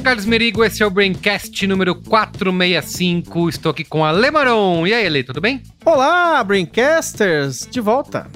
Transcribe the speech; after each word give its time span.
Carlos 0.00 0.26
Merigo, 0.26 0.64
esse 0.64 0.82
é 0.82 0.86
o 0.86 0.90
Braincast 0.90 1.66
número 1.66 1.94
465. 1.94 3.48
Estou 3.48 3.70
aqui 3.70 3.84
com 3.84 4.04
a 4.04 4.10
Lemaron. 4.10 4.86
E 4.86 4.92
aí, 4.92 5.06
Ale, 5.06 5.22
tudo 5.22 5.40
bem? 5.40 5.62
Olá, 5.84 6.42
Braincasters, 6.44 7.66
de 7.70 7.80
volta. 7.80 8.28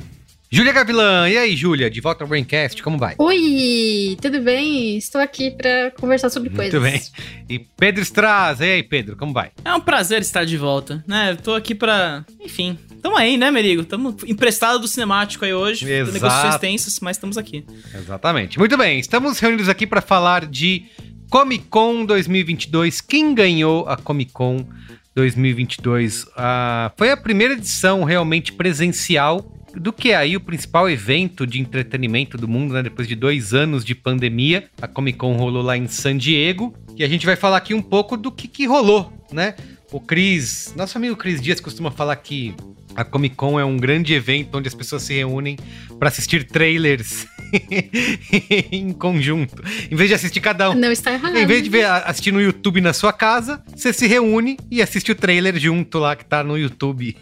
Júlia 0.51 0.73
Gavilã, 0.73 1.29
e 1.29 1.39
aí, 1.39 1.55
Júlia? 1.55 1.91
De 1.91 2.01
volta 2.01 2.25
ao 2.25 2.29
Braincast, 2.29 2.83
como 2.83 2.99
vai? 2.99 3.15
Oi, 3.19 4.17
tudo 4.21 4.41
bem? 4.41 4.97
Estou 4.97 5.21
aqui 5.21 5.51
para 5.51 5.93
conversar 5.93 6.31
sobre 6.31 6.51
coisas. 6.51 6.81
Muito 6.81 6.91
bem. 6.91 7.01
E 7.49 7.59
Pedro 7.59 8.03
Straz, 8.03 8.61
e 8.61 8.65
aí, 8.65 8.83
Pedro, 8.83 9.17
como 9.17 9.33
vai? 9.33 9.51
É 9.65 9.75
um 9.75 9.81
prazer 9.81 10.21
estar 10.23 10.45
de 10.45 10.57
volta, 10.57 11.05
né? 11.07 11.33
Estou 11.33 11.55
aqui 11.55 11.75
para, 11.75 12.25
enfim, 12.41 12.77
Tamo 13.01 13.17
aí, 13.17 13.39
né, 13.39 13.51
Merigo? 13.51 13.83
Tamo 13.85 14.15
emprestado 14.27 14.79
do 14.79 14.87
cinemático 14.87 15.45
aí 15.45 15.55
hoje. 15.55 15.91
Exato. 15.91 16.13
Negociações 16.13 16.57
tensas, 16.59 17.01
mas 17.01 17.17
estamos 17.17 17.39
aqui. 17.39 17.65
Exatamente. 17.95 18.59
Muito 18.59 18.77
bem, 18.77 19.01
estamos 19.01 19.39
reunidos 19.39 19.69
aqui 19.69 19.87
para 19.87 20.03
falar 20.03 20.45
de 20.47 20.85
Comic 21.31 21.67
Con 21.71 22.05
2022. 22.05 23.01
Quem 23.01 23.33
ganhou 23.33 23.89
a 23.89 23.97
Comic 23.97 24.33
Con 24.33 24.67
2022? 25.15 26.27
Ah, 26.37 26.91
foi 26.97 27.13
a 27.13 27.17
primeira 27.17 27.55
edição 27.55 28.03
realmente 28.03 28.53
presencial 28.53 29.57
do 29.73 29.93
que 29.93 30.11
é 30.11 30.17
aí 30.17 30.37
o 30.37 30.41
principal 30.41 30.91
evento 30.91 31.47
de 31.47 31.61
entretenimento 31.61 32.37
do 32.37 32.49
mundo, 32.49 32.75
né? 32.75 32.83
Depois 32.83 33.07
de 33.07 33.15
dois 33.15 33.55
anos 33.55 33.85
de 33.85 33.95
pandemia, 33.95 34.69
a 34.83 34.89
Comic 34.89 35.19
Con 35.19 35.37
rolou 35.37 35.63
lá 35.63 35.77
em 35.77 35.87
San 35.87 36.17
Diego 36.17 36.75
e 36.97 37.05
a 37.05 37.09
gente 37.09 37.25
vai 37.25 37.37
falar 37.37 37.59
aqui 37.59 37.75
um 37.75 37.83
pouco 37.83 38.17
do 38.17 38.33
que, 38.33 38.49
que 38.49 38.67
rolou, 38.67 39.13
né? 39.33 39.55
O 39.93 40.01
Cris, 40.01 40.75
nosso 40.77 40.99
amigo 40.99 41.15
Cris 41.15 41.41
Dias 41.41 41.61
costuma 41.61 41.93
falar 41.93 42.17
que 42.17 42.57
a 42.97 43.05
Comic 43.05 43.37
Con 43.37 43.61
é 43.61 43.65
um 43.65 43.77
grande 43.77 44.15
evento 44.15 44.59
onde 44.59 44.67
as 44.67 44.75
pessoas 44.75 45.05
se 45.05 45.15
reúnem 45.15 45.57
para 45.97 46.09
assistir 46.09 46.43
trailers 46.43 47.25
em 48.71 48.93
conjunto. 48.93 49.63
Em 49.91 49.97
vez 49.97 50.09
de 50.09 50.15
assistir 50.15 50.41
cada 50.41 50.71
um. 50.71 50.75
Não 50.75 50.91
está 50.91 51.13
errado. 51.13 51.37
Em 51.37 51.47
vez 51.47 51.63
de 51.63 51.71
ver, 51.71 51.85
assistir 51.85 52.33
no 52.33 52.41
YouTube 52.41 52.81
na 52.81 52.93
sua 52.93 53.13
casa, 53.13 53.63
você 53.75 53.93
se 53.93 54.07
reúne 54.07 54.57
e 54.71 54.81
assiste 54.83 55.13
o 55.13 55.15
trailer 55.15 55.59
junto 55.59 55.99
lá 55.99 56.17
que 56.17 56.25
tá 56.25 56.43
no 56.43 56.57
YouTube. 56.57 57.17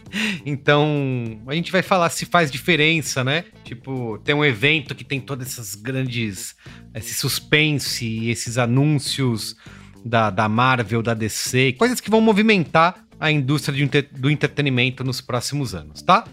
Então, 0.44 1.40
a 1.46 1.54
gente 1.54 1.72
vai 1.72 1.82
falar 1.82 2.10
se 2.10 2.26
faz 2.26 2.50
diferença, 2.50 3.22
né? 3.22 3.44
Tipo, 3.64 4.18
tem 4.24 4.34
um 4.34 4.44
evento 4.44 4.94
que 4.94 5.04
tem 5.04 5.20
todas 5.20 5.48
essas 5.48 5.74
grandes. 5.74 6.54
esse 6.94 7.14
suspense, 7.14 8.28
esses 8.28 8.58
anúncios 8.58 9.56
da, 10.04 10.30
da 10.30 10.48
Marvel, 10.48 11.02
da 11.02 11.14
DC, 11.14 11.74
coisas 11.78 12.00
que 12.00 12.10
vão 12.10 12.20
movimentar 12.20 13.04
a 13.20 13.30
indústria 13.30 13.88
do 14.12 14.30
entretenimento 14.30 15.02
nos 15.02 15.20
próximos 15.20 15.74
anos, 15.74 16.02
tá? 16.02 16.24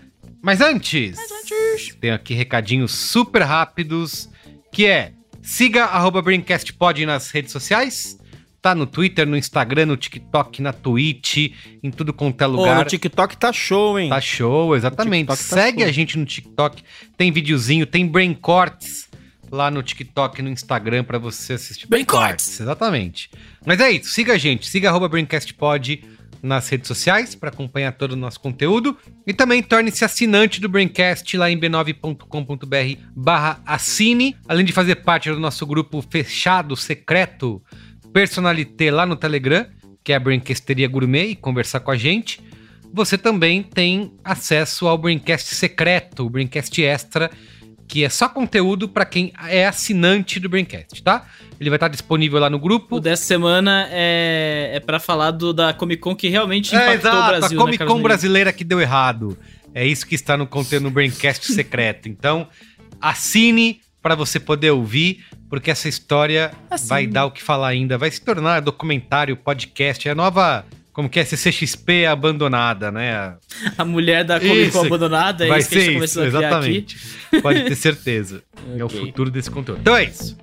Mas 0.45 0.61
antes, 0.61 1.17
Mas 1.17 1.31
antes, 1.31 1.95
tem 1.95 2.11
aqui 2.11 2.36
recadinhos 2.36 2.92
super 2.92 3.42
rápidos, 3.42 4.30
que 4.71 4.86
é 4.86 5.11
siga 5.42 5.86
arroba 5.86 6.21
Braincastpod 6.21 7.03
nas 7.03 7.31
redes 7.31 7.52
sociais, 7.52 8.20
tá 8.61 8.75
no 8.75 8.86
Twitter, 8.86 9.25
no 9.25 9.36
Instagram, 9.36 9.87
no 9.87 9.97
TikTok, 9.97 10.61
na 10.61 10.71
Twitch, 10.71 11.52
em 11.81 11.89
tudo 11.89 12.14
quanto 12.14 12.39
é 12.43 12.45
lugar. 12.45 12.77
Oh, 12.77 12.83
no 12.83 12.86
TikTok 12.86 13.36
tá 13.37 13.52
show, 13.52 13.97
hein? 13.97 14.09
Tá 14.09 14.21
show, 14.21 14.75
exatamente. 14.75 15.30
Tá 15.30 15.36
Segue 15.36 15.80
show. 15.80 15.89
a 15.89 15.92
gente 15.92 16.15
no 16.15 16.25
TikTok, 16.25 16.83
tem 17.17 17.31
videozinho, 17.31 17.87
tem 17.87 18.05
Brain 18.05 18.36
Cortes 18.36 19.09
lá 19.52 19.71
no 19.71 19.81
TikTok 19.81 20.41
e 20.41 20.43
no 20.43 20.49
Instagram 20.52 21.03
para 21.03 21.17
você 21.17 21.53
assistir. 21.53 21.87
Brain 21.87 22.05
Cortes! 22.05 22.59
Exatamente. 22.59 23.31
Mas 23.65 23.80
é 23.80 23.89
isso, 23.93 24.11
siga 24.11 24.33
a 24.33 24.37
gente, 24.37 24.70
siga 24.70 24.89
arroba 24.89 25.09
Braincastpod 25.09 26.03
nas 26.41 26.67
redes 26.69 26.87
sociais 26.87 27.35
para 27.35 27.49
acompanhar 27.49 27.91
todo 27.91 28.13
o 28.13 28.15
nosso 28.15 28.39
conteúdo 28.39 28.97
e 29.25 29.33
também 29.33 29.61
torne-se 29.61 30.05
assinante 30.05 30.59
do 30.61 30.69
Braincast 30.69 31.35
lá 31.37 31.49
em 31.49 31.59
b9.com.br 31.59 33.01
barra 33.15 33.61
assine, 33.65 34.35
além 34.47 34.65
de 34.65 34.73
fazer 34.73 34.95
parte 34.95 35.29
do 35.29 35.39
nosso 35.39 35.65
grupo 35.65 36.01
fechado, 36.01 36.75
secreto, 36.75 37.61
personalité 38.13 38.91
lá 38.91 39.05
no 39.05 39.15
Telegram, 39.15 39.65
que 40.03 40.13
é 40.13 40.15
a 40.15 40.19
Braincasteria 40.19 40.87
Gourmet, 40.87 41.31
e 41.31 41.35
conversar 41.35 41.79
com 41.79 41.91
a 41.91 41.97
gente. 41.97 42.39
Você 42.93 43.17
também 43.17 43.61
tem 43.61 44.13
acesso 44.23 44.87
ao 44.87 44.97
Braincast 44.97 45.53
secreto, 45.55 46.25
o 46.25 46.29
Braincast 46.29 46.81
extra, 46.81 47.29
que 47.87 48.03
é 48.03 48.09
só 48.09 48.27
conteúdo 48.27 48.89
para 48.89 49.05
quem 49.05 49.31
é 49.47 49.65
assinante 49.65 50.39
do 50.39 50.49
Braincast, 50.49 51.01
tá? 51.03 51.25
Ele 51.59 51.69
vai 51.69 51.77
estar 51.77 51.87
disponível 51.87 52.39
lá 52.39 52.49
no 52.49 52.59
grupo. 52.59 52.97
O 52.97 52.99
dessa 52.99 53.23
semana 53.23 53.87
é, 53.91 54.71
é 54.73 54.79
para 54.79 54.99
falar 54.99 55.31
do, 55.31 55.53
da 55.53 55.73
Comic 55.73 56.01
Con 56.01 56.15
que 56.15 56.27
realmente 56.27 56.75
é, 56.75 56.77
impactou 56.77 57.11
exato, 57.11 57.17
o 57.17 57.39
Brasil. 57.39 57.59
A 57.59 57.63
Comic 57.63 57.83
né, 57.83 57.85
Con 57.85 58.01
brasileira 58.01 58.51
que 58.51 58.63
deu 58.63 58.81
errado. 58.81 59.37
É 59.73 59.85
isso 59.85 60.07
que 60.07 60.15
está 60.15 60.37
no 60.37 60.47
conteúdo 60.47 60.83
no 60.83 60.91
Braincast 60.91 61.51
secreto. 61.51 62.09
Então, 62.09 62.47
assine 62.99 63.81
para 64.02 64.15
você 64.15 64.39
poder 64.39 64.71
ouvir, 64.71 65.25
porque 65.49 65.69
essa 65.69 65.89
história 65.89 66.52
assine. 66.69 66.89
vai 66.89 67.07
dar 67.07 67.25
o 67.25 67.31
que 67.31 67.43
falar 67.43 67.69
ainda. 67.69 67.97
Vai 67.97 68.09
se 68.09 68.21
tornar 68.21 68.61
documentário, 68.61 69.35
podcast. 69.35 70.07
É 70.07 70.11
a 70.11 70.15
nova 70.15 70.65
como 70.95 71.10
que 71.10 71.20
é 71.20 71.26
CCXP 71.26 72.06
abandonada, 72.06 72.89
né? 72.89 73.36
A 73.78 73.83
mulher 73.83 74.23
da 74.23 74.39
Comic 74.39 74.72
Con 74.72 74.86
abandonada, 74.86 75.45
é 75.45 75.50
Vai 75.50 75.60
isso 75.60 75.70
que 75.70 75.76
a 75.76 75.82
gente 75.82 75.94
começou 75.95 76.23
a 76.23 76.28
exatamente. 76.28 76.98
aqui. 77.28 77.42
Pode 77.42 77.64
ter 77.66 77.76
certeza. 77.76 78.42
okay. 78.58 78.80
É 78.80 78.86
o 78.86 78.89
futuro 78.89 79.30
desse 79.30 79.52
conteúdo. 79.52 79.82
Então 79.82 79.98
é 79.98 80.06
isso. 80.06 80.38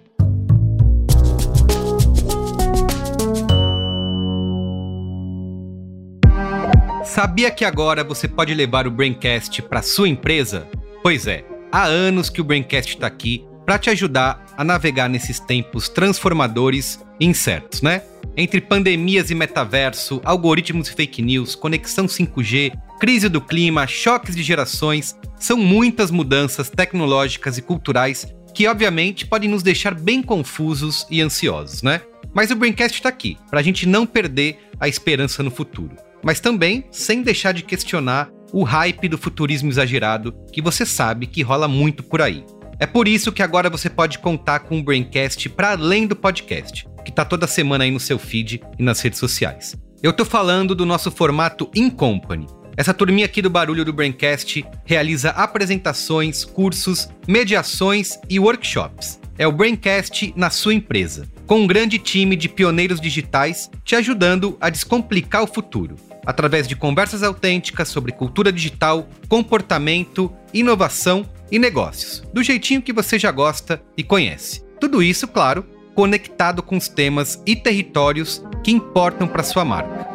Sabia 7.03 7.51
que 7.51 7.65
agora 7.65 8.05
você 8.05 8.29
pode 8.29 8.53
levar 8.53 8.87
o 8.87 8.91
Braincast 8.91 9.63
para 9.63 9.81
sua 9.81 10.09
empresa? 10.09 10.69
Pois 11.03 11.27
é, 11.27 11.47
há 11.71 11.84
anos 11.84 12.29
que 12.29 12.43
o 12.43 12.45
Braincast 12.45 12.93
está 12.95 13.07
aqui 13.07 13.43
para 13.65 13.79
te 13.79 13.89
ajudar 13.89 14.45
a 14.55 14.63
navegar 14.63 15.09
nesses 15.09 15.41
tempos 15.41 15.89
transformadores 15.89 17.03
e 17.19 17.25
incertos, 17.25 17.81
né? 17.81 18.03
Entre 18.34 18.62
pandemias 18.62 19.31
e 19.31 19.34
metaverso, 19.34 20.20
algoritmos 20.25 20.88
e 20.88 20.94
fake 20.94 21.20
news, 21.20 21.54
conexão 21.54 22.06
5G, 22.06 22.72
crise 22.98 23.28
do 23.28 23.43
clima, 23.43 23.87
choques 23.87 24.34
de 24.34 24.43
gerações, 24.43 25.15
são 25.38 25.59
muitas 25.59 26.10
mudanças 26.10 26.71
tecnológicas 26.71 27.59
e 27.59 27.62
culturais 27.62 28.26
que, 28.54 28.66
obviamente, 28.66 29.26
podem 29.26 29.50
nos 29.50 29.62
deixar 29.62 29.94
bem 29.94 30.22
confusos 30.22 31.06
e 31.10 31.21
ansiosos, 31.21 31.82
né? 31.82 32.00
Mas 32.32 32.50
o 32.50 32.56
Braincast 32.56 32.97
está 32.97 33.10
aqui, 33.10 33.37
para 33.50 33.60
a 33.60 33.62
gente 33.62 33.87
não 33.87 34.06
perder 34.06 34.59
a 34.81 34.88
esperança 34.88 35.42
no 35.42 35.50
futuro. 35.50 35.94
Mas 36.22 36.41
também 36.41 36.87
sem 36.91 37.22
deixar 37.22 37.53
de 37.53 37.62
questionar 37.62 38.31
o 38.50 38.62
hype 38.62 39.09
do 39.09 39.19
futurismo 39.19 39.69
exagerado 39.69 40.34
que 40.50 40.62
você 40.62 40.87
sabe 40.87 41.26
que 41.26 41.42
rola 41.42 41.69
muito 41.69 42.03
por 42.03 42.22
aí. 42.22 42.44
É 42.78 42.87
por 42.87 43.06
isso 43.06 43.31
que 43.31 43.42
agora 43.42 43.69
você 43.69 43.91
pode 43.91 44.19
contar 44.19 44.60
com 44.60 44.78
o 44.78 44.82
Braincast 44.82 45.50
para 45.50 45.72
além 45.72 46.06
do 46.06 46.16
podcast 46.16 46.87
que 47.05 47.13
tá 47.13 47.25
toda 47.25 47.47
semana 47.47 47.85
aí 47.85 47.91
no 47.91 48.01
seu 48.01 48.19
feed 48.19 48.63
e 48.78 48.83
nas 48.83 49.01
redes 49.01 49.19
sociais. 49.19 49.77
Eu 50.03 50.13
tô 50.13 50.25
falando 50.25 50.75
do 50.75 50.84
nosso 50.84 51.10
formato 51.10 51.71
In 51.75 51.89
Company. 51.89 52.47
Essa 52.77 52.95
turminha 52.95 53.27
aqui 53.27 53.43
do 53.43 53.51
Barulho 53.51 53.84
do 53.84 53.93
Braincast 53.93 54.65
realiza 54.84 55.31
apresentações, 55.31 56.45
cursos, 56.45 57.09
mediações 57.28 58.19
e 58.28 58.41
workshops. 58.41 59.21
É 59.39 59.47
o 59.47 59.53
Braincast 59.53 60.33
na 60.37 60.51
sua 60.51 60.75
empresa, 60.75 61.28
com 61.47 61.60
um 61.60 61.66
grande 61.66 61.99
time 61.99 62.34
de 62.34 62.49
pioneiros 62.49 63.01
digitais 63.01 63.71
te 63.84 63.95
ajudando 63.95 64.57
a 64.60 64.71
descomplicar 64.71 65.43
o 65.43 65.47
futuro, 65.47 65.97
através 66.25 66.66
de 66.66 66.75
conversas 66.75 67.22
autênticas 67.22 67.89
sobre 67.89 68.13
cultura 68.13 68.53
digital, 68.53 69.09
comportamento, 69.28 70.33
inovação 70.53 71.28
e 71.51 71.59
negócios, 71.59 72.22
do 72.33 72.43
jeitinho 72.43 72.83
que 72.83 72.93
você 72.93 73.19
já 73.19 73.31
gosta 73.31 73.83
e 73.97 74.03
conhece. 74.03 74.65
Tudo 74.81 75.03
isso, 75.03 75.28
claro, 75.28 75.65
conectado 75.94 76.62
com 76.62 76.77
os 76.77 76.89
temas 76.89 77.42
e 77.47 77.56
territórios 77.56 78.44
que 78.62 78.72
importam 78.72 79.27
para 79.27 79.42
sua 79.42 79.65
marca. 79.65 80.06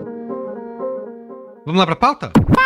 Vamos 1.66 1.80
lá 1.80 1.86
pra 1.86 1.96
pauta? 1.96 2.30
Pauta! 2.30 2.63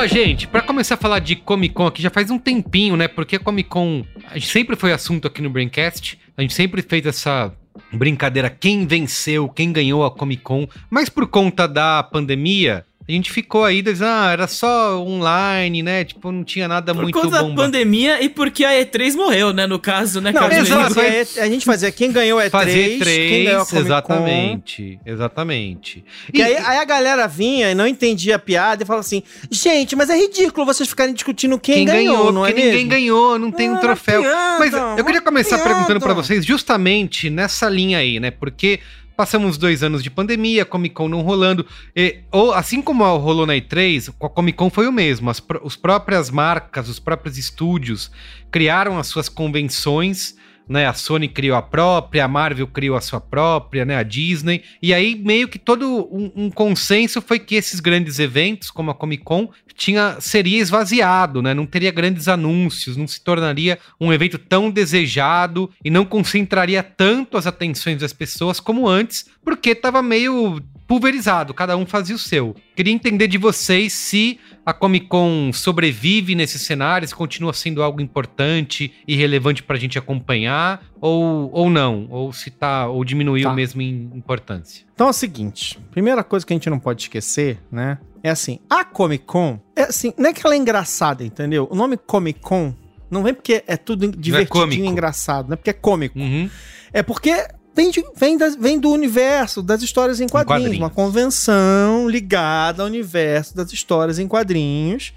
Ó, 0.00 0.06
gente, 0.06 0.46
pra 0.46 0.62
começar 0.62 0.94
a 0.94 0.96
falar 0.96 1.18
de 1.18 1.36
Comic 1.36 1.74
Con 1.74 1.86
aqui 1.86 2.00
já 2.00 2.08
faz 2.08 2.30
um 2.30 2.38
tempinho, 2.38 2.96
né? 2.96 3.06
Porque 3.06 3.38
Comic 3.38 3.68
Con 3.68 4.02
a 4.30 4.38
gente 4.38 4.46
sempre 4.46 4.74
foi 4.74 4.94
assunto 4.94 5.28
aqui 5.28 5.42
no 5.42 5.50
Braincast. 5.50 6.18
A 6.38 6.40
gente 6.40 6.54
sempre 6.54 6.80
fez 6.80 7.04
essa 7.04 7.52
brincadeira 7.92 8.48
quem 8.48 8.86
venceu, 8.86 9.46
quem 9.46 9.70
ganhou 9.70 10.02
a 10.02 10.10
Comic 10.10 10.42
Con. 10.42 10.66
Mas 10.88 11.10
por 11.10 11.26
conta 11.26 11.68
da 11.68 12.02
pandemia, 12.02 12.86
a 13.10 13.16
gente 13.16 13.30
ficou 13.30 13.64
aí, 13.64 13.82
dizendo, 13.82 14.08
ah, 14.08 14.30
era 14.32 14.46
só 14.46 15.00
online, 15.02 15.82
né? 15.82 16.04
Tipo, 16.04 16.30
não 16.32 16.44
tinha 16.44 16.66
nada 16.68 16.94
Por 16.94 17.02
muito 17.02 17.14
conta 17.18 17.30
da 17.36 17.42
bomba. 17.42 17.62
pandemia 17.62 18.22
e 18.22 18.28
porque 18.28 18.64
a 18.64 18.70
E3 18.72 19.14
morreu, 19.14 19.52
né? 19.52 19.66
No 19.66 19.78
caso, 19.78 20.20
né, 20.20 20.32
Não, 20.32 20.40
Carlos 20.40 20.68
exato, 20.68 21.00
a 21.40 21.46
gente 21.48 21.64
fazia 21.64 21.90
quem 21.90 22.10
ganhou 22.12 22.40
é 22.40 22.48
Fazer 22.50 22.98
três, 22.98 23.28
quem 23.30 23.44
ganhou 23.44 23.62
a 23.62 23.66
Comic 23.66 23.80
exatamente, 23.86 25.00
exatamente. 25.04 26.04
E 26.32 26.42
aí, 26.42 26.56
aí 26.56 26.78
a 26.78 26.84
galera 26.84 27.26
vinha 27.26 27.70
e 27.70 27.74
não 27.74 27.86
entendia 27.86 28.36
a 28.36 28.38
piada 28.38 28.82
e 28.82 28.86
falava 28.86 29.00
assim: 29.04 29.22
gente, 29.50 29.94
mas 29.96 30.10
é 30.10 30.16
ridículo 30.16 30.64
vocês 30.66 30.88
ficarem 30.88 31.14
discutindo 31.14 31.58
quem, 31.58 31.84
ganhou, 31.84 32.32
não 32.32 32.44
é 32.46 32.50
porque 32.50 32.62
mesmo? 32.62 32.78
ninguém 32.78 32.88
ganhou, 32.88 33.38
não 33.38 33.50
tem 33.50 33.70
um 33.70 33.74
Ah, 33.76 33.78
troféu. 33.78 34.22
piada, 34.22 34.58
Mas 34.58 34.72
eu 34.98 35.04
queria 35.04 35.20
começar 35.20 35.56
piada. 35.56 35.70
perguntando 35.74 36.00
pra 36.00 36.14
vocês 36.14 36.44
justamente 36.44 37.30
nessa 37.30 37.68
linha 37.68 37.98
aí, 37.98 38.20
né? 38.20 38.30
Porque 38.30 38.80
passamos 39.20 39.58
dois 39.58 39.82
anos 39.82 40.02
de 40.02 40.08
pandemia, 40.08 40.64
Comic 40.64 40.94
Con 40.94 41.06
não 41.06 41.20
rolando. 41.20 41.66
E, 41.94 42.20
ou, 42.32 42.54
assim 42.54 42.80
como 42.80 43.04
rolou 43.18 43.44
na 43.44 43.52
E3, 43.52 44.10
com 44.18 44.26
a 44.26 44.30
Comic 44.30 44.56
Con 44.56 44.70
foi 44.70 44.88
o 44.88 44.92
mesmo. 44.92 45.28
As, 45.28 45.42
os 45.62 45.76
próprias 45.76 46.30
marcas, 46.30 46.88
os 46.88 46.98
próprios 46.98 47.36
estúdios 47.36 48.10
criaram 48.50 48.98
as 48.98 49.08
suas 49.08 49.28
convenções. 49.28 50.38
Né, 50.70 50.86
a 50.86 50.94
Sony 50.94 51.26
criou 51.26 51.56
a 51.56 51.62
própria, 51.62 52.24
a 52.24 52.28
Marvel 52.28 52.68
criou 52.68 52.96
a 52.96 53.00
sua 53.00 53.20
própria, 53.20 53.84
né, 53.84 53.96
a 53.96 54.04
Disney. 54.04 54.62
E 54.80 54.94
aí 54.94 55.16
meio 55.16 55.48
que 55.48 55.58
todo 55.58 56.08
um, 56.12 56.30
um 56.44 56.48
consenso 56.48 57.20
foi 57.20 57.40
que 57.40 57.56
esses 57.56 57.80
grandes 57.80 58.20
eventos, 58.20 58.70
como 58.70 58.92
a 58.92 58.94
Comic 58.94 59.24
Con, 59.24 59.50
tinha 59.74 60.18
seria 60.20 60.60
esvaziado, 60.60 61.42
né? 61.42 61.54
Não 61.54 61.66
teria 61.66 61.90
grandes 61.90 62.28
anúncios, 62.28 62.96
não 62.96 63.08
se 63.08 63.20
tornaria 63.20 63.78
um 64.00 64.12
evento 64.12 64.38
tão 64.38 64.70
desejado 64.70 65.70
e 65.84 65.90
não 65.90 66.04
concentraria 66.04 66.84
tanto 66.84 67.36
as 67.36 67.48
atenções 67.48 67.98
das 67.98 68.12
pessoas 68.12 68.60
como 68.60 68.86
antes, 68.86 69.26
porque 69.42 69.70
estava 69.70 70.00
meio 70.02 70.60
pulverizado, 70.90 71.54
cada 71.54 71.76
um 71.76 71.86
fazia 71.86 72.16
o 72.16 72.18
seu. 72.18 72.52
Queria 72.74 72.92
entender 72.92 73.28
de 73.28 73.38
vocês 73.38 73.92
se 73.92 74.40
a 74.66 74.72
Comic 74.72 75.06
Con 75.06 75.52
sobrevive 75.52 76.34
nesse 76.34 76.58
cenário, 76.58 77.06
se 77.06 77.14
continua 77.14 77.52
sendo 77.52 77.80
algo 77.80 78.00
importante 78.00 78.92
e 79.06 79.14
relevante 79.14 79.62
pra 79.62 79.76
gente 79.76 79.96
acompanhar, 79.96 80.82
ou, 81.00 81.48
ou 81.52 81.70
não, 81.70 82.08
ou 82.10 82.32
se 82.32 82.50
tá, 82.50 82.88
ou 82.88 83.04
diminuiu 83.04 83.44
Tá. 83.44 83.54
mesmo 83.54 83.80
em 83.80 84.10
importância. 84.16 84.84
Então 84.92 85.06
é 85.06 85.10
o 85.10 85.12
seguinte: 85.12 85.78
primeira 85.92 86.24
coisa 86.24 86.44
que 86.44 86.52
a 86.52 86.56
gente 86.56 86.68
não 86.68 86.80
pode 86.80 87.02
esquecer, 87.02 87.60
né? 87.70 87.96
É 88.20 88.30
assim, 88.30 88.58
a 88.68 88.84
Comic 88.84 89.24
Con, 89.24 89.60
é 89.76 89.82
assim, 89.82 90.12
não 90.18 90.28
é 90.30 90.32
que 90.32 90.44
ela 90.44 90.56
é 90.56 90.58
engraçada, 90.58 91.22
entendeu? 91.24 91.68
O 91.70 91.76
nome 91.76 91.96
Comic 91.96 92.40
Con 92.40 92.74
não 93.08 93.22
vem 93.22 93.32
porque 93.32 93.62
é 93.64 93.76
tudo 93.76 94.10
divertidinho 94.10 94.64
cômico. 94.64 94.82
e 94.82 94.86
engraçado, 94.88 95.46
não 95.46 95.52
é 95.54 95.56
porque 95.56 95.70
é 95.70 95.74
cômico. 95.74 96.18
Uhum. 96.18 96.50
É 96.92 97.00
porque 97.04 97.46
vem, 97.74 97.90
de- 97.90 98.04
vem, 98.16 98.36
das- 98.38 98.56
vem 98.56 98.78
do 98.78 98.90
universo 98.90 99.62
das 99.62 99.82
histórias 99.82 100.20
em 100.20 100.28
quadrinhos, 100.28 100.62
quadrinhos. 100.62 100.78
Uma 100.78 100.90
convenção 100.90 102.08
ligada 102.08 102.82
ao 102.82 102.88
universo 102.88 103.54
das 103.56 103.72
histórias 103.72 104.18
em 104.18 104.26
quadrinhos, 104.28 105.12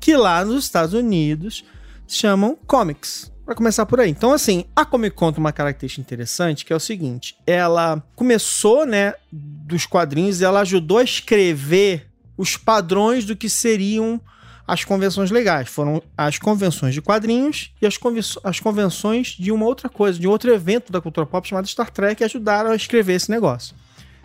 que 0.00 0.16
lá 0.16 0.44
nos 0.44 0.64
Estados 0.64 0.94
Unidos 0.94 1.64
chamam 2.06 2.56
comics. 2.66 3.32
Pra 3.44 3.54
começar 3.54 3.86
por 3.86 4.00
aí. 4.00 4.10
Então, 4.10 4.32
assim, 4.32 4.64
a 4.74 4.84
Comic 4.84 5.14
Con 5.14 5.30
tem 5.32 5.38
uma 5.38 5.52
característica 5.52 6.00
interessante, 6.00 6.64
que 6.64 6.72
é 6.72 6.76
o 6.76 6.80
seguinte: 6.80 7.36
ela 7.46 8.02
começou, 8.16 8.84
né, 8.84 9.14
dos 9.32 9.86
quadrinhos, 9.86 10.40
e 10.40 10.44
ela 10.44 10.60
ajudou 10.62 10.98
a 10.98 11.04
escrever 11.04 12.08
os 12.36 12.56
padrões 12.56 13.24
do 13.24 13.36
que 13.36 13.48
seriam 13.48 14.20
as 14.66 14.84
convenções 14.84 15.30
legais. 15.30 15.68
Foram 15.68 16.02
as 16.16 16.38
convenções 16.38 16.94
de 16.94 17.00
quadrinhos 17.00 17.72
e 17.80 17.86
as, 17.86 17.98
as 18.42 18.60
convenções 18.60 19.28
de 19.28 19.52
uma 19.52 19.64
outra 19.64 19.88
coisa, 19.88 20.18
de 20.18 20.26
outro 20.26 20.52
evento 20.52 20.90
da 20.90 21.00
cultura 21.00 21.26
pop 21.26 21.46
chamado 21.46 21.68
Star 21.68 21.90
Trek, 21.90 22.16
que 22.16 22.24
ajudaram 22.24 22.70
a 22.70 22.76
escrever 22.76 23.14
esse 23.14 23.30
negócio. 23.30 23.74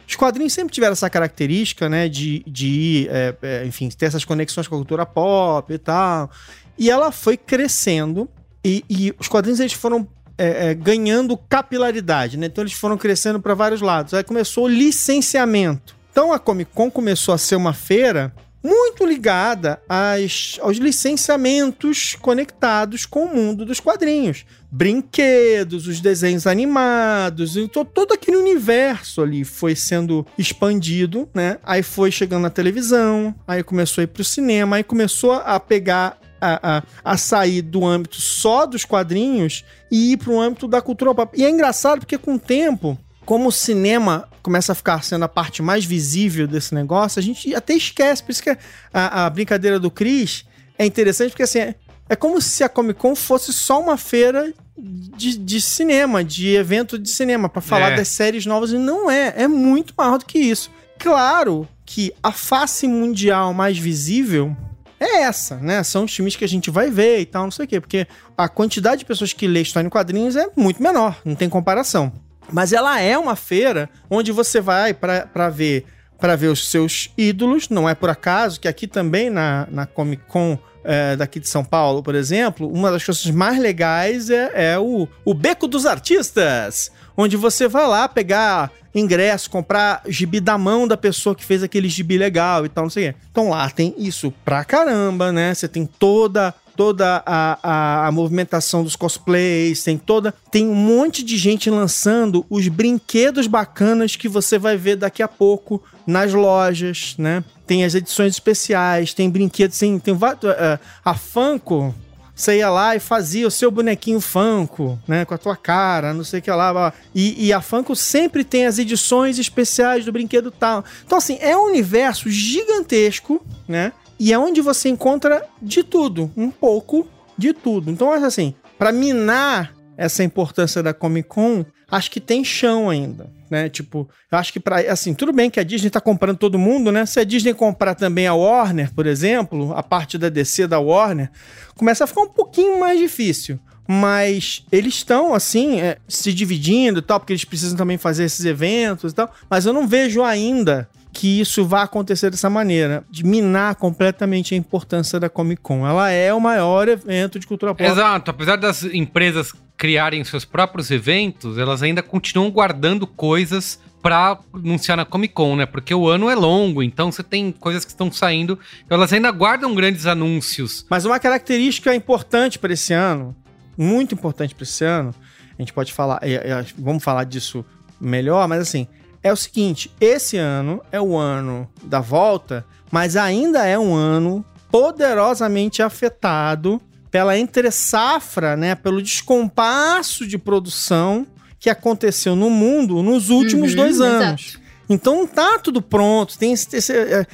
Os 0.08 0.16
quadrinhos 0.16 0.52
sempre 0.52 0.74
tiveram 0.74 0.94
essa 0.94 1.10
característica, 1.10 1.88
né, 1.88 2.10
de, 2.10 2.44
de 2.46 3.08
é, 3.10 3.36
é, 3.42 3.66
enfim, 3.66 3.88
ter 3.90 4.08
essas 4.08 4.26
conexões 4.26 4.68
com 4.68 4.76
a 4.76 4.78
cultura 4.78 5.06
pop 5.06 5.74
e 5.74 5.78
tal. 5.78 6.30
E 6.78 6.90
ela 6.90 7.12
foi 7.12 7.38
crescendo 7.38 8.28
e, 8.64 8.84
e 8.90 9.14
os 9.20 9.28
quadrinhos 9.28 9.60
eles 9.60 9.74
foram 9.74 10.08
é, 10.38 10.72
é, 10.72 10.74
ganhando 10.74 11.38
capilaridade, 11.38 12.36
né? 12.36 12.48
Então 12.48 12.64
eles 12.64 12.74
foram 12.74 12.98
crescendo 12.98 13.40
para 13.40 13.54
vários 13.54 13.80
lados. 13.80 14.14
Aí 14.14 14.24
começou 14.24 14.66
o 14.66 14.68
licenciamento. 14.68 15.96
Então 16.12 16.34
a 16.34 16.40
Comic 16.40 16.72
Con 16.74 16.90
começou 16.90 17.34
a 17.34 17.38
ser 17.38 17.56
uma 17.56 17.74
feira 17.74 18.34
muito 18.64 19.06
ligada 19.06 19.82
às, 19.90 20.58
aos 20.62 20.78
licenciamentos 20.78 22.16
conectados 22.22 23.06
com 23.06 23.26
o 23.26 23.36
mundo 23.36 23.66
dos 23.66 23.80
quadrinhos. 23.80 24.46
Brinquedos, 24.72 25.88
os 25.88 26.00
desenhos 26.00 26.48
animados, 26.48 27.58
então 27.58 27.84
todo 27.84 28.14
aquele 28.14 28.38
universo 28.38 29.22
ali 29.22 29.44
foi 29.44 29.76
sendo 29.76 30.26
expandido, 30.38 31.28
né? 31.34 31.58
Aí 31.64 31.84
foi 31.84 32.12
chegando 32.12 32.44
na 32.44 32.50
televisão, 32.50 33.36
aí 33.48 33.64
começou 33.64 34.02
a 34.02 34.04
ir 34.04 34.08
pro 34.08 34.24
cinema, 34.24 34.78
aí 34.78 34.84
começou 34.84 35.34
a 35.34 35.60
pegar 35.60 36.18
a, 36.40 36.78
a, 36.78 36.84
a 37.04 37.18
sair 37.18 37.62
do 37.62 37.86
âmbito 37.86 38.20
só 38.20 38.66
dos 38.66 38.86
quadrinhos 38.86 39.64
e 39.92 40.14
ir 40.14 40.18
para 40.18 40.32
o 40.32 40.40
âmbito 40.40 40.68
da 40.68 40.82
cultura 40.82 41.14
pop. 41.14 41.40
E 41.40 41.44
é 41.46 41.50
engraçado 41.50 42.00
porque 42.00 42.18
com 42.18 42.36
o 42.36 42.40
tempo, 42.40 42.98
como 43.26 43.50
o 43.50 43.52
cinema 43.52 44.28
começa 44.42 44.72
a 44.72 44.76
ficar 44.76 45.04
sendo 45.04 45.24
a 45.26 45.28
parte 45.30 45.62
mais 45.62 45.86
visível 45.86 46.48
desse 46.48 46.74
negócio, 46.74 47.20
a 47.20 47.24
gente 47.24 47.54
até 47.56 47.74
esquece. 47.74 48.24
Por 48.24 48.32
isso 48.32 48.44
que 48.44 48.50
a, 48.94 49.26
a 49.26 49.30
brincadeira 49.30 49.80
do 49.80 49.90
Chris 49.92 50.46
é 50.78 50.86
interessante, 50.86 51.30
porque 51.32 51.44
assim, 51.44 51.60
é, 51.60 51.76
é 52.10 52.16
como 52.16 52.42
se 52.42 52.64
a 52.64 52.70
Comic 52.70 53.00
Con 53.00 53.16
fosse 53.16 53.54
só 53.54 53.80
uma 53.82 53.98
feira 53.98 54.54
de, 54.78 55.38
de 55.38 55.62
cinema, 55.62 56.24
de 56.24 56.56
evento 56.56 56.98
de 56.98 57.10
cinema, 57.10 57.48
para 57.48 57.62
falar 57.62 57.92
É. 57.92 57.96
das 57.98 58.08
séries 58.08 58.46
novas, 58.46 58.72
e 58.72 58.78
não 58.78 59.10
é. 59.12 59.34
É 59.38 59.48
muito 59.48 59.94
maior 59.98 60.18
do 60.18 60.26
que 60.26 60.40
isso. 60.40 60.72
Claro 60.98 61.68
que 61.86 62.14
a 62.24 62.32
face 62.32 62.88
mundial 62.88 63.54
mais 63.54 63.78
visível 63.78 64.56
é 65.00 65.24
essa, 65.24 65.56
né? 65.58 65.84
São 65.84 66.06
os 66.06 66.16
filmes 66.16 66.36
que 66.36 66.46
a 66.46 66.48
gente 66.48 66.70
vai 66.70 66.90
ver 66.90 67.20
e 67.20 67.26
tal, 67.26 67.44
não 67.44 67.52
sei 67.52 67.66
o 67.66 67.68
quê. 67.68 67.80
Porque 67.82 68.08
a 68.38 68.48
quantidade 68.48 69.00
de 69.00 69.06
pessoas 69.06 69.34
que 69.34 69.48
lê 69.48 69.62
história 69.62 69.88
em 69.88 69.90
quadrinhos 69.90 70.36
é 70.36 70.48
muito 70.56 70.82
menor, 70.82 71.20
não 71.26 71.36
tem 71.36 71.50
comparação. 71.50 72.12
Mas 72.52 72.74
ela 72.74 73.00
é 73.00 73.18
uma 73.18 73.36
feira 73.36 73.90
onde 74.10 74.32
você 74.32 74.62
vai 74.62 74.94
pra 74.94 75.50
ver 75.50 75.86
para 76.22 76.36
ver 76.36 76.50
os 76.50 76.70
seus 76.70 77.10
ídolos. 77.18 77.68
Não 77.68 77.90
é 77.90 77.96
por 77.96 78.10
acaso 78.10 78.60
que 78.62 78.68
aqui 78.68 78.88
também 78.88 79.32
na, 79.32 79.68
na 79.72 79.88
Comic 79.88 80.22
Con 80.28 80.58
é, 80.84 81.16
daqui 81.16 81.40
de 81.40 81.48
São 81.48 81.64
Paulo, 81.64 82.02
por 82.02 82.16
exemplo, 82.16 82.72
uma 82.72 82.92
das 82.92 83.04
coisas 83.04 83.26
mais 83.28 83.60
legais 83.60 84.30
é, 84.30 84.74
é 84.74 84.80
o, 84.80 85.08
o 85.24 85.34
Beco 85.34 85.68
dos 85.68 85.86
Artistas, 85.86 86.92
onde 87.16 87.38
você 87.38 87.68
vai 87.68 87.88
lá 87.88 88.08
pegar 88.08 88.72
ingresso, 88.94 89.50
comprar 89.50 90.02
gibi 90.08 90.40
da 90.40 90.58
mão 90.58 90.88
da 90.88 90.98
pessoa 90.98 91.36
que 91.36 91.46
fez 91.46 91.64
aquele 91.64 91.88
gibi 91.88 92.18
legal 92.18 92.66
e 92.66 92.70
tal, 92.70 92.86
não 92.86 92.90
sei 92.90 93.10
o 93.10 93.14
quê. 93.14 93.20
Então 93.32 93.50
lá 93.50 93.70
tem 93.70 93.94
isso 93.98 94.34
pra 94.44 94.66
caramba, 94.66 95.32
né? 95.32 95.54
Você 95.54 95.68
tem 95.68 95.86
toda 95.86 96.54
toda 96.76 97.24
a, 97.26 97.60
a, 97.62 98.08
a 98.08 98.12
movimentação 98.12 98.84
dos 98.84 98.96
cosplays, 98.96 99.84
tem 99.84 99.98
toda. 99.98 100.34
Tem 100.52 100.68
um 100.68 100.76
monte 100.76 101.24
de 101.24 101.38
gente 101.38 101.70
lançando 101.70 102.46
os 102.50 102.68
brinquedos 102.68 103.48
bacanas 103.48 104.16
que 104.16 104.28
você 104.28 104.58
vai 104.58 104.78
ver 104.78 104.96
daqui 104.96 105.22
a 105.24 105.28
pouco 105.28 105.82
nas 106.06 106.34
lojas, 106.34 107.16
né? 107.18 107.44
Tem 107.68 107.84
as 107.86 107.96
edições 107.96 108.34
especiais, 108.34 109.14
tem 109.14 109.30
brinquedos, 109.30 109.78
tem, 109.78 109.98
tem 110.00 110.14
va- 110.14 110.38
eh, 110.44 110.80
a 111.06 111.14
Funko. 111.14 111.94
Você 112.34 112.58
ia 112.58 112.70
lá 112.72 112.96
e 112.96 113.00
fazia 113.00 113.46
o 113.48 113.52
seu 113.52 113.70
bonequinho 113.70 114.20
Funko, 114.20 114.98
né? 115.08 115.26
Com 115.26 115.34
a 115.36 115.38
tua 115.38 115.56
cara, 115.56 116.12
não 116.14 116.24
sei 116.24 116.40
o 116.40 116.42
que 116.42 116.50
lá. 116.50 116.74
blá. 116.74 116.94
E, 117.14 117.48
e 117.48 117.54
a 117.54 117.62
Funko 117.62 117.96
sempre 117.96 118.44
tem 118.44 118.66
as 118.66 118.80
edições 118.80 119.38
especiais 119.38 120.06
do 120.06 120.12
brinquedo 120.12 120.50
tal. 120.50 120.84
Então, 121.06 121.18
assim, 121.20 121.38
é 121.40 121.56
um 121.56 121.66
universo 121.68 122.30
gigantesco, 122.30 123.46
né? 123.68 123.92
E 124.24 124.32
é 124.32 124.38
onde 124.38 124.62
você 124.62 124.88
encontra 124.88 125.44
de 125.60 125.82
tudo, 125.82 126.32
um 126.38 126.52
pouco 126.52 127.08
de 127.36 127.54
tudo. 127.54 127.90
Então, 127.90 128.12
acho 128.12 128.26
assim, 128.26 128.54
para 128.78 128.92
minar 128.92 129.74
essa 129.98 130.24
importância 130.24 130.84
da 130.84 130.94
Comic 130.94 131.28
Con, 131.28 131.66
acho 131.90 132.12
que 132.12 132.20
tem 132.20 132.44
chão 132.44 132.88
ainda, 132.88 133.32
né? 133.50 133.68
Tipo, 133.68 134.08
eu 134.32 134.38
acho 134.38 134.54
que 134.54 134.60
para 134.60 134.78
assim, 134.92 135.16
tudo 135.16 135.34
bem 135.34 135.50
que 135.50 135.60
a 135.60 135.64
Disney 135.64 135.90
tá 135.90 136.00
comprando 136.00 136.38
todo 136.38 136.60
mundo, 136.60 136.92
né? 136.92 137.04
Se 137.08 137.20
a 137.20 137.24
Disney 137.24 137.56
comprar 137.56 137.96
também 137.96 138.28
a 138.28 138.36
Warner, 138.36 138.94
por 138.94 139.08
exemplo, 139.08 139.74
a 139.76 139.82
parte 139.82 140.20
da 140.20 140.30
DC 140.30 140.68
da 140.68 140.80
Warner, 140.80 141.32
começa 141.76 142.04
a 142.04 142.08
ficar 142.08 142.22
um 142.22 142.30
pouquinho 142.30 142.80
mais 142.80 143.00
difícil. 143.00 143.60
Mas 143.88 144.64
eles 144.72 144.94
estão, 144.94 145.34
assim, 145.34 145.82
é, 145.82 145.98
se 146.08 146.32
dividindo 146.32 147.00
e 147.00 147.02
tal, 147.02 147.20
porque 147.20 147.34
eles 147.34 147.44
precisam 147.44 147.76
também 147.76 147.98
fazer 147.98 148.26
esses 148.26 148.46
eventos 148.46 149.14
e 149.14 149.16
tal. 149.16 149.34
Mas 149.50 149.66
eu 149.66 149.74
não 149.74 149.88
vejo 149.88 150.22
ainda 150.22 150.88
que 151.14 151.42
isso 151.42 151.66
vai 151.66 151.84
acontecer 151.84 152.30
dessa 152.30 152.50
maneira, 152.50 153.04
de 153.10 153.26
minar 153.26 153.76
completamente 153.76 154.54
a 154.54 154.58
importância 154.58 155.20
da 155.20 155.30
Comic 155.30 155.62
Con. 155.62 155.86
Ela 155.86 156.10
é 156.10 156.34
o 156.34 156.40
maior 156.40 156.88
evento 156.88 157.38
de 157.38 157.46
cultura 157.46 157.76
pop. 157.76 157.84
Exato, 157.84 158.32
apesar 158.32 158.56
das 158.56 158.84
empresas 158.84 159.54
criarem 159.78 160.24
seus 160.24 160.46
próprios 160.46 160.90
eventos, 160.92 161.58
elas 161.58 161.84
ainda 161.84 162.02
continuam 162.02 162.50
guardando 162.50 163.06
coisas 163.06 163.80
para 164.02 164.40
anunciar 164.54 164.98
na 164.98 165.06
Comic 165.06 165.34
Con, 165.34 165.56
né? 165.56 165.66
Porque 165.66 165.94
o 165.94 166.08
ano 166.08 166.30
é 166.30 166.36
longo, 166.36 166.82
então 166.82 167.12
você 167.12 167.24
tem 167.24 167.52
coisas 167.52 167.86
que 167.86 167.92
estão 167.92 168.12
saindo, 168.12 168.58
então 168.86 168.98
elas 168.98 169.12
ainda 169.14 169.30
guardam 169.32 169.76
grandes 169.76 170.06
anúncios. 170.06 170.86
Mas 170.90 171.06
uma 171.06 171.20
característica 171.20 171.94
importante 171.94 172.58
para 172.58 172.74
esse 172.74 172.94
ano, 172.94 173.36
muito 173.78 174.16
importante 174.16 174.56
para 174.56 174.64
esse 174.64 174.84
ano, 174.84 175.14
a 175.58 175.62
gente 175.62 175.74
pode 175.74 175.94
falar, 175.94 176.20
é, 176.22 176.34
é, 176.34 176.66
vamos 176.78 177.04
falar 177.04 177.26
disso 177.26 177.64
melhor, 178.00 178.48
mas 178.48 178.62
assim, 178.62 178.88
é 179.24 179.32
o 179.32 179.36
seguinte: 179.36 179.92
esse 180.00 180.38
ano 180.38 180.82
é 180.92 181.00
o 181.02 181.16
ano 181.18 181.68
da 181.84 182.00
volta, 182.00 182.66
mas 182.92 183.16
ainda 183.16 183.66
é 183.66 183.78
um 183.78 183.94
ano 183.94 184.44
poderosamente 184.72 185.82
afetado 185.82 186.82
pela 187.10 187.38
entre-safra, 187.38 188.56
né, 188.56 188.74
pelo 188.76 189.02
descompasso 189.02 190.26
de 190.26 190.38
produção 190.38 191.28
que 191.60 191.70
aconteceu 191.70 192.36
no 192.36 192.50
mundo 192.50 193.04
nos 193.04 193.30
últimos 193.30 193.72
Uhum, 193.72 193.76
dois 193.78 194.02
anos. 194.02 194.42
exato. 194.48 194.62
Então 194.90 195.16
não 195.20 195.28
tá 195.28 195.58
tudo 195.60 195.82
pronto. 195.82 196.38
Tem 196.38 196.52
esse, 196.54 196.68
esse, 196.76 196.92
é, 196.94 197.26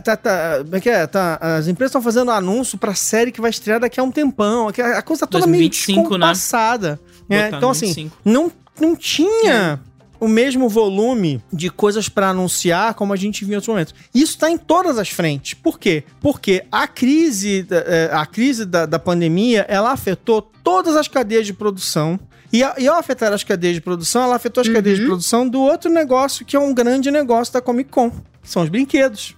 tá, 0.00 0.16
tá, 0.16 0.64
é 0.72 0.80
que 0.80 0.88
é? 0.90 1.06
Tá, 1.06 1.38
as 1.40 1.68
empresas 1.68 1.90
estão 1.90 2.02
fazendo 2.02 2.30
anúncio 2.32 2.76
pra 2.76 2.92
série 2.94 3.30
que 3.30 3.40
vai 3.40 3.50
estrear 3.50 3.78
daqui 3.78 4.00
a 4.00 4.02
um 4.02 4.10
tempão. 4.10 4.72
que 4.72 4.82
A 4.82 5.00
coisa 5.02 5.20
tá 5.20 5.26
toda 5.28 5.44
2025, 5.46 5.92
meio 5.92 6.02
né? 6.02 6.08
descompassada. 6.32 7.00
É, 7.28 7.44
Botar 7.44 7.56
então, 7.58 7.70
assim, 7.70 7.86
25. 7.86 8.16
não, 8.24 8.50
não 8.80 8.96
tinha 8.96 9.80
o 10.24 10.28
mesmo 10.28 10.68
volume 10.68 11.42
de 11.52 11.68
coisas 11.70 12.08
pra 12.08 12.30
anunciar 12.30 12.94
como 12.94 13.12
a 13.12 13.16
gente 13.16 13.44
viu 13.44 13.52
em 13.52 13.56
outros 13.56 13.68
momentos. 13.68 13.94
Isso 14.14 14.38
tá 14.38 14.50
em 14.50 14.56
todas 14.58 14.98
as 14.98 15.08
frentes. 15.10 15.54
Por 15.54 15.78
quê? 15.78 16.04
Porque 16.20 16.64
a 16.72 16.86
crise, 16.86 17.62
da- 17.62 17.76
eh, 17.86 18.10
a 18.12 18.24
crise 18.26 18.64
da, 18.64 18.86
da 18.86 18.98
pandemia, 18.98 19.64
ela 19.68 19.90
afetou 19.92 20.40
todas 20.40 20.96
as 20.96 21.08
cadeias 21.08 21.46
de 21.46 21.52
produção. 21.52 22.18
E, 22.52 22.58
e 22.78 22.86
ao 22.88 22.96
afetar 22.98 23.32
as 23.32 23.42
cadeias 23.44 23.74
de 23.74 23.80
produção, 23.80 24.22
ela 24.22 24.36
afetou 24.36 24.60
as 24.60 24.68
cadeias 24.68 24.98
de 24.98 25.04
produção 25.06 25.48
do 25.48 25.60
outro 25.60 25.90
negócio 25.90 26.44
que 26.46 26.54
é 26.56 26.58
um 26.60 26.72
grande 26.72 27.10
negócio 27.10 27.52
da 27.52 27.60
Comic 27.60 27.90
Con. 27.90 28.12
São 28.42 28.62
os 28.62 28.68
brinquedos. 28.68 29.34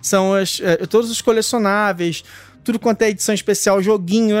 São 0.00 0.32
as, 0.34 0.60
eh, 0.62 0.86
todos 0.86 1.10
os 1.10 1.20
colecionáveis, 1.20 2.22
tudo 2.64 2.78
quanto 2.78 3.02
é 3.02 3.10
edição 3.10 3.34
especial, 3.34 3.82
joguinho. 3.82 4.36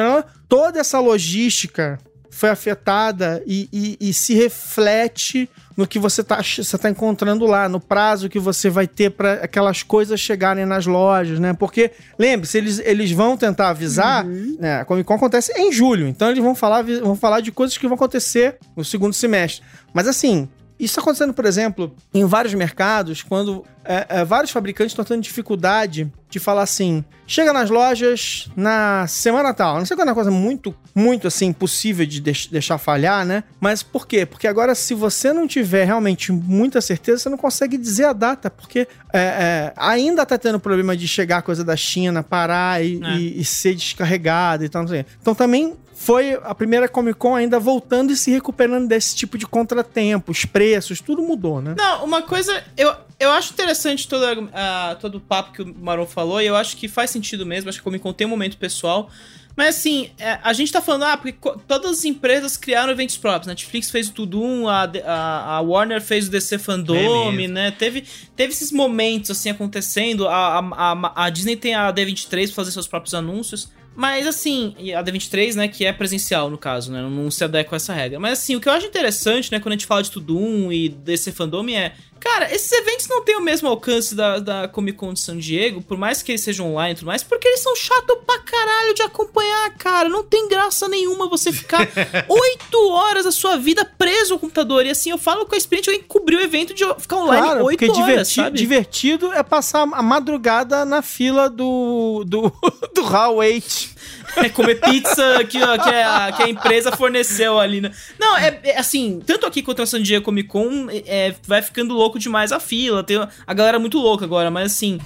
toda 0.48 0.78
essa 0.80 0.98
logística 1.00 1.98
foi 2.30 2.48
afetada 2.48 3.42
e, 3.46 3.68
e- 3.72 4.08
e 4.08 4.14
se 4.14 4.34
reflete 4.34 5.48
no 5.80 5.86
que 5.86 5.98
você 5.98 6.22
tá, 6.22 6.36
ach- 6.36 6.58
você 6.62 6.76
tá 6.76 6.90
encontrando 6.90 7.46
lá, 7.46 7.68
no 7.68 7.80
prazo 7.80 8.28
que 8.28 8.38
você 8.38 8.68
vai 8.68 8.86
ter 8.86 9.10
para 9.10 9.32
aquelas 9.42 9.82
coisas 9.82 10.20
chegarem 10.20 10.66
nas 10.66 10.84
lojas, 10.86 11.40
né? 11.40 11.54
Porque, 11.54 11.90
lembre-se, 12.18 12.58
eles, 12.58 12.78
eles 12.84 13.10
vão 13.12 13.34
tentar 13.36 13.70
avisar, 13.70 14.24
né? 14.58 14.80
A 14.80 14.84
Comic 14.84 15.06
Con 15.06 15.14
acontece 15.14 15.52
em 15.58 15.72
julho, 15.72 16.06
então 16.06 16.28
eles 16.30 16.42
vão 16.42 16.54
falar, 16.54 16.82
vão 16.84 17.16
falar 17.16 17.40
de 17.40 17.50
coisas 17.50 17.78
que 17.78 17.86
vão 17.88 17.94
acontecer 17.94 18.58
no 18.76 18.84
segundo 18.84 19.14
semestre. 19.14 19.62
Mas 19.94 20.06
assim, 20.06 20.48
isso 20.84 20.92
está 20.92 21.00
acontecendo, 21.02 21.34
por 21.34 21.44
exemplo, 21.44 21.94
em 22.12 22.24
vários 22.24 22.54
mercados, 22.54 23.22
quando 23.22 23.64
é, 23.84 24.06
é, 24.08 24.24
vários 24.24 24.50
fabricantes 24.50 24.92
estão 24.92 25.04
tendo 25.04 25.22
dificuldade 25.22 26.10
de 26.28 26.38
falar 26.38 26.62
assim: 26.62 27.04
chega 27.26 27.52
nas 27.52 27.70
lojas 27.70 28.48
na 28.56 29.06
semana 29.06 29.52
tal. 29.54 29.78
Não 29.78 29.86
sei 29.86 29.96
quando 29.96 30.08
é 30.08 30.10
uma 30.10 30.14
coisa 30.14 30.30
muito, 30.30 30.74
muito 30.94 31.26
assim, 31.26 31.46
impossível 31.46 32.04
de 32.06 32.20
deix- 32.20 32.46
deixar 32.46 32.78
falhar, 32.78 33.24
né? 33.26 33.44
Mas 33.60 33.82
por 33.82 34.06
quê? 34.06 34.24
Porque 34.26 34.46
agora, 34.46 34.74
se 34.74 34.94
você 34.94 35.32
não 35.32 35.46
tiver 35.46 35.84
realmente 35.84 36.30
muita 36.32 36.80
certeza, 36.80 37.18
você 37.22 37.28
não 37.28 37.38
consegue 37.38 37.76
dizer 37.76 38.04
a 38.04 38.12
data, 38.12 38.50
porque 38.50 38.86
é, 39.12 39.18
é, 39.18 39.72
ainda 39.76 40.24
tá 40.26 40.36
tendo 40.38 40.60
problema 40.60 40.96
de 40.96 41.06
chegar 41.08 41.38
a 41.38 41.42
coisa 41.42 41.64
da 41.64 41.76
China, 41.76 42.22
parar 42.22 42.84
e, 42.84 43.00
É. 43.02 43.16
e- 43.16 43.40
e 43.40 43.44
ser 43.44 43.74
descarregada 43.74 44.64
e 44.64 44.68
tal. 44.68 44.82
Não 44.82 44.88
sei. 44.88 45.04
Então 45.20 45.34
também 45.34 45.74
foi 46.02 46.32
a 46.42 46.54
primeira 46.54 46.88
Comic 46.88 47.18
Con 47.18 47.34
ainda 47.34 47.60
voltando 47.60 48.10
e 48.10 48.16
se 48.16 48.30
recuperando 48.30 48.88
desse 48.88 49.14
tipo 49.14 49.36
de 49.36 49.46
contratempo, 49.46 50.32
os 50.32 50.46
preços, 50.46 50.98
tudo 50.98 51.20
mudou, 51.20 51.60
né? 51.60 51.74
Não, 51.76 52.04
uma 52.06 52.22
coisa, 52.22 52.64
eu, 52.74 52.90
eu 53.18 53.30
acho 53.32 53.52
interessante 53.52 54.08
todo, 54.08 54.24
a- 54.54 54.96
todo 54.98 55.16
o 55.16 55.20
papo 55.20 55.52
que 55.52 55.60
o 55.60 55.74
Maron 55.78 56.06
falou, 56.06 56.40
e 56.40 56.46
eu 56.46 56.56
acho 56.56 56.74
que 56.78 56.88
faz 56.88 57.10
sentido 57.10 57.44
mesmo, 57.44 57.68
acho 57.68 57.76
que 57.76 57.82
a 57.82 57.84
Comic 57.84 58.02
Con 58.02 58.14
tem 58.14 58.26
um 58.26 58.30
momento 58.30 58.56
pessoal. 58.56 59.10
Mas 59.54 59.76
assim, 59.76 60.08
é, 60.18 60.38
a 60.42 60.54
gente 60.54 60.72
tá 60.72 60.80
falando, 60.80 61.02
ah, 61.04 61.16
porque 61.18 61.36
todas 61.68 61.90
as 61.98 62.04
empresas 62.06 62.56
criaram 62.56 62.90
eventos 62.92 63.18
próprios. 63.18 63.46
Netflix 63.48 63.90
fez 63.90 64.08
o 64.08 64.12
Tudum, 64.12 64.66
a, 64.68 64.84
a, 65.04 65.56
a 65.56 65.60
Warner 65.60 66.00
fez 66.00 66.28
o 66.28 66.30
DC 66.30 66.56
Fandom, 66.58 67.30
mesmo. 67.32 67.52
né? 67.52 67.70
Teve, 67.72 68.04
teve 68.34 68.52
esses 68.54 68.72
momentos 68.72 69.30
assim 69.32 69.50
acontecendo. 69.50 70.26
A, 70.28 70.60
a, 70.60 70.92
a, 70.92 71.24
a 71.26 71.30
Disney 71.30 71.56
tem 71.56 71.74
a 71.74 71.92
D23 71.92 72.46
pra 72.46 72.54
fazer 72.54 72.70
seus 72.70 72.86
próprios 72.86 73.12
anúncios. 73.12 73.68
Mas 74.00 74.26
assim, 74.26 74.74
a 74.96 75.04
D23, 75.04 75.54
né, 75.56 75.68
que 75.68 75.84
é 75.84 75.92
presencial 75.92 76.48
no 76.48 76.56
caso, 76.56 76.90
né, 76.90 77.02
não 77.02 77.30
se 77.30 77.44
adequa 77.44 77.76
a 77.76 77.78
essa 77.78 77.92
regra. 77.92 78.18
Mas 78.18 78.38
assim, 78.38 78.56
o 78.56 78.60
que 78.60 78.66
eu 78.66 78.72
acho 78.72 78.86
interessante, 78.86 79.52
né, 79.52 79.60
quando 79.60 79.74
a 79.74 79.76
gente 79.76 79.84
fala 79.84 80.02
de 80.02 80.10
Tudum 80.10 80.72
e 80.72 80.88
DC 80.88 81.32
Fandom 81.32 81.68
é, 81.68 81.92
cara, 82.20 82.54
esses 82.54 82.70
eventos 82.70 83.08
não 83.08 83.24
têm 83.24 83.36
o 83.36 83.40
mesmo 83.40 83.68
alcance 83.68 84.14
da, 84.14 84.38
da 84.38 84.68
Comic 84.68 84.98
Con 84.98 85.12
de 85.14 85.20
San 85.20 85.38
Diego, 85.38 85.80
por 85.82 85.96
mais 85.96 86.22
que 86.22 86.32
eles 86.32 86.42
sejam 86.42 86.70
online 86.70 86.92
e 86.92 86.96
tudo 86.96 87.06
mais, 87.06 87.22
porque 87.22 87.48
eles 87.48 87.60
são 87.60 87.74
chatos 87.74 88.16
pra 88.26 88.38
caralho 88.40 88.94
de 88.94 89.02
acompanhar, 89.02 89.70
cara. 89.78 90.08
Não 90.08 90.22
tem 90.22 90.48
graça 90.48 90.86
nenhuma 90.88 91.28
você 91.28 91.52
ficar 91.52 91.80
oito 92.28 92.88
horas 92.90 93.24
da 93.24 93.32
sua 93.32 93.56
vida 93.56 93.84
preso 93.84 94.34
ao 94.34 94.38
computador. 94.38 94.84
E 94.86 94.90
assim, 94.90 95.10
eu 95.10 95.18
falo 95.18 95.46
com 95.46 95.54
a 95.54 95.58
experiência, 95.58 95.92
alguém 95.92 96.06
cobriu 96.06 96.38
o 96.38 96.42
evento 96.42 96.74
de 96.74 96.84
ficar 96.98 97.16
online 97.16 97.42
Claro, 97.46 97.64
oito 97.64 97.78
porque 97.78 97.90
horas, 97.90 98.06
diverti- 98.06 98.34
sabe? 98.34 98.58
divertido 98.58 99.32
é 99.32 99.42
passar 99.42 99.82
a 99.82 100.02
madrugada 100.02 100.84
na 100.84 101.02
fila 101.02 101.48
do, 101.48 102.24
do, 102.26 102.52
do 102.94 103.02
Hall 103.02 103.36
8. 103.36 104.00
É 104.36 104.48
comer 104.48 104.76
pizza 104.80 105.38
que, 105.44 105.58
que, 105.58 105.64
a, 105.64 106.32
que 106.36 106.42
a 106.44 106.48
empresa 106.48 106.92
forneceu 106.92 107.58
ali, 107.58 107.80
né? 107.80 107.90
Não, 108.18 108.36
é, 108.36 108.60
é 108.62 108.78
assim, 108.78 109.20
tanto 109.26 109.39
aqui 109.50 109.62
quanto 109.62 109.80
na 109.80 109.86
San 109.86 110.02
Diego 110.02 110.24
Comic 110.24 110.48
Con, 110.48 110.88
é, 110.90 111.34
vai 111.46 111.60
ficando 111.60 111.94
louco 111.94 112.18
demais 112.18 112.52
a 112.52 112.60
fila. 112.60 113.02
Tem 113.02 113.16
a 113.18 113.54
galera 113.54 113.78
muito 113.78 113.98
louca 113.98 114.24
agora, 114.24 114.50
mas 114.50 114.72
assim. 114.72 114.98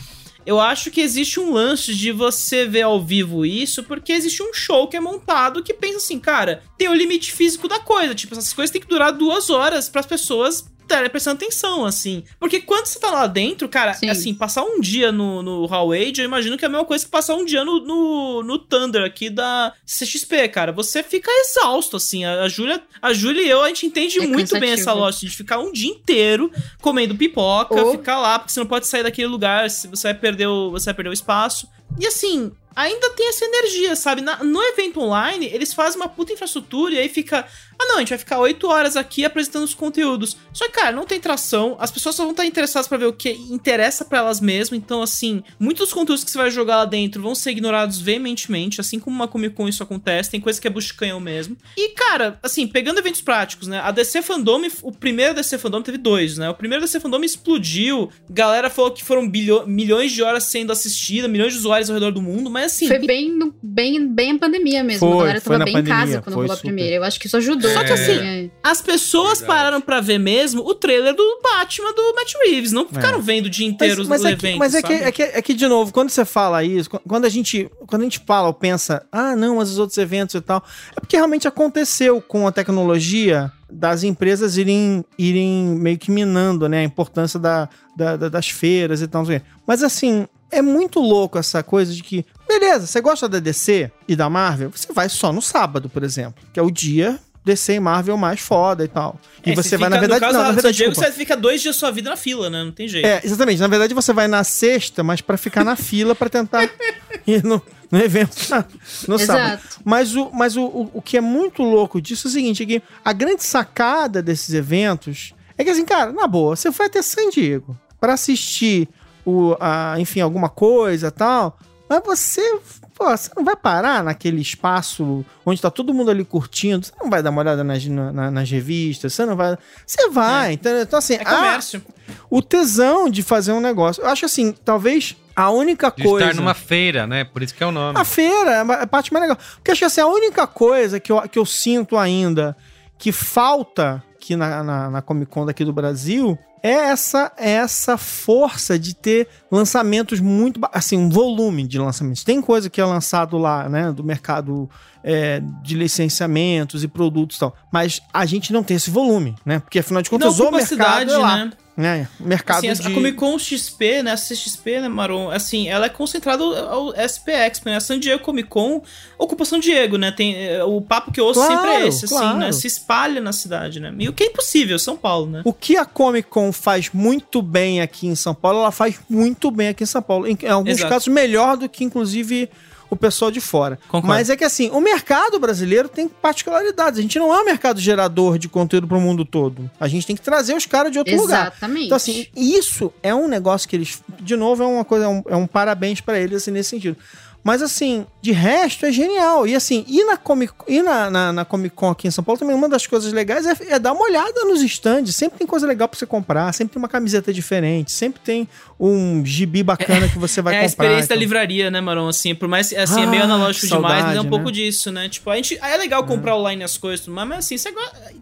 Eu 0.46 0.60
acho 0.60 0.90
que 0.90 1.00
existe 1.00 1.40
um 1.40 1.54
lance 1.54 1.94
de 1.94 2.12
você 2.12 2.66
ver 2.66 2.82
ao 2.82 3.02
vivo 3.02 3.46
isso, 3.46 3.82
porque 3.82 4.12
existe 4.12 4.42
um 4.42 4.52
show 4.52 4.86
que 4.86 4.94
é 4.94 5.00
montado 5.00 5.62
que 5.62 5.72
pensa 5.72 5.96
assim, 5.96 6.20
cara, 6.20 6.62
tem 6.76 6.86
o 6.86 6.92
limite 6.92 7.32
físico 7.32 7.66
da 7.66 7.80
coisa. 7.80 8.14
Tipo, 8.14 8.34
essas 8.34 8.52
coisas 8.52 8.70
têm 8.70 8.82
que 8.82 8.86
durar 8.86 9.10
duas 9.10 9.48
horas 9.48 9.88
para 9.88 10.00
as 10.00 10.06
pessoas 10.06 10.66
prestando 11.10 11.36
atenção, 11.42 11.84
assim. 11.84 12.24
Porque 12.38 12.60
quando 12.60 12.86
você 12.86 12.98
tá 12.98 13.10
lá 13.10 13.26
dentro, 13.26 13.68
cara, 13.68 13.94
Sim. 13.94 14.08
assim, 14.10 14.34
passar 14.34 14.62
um 14.62 14.80
dia 14.80 15.10
no, 15.10 15.42
no 15.42 15.66
Hall 15.66 15.92
Age, 15.92 16.20
eu 16.20 16.24
imagino 16.24 16.56
que 16.56 16.64
é 16.64 16.68
a 16.68 16.70
mesma 16.70 16.84
coisa 16.84 17.04
que 17.04 17.10
passar 17.10 17.34
um 17.34 17.44
dia 17.44 17.64
no, 17.64 17.80
no, 17.80 18.42
no 18.42 18.58
Thunder 18.58 19.02
aqui 19.04 19.30
da 19.30 19.72
CXP, 19.86 20.48
cara. 20.48 20.72
Você 20.72 21.02
fica 21.02 21.30
exausto, 21.30 21.96
assim. 21.96 22.24
A, 22.24 22.42
a 22.42 22.48
Júlia 22.48 22.82
a 23.00 23.12
Júlia 23.12 23.42
e 23.42 23.48
eu, 23.50 23.62
a 23.62 23.68
gente 23.68 23.86
entende 23.86 24.18
É 24.18 24.26
muito 24.26 24.52
bem 24.52 24.70
cansativo. 24.70 24.80
essa 24.80 24.92
lógica 24.92 25.26
de 25.26 25.36
ficar 25.36 25.58
um 25.58 25.72
dia 25.72 25.90
inteiro 25.90 26.50
comendo 26.80 27.14
pipoca, 27.14 27.74
Ou- 27.82 27.92
ficar 27.92 28.18
lá, 28.20 28.38
porque 28.38 28.52
você 28.52 28.60
não 28.60 28.66
pode 28.66 28.86
sair 28.86 29.02
daquele 29.02 29.28
lugar, 29.28 29.70
se 29.70 29.88
você 29.88 30.08
vai 30.08 30.14
perder 30.14 30.46
o, 30.46 30.70
você 30.70 30.86
vai 30.86 30.94
perder 30.94 31.10
o 31.10 31.12
espaço. 31.14 31.68
E 32.00 32.06
assim, 32.06 32.50
ainda 32.74 33.10
tem 33.10 33.28
essa 33.28 33.44
energia, 33.44 33.94
sabe? 33.94 34.20
Na- 34.20 34.42
no 34.42 34.60
evento 34.62 35.00
online, 35.00 35.46
eles 35.46 35.72
fazem 35.72 36.00
uma 36.00 36.08
puta 36.08 36.32
infraestrutura 36.32 36.94
e 36.94 36.98
aí 36.98 37.08
fica. 37.08 37.46
Ah, 37.78 37.86
não, 37.86 37.96
a 37.96 37.98
gente 38.00 38.10
vai 38.10 38.18
ficar 38.18 38.38
oito 38.38 38.68
horas 38.68 38.96
aqui 38.96 39.24
apresentando 39.24 39.64
os 39.64 39.74
conteúdos. 39.74 40.36
Só 40.52 40.66
que, 40.66 40.72
cara, 40.72 40.92
não 40.92 41.04
tem 41.04 41.20
tração. 41.20 41.76
As 41.78 41.90
pessoas 41.90 42.14
só 42.14 42.22
vão 42.22 42.30
estar 42.30 42.44
interessadas 42.44 42.86
pra 42.86 42.98
ver 42.98 43.06
o 43.06 43.12
que 43.12 43.30
interessa 43.50 44.04
pra 44.04 44.18
elas 44.18 44.40
mesmas. 44.40 44.78
Então, 44.78 45.02
assim, 45.02 45.42
muitos 45.58 45.86
dos 45.86 45.92
conteúdos 45.92 46.24
que 46.24 46.30
você 46.30 46.38
vai 46.38 46.50
jogar 46.50 46.76
lá 46.76 46.84
dentro 46.84 47.22
vão 47.22 47.34
ser 47.34 47.50
ignorados 47.50 48.00
veementemente. 48.00 48.80
Assim 48.80 48.98
como 48.98 49.14
uma 49.14 49.28
Comic 49.28 49.54
Con 49.54 49.68
isso 49.68 49.82
acontece. 49.82 50.30
Tem 50.30 50.40
coisa 50.40 50.60
que 50.60 50.66
é 50.66 50.70
bucho-canhão 50.70 51.20
mesmo. 51.20 51.56
E, 51.76 51.90
cara, 51.90 52.38
assim, 52.42 52.66
pegando 52.66 52.98
eventos 52.98 53.20
práticos, 53.20 53.68
né? 53.68 53.80
A 53.80 53.90
DC 53.90 54.22
Fandom, 54.22 54.62
o 54.82 54.92
primeiro 54.92 55.34
DC 55.34 55.58
Fandom 55.58 55.82
teve 55.82 55.98
dois, 55.98 56.38
né? 56.38 56.48
O 56.48 56.54
primeiro 56.54 56.82
DC 56.84 57.00
Fandom 57.00 57.22
explodiu. 57.24 58.10
Galera 58.30 58.70
falou 58.70 58.90
que 58.90 59.04
foram 59.04 59.22
milhões 59.66 60.12
de 60.12 60.22
horas 60.22 60.44
sendo 60.44 60.72
assistidas, 60.72 61.30
milhões 61.30 61.52
de 61.52 61.58
usuários 61.58 61.90
ao 61.90 61.94
redor 61.94 62.12
do 62.12 62.22
mundo. 62.22 62.48
Mas, 62.50 62.72
assim, 62.72 62.86
Foi 62.86 62.98
bem, 63.00 63.52
bem, 63.62 64.06
bem 64.06 64.32
a 64.32 64.38
pandemia 64.38 64.84
mesmo. 64.84 65.00
Foi, 65.00 65.16
a 65.16 65.18
galera 65.18 65.40
tava 65.40 65.64
bem 65.64 65.74
pandemia, 65.74 65.94
em 65.94 66.00
casa 66.00 66.22
quando 66.22 66.36
rolou 66.36 66.52
a 66.52 66.56
primeira. 66.56 66.96
Eu 66.96 67.04
acho 67.04 67.18
que 67.18 67.26
isso 67.26 67.36
ajudou. 67.36 67.63
Só 67.72 67.84
que 67.84 67.92
assim, 67.92 68.12
É. 68.12 68.50
As 68.62 68.80
pessoas 68.80 69.38
Verdade. 69.40 69.46
pararam 69.46 69.80
pra 69.80 70.00
ver 70.00 70.18
mesmo 70.18 70.62
o 70.62 70.74
trailer 70.74 71.14
do 71.14 71.40
Batman 71.42 71.92
do 71.94 72.14
Matt 72.14 72.32
Reeves. 72.44 72.72
Não 72.72 72.86
ficaram 72.88 73.20
vendo 73.20 73.46
o 73.46 73.50
dia 73.50 73.66
inteiro 73.66 73.98
Mas, 73.98 74.08
mas 74.08 74.24
é, 74.24 74.28
evento. 74.32 74.52
que, 74.52 74.58
mas 74.58 74.74
é, 74.74 74.82
que, 74.82 74.92
é, 74.92 75.12
que, 75.12 75.22
é 75.22 75.42
que, 75.42 75.54
de 75.54 75.66
novo, 75.68 75.92
quando 75.92 76.10
você 76.10 76.24
fala 76.24 76.62
isso, 76.64 76.88
qu- 76.90 77.00
quando 77.06 77.24
a 77.24 77.28
gente, 77.28 77.70
quando 77.86 78.02
a 78.02 78.04
gente 78.04 78.20
fala 78.26 78.48
ou 78.48 78.54
pensa, 78.54 79.06
ah, 79.12 79.36
não, 79.36 79.56
mas 79.56 79.70
os 79.70 79.78
outros 79.78 79.98
eventos 79.98 80.34
e 80.34 80.40
tal, 80.40 80.64
é 80.96 81.00
porque 81.00 81.16
realmente 81.16 81.46
aconteceu 81.46 82.20
com 82.22 82.46
a 82.46 82.52
tecnologia 82.52 83.52
das 83.70 84.02
empresas 84.02 84.56
irem, 84.56 85.04
irem 85.18 85.66
meio 85.78 85.98
que 85.98 86.10
minando, 86.10 86.68
né, 86.68 86.80
a 86.80 86.84
importância 86.84 87.38
da, 87.40 87.68
da- 87.96 88.16
da- 88.16 88.28
das 88.28 88.48
feiras 88.48 89.02
e 89.02 89.06
tal. 89.08 89.22
não 89.22 89.26
sei 89.26 89.36
o 89.36 89.40
quê. 89.40 89.46
Mas 89.66 89.82
assim, 89.82 90.26
é 90.50 90.62
muito 90.62 91.00
louco 91.00 91.36
essa 91.38 91.62
coisa 91.62 91.92
de 91.92 92.02
que, 92.02 92.24
beleza, 92.48 92.86
você 92.86 93.00
gosta 93.00 93.28
da 93.28 93.40
DC 93.40 93.90
e 94.06 94.14
da 94.14 94.30
Marvel, 94.30 94.70
você 94.74 94.92
vai 94.92 95.08
só 95.08 95.32
no 95.32 95.42
sábado, 95.42 95.88
por 95.88 96.02
exemplo, 96.04 96.44
que 96.52 96.60
é 96.60 96.62
o 96.62 96.70
dia 96.70 97.18
DC 97.44 97.74
e 97.74 97.80
Marvel 97.80 98.16
mais 98.16 98.40
foda 98.40 98.84
e 98.84 98.88
tal. 98.88 99.20
E 99.44 99.50
É, 99.50 99.54
você 99.54 99.76
vai, 99.76 99.88
fica- 99.88 99.90
na 99.90 100.00
verdade, 100.00 100.20
no 100.20 100.26
caso 100.26 100.32
não, 100.38 100.42
na 100.44 100.48
San 100.48 100.54
verdade, 100.54 100.76
Diego, 100.76 100.94
você 100.94 101.12
fica 101.12 101.36
dois 101.36 101.60
dias 101.60 101.76
da 101.76 101.78
sua 101.80 101.90
vida 101.90 102.08
na 102.10 102.16
fila, 102.16 102.48
né? 102.48 102.64
Não 102.64 102.72
tem 102.72 102.88
jeito. 102.88 103.04
É, 103.06 103.20
exatamente. 103.22 103.60
Na 103.60 103.68
verdade, 103.68 103.92
você 103.94 104.12
vai 104.12 104.26
na 104.26 104.42
sexta, 104.44 105.02
mas 105.04 105.20
pra 105.20 105.36
ficar 105.36 105.62
na 105.64 105.76
fila 105.76 106.14
pra 106.14 106.28
tentar 106.30 106.68
ir 107.26 107.44
no, 107.44 107.60
no 107.90 107.98
evento 108.00 108.34
na- 108.48 108.64
no 109.06 109.18
sábado. 109.18 109.44
Exato. 109.54 109.80
Mas, 109.84 110.16
o, 110.16 110.30
mas 110.32 110.56
o, 110.56 110.62
o, 110.64 110.90
o 110.94 111.02
que 111.02 111.16
é 111.16 111.20
muito 111.20 111.62
louco 111.62 112.00
disso 112.00 112.26
é 112.26 112.30
o 112.30 112.32
seguinte: 112.32 112.62
é 112.62 112.66
que 112.66 112.82
a 113.04 113.12
grande 113.12 113.44
sacada 113.44 114.22
desses 114.22 114.54
eventos 114.54 115.34
é 115.58 115.62
que, 115.64 115.70
assim, 115.70 115.84
cara, 115.84 116.12
na 116.12 116.26
boa, 116.26 116.56
você 116.56 116.72
foi 116.72 116.86
até 116.86 117.02
San 117.02 117.28
Diego 117.30 117.78
pra 118.00 118.14
assistir, 118.14 118.88
o, 119.24 119.54
a, 119.60 119.94
enfim, 119.98 120.20
alguma 120.20 120.48
coisa 120.48 121.08
e 121.08 121.10
tal, 121.10 121.58
mas 121.88 122.00
você. 122.04 122.58
Pô, 123.04 123.14
você 123.16 123.30
não 123.36 123.44
vai 123.44 123.54
parar 123.54 124.02
naquele 124.02 124.40
espaço 124.40 125.24
onde 125.44 125.60
tá 125.60 125.70
todo 125.70 125.92
mundo 125.92 126.10
ali 126.10 126.24
curtindo, 126.24 126.86
você 126.86 126.92
não 126.98 127.10
vai 127.10 127.22
dar 127.22 127.28
uma 127.30 127.42
olhada 127.42 127.62
nas, 127.62 127.84
na- 127.84 128.30
nas 128.30 128.50
revistas, 128.50 129.12
você 129.12 129.26
não 129.26 129.36
vai. 129.36 129.58
Você 129.86 130.08
vai, 130.08 130.52
entendeu? 130.54 130.82
Então, 130.82 130.98
assim, 130.98 131.14
É 131.14 131.22
ah, 131.22 131.36
comércio. 131.36 131.82
o 132.30 132.40
tesão 132.40 133.08
de 133.10 133.22
fazer 133.22 133.52
um 133.52 133.60
negócio. 133.60 134.02
Eu 134.02 134.08
acho 134.08 134.24
assim, 134.24 134.52
talvez 134.52 135.16
a 135.36 135.50
única 135.50 135.92
De 135.94 136.02
coisa. 136.02 136.30
estar 136.30 136.40
numa 136.40 136.54
feira, 136.54 137.06
né? 137.06 137.24
Por 137.24 137.42
isso 137.42 137.54
que 137.54 137.62
é 137.62 137.66
o 137.66 137.72
nome. 137.72 137.98
A 138.00 138.04
feira 138.04 138.50
é 138.52 138.60
a 138.60 138.86
parte 138.86 139.12
mais 139.12 139.22
legal. 139.22 139.38
Porque 139.56 139.70
acho 139.72 139.80
que 139.80 139.84
assim, 139.84 140.00
a 140.00 140.06
única 140.06 140.46
coisa 140.46 140.98
que 140.98 141.12
eu, 141.12 141.20
que 141.28 141.38
eu 141.38 141.44
sinto 141.44 141.98
ainda 141.98 142.56
que 142.96 143.12
falta 143.12 144.02
aqui 144.16 144.34
na, 144.34 144.62
na, 144.62 144.90
na 144.90 145.02
Comic 145.02 145.30
Con 145.30 145.44
daqui 145.44 145.62
do 145.64 145.72
Brasil 145.74 146.38
é 146.64 146.70
essa, 146.88 147.30
é 147.36 147.50
essa 147.50 147.98
força 147.98 148.78
de 148.78 148.94
ter 148.94 149.28
lançamentos 149.50 150.18
muito. 150.18 150.58
Assim, 150.72 150.96
um 150.96 151.10
volume 151.10 151.66
de 151.68 151.78
lançamentos. 151.78 152.24
Tem 152.24 152.40
coisa 152.40 152.70
que 152.70 152.80
é 152.80 152.84
lançado 152.86 153.36
lá, 153.36 153.68
né, 153.68 153.92
do 153.92 154.02
mercado 154.02 154.68
é, 155.04 155.42
de 155.62 155.74
licenciamentos 155.74 156.82
e 156.82 156.88
produtos 156.88 157.36
e 157.36 157.40
tal. 157.40 157.54
Mas 157.70 158.00
a 158.12 158.24
gente 158.24 158.50
não 158.52 158.62
tem 158.62 158.76
esse 158.78 158.90
volume, 158.90 159.34
né? 159.44 159.58
Porque 159.60 159.78
afinal 159.78 160.00
de 160.02 160.10
Não 160.10 160.18
contas, 160.18 160.38
o 160.38 160.42
ocupa 160.42 160.56
a 160.56 160.60
mercado 160.60 161.12
é 161.12 161.18
lá. 161.18 161.36
né? 161.44 161.52
né? 161.76 162.08
Mercado 162.20 162.58
Assim, 162.58 162.68
a- 162.70 162.74
de... 162.74 162.86
A 162.86 162.90
Comic 162.94 163.16
Con 163.18 163.36
XP, 163.38 164.02
né? 164.04 164.12
A 164.12 164.16
CXP, 164.16 164.80
né, 164.80 164.88
Maron? 164.88 165.30
Assim, 165.30 165.68
ela 165.68 165.86
é 165.86 165.88
concentrada 165.88 166.42
ao 166.42 166.54
ao 166.74 166.94
SP 166.96 167.32
Expo, 167.32 167.68
né? 167.68 167.76
A 167.76 167.80
San 167.80 167.98
Diego 167.98 168.22
Comic 168.22 168.48
Con 168.48 168.80
ocupa 169.18 169.44
São 169.44 169.58
Diego, 169.58 169.96
né? 169.98 170.12
Tem, 170.12 170.36
é, 170.36 170.62
o 170.64 170.80
papo 170.80 171.10
que 171.12 171.20
eu 171.20 171.24
ouço 171.26 171.40
Claro, 171.40 171.54
sempre 171.54 171.70
é 171.70 171.88
esse, 171.88 172.04
assim, 172.04 172.14
claro. 172.14 172.38
né? 172.38 172.52
Se 172.52 172.66
espalha 172.68 173.20
na 173.20 173.32
cidade, 173.32 173.80
né? 173.80 173.92
E 173.98 174.08
o 174.08 174.12
que 174.12 174.22
é 174.22 174.26
impossível, 174.28 174.78
São 174.78 174.96
Paulo, 174.96 175.26
né? 175.30 175.42
O 175.44 175.52
que 175.52 175.76
a 175.76 175.84
Comic 175.84 176.28
Con 176.28 176.52
faz 176.54 176.90
muito 176.92 177.42
bem 177.42 177.80
aqui 177.80 178.06
em 178.06 178.14
São 178.14 178.34
Paulo, 178.34 178.60
ela 178.60 178.72
faz 178.72 178.96
muito 179.08 179.50
bem 179.50 179.68
aqui 179.68 179.84
em 179.84 179.86
São 179.86 180.02
Paulo. 180.02 180.26
Em, 180.26 180.36
em 180.42 180.48
alguns 180.48 180.78
Exato. 180.78 180.88
casos, 180.92 181.08
melhor 181.08 181.56
do 181.56 181.68
que, 181.68 181.84
inclusive, 181.84 182.48
o 182.88 182.96
pessoal 182.96 183.30
de 183.30 183.40
fora. 183.40 183.78
Concordo. 183.88 184.06
Mas 184.06 184.30
é 184.30 184.36
que, 184.36 184.44
assim, 184.44 184.70
o 184.70 184.80
mercado 184.80 185.38
brasileiro 185.38 185.88
tem 185.88 186.08
particularidades. 186.08 186.98
A 186.98 187.02
gente 187.02 187.18
não 187.18 187.34
é 187.34 187.40
um 187.40 187.44
mercado 187.44 187.80
gerador 187.80 188.38
de 188.38 188.48
conteúdo 188.48 188.86
para 188.86 188.96
o 188.96 189.00
mundo 189.00 189.24
todo. 189.24 189.70
A 189.78 189.88
gente 189.88 190.06
tem 190.06 190.16
que 190.16 190.22
trazer 190.22 190.54
os 190.54 190.66
caras 190.66 190.92
de 190.92 190.98
outro 190.98 191.14
lugar. 191.16 191.48
Exatamente. 191.48 191.86
Então, 191.86 191.96
assim, 191.96 192.26
isso 192.36 192.92
é 193.02 193.14
um 193.14 193.28
negócio 193.28 193.68
que 193.68 193.76
eles. 193.76 194.02
De 194.20 194.36
novo, 194.36 194.62
é 194.62 194.66
uma 194.66 194.84
coisa, 194.84 195.06
é 195.06 195.08
um, 195.08 195.22
é 195.28 195.36
um 195.36 195.46
parabéns 195.46 196.00
pra 196.00 196.18
eles, 196.18 196.42
assim, 196.42 196.50
nesse 196.50 196.70
sentido. 196.70 196.96
Mas, 197.44 197.60
assim, 197.60 198.06
de 198.22 198.32
resto, 198.32 198.86
é 198.86 198.90
genial. 198.90 199.46
E, 199.46 199.54
assim, 199.54 199.84
ir 199.86 200.02
na 200.04 200.16
Comic, 200.16 200.54
ir 200.66 200.82
na, 200.82 201.10
na, 201.10 201.30
na 201.30 201.44
Comic 201.44 201.76
Con 201.76 201.90
aqui 201.90 202.08
em 202.08 202.10
São 202.10 202.24
Paulo 202.24 202.38
também, 202.38 202.56
uma 202.56 202.70
das 202.70 202.86
coisas 202.86 203.12
legais 203.12 203.44
é, 203.44 203.74
é 203.74 203.78
dar 203.78 203.92
uma 203.92 204.02
olhada 204.02 204.46
nos 204.46 204.62
stands. 204.62 205.14
Sempre 205.14 205.38
tem 205.38 205.46
coisa 205.46 205.66
legal 205.66 205.86
pra 205.86 205.98
você 205.98 206.06
comprar, 206.06 206.50
sempre 206.54 206.72
tem 206.72 206.78
uma 206.82 206.88
camiseta 206.88 207.34
diferente, 207.34 207.92
sempre 207.92 208.18
tem 208.24 208.48
um 208.80 209.22
gibi 209.26 209.62
bacana 209.62 210.08
que 210.08 210.18
você 210.18 210.40
vai 210.40 210.54
é 210.54 210.56
a 210.56 210.60
comprar. 210.62 210.68
experiência 210.72 211.08
da 211.08 211.14
então. 211.16 211.20
livraria, 211.20 211.70
né, 211.70 211.82
Maron? 211.82 212.08
Assim, 212.08 212.34
por 212.34 212.48
mais 212.48 212.72
assim, 212.72 213.02
é 213.02 213.06
meio 213.06 213.22
Ah, 213.22 213.26
analógico 213.26 213.66
que 213.66 213.74
demais, 213.74 213.92
mas 213.92 213.98
é 213.98 214.04
um 214.04 214.14
saudade, 214.14 214.28
pouco 214.30 214.46
né? 214.46 214.52
disso, 214.52 214.90
né? 214.90 215.08
Tipo, 215.10 215.28
a 215.28 215.36
gente. 215.36 215.58
É 215.62 215.76
legal 215.76 216.02
comprar 216.04 216.36
online 216.36 216.64
as 216.64 216.78
coisas, 216.78 217.00
e 217.00 217.04
tudo 217.04 217.14
mais, 217.14 217.28
mas 217.28 217.38
assim, 217.40 217.58
você 217.58 217.70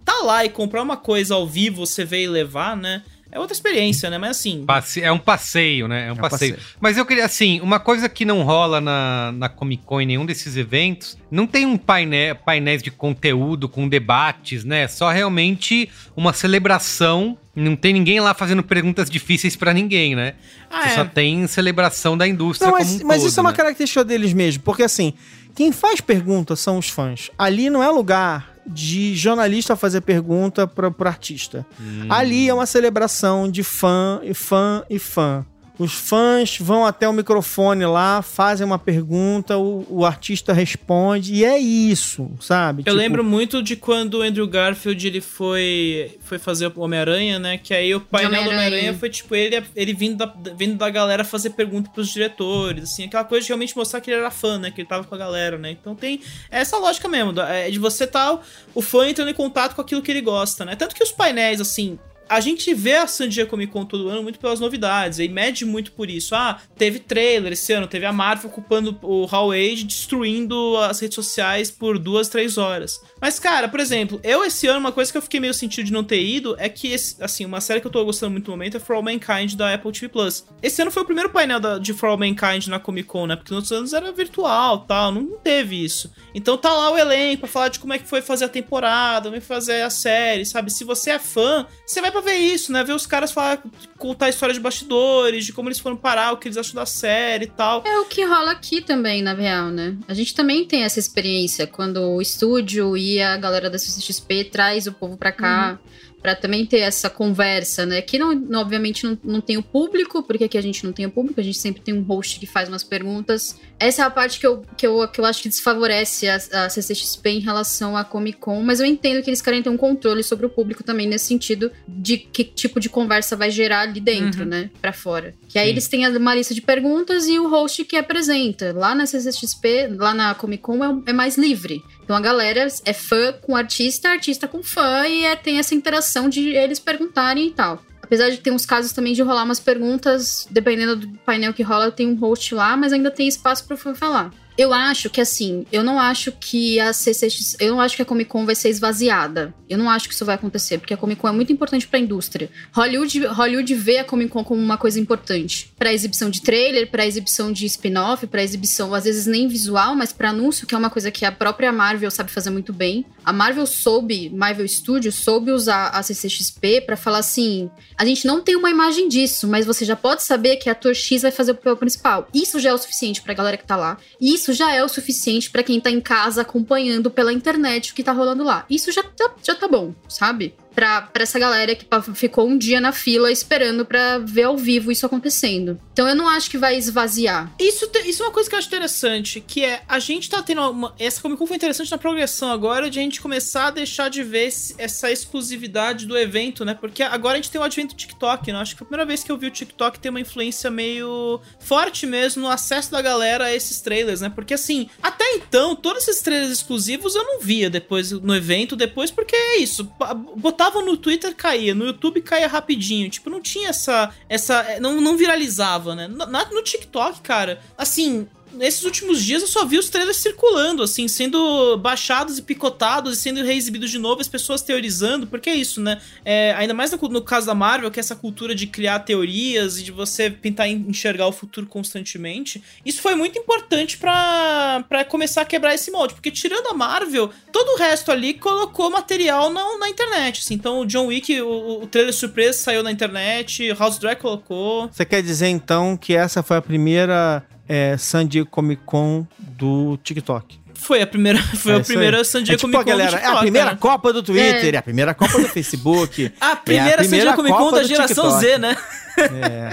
tá 0.05 0.19
lá 0.25 0.45
e 0.45 0.49
comprar 0.49 0.83
uma 0.83 0.97
coisa 0.97 1.35
ao 1.35 1.47
vivo, 1.47 1.87
você 1.87 2.05
vê 2.05 2.25
e 2.25 2.27
levar, 2.27 2.77
né? 2.77 3.03
É 3.35 3.39
outra 3.41 3.55
experiência, 3.55 4.11
né? 4.11 4.19
Mas 4.19 4.33
assim. 4.33 4.63
Passe- 4.67 5.01
É 5.03 5.11
um 5.11 5.19
passeio, 5.19 5.89
né? 5.89 6.09
É 6.09 6.11
um, 6.11 6.15
um 6.15 6.19
passeio. 6.19 6.55
passeio. 6.55 6.77
Mas 6.79 6.99
eu 6.99 7.07
queria, 7.07 7.25
assim, 7.25 7.61
uma 7.63 7.81
coisa 7.81 8.07
que 8.07 8.27
não 8.27 8.43
rola 8.43 8.79
na, 8.79 9.33
na 9.33 9.49
Comic 9.49 9.83
Con 9.85 10.03
em 10.03 10.07
nenhum 10.07 10.27
desses 10.27 10.55
eventos, 10.57 11.17
não 11.31 11.47
tem 11.47 11.65
um 11.65 11.79
painel, 11.79 12.37
painéis 12.37 12.83
de 12.83 12.91
conteúdo 12.91 13.71
com 13.71 13.89
debates, 13.89 14.65
né? 14.65 14.87
Só 14.87 15.11
realmente 15.11 15.89
uma 16.15 16.35
celebração. 16.35 17.39
Não 17.57 17.75
tem 17.75 17.93
ninguém 17.93 18.21
lá 18.21 18.33
fazendo 18.35 18.63
perguntas 18.63 19.09
difíceis 19.11 19.57
pra 19.57 19.73
ninguém, 19.75 20.15
né? 20.15 20.35
Ah, 20.71 20.83
Você 20.83 20.89
é. 20.89 20.95
só 20.97 21.05
tem 21.07 21.47
celebração 21.47 22.17
da 22.17 22.27
indústria 22.29 22.67
Não, 22.71 22.79
mas, 22.79 22.89
como 22.93 23.05
um 23.05 23.07
mas 23.09 23.19
todo, 23.23 23.29
isso 23.29 23.41
é 23.41 23.43
uma 23.43 23.51
né? 23.51 23.57
característica 23.57 24.05
deles 24.05 24.33
mesmo, 24.33 24.63
porque 24.63 24.83
assim, 24.83 25.13
quem 25.55 25.71
faz 25.73 26.01
pergunta 26.01 26.55
são 26.57 26.79
os 26.79 26.89
fãs. 26.89 27.31
Ali 27.39 27.69
não 27.69 27.83
é 27.83 27.89
lugar 27.91 28.52
de 28.67 29.15
jornalista 29.15 29.77
fazer 29.77 30.01
pergunta 30.03 30.67
para 30.67 30.91
pro 30.91 31.09
artista. 31.09 31.67
Hum. 31.81 32.07
Ali 32.09 32.49
é 32.49 32.55
uma 32.55 32.67
celebração 32.67 33.51
de 33.51 33.63
fã 33.63 34.21
e 34.23 34.35
fã 34.35 34.85
e 34.89 34.99
fã. 34.99 35.45
Os 35.83 35.93
fãs 35.93 36.59
vão 36.59 36.87
até 36.87 37.09
o 37.09 37.13
microfone 37.13 37.85
lá, 37.85 38.23
fazem 38.23 38.65
uma 38.65 38.79
pergunta, 38.79 39.59
o, 39.59 39.85
o 39.89 40.05
artista 40.05 40.53
responde, 40.53 41.35
e 41.35 41.45
é 41.45 41.59
isso, 41.59 42.31
sabe? 42.41 42.83
Eu 42.83 42.85
Tipo, 42.85 42.97
lembro 42.97 43.25
muito 43.25 43.63
de 43.63 43.75
quando 43.75 44.19
o 44.19 44.23
Andrew 44.23 44.47
Garfield 44.47 45.07
ele 45.07 45.21
foi, 45.21 46.17
foi 46.21 46.39
fazer 46.39 46.67
o 46.69 46.81
Homem-Aranha, 46.81 47.39
né? 47.39 47.59
Que 47.59 47.75
aí 47.75 47.95
o 47.95 48.01
painel 48.01 48.45
do 48.45 48.51
Homem-Aranha. 48.51 48.95
Foi 48.95 49.11
tipo 49.11 49.35
ele, 49.35 49.63
ele 49.75 49.93
vindo, 49.93 50.17
da, 50.19 50.33
vindo 50.55 50.77
da 50.77 50.89
galera 50.89 51.25
fazer 51.25 51.51
pergunta 51.51 51.91
pros 51.91 52.09
diretores, 52.11 52.85
assim, 52.85 53.05
aquela 53.05 53.25
coisa 53.25 53.43
de 53.43 53.49
realmente 53.49 53.77
mostrar 53.77 54.01
que 54.01 54.11
ele 54.11 54.21
era 54.21 54.31
fã, 54.31 54.59
né? 54.59 54.71
Que 54.71 54.83
ele 54.83 54.89
tava 54.89 55.05
com 55.05 55.15
a 55.15 55.19
galera, 55.19 55.59
né? 55.59 55.71
Então 55.73 55.95
tem 55.95 56.21
essa 56.51 56.77
lógica 56.77 57.09
mesmo, 57.09 57.39
é 57.41 57.71
de 57.71 57.79
você 57.79 58.07
tá 58.07 58.39
o 58.75 58.83
fã 58.83 59.09
entrando 59.09 59.31
em 59.31 59.35
contato 59.35 59.75
com 59.75 59.81
aquilo 59.81 60.03
que 60.03 60.11
ele 60.11 60.21
gosta, 60.21 60.65
né? 60.65 60.77
Tanto 60.77 60.95
que 60.95 61.03
os 61.03 61.11
painéis, 61.11 61.61
assim, 61.61 61.99
a 62.35 62.41
gente 62.41 62.73
vê 62.75 62.97
a 62.97 63.07
San 63.07 63.29
Diego 63.29 63.51
Comic 63.51 63.73
Con 63.73 63.85
todo 63.85 64.09
ano 64.09 64.23
muito 64.23 64.39
pelas 64.39 64.61
novidades, 64.61 65.19
e 65.19 65.29
mede 65.29 65.65
muito 65.65 65.93
por 65.93 66.09
isso. 66.11 66.35
Ah, 66.35 66.61
teve 66.77 66.99
trailer 66.99 67.53
esse 67.53 67.73
ano, 67.73 67.87
teve 67.87 68.07
a 68.07 68.13
Marvel 68.13 68.51
ocupando 68.51 68.99
o 69.03 69.25
Hall 69.27 69.53
Age, 69.53 69.85
destruindo 69.85 70.77
as 70.79 71.01
redes 71.01 71.15
sociais 71.15 71.71
por 71.71 71.99
duas, 71.99 72.29
três 72.29 72.57
horas. 72.59 73.01
Mas, 73.21 73.39
cara, 73.39 73.69
por 73.69 73.81
exemplo, 73.81 74.21
eu 74.23 74.45
esse 74.45 74.67
ano, 74.67 74.81
uma 74.81 74.93
coisa 74.93 75.11
que 75.11 75.19
eu 75.19 75.23
fiquei 75.23 75.41
meio 75.41 75.55
sentido 75.55 75.87
de 75.87 75.93
não 75.93 76.05
ter 76.05 76.23
ido 76.23 76.55
é 76.59 76.69
que, 76.69 76.95
assim, 77.21 77.45
uma 77.45 77.61
série 77.61 77.81
que 77.81 77.87
eu 77.87 77.91
tô 77.91 78.05
gostando 78.05 78.33
muito 78.33 78.47
no 78.51 78.53
momento 78.57 78.77
é 78.77 78.81
For 78.81 78.97
All 78.97 79.03
Mankind 79.03 79.55
da 79.55 79.73
Apple 79.75 79.93
TV 79.93 80.09
Plus. 80.09 80.45
Esse 80.63 80.81
ano 80.83 80.91
foi 80.91 81.03
o 81.03 81.07
primeiro 81.07 81.31
painel 81.31 81.61
da- 81.61 81.79
de 81.79 81.93
For 81.93 82.09
All 82.09 82.19
Mankind 82.19 82.67
na 82.69 82.79
Comic 82.79 83.09
Con, 83.09 83.27
né? 83.27 83.37
Porque 83.37 83.53
nos 83.53 83.71
outros 83.71 83.73
anos 83.79 83.93
era 83.93 84.13
virtual 84.13 84.81
tal, 84.81 85.13
não, 85.13 85.27
teve 85.39 85.83
isso. 85.85 86.11
Então 86.35 86.57
tá 86.57 86.73
lá 86.73 86.91
o 86.91 86.99
elenco 86.99 87.41
pra 87.41 87.49
falar 87.49 87.69
de 87.69 87.79
como 87.79 87.93
é 87.93 87.99
que 87.99 88.09
foi 88.09 88.23
fazer 88.23 88.45
a 88.47 88.49
temporada, 88.49 89.25
como 89.25 89.37
é 89.37 89.41
que 89.41 89.47
fazer 89.47 89.83
a 89.83 89.91
série, 89.91 90.45
sabe? 90.47 90.71
Se 90.71 90.85
você 90.85 91.11
é 91.11 91.19
fã, 91.19 91.67
você 91.87 92.01
vai 92.01 92.11
pra 92.11 92.22
ver 92.23 92.37
isso, 92.37 92.73
né? 92.73 92.83
Ver 92.85 92.95
os 92.95 93.07
caras 93.07 93.33
falar, 93.33 93.63
contar 93.99 94.27
a 94.27 94.29
história 94.29 94.55
de 94.55 94.61
bastidores, 94.61 95.45
de 95.45 95.53
como 95.53 95.69
eles 95.69 95.79
foram 95.79 95.97
parar, 95.97 96.33
o 96.33 96.37
que 96.37 96.49
eles 96.49 96.57
acham 96.57 96.75
da 96.75 96.87
série 96.87 97.45
e 97.45 97.49
tal. 97.49 97.83
É 97.87 97.99
o 98.01 98.05
que 98.05 98.25
rola 98.25 98.53
aqui 98.53 98.81
também, 98.81 99.23
na 99.23 99.35
real, 99.35 99.69
né? 99.69 99.97
A 100.09 100.15
gente 100.15 100.35
também 100.35 100.65
tem 100.65 100.85
essa 100.85 100.99
experiência 100.99 101.67
quando 101.67 102.01
o 102.01 102.23
estúdio 102.23 102.97
e 102.97 103.21
a 103.21 103.37
galera 103.37 103.69
da 103.69 103.79
CCXP 103.79 104.45
traz 104.45 104.87
o 104.87 104.93
povo 104.93 105.17
pra 105.17 105.33
cá. 105.33 105.79
Pra 106.23 106.37
também 106.37 106.65
ter 106.65 106.79
essa 106.79 107.11
conversa, 107.11 107.85
né? 107.85 107.99
Aqui, 107.99 108.17
não, 108.19 108.33
não- 108.33 108.61
obviamente, 108.61 109.05
não, 109.05 109.19
não 109.25 109.41
tem 109.41 109.57
o 109.57 109.63
público, 109.63 110.23
porque 110.23 110.45
aqui 110.45 110.57
a 110.57 110.63
gente 110.63 110.85
não 110.85 110.93
tem 110.93 111.05
o 111.05 111.11
público, 111.11 111.41
a 111.41 111.43
gente 111.43 111.59
sempre 111.59 111.83
tem 111.83 111.93
um 111.93 112.03
host 112.03 112.39
que 112.39 112.47
faz 112.47 112.69
umas 112.69 112.85
perguntas. 112.85 113.59
Essa 113.79 114.03
é 114.03 114.05
a 114.05 114.11
parte 114.11 114.39
que 114.39 114.47
eu, 114.47 114.63
que 114.77 114.87
eu, 114.87 115.09
que 115.09 115.21
eu 115.21 115.25
acho 115.25 115.43
que 115.43 115.49
desfavorece 115.49 116.29
a, 116.29 116.37
a 116.53 116.71
CCXP 116.71 117.31
em 117.31 117.39
relação 117.41 117.97
à 117.97 118.05
Comic 118.05 118.39
Con, 118.39 118.63
mas 118.63 118.79
eu 118.79 118.87
entendo 118.87 119.21
que 119.23 119.29
eles 119.31 119.43
querem 119.43 119.61
ter 119.63 119.69
um 119.71 119.77
controle 119.77 120.23
sobre 120.23 120.47
o 120.47 120.49
público 120.49 120.85
também, 120.85 121.09
nesse 121.09 121.25
sentido 121.27 121.73
de 121.89 122.17
que 122.19 122.45
tipo 122.45 122.79
de 122.79 122.89
conversa 122.89 123.35
vai 123.37 123.51
gerar 123.51 123.81
ali 123.81 124.01
dentro, 124.01 124.43
Uhum. 124.45 124.49
né? 124.49 124.71
Pra 124.81 124.93
fora. 124.93 125.35
Que 125.49 125.59
aí 125.59 125.67
Sim. 125.67 125.71
eles 125.73 125.89
têm 125.89 126.07
uma 126.17 126.35
lista 126.35 126.55
de 126.55 126.63
perguntas 126.63 127.27
e 127.27 127.39
o 127.41 127.49
host 127.49 127.85
que 127.85 127.97
apresenta. 127.97 128.73
Lá 128.73 128.95
na 128.95 129.07
CCXP, 129.07 129.89
lá 129.97 130.15
na 130.15 130.35
Comic 130.35 130.63
Con, 130.63 130.85
é, 130.85 131.11
é 131.11 131.13
mais 131.13 131.37
livre. 131.37 131.83
Então 132.05 132.17
a 132.17 132.21
galera 132.21 132.67
é 132.85 132.93
fã 132.93 133.33
com 133.41 133.57
artista, 133.57 134.09
artista 134.09 134.49
com 134.49 134.63
fã, 134.63 135.07
e 135.07 135.25
é- 135.25 135.37
tem 135.37 135.59
essa 135.59 135.75
interação 135.75 136.29
de 136.29 136.51
eles 136.51 136.79
perguntarem 136.79 137.47
e 137.49 137.51
tal. 137.53 137.83
Apesar 138.03 138.29
de 138.29 138.39
ter 138.39 138.51
uns 138.51 138.67
casos 138.67 138.93
também 138.93 139.15
de 139.15 139.23
rolar 139.23 139.45
umas 139.45 139.61
perguntas, 139.61 140.47
dependendo 140.51 140.97
do 140.97 141.09
painel 141.21 141.55
que 141.55 141.63
rola, 141.63 141.91
tem 141.91 142.07
um 142.07 142.15
host 142.17 142.55
lá, 142.55 142.77
mas 142.77 142.93
ainda 142.93 143.11
tem 143.11 143.27
espaço 143.27 143.67
pro 143.67 143.77
fã 143.77 143.95
falar. 143.95 144.31
Eu 144.57 144.73
acho 144.73 145.09
que 145.11 145.21
assim, 145.21 145.67
eu 145.73 145.83
não 145.83 145.99
acho 145.99 146.33
que 146.33 146.79
a 146.79 146.93
CCX, 146.93 147.57
eu 147.61 147.73
não 147.73 147.81
acho 147.81 147.97
que 147.97 148.03
a 148.03 148.05
Comic 148.05 148.31
Con 148.31 148.45
vai 148.45 148.55
ser 148.55 148.69
esvaziada. 148.69 149.55
Eu 149.69 149.79
não 149.79 149.89
acho 149.89 150.09
que 150.09 150.15
isso 150.15 150.25
vai 150.25 150.35
acontecer, 150.35 150.79
porque 150.79 150.93
a 150.93 150.97
Comic 150.97 151.21
Con 151.21 151.29
é 151.29 151.33
muito 151.33 151.53
importante 151.53 151.87
pra 151.87 151.99
indústria. 151.99 152.51
Hollywood, 152.73 153.27
Hollywood 153.27 153.75
vê 153.75 153.99
a 153.99 154.05
Comic 154.05 154.31
Con 154.31 154.45
como 154.45 154.61
uma 154.61 154.77
coisa 154.77 155.01
importante 155.01 155.73
Pra 155.79 155.93
exibição 155.93 156.31
de 156.31 156.43
trailer, 156.43 156.91
pra 156.91 157.07
exibição 157.07 157.53
de 157.53 157.67
spin-off, 157.67 158.27
pra 158.27 158.43
exibição 158.43 158.95
às 158.95 159.05
vezes 159.05 159.27
nem 159.27 159.49
visual, 159.49 159.95
mas 159.95 160.13
pra 160.13 160.31
anúncio, 160.31 160.67
que 160.67 160.75
é 160.75 160.79
uma 160.79 160.91
coisa 160.91 161.11
que 161.11 161.25
a 161.25 161.33
própria 161.33 161.73
Marvel 161.73 162.11
sabe 162.11 162.31
fazer 162.31 162.51
muito 162.51 162.73
bem. 162.73 163.05
a 163.25 163.33
Marvel 163.33 163.67
soube, 163.67 164.31
Marvel 164.31 164.67
Studios 164.69 165.15
soube 165.15 165.51
usar 165.51 165.89
a 165.89 166.03
CCXP 166.03 166.83
pra 166.83 166.97
falar 166.97 167.19
assim: 167.19 167.71
a 167.97 168.05
gente 168.05 168.27
não 168.27 168.41
tem 168.41 168.57
uma 168.57 168.71
imagem 168.71 169.09
disso, 169.09 169.47
mas 169.49 169.67
você 169.67 169.85
já 169.85 169.97
pode 169.97 170.23
saber 170.23 170.57
que 170.57 170.69
ator 170.69 170.95
X 170.95 171.23
vai 171.23 171.31
fazer 171.31 171.53
o 171.53 171.55
papel 171.55 171.77
principal. 171.77 172.29
Isso 172.35 172.59
já 172.59 172.71
é 172.71 172.75
o 172.75 172.79
suficiente 172.79 173.23
pra 173.23 173.35
galera 173.35 173.57
que 173.57 173.67
tá 173.67 173.77
lá. 173.77 173.99
E 174.21 174.35
isso 174.43 174.53
já 174.53 174.75
é 174.75 174.83
o 174.83 174.89
suficiente 174.89 175.51
pra 175.51 175.63
quem 175.63 175.81
tá 175.81 175.89
em 175.89 176.01
casa 176.01 176.43
acompanhando 176.43 177.11
pela 177.11 177.33
internet 177.33 177.93
o 177.93 177.95
que 177.95 178.03
tá 178.03 178.11
rolando 178.11 178.43
lá. 178.43 178.67
Isso 178.69 178.91
já 178.91 179.03
tá, 179.03 179.33
já 179.43 179.55
tá 179.55 179.69
bom, 179.69 179.95
sabe? 180.09 180.55
Pra 180.75 181.09
essa 181.15 181.39
galera 181.39 181.75
que 181.75 181.87
ficou 182.15 182.49
um 182.49 182.57
dia 182.57 182.81
na 182.81 182.93
fila 182.93 183.31
esperando 183.31 183.85
pra 183.85 184.19
ver 184.19 184.45
ao 184.45 184.57
vivo 184.57 184.91
isso 184.91 185.05
acontecendo. 185.07 185.81
Então 185.93 186.09
eu 186.09 186.15
não 186.15 186.29
acho 186.29 186.51
que 186.51 186.57
vai 186.59 186.77
esvaziar. 186.77 187.53
Isso, 187.59 187.89
isso 188.05 188.23
é 188.23 188.27
uma 188.27 188.33
coisa 188.33 188.49
que 188.49 188.55
eu 188.55 188.59
acho 188.59 188.69
interessante, 188.69 189.41
que 189.41 189.65
é 189.65 189.83
a 189.89 189.99
gente 189.99 190.29
tá 190.31 190.43
tendo 190.43 190.61
uma, 190.71 190.95
essa 190.99 191.21
Comic 191.21 191.39
Con 191.39 191.47
foi 191.47 191.57
interessante 191.57 191.91
na 191.91 191.99
progressão 191.99 192.51
agora 192.51 192.89
de 192.91 192.99
a 192.99 193.03
gente 193.03 193.21
começar 193.21 193.67
a 193.67 193.71
deixar 193.71 194.09
de 194.09 194.23
ver 194.23 194.49
essa 194.79 195.11
exclusividade 195.11 196.07
do 196.07 196.17
evento, 196.17 196.65
né? 196.65 196.75
Porque 196.75 197.03
agora 197.03 197.35
a 197.35 197.37
gente 197.37 197.51
tem 197.51 197.61
o 197.61 197.65
advento 197.65 197.95
do 197.95 197.99
TikTok, 197.99 198.53
né? 198.53 198.59
Acho 198.59 198.73
que 198.73 198.79
foi 198.79 198.85
a 198.87 198.89
primeira 198.89 199.07
vez 199.07 199.23
que 199.23 199.31
eu 199.33 199.37
vi 199.37 199.47
o 199.47 199.51
TikTok 199.51 199.99
ter 199.99 200.09
uma 200.09 200.21
influência 200.21 200.71
meio 200.71 201.41
forte 201.61 202.07
mesmo 202.07 202.43
no 202.43 202.49
acesso 202.49 202.91
da 202.91 203.03
galera 203.03 203.45
a 203.47 203.55
esses 203.55 203.81
trailers, 203.81 204.21
né? 204.21 204.31
Porque 204.35 204.55
assim, 204.55 204.89
até 205.03 205.25
então, 205.35 205.75
todos 205.77 206.07
esses 206.09 206.23
trailers 206.23 206.51
exclusivos 206.53 207.15
eu 207.15 207.25
não 207.25 207.41
via 207.41 207.69
depois 207.69 208.11
no 208.13 208.35
evento, 208.35 208.77
depois, 208.77 209.11
porque 209.11 209.35
é 209.37 209.59
isso. 209.59 209.85
pa- 209.99 210.15
Botava 210.63 210.81
no 210.83 210.97
Twitter, 210.97 211.35
caía, 211.35 211.75
no 211.75 211.85
YouTube 211.87 212.23
caía 212.23 212.47
rapidinho. 212.47 213.11
Tipo, 213.11 213.29
não 213.29 213.41
tinha 213.41 213.71
essa. 213.71 214.15
essa 214.29 214.79
não, 214.81 215.01
não 215.01 215.17
viralizava, 215.17 215.95
né? 215.97 216.07
Na- 216.07 216.45
no 216.51 216.63
TikTok, 216.63 217.21
cara, 217.21 217.61
assim, 217.77 218.29
nesses 218.55 218.85
últimos 218.85 219.23
dias 219.23 219.43
eu 219.43 219.49
só 219.49 219.65
vi 219.65 219.79
os 219.79 219.89
trailers 219.89 220.17
circulando, 220.19 220.83
assim, 220.83 221.09
sendo 221.09 221.77
baixados 221.79 222.39
e 222.39 222.43
picotados 222.43 223.19
e 223.19 223.21
sendo 223.21 223.43
reexibidos 223.43 223.91
de 223.91 223.99
novo, 223.99 224.21
as 224.21 224.29
pessoas 224.29 224.63
teorizando, 224.63 225.27
porque 225.27 225.51
é 225.51 225.55
isso, 225.55 225.81
né? 225.81 226.01
É, 226.25 226.53
ainda 226.57 226.75
mais 226.75 226.91
no, 226.91 226.99
no 227.09 227.23
caso 227.23 227.47
da 227.47 227.55
Marvel, 227.55 227.91
que 227.91 227.99
é 227.99 228.03
essa 228.03 228.17
cultura 228.17 228.55
de 228.55 228.67
criar 228.67 229.01
teorias 229.01 229.79
e 229.79 229.83
de 229.83 229.91
você 229.93 230.31
tentar 230.31 230.69
en- 230.69 230.85
enxergar 230.89 231.27
o 231.27 231.33
futuro 231.33 231.67
constantemente. 231.67 232.63
Isso 232.85 233.01
foi 233.03 233.15
muito 233.15 233.39
importante 233.39 233.97
pra 233.99 235.05
começar 235.09 235.43
a 235.43 235.45
quebrar 235.45 235.75
esse 235.75 235.91
molde, 235.91 236.15
porque 236.15 236.31
tirando 236.31 236.69
a 236.69 236.75
Marvel, 236.75 237.31
todo 237.51 237.75
o 237.75 237.79
resto 237.79 238.11
ali 238.11 238.35
colocou 238.35 238.91
material 238.91 239.51
na, 239.51 239.79
na 239.79 239.89
internet, 239.89 240.41
assim. 240.41 240.55
Então 240.55 240.81
o 240.81 240.87
John 240.87 241.07
Wick, 241.07 241.41
o, 241.41 241.83
o 241.83 241.87
trailer 241.87 242.13
surpresa 242.15 242.59
saiu 242.59 242.83
na 242.83 242.91
internet, 242.93 243.73
House 243.73 243.99
Drag 243.99 244.19
colocou. 244.21 244.89
Você 244.93 245.05
quer 245.05 245.23
dizer 245.23 245.49
então 245.49 245.97
que 245.97 246.15
essa 246.15 246.43
foi 246.43 246.57
a 246.57 246.63
primeira 246.63 247.43
é, 247.73 247.97
San 247.97 248.27
Diego 248.27 248.51
Comic 248.51 248.83
Con 248.85 249.27
do 249.39 249.99
TikTok? 250.05 250.61
Foi 250.75 251.01
a 251.01 251.07
primeira, 251.07 251.43
foi 251.57 251.73
É 251.73 251.77
a 251.77 251.81
primeira. 251.81 252.23
San 252.23 252.41
É 252.41 252.43
Diego 252.43 252.59
tipo, 252.59 252.71
Comic 252.71 252.79
Con 252.79 252.85
do 252.85 252.99
galera, 252.99 253.13
é 253.13 253.17
a 253.17 253.21
TikTok, 253.21 253.41
primeira 253.41 253.71
né? 253.71 253.79
Copa 253.81 254.13
do 254.13 254.23
Twitter, 254.23 254.75
é, 254.75 254.77
a 254.77 254.83
primeira 254.83 255.15
Copa 255.15 255.39
do 255.39 255.49
Facebook. 255.49 256.31
A 256.39 256.55
primeira, 256.55 256.91
San 256.91 256.97
primeira 256.99 257.25
Diego 257.33 257.37
Comic 257.37 257.57
Con 257.57 257.73
da 257.73 257.83
geração 257.83 258.25
TikTok. 258.25 258.41
Z, 258.45 258.59
né? 258.59 258.77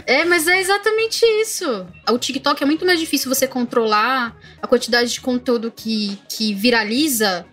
É. 0.05 0.19
É, 0.21 0.25
mas 0.25 0.47
é 0.47 0.61
exatamente 0.61 1.25
isso. 1.41 1.85
O 2.09 2.17
TikTok 2.17 2.63
é 2.63 2.65
muito 2.65 2.85
mais 2.85 2.99
difícil 3.01 3.27
você 3.33 3.45
controlar 3.47 4.33
a 4.61 4.67
quantidade 4.67 5.11
de 5.11 5.19
conteúdo 5.19 5.69
que, 5.75 6.17
que 6.29 6.53
viraliza, 6.53 7.45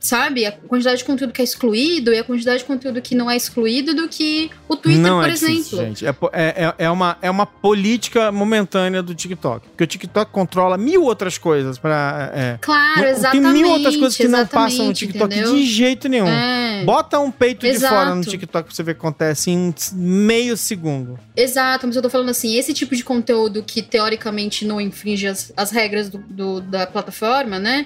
sabe? 0.00 0.46
A 0.46 0.50
quantidade 0.52 0.96
de 0.98 1.04
conteúdo 1.04 1.32
que 1.32 1.42
é 1.42 1.44
excluído 1.44 2.10
e 2.12 2.18
a 2.18 2.24
quantidade 2.24 2.60
de 2.60 2.64
conteúdo 2.64 3.00
que 3.02 3.14
não 3.14 3.30
é 3.30 3.36
excluído 3.36 3.94
do 3.94 4.08
que 4.08 4.50
o 4.66 4.74
Twitter, 4.74 5.02
não 5.02 5.20
por 5.20 5.28
é 5.28 5.32
exemplo. 5.32 5.54
difícil, 5.56 5.78
gente. 5.78 6.06
É, 6.06 6.10
é, 6.32 6.64
é, 6.64 6.74
é 6.86 6.90
uma, 6.90 7.18
é 7.20 7.30
uma 7.30 7.44
política 7.46 8.32
momentânea 8.32 9.02
do 9.02 9.14
TikTok. 9.14 9.68
Porque 9.68 9.84
o 9.84 9.86
TikTok 9.86 10.32
controla 10.32 10.78
mil 10.78 11.02
outras 11.04 11.36
coisas 11.36 11.78
para. 11.78 12.32
É. 12.34 12.58
Claro, 12.62 13.00
Não- 13.02 13.08
exatamente. 13.08 13.42
Tem 13.52 13.52
mil 13.62 13.70
outras 13.70 13.96
coisas 13.96 14.16
que 14.16 14.26
não 14.26 14.46
passam 14.46 14.86
no 14.86 14.92
TikTok 14.94 15.32
entendeu? 15.34 15.54
de 15.54 15.66
jeito 15.66 16.08
nenhum. 16.08 16.26
É, 16.26 16.82
Bota 16.84 17.18
um 17.20 17.30
peito 17.30 17.60
de 17.60 17.68
Exato. 17.72 17.94
fora 17.94 18.14
no 18.14 18.22
TikTok 18.24 18.64
pra 18.64 18.74
você 18.74 18.82
ver 18.82 18.92
o 18.92 18.94
que 18.94 19.00
acontece 19.00 19.50
em 19.50 19.74
meio 19.94 20.56
segundo. 20.56 21.18
exato, 21.36 21.86
mas 21.86 21.94
eu 21.94 22.00
tô 22.00 22.08
falando 22.08 22.30
assim, 22.30 22.56
esse 22.56 22.72
tipo 22.72 22.96
de 22.96 23.04
conteúdo 23.04 23.62
que 23.62 23.82
teoricamente 23.82 24.64
não 24.64 24.80
infringe 24.80 25.26
as, 25.26 25.52
as 25.54 25.70
regras 25.70 26.08
do, 26.08 26.16
do- 26.18 26.60
da 26.62 26.86
plataforma, 26.86 27.58
né? 27.58 27.84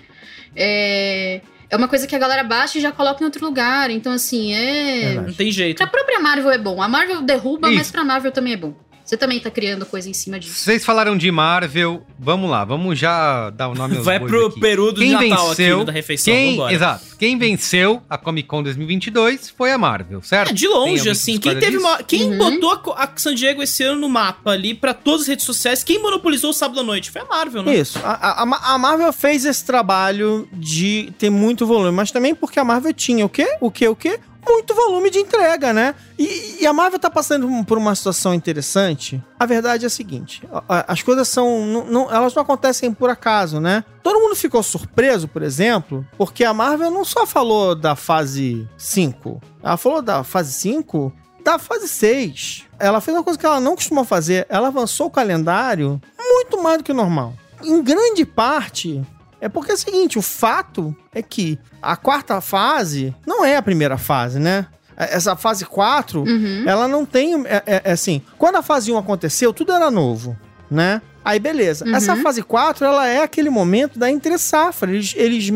É, 0.55 1.41
é 1.75 1.77
uma 1.79 1.89
coisa 1.89 2.07
que 2.07 2.15
a 2.15 2.19
galera 2.19 2.43
baixa 2.45 2.79
e 2.79 2.81
já 2.81 2.93
coloca 2.93 3.23
em 3.23 3.25
outro 3.27 3.45
lugar. 3.45 3.91
Então, 3.91 4.13
assim, 4.13 4.53
é. 4.53 5.01
Verdade. 5.07 5.27
Não 5.29 5.35
tem 5.35 5.51
jeito. 5.51 5.79
Pra 5.79 5.87
própria 5.87 6.21
Marvel 6.21 6.51
é 6.51 6.59
bom. 6.59 6.81
A 6.81 6.89
Marvel 6.89 7.23
derruba, 7.23 7.69
Isso. 7.69 7.79
mas 7.79 7.91
pra 7.91 8.05
Marvel 8.05 8.33
também 8.33 8.55
é 8.55 8.57
bom. 8.57 8.75
Você 9.15 9.19
também 9.19 9.39
tá 9.39 9.49
criando 9.49 9.87
coisa 9.87 10.11
em 10.11 10.13
cima 10.13 10.41
disso. 10.41 10.55
Vocês 10.59 10.85
falaram 10.85 11.17
de 11.17 11.31
Marvel, 11.31 12.05
vamos 12.19 12.51
lá, 12.51 12.65
vamos 12.65 12.99
já 12.99 13.49
dar 13.51 13.69
o 13.69 13.75
nome 13.75 13.97
aos 13.97 14.05
Vai 14.05 14.19
pro 14.19 14.47
aqui. 14.47 14.59
Peru 14.59 14.91
do 14.93 15.01
Quem 15.01 15.13
Natal 15.13 15.49
venceu? 15.51 15.77
aqui, 15.77 15.87
da 15.87 15.93
refeição. 15.93 16.35
Quem, 16.35 16.51
Vambora. 16.51 16.75
exato, 16.75 17.05
quem 17.17 17.39
venceu 17.39 18.03
a 18.11 18.19
Comic 18.19 18.49
Con 18.49 18.61
2022 18.65 19.51
foi 19.51 19.71
a 19.71 19.79
Marvel, 19.79 20.21
certo? 20.21 20.51
É, 20.51 20.53
de 20.53 20.67
longe, 20.67 21.09
assim. 21.09 21.35
que 21.39 21.49
Quem 21.49 21.59
teve 21.61 21.77
uma, 21.77 22.03
Quem 22.03 22.25
Uhum. 22.25 22.39
botou 22.61 22.93
a, 22.95 23.09
San 23.15 23.37
Diego 23.37 23.63
esse 23.63 23.85
ano 23.85 24.01
no 24.01 24.09
mapa 24.09 24.51
ali 24.51 24.75
pra 24.75 24.93
todas 24.93 25.23
as 25.23 25.29
redes 25.29 25.45
sociais? 25.45 25.85
Quem 25.85 26.03
monopolizou 26.03 26.51
o 26.51 26.53
sábado 26.53 26.81
à 26.81 26.83
noite? 26.83 27.13
Foi 27.13 27.23
a 27.23 27.25
Marvel, 27.25 27.63
né? 27.63 27.77
Isso. 27.77 28.01
A, 28.03 28.43
a- 28.43 28.75
a 28.75 28.79
Marvel 28.79 29.13
fez 29.13 29.45
esse 29.45 29.65
trabalho 29.65 30.49
de 30.53 31.13
ter 31.19 31.31
muito 31.31 31.65
volume, 31.67 31.93
mas 31.93 32.11
também 32.11 32.35
porque 32.35 32.59
a 32.59 32.65
Marvel 32.65 32.93
tinha 32.93 33.25
o 33.25 33.29
quê? 33.29 33.47
O 33.61 33.71
quê? 33.71 33.87
O 33.87 33.95
quê? 33.95 34.19
Muito 34.47 34.75
volume 34.75 35.11
de 35.11 35.19
entrega, 35.19 35.73
né? 35.73 35.95
E, 36.19 36.59
e 36.63 36.67
a 36.67 36.73
Marvel 36.73 36.99
tá 36.99 37.11
passando 37.11 37.49
por 37.65 37.79
uma 37.79 37.95
situação 37.95 38.35
interessante. 38.35 39.23
A 39.39 39.47
verdade 39.47 39.85
é 39.85 39.87
a 39.87 39.91
seguinte: 39.91 40.43
as 40.69 41.03
coisas 41.03 41.29
são. 41.29 41.65
não- 41.67 41.85
não- 41.87 42.13
elas 42.15 42.35
não 42.35 42.43
acontecem 42.43 42.93
por 42.93 43.11
acaso, 43.11 43.61
né? 43.61 43.85
Todo 44.03 44.21
mundo 44.21 44.37
ficou 44.37 44.63
surpreso, 44.63 45.27
por 45.29 45.43
exemplo, 45.43 46.07
porque 46.19 46.45
a 46.45 46.53
Marvel 46.55 46.91
não 46.91 47.05
só 47.05 47.27
falou 47.27 47.75
da 47.75 47.97
fase 47.97 48.69
5, 48.77 49.41
ela 49.63 49.77
falou 49.77 50.03
da 50.03 50.23
fase 50.23 50.53
5 50.53 51.13
da 51.45 51.59
fase 51.59 51.89
6. 51.89 52.65
Ela 52.79 53.01
fez 53.01 53.17
uma 53.17 53.23
coisa 53.25 53.39
que 53.39 53.45
ela 53.47 53.61
não 53.61 53.75
costuma 53.75 54.05
fazer. 54.05 54.47
Ela 54.49 54.69
avançou 54.69 55.07
o 55.07 55.11
calendário 55.11 56.01
muito 56.19 56.63
mais 56.63 56.79
do 56.79 56.85
que 56.85 56.93
o 56.93 56.95
normal. 56.95 57.35
Em 57.63 57.83
grande 57.83 58.25
parte, 58.27 59.03
é 59.45 59.49
porque 59.49 59.71
é 59.73 59.75
o 59.75 59.79
seguinte: 59.79 60.19
o 60.19 60.23
fato 60.23 60.95
é 61.15 61.23
que 61.23 61.59
a 61.83 61.97
quarta 61.97 62.41
fase 62.41 63.15
não 63.27 63.45
é 63.45 63.57
a 63.57 63.63
primeira 63.63 63.97
fase, 63.99 64.39
né? 64.39 64.67
Essa 64.97 65.35
fase 65.35 65.65
4, 65.65 66.23
Uhum. 66.23 66.65
ela 66.69 66.87
não 66.87 67.05
tem. 67.05 67.35
É, 67.47 67.63
é- 67.67 67.83
é 67.85 67.93
assim, 67.93 68.23
quando 68.39 68.57
a 68.57 68.63
fase 68.63 68.93
1 68.93 68.97
aconteceu, 68.99 69.53
tudo 69.53 69.73
era 69.73 69.91
novo, 69.91 70.39
né? 70.71 71.03
Aí 71.25 71.41
beleza. 71.41 71.85
Uhum. 71.85 71.95
Essa 71.97 72.15
fase 72.17 72.43
4, 72.43 72.85
ela 72.87 73.09
é 73.09 73.23
aquele 73.23 73.51
momento 73.51 73.99
da 73.99 74.11
entre 74.11 74.37
safra. 74.39 74.91
Eles, 74.93 75.13
eles, 75.17 75.51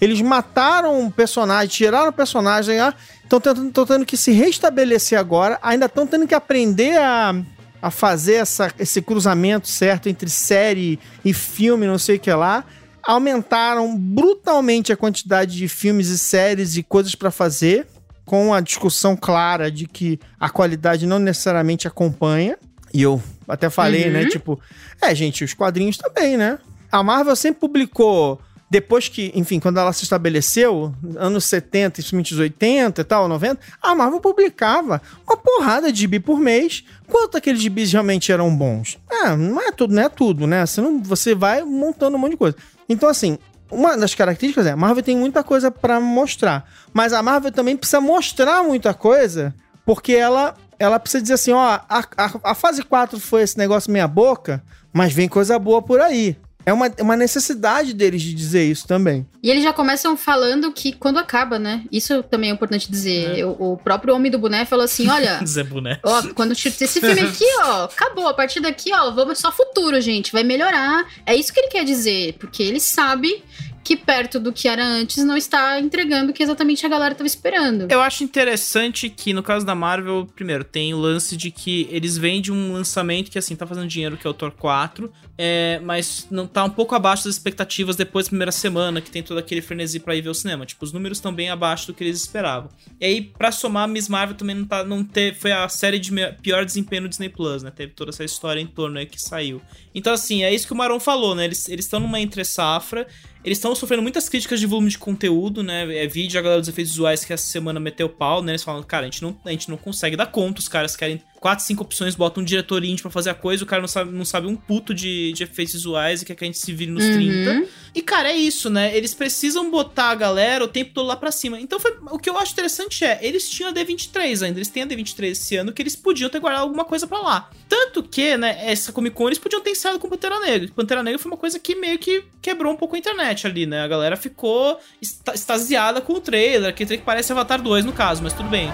eles 0.00 0.20
mataram 0.22 1.06
o 1.06 1.10
personagem, 1.10 1.68
tiraram 1.68 2.08
o 2.08 2.12
personagem, 2.12 2.78
estão 3.22 3.38
tentando, 3.40 3.70
tão 3.70 3.86
tendo 3.86 4.04
que 4.06 4.16
se 4.16 4.32
restabelecer 4.32 5.18
agora, 5.18 5.58
ainda 5.62 5.86
estão 5.86 6.06
tendo 6.06 6.26
que 6.26 6.34
aprender 6.34 6.98
a, 6.98 7.34
a 7.82 7.90
fazer 7.90 8.34
essa, 8.36 8.72
esse 8.78 9.00
cruzamento 9.02 9.68
certo 9.68 10.08
entre 10.08 10.28
série 10.30 10.98
e 11.24 11.32
filme, 11.34 11.86
não 11.86 11.98
sei 11.98 12.16
o 12.16 12.20
que 12.20 12.32
lá. 12.32 12.64
Aumentaram 13.02 13.96
brutalmente 13.96 14.92
a 14.92 14.96
quantidade 14.96 15.56
de 15.56 15.68
filmes 15.68 16.08
e 16.08 16.18
séries 16.18 16.76
e 16.76 16.82
coisas 16.82 17.14
pra 17.14 17.30
fazer, 17.30 17.86
com 18.24 18.54
a 18.54 18.60
discussão 18.60 19.16
clara 19.16 19.70
de 19.70 19.86
que 19.86 20.18
a 20.38 20.48
qualidade 20.48 21.06
não 21.06 21.18
necessariamente 21.18 21.88
acompanha. 21.88 22.56
E 22.92 23.02
eu 23.02 23.20
até 23.48 23.68
falei, 23.70 24.06
Uhum. 24.06 24.12
né? 24.12 24.26
Tipo, 24.26 24.60
é, 25.00 25.14
gente, 25.14 25.44
os 25.44 25.54
quadrinhos 25.54 25.96
também, 25.96 26.36
né? 26.36 26.58
A 26.92 27.02
Marvel 27.02 27.34
sempre 27.36 27.60
publicou, 27.60 28.40
depois 28.68 29.08
que, 29.08 29.32
enfim, 29.34 29.58
quando 29.58 29.78
ela 29.78 29.92
se 29.92 30.04
estabeleceu, 30.04 30.94
anos 31.16 31.44
70, 31.44 31.94
principalmente 31.94 32.32
os 32.34 32.38
80 32.38 33.00
e 33.00 33.04
tal, 33.04 33.26
90, 33.28 33.60
a 33.82 33.94
Marvel 33.96 34.20
publicava 34.20 35.00
uma 35.26 35.36
porrada 35.36 35.92
de 35.92 35.98
gibi 36.00 36.20
por 36.20 36.38
mês. 36.38 36.84
Quanto 37.08 37.36
aqueles 37.36 37.60
gibis 37.60 37.92
realmente 37.92 38.30
eram 38.30 38.54
bons? 38.54 38.96
É, 39.10 39.34
não 39.36 39.60
é 39.60 39.72
tudo, 39.72 39.94
não 39.94 40.02
é 40.04 40.08
tudo, 40.08 40.46
né? 40.46 40.64
Você, 40.66 40.80
não, 40.80 41.02
você 41.02 41.34
vai 41.34 41.62
montando 41.64 42.16
um 42.16 42.20
monte 42.20 42.32
de 42.32 42.36
coisa. 42.36 42.56
Então, 42.90 43.08
assim, 43.08 43.38
uma 43.70 43.96
das 43.96 44.16
características 44.16 44.66
é, 44.66 44.72
a 44.72 44.76
Marvel 44.76 45.04
tem 45.04 45.16
muita 45.16 45.44
coisa 45.44 45.70
pra 45.70 46.00
mostrar. 46.00 46.68
Mas 46.92 47.12
a 47.12 47.22
Marvel 47.22 47.52
também 47.52 47.76
precisa 47.76 48.00
mostrar 48.00 48.64
muita 48.64 48.92
coisa, 48.92 49.54
porque 49.86 50.12
ela, 50.12 50.56
ela 50.76 50.98
precisa 50.98 51.22
dizer 51.22 51.34
assim, 51.34 51.52
ó, 51.52 51.78
a, 51.88 52.04
a, 52.16 52.50
a 52.50 52.54
fase 52.54 52.82
4 52.82 53.20
foi 53.20 53.42
esse 53.42 53.56
negócio 53.56 53.92
meia 53.92 54.08
boca, 54.08 54.60
mas 54.92 55.12
vem 55.12 55.28
coisa 55.28 55.56
boa 55.56 55.80
por 55.80 56.00
aí. 56.00 56.36
É 56.64 56.72
uma, 56.72 56.92
uma 57.00 57.16
necessidade 57.16 57.94
deles 57.94 58.22
de 58.22 58.34
dizer 58.34 58.64
isso 58.64 58.86
também. 58.86 59.26
E 59.42 59.50
eles 59.50 59.62
já 59.62 59.72
começam 59.72 60.16
falando 60.16 60.70
que 60.72 60.92
quando 60.92 61.18
acaba, 61.18 61.58
né? 61.58 61.84
Isso 61.90 62.22
também 62.22 62.50
é 62.50 62.52
importante 62.52 62.90
dizer. 62.90 63.44
O, 63.44 63.72
o 63.72 63.76
próprio 63.76 64.14
Homem 64.14 64.30
do 64.30 64.38
Boné 64.38 64.64
falou 64.64 64.84
assim: 64.84 65.08
olha. 65.10 65.40
Zé 65.44 65.64
Boné. 65.64 65.98
Ó, 66.02 66.22
quando 66.34 66.52
esse 66.52 67.00
filme 67.00 67.20
aqui, 67.20 67.46
ó, 67.64 67.84
acabou. 67.84 68.28
A 68.28 68.34
partir 68.34 68.60
daqui, 68.60 68.90
ó, 68.92 69.10
vamos 69.10 69.38
só 69.38 69.50
futuro, 69.50 70.00
gente. 70.00 70.32
Vai 70.32 70.44
melhorar. 70.44 71.04
É 71.24 71.34
isso 71.34 71.52
que 71.52 71.60
ele 71.60 71.68
quer 71.68 71.84
dizer. 71.84 72.34
Porque 72.38 72.62
ele 72.62 72.80
sabe 72.80 73.42
que 73.82 73.96
perto 73.96 74.38
do 74.38 74.52
que 74.52 74.68
era 74.68 74.84
antes 74.84 75.24
não 75.24 75.36
está 75.36 75.80
entregando 75.80 76.30
o 76.30 76.34
que 76.34 76.42
exatamente 76.42 76.84
a 76.84 76.88
galera 76.88 77.12
estava 77.12 77.26
esperando. 77.26 77.90
Eu 77.90 78.00
acho 78.00 78.22
interessante 78.22 79.08
que 79.08 79.32
no 79.32 79.42
caso 79.42 79.64
da 79.64 79.74
Marvel, 79.74 80.28
primeiro, 80.34 80.64
tem 80.64 80.92
o 80.94 80.98
lance 80.98 81.36
de 81.36 81.50
que 81.50 81.88
eles 81.90 82.16
vendem 82.16 82.52
um 82.52 82.72
lançamento 82.72 83.30
que 83.30 83.38
assim 83.38 83.56
tá 83.56 83.66
fazendo 83.66 83.88
dinheiro, 83.88 84.16
que 84.16 84.26
é 84.26 84.30
o 84.30 84.34
Thor 84.34 84.52
4, 84.52 85.10
é, 85.38 85.80
mas 85.82 86.26
não 86.30 86.46
tá 86.46 86.64
um 86.64 86.70
pouco 86.70 86.94
abaixo 86.94 87.24
das 87.24 87.34
expectativas 87.34 87.96
depois 87.96 88.26
da 88.26 88.30
primeira 88.30 88.52
semana, 88.52 89.00
que 89.00 89.10
tem 89.10 89.22
todo 89.22 89.38
aquele 89.38 89.62
frenesi 89.62 89.98
pra 89.98 90.14
ir 90.14 90.20
ver 90.20 90.28
o 90.28 90.34
cinema. 90.34 90.66
Tipo, 90.66 90.84
os 90.84 90.92
números 90.92 91.18
estão 91.18 91.32
bem 91.32 91.48
abaixo 91.48 91.86
do 91.86 91.94
que 91.94 92.04
eles 92.04 92.20
esperavam. 92.20 92.70
E 93.00 93.04
aí, 93.06 93.22
pra 93.22 93.50
somar, 93.50 93.88
Miss 93.88 94.08
Marvel 94.08 94.36
também 94.36 94.54
não 94.54 94.66
tá. 94.66 94.84
Não 94.84 95.02
teve, 95.02 95.38
foi 95.38 95.52
a 95.52 95.68
série 95.68 95.98
de 95.98 96.12
pior 96.42 96.64
desempenho 96.64 97.02
no 97.02 97.08
Disney 97.08 97.30
Plus, 97.30 97.62
né? 97.62 97.70
Teve 97.70 97.92
toda 97.92 98.10
essa 98.10 98.22
história 98.22 98.60
em 98.60 98.66
torno 98.66 98.98
aí 98.98 99.06
que 99.06 99.20
saiu. 99.20 99.62
Então, 99.94 100.12
assim, 100.12 100.44
é 100.44 100.52
isso 100.52 100.66
que 100.66 100.72
o 100.72 100.76
Maron 100.76 101.00
falou, 101.00 101.34
né? 101.34 101.46
Eles 101.46 101.66
estão 101.68 102.00
numa 102.00 102.20
entre-safra. 102.20 103.06
Eles 103.44 103.58
estão 103.58 103.74
sofrendo 103.74 104.02
muitas 104.02 104.28
críticas 104.28 104.60
de 104.60 104.66
volume 104.66 104.90
de 104.90 104.98
conteúdo, 104.98 105.62
né? 105.62 106.04
É 106.04 106.06
vídeo, 106.06 106.38
a 106.38 106.42
galera 106.42 106.60
dos 106.60 106.68
efeitos 106.68 106.92
visuais 106.92 107.24
que 107.24 107.32
essa 107.32 107.44
semana 107.44 107.80
meteu 107.80 108.08
pau, 108.08 108.42
né? 108.42 108.52
Eles 108.52 108.62
falam, 108.62 108.82
cara, 108.82 109.04
a 109.06 109.10
gente 109.10 109.22
não, 109.22 109.36
a 109.44 109.50
gente 109.50 109.70
não 109.70 109.76
consegue 109.76 110.16
dar 110.16 110.26
conta, 110.26 110.60
os 110.60 110.68
caras 110.68 110.94
querem 110.94 111.22
quatro, 111.40 111.64
cinco 111.64 111.82
opções, 111.82 112.14
botam 112.14 112.42
um 112.42 112.44
diretor 112.44 112.84
indie 112.84 113.00
pra 113.00 113.10
fazer 113.10 113.30
a 113.30 113.34
coisa, 113.34 113.64
o 113.64 113.66
cara 113.66 113.80
não 113.80 113.88
sabe, 113.88 114.12
não 114.12 114.24
sabe 114.26 114.46
um 114.46 114.54
puto 114.54 114.92
de, 114.92 115.32
de 115.32 115.42
efeitos 115.42 115.72
visuais 115.72 116.20
e 116.20 116.26
quer 116.26 116.34
que 116.34 116.44
a 116.44 116.46
gente 116.46 116.58
se 116.58 116.70
vire 116.72 116.90
nos 116.90 117.02
uhum. 117.02 117.14
30. 117.14 117.68
E, 117.94 118.02
cara, 118.02 118.30
é 118.30 118.36
isso, 118.36 118.68
né? 118.68 118.94
Eles 118.94 119.14
precisam 119.14 119.70
botar 119.70 120.10
a 120.10 120.14
galera 120.14 120.62
o 120.62 120.68
tempo 120.68 120.92
todo 120.92 121.06
lá 121.06 121.16
pra 121.16 121.32
cima. 121.32 121.58
Então, 121.58 121.80
foi, 121.80 121.96
o 122.10 122.18
que 122.18 122.28
eu 122.28 122.36
acho 122.36 122.52
interessante 122.52 123.04
é, 123.04 123.18
eles 123.22 123.48
tinham 123.48 123.70
a 123.70 123.72
D23 123.72 124.44
ainda, 124.44 124.58
eles 124.58 124.68
têm 124.68 124.82
a 124.82 124.86
D23 124.86 125.30
esse 125.30 125.56
ano, 125.56 125.72
que 125.72 125.80
eles 125.80 125.96
podiam 125.96 126.28
ter 126.28 126.38
guardado 126.38 126.62
alguma 126.62 126.84
coisa 126.84 127.06
pra 127.06 127.18
lá. 127.18 127.50
Tanto 127.66 128.02
que, 128.02 128.36
né, 128.36 128.58
essa 128.70 128.92
Comic 128.92 129.16
Con 129.16 129.28
eles 129.28 129.38
podiam 129.38 129.62
ter 129.62 129.70
ensaio 129.70 129.98
com 129.98 130.10
Pantera 130.10 130.38
Negra. 130.40 130.70
Pantera 130.76 131.02
Negra 131.02 131.18
foi 131.18 131.32
uma 131.32 131.38
coisa 131.38 131.58
que 131.58 131.74
meio 131.74 131.98
que 131.98 132.22
quebrou 132.42 132.72
um 132.72 132.76
pouco 132.76 132.96
a 132.96 132.98
internet 132.98 133.46
ali, 133.46 133.64
né? 133.64 133.80
A 133.80 133.88
galera 133.88 134.16
ficou 134.16 134.78
extasiada 135.00 136.02
com 136.02 136.12
o 136.12 136.20
trailer, 136.20 136.74
que 136.74 136.98
parece 136.98 137.32
Avatar 137.32 137.62
2 137.62 137.84
no 137.86 137.92
caso, 137.92 138.22
mas 138.22 138.34
tudo 138.34 138.50
bem. 138.50 138.70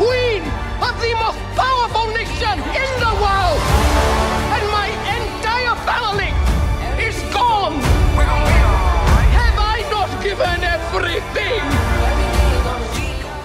Queen 0.00 0.42
of 0.80 0.96
the 0.98 1.12
most 1.20 1.38
powerful 1.60 2.06
nation 2.14 2.56
in 2.72 2.90
the 3.04 3.12
world! 3.20 3.60
And 4.56 4.64
my 4.72 4.88
entire 5.12 5.76
family 5.84 6.32
is 7.04 7.20
gone! 7.34 7.74
Have 9.36 9.58
I 9.58 9.86
not 9.90 10.22
given? 10.22 10.69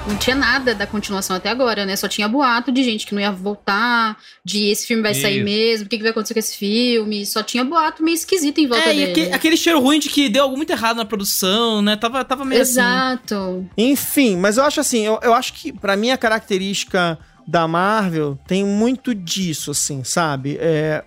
Não 0.07 0.17
tinha 0.17 0.35
nada 0.35 0.75
da 0.75 0.85
continuação 0.85 1.35
até 1.35 1.49
agora, 1.49 1.85
né? 1.85 1.95
Só 1.95 2.07
tinha 2.07 2.27
boato 2.27 2.71
de 2.71 2.83
gente 2.83 3.05
que 3.05 3.13
não 3.13 3.21
ia 3.21 3.31
voltar, 3.31 4.17
de 4.43 4.69
esse 4.69 4.85
filme 4.85 5.01
vai 5.01 5.11
Isso. 5.11 5.21
sair 5.21 5.43
mesmo, 5.43 5.85
o 5.85 5.89
que, 5.89 5.97
que 5.97 6.03
vai 6.03 6.11
acontecer 6.11 6.33
com 6.33 6.39
esse 6.39 6.57
filme. 6.57 7.25
Só 7.25 7.41
tinha 7.41 7.63
boato 7.63 8.03
meio 8.03 8.15
esquisito 8.15 8.59
em 8.59 8.67
volta 8.67 8.89
é, 8.89 8.93
dele. 8.93 9.11
Aquele, 9.11 9.33
aquele, 9.33 9.57
cheiro 9.57 9.79
ruim 9.79 9.99
de 9.99 10.09
que 10.09 10.29
deu 10.29 10.43
algo 10.43 10.55
muito 10.55 10.69
errado 10.69 10.97
na 10.97 11.05
produção, 11.05 11.81
né? 11.81 11.95
Tava, 11.95 12.23
tava 12.23 12.45
meio 12.45 12.61
assim. 12.61 12.71
Exato. 12.73 13.35
Assim. 13.35 13.69
Enfim, 13.77 14.37
mas 14.37 14.57
eu 14.57 14.63
acho 14.63 14.79
assim, 14.79 15.05
eu, 15.05 15.19
eu 15.21 15.33
acho 15.33 15.53
que 15.53 15.73
para 15.73 15.95
mim 15.95 16.11
a 16.11 16.17
característica 16.17 17.17
da 17.47 17.67
Marvel 17.67 18.39
tem 18.47 18.63
muito 18.63 19.13
disso, 19.13 19.71
assim, 19.71 20.03
sabe? 20.03 20.57
É 20.59 21.03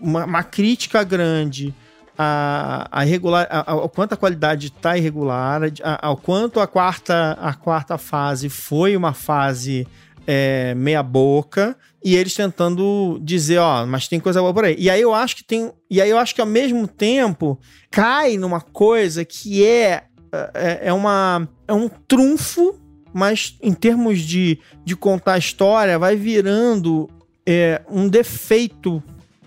uma, 0.00 0.24
uma 0.24 0.42
crítica 0.42 1.02
grande 1.04 1.74
a, 2.18 2.88
a 2.90 3.06
irregular, 3.06 3.46
a, 3.50 3.72
ao 3.72 3.88
quanto 3.88 4.12
a 4.12 4.16
qualidade 4.16 4.68
está 4.68 4.96
irregular, 4.96 5.62
a, 5.82 6.06
ao 6.06 6.16
quanto 6.16 6.60
a 6.60 6.66
quarta, 6.66 7.32
a 7.40 7.54
quarta 7.54 7.98
fase 7.98 8.48
foi 8.48 8.96
uma 8.96 9.12
fase 9.12 9.86
é, 10.26 10.74
meia 10.74 11.02
boca 11.02 11.76
e 12.02 12.16
eles 12.16 12.34
tentando 12.34 13.18
dizer, 13.22 13.58
ó, 13.58 13.86
mas 13.86 14.08
tem 14.08 14.20
coisa 14.20 14.40
boa 14.40 14.52
por 14.52 14.64
aí. 14.64 14.76
E 14.78 14.88
aí 14.90 15.00
eu 15.00 15.14
acho 15.14 15.36
que 15.36 15.44
tem, 15.44 15.72
e 15.90 16.00
aí 16.00 16.10
eu 16.10 16.18
acho 16.18 16.34
que 16.34 16.40
ao 16.40 16.46
mesmo 16.46 16.86
tempo 16.86 17.58
cai 17.90 18.36
numa 18.36 18.60
coisa 18.60 19.24
que 19.24 19.64
é 19.66 20.04
é, 20.52 20.88
é 20.88 20.92
uma 20.92 21.48
é 21.66 21.72
um 21.72 21.88
trunfo, 21.88 22.74
mas 23.12 23.56
em 23.62 23.72
termos 23.72 24.20
de, 24.20 24.58
de 24.84 24.96
contar 24.96 25.34
a 25.34 25.38
história 25.38 25.98
vai 25.98 26.16
virando 26.16 27.08
é, 27.46 27.80
um 27.88 28.08
defeito 28.08 29.02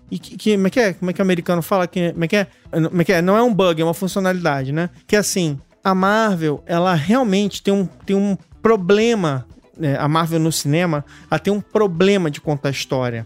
e 0.10 0.18
que, 0.18 0.38
que, 0.38 0.56
como, 0.56 0.68
é 0.68 0.70
que 0.70 0.80
é? 0.80 0.94
como 0.94 1.12
é 1.12 1.14
que 1.14 1.22
o 1.22 1.24
americano 1.24 1.62
fala? 1.62 1.88
Que, 1.88 2.12
como, 2.12 2.24
é 2.24 2.28
que 2.28 2.36
é? 2.36 2.48
como 2.72 3.02
é 3.02 3.06
que 3.06 3.14
é? 3.14 3.22
Não 3.22 3.36
é 3.36 3.44
um 3.44 3.54
bug, 3.54 3.82
é 3.82 3.86
uma 3.86 3.94
funcionalidade, 3.94 4.72
né? 4.72 4.90
Que 5.06 5.16
é 5.16 5.20
assim, 5.20 5.60
a 5.84 5.94
Marvel, 5.94 6.64
ela 6.66 6.94
realmente 6.94 7.62
tem 7.62 7.74
um, 7.74 7.86
tem 7.86 8.16
um 8.16 8.38
problema. 8.62 9.46
Né? 9.78 9.98
A 9.98 10.08
Marvel 10.08 10.40
no 10.40 10.52
cinema, 10.52 11.06
ela 11.30 11.40
tem 11.40 11.54
um 11.54 11.62
problema 11.62 12.32
de 12.32 12.42
contar 12.42 12.70
história. 12.70 13.26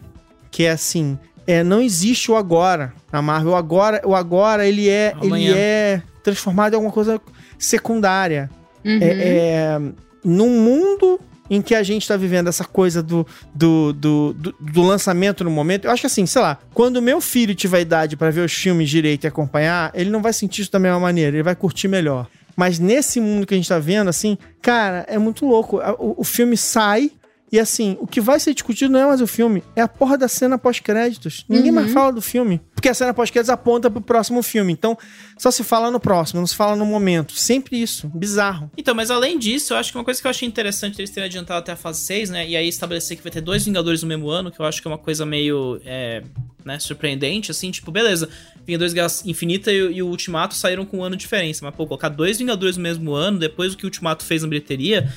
Que 0.49 0.65
é 0.65 0.71
assim, 0.71 1.17
é, 1.47 1.63
não 1.63 1.81
existe 1.81 2.31
o 2.31 2.35
agora. 2.35 2.93
A 3.11 3.21
Marvel, 3.21 3.51
o 3.51 3.55
agora, 3.55 4.01
o 4.05 4.15
agora 4.15 4.67
ele 4.67 4.89
é, 4.89 5.13
ele 5.21 5.51
é 5.51 6.01
transformado 6.23 6.73
em 6.73 6.75
alguma 6.75 6.93
coisa 6.93 7.21
secundária. 7.57 8.49
Uhum. 8.83 8.99
É, 9.01 9.07
é, 9.07 9.81
num 10.23 10.61
mundo 10.61 11.19
em 11.51 11.61
que 11.61 11.75
a 11.75 11.83
gente 11.83 12.07
tá 12.07 12.15
vivendo 12.15 12.47
essa 12.47 12.63
coisa 12.63 13.03
do, 13.03 13.27
do, 13.53 13.91
do, 13.91 14.33
do, 14.33 14.55
do 14.57 14.81
lançamento 14.81 15.43
no 15.43 15.51
momento. 15.51 15.83
Eu 15.83 15.91
acho 15.91 15.99
que 15.99 16.07
assim, 16.07 16.25
sei 16.25 16.41
lá, 16.41 16.57
quando 16.73 17.01
meu 17.01 17.19
filho 17.19 17.53
tiver 17.53 17.81
idade 17.81 18.15
para 18.15 18.31
ver 18.31 18.39
os 18.39 18.53
filmes 18.53 18.89
direito 18.89 19.25
e 19.25 19.27
acompanhar, 19.27 19.91
ele 19.93 20.09
não 20.09 20.21
vai 20.21 20.31
sentir 20.31 20.61
isso 20.61 20.71
da 20.71 20.79
mesma 20.79 21.01
maneira, 21.01 21.35
ele 21.35 21.43
vai 21.43 21.53
curtir 21.53 21.89
melhor. 21.89 22.27
Mas 22.55 22.79
nesse 22.79 23.19
mundo 23.19 23.45
que 23.45 23.53
a 23.53 23.57
gente 23.57 23.67
tá 23.67 23.79
vendo, 23.79 24.07
assim, 24.09 24.37
cara, 24.61 25.05
é 25.09 25.17
muito 25.17 25.45
louco. 25.45 25.77
O, 25.99 26.21
o 26.21 26.23
filme 26.23 26.55
sai, 26.55 27.11
e 27.51 27.59
assim, 27.59 27.97
o 27.99 28.07
que 28.07 28.21
vai 28.21 28.39
ser 28.39 28.53
discutido 28.53 28.93
não 28.93 28.99
é 29.01 29.05
mais 29.05 29.19
o 29.19 29.27
filme, 29.27 29.61
é 29.75 29.81
a 29.81 29.87
porra 29.87 30.17
da 30.17 30.29
cena 30.29 30.57
pós-créditos. 30.57 31.43
Ninguém 31.49 31.69
uhum. 31.69 31.75
mais 31.75 31.91
fala 31.91 32.13
do 32.13 32.21
filme. 32.21 32.61
Porque 32.73 32.87
a 32.87 32.93
cena 32.93 33.13
pós-créditos 33.13 33.49
aponta 33.49 33.91
pro 33.91 33.99
próximo 33.99 34.41
filme. 34.41 34.71
Então, 34.71 34.97
só 35.37 35.51
se 35.51 35.61
fala 35.61 35.91
no 35.91 35.99
próximo, 35.99 36.39
não 36.39 36.47
se 36.47 36.55
fala 36.55 36.77
no 36.77 36.85
momento. 36.85 37.33
Sempre 37.33 37.81
isso. 37.81 38.07
Bizarro. 38.07 38.71
Então, 38.77 38.95
mas 38.95 39.11
além 39.11 39.37
disso, 39.37 39.73
eu 39.73 39.77
acho 39.77 39.91
que 39.91 39.97
uma 39.97 40.03
coisa 40.05 40.21
que 40.21 40.25
eu 40.25 40.29
achei 40.31 40.47
interessante 40.47 40.99
eles 40.99 41.09
terem 41.09 41.27
adiantado 41.27 41.59
até 41.59 41.73
a 41.73 41.75
fase 41.75 41.99
6, 42.01 42.29
né? 42.29 42.47
E 42.47 42.55
aí 42.55 42.69
estabelecer 42.69 43.17
que 43.17 43.23
vai 43.23 43.31
ter 43.31 43.41
dois 43.41 43.65
Vingadores 43.65 44.01
no 44.01 44.07
mesmo 44.07 44.29
ano, 44.29 44.49
que 44.49 44.59
eu 44.59 44.65
acho 44.65 44.81
que 44.81 44.87
é 44.87 44.91
uma 44.91 44.97
coisa 44.97 45.25
meio. 45.25 45.81
É, 45.83 46.23
né, 46.63 46.79
surpreendente, 46.79 47.49
assim, 47.49 47.71
tipo, 47.71 47.91
beleza. 47.91 48.29
Vingadores 48.65 48.93
Guerra 48.93 49.07
Infinita 49.25 49.71
e, 49.71 49.77
e, 49.77 50.03
o 50.03 50.07
Ultimato 50.07 50.53
saíram 50.53 50.85
com 50.85 50.99
um 50.99 51.03
ano 51.03 51.15
de 51.15 51.21
diferença. 51.21 51.65
Mas, 51.65 51.75
pô, 51.75 51.85
colocar 51.87 52.09
dois 52.09 52.37
Vingadores 52.37 52.77
no 52.77 52.83
mesmo 52.83 53.13
ano, 53.13 53.39
depois 53.39 53.71
do 53.71 53.77
que 53.77 53.83
o 53.83 53.87
Ultimato 53.87 54.23
fez 54.23 54.43
na 54.43 54.47
bilheteria 54.47 55.11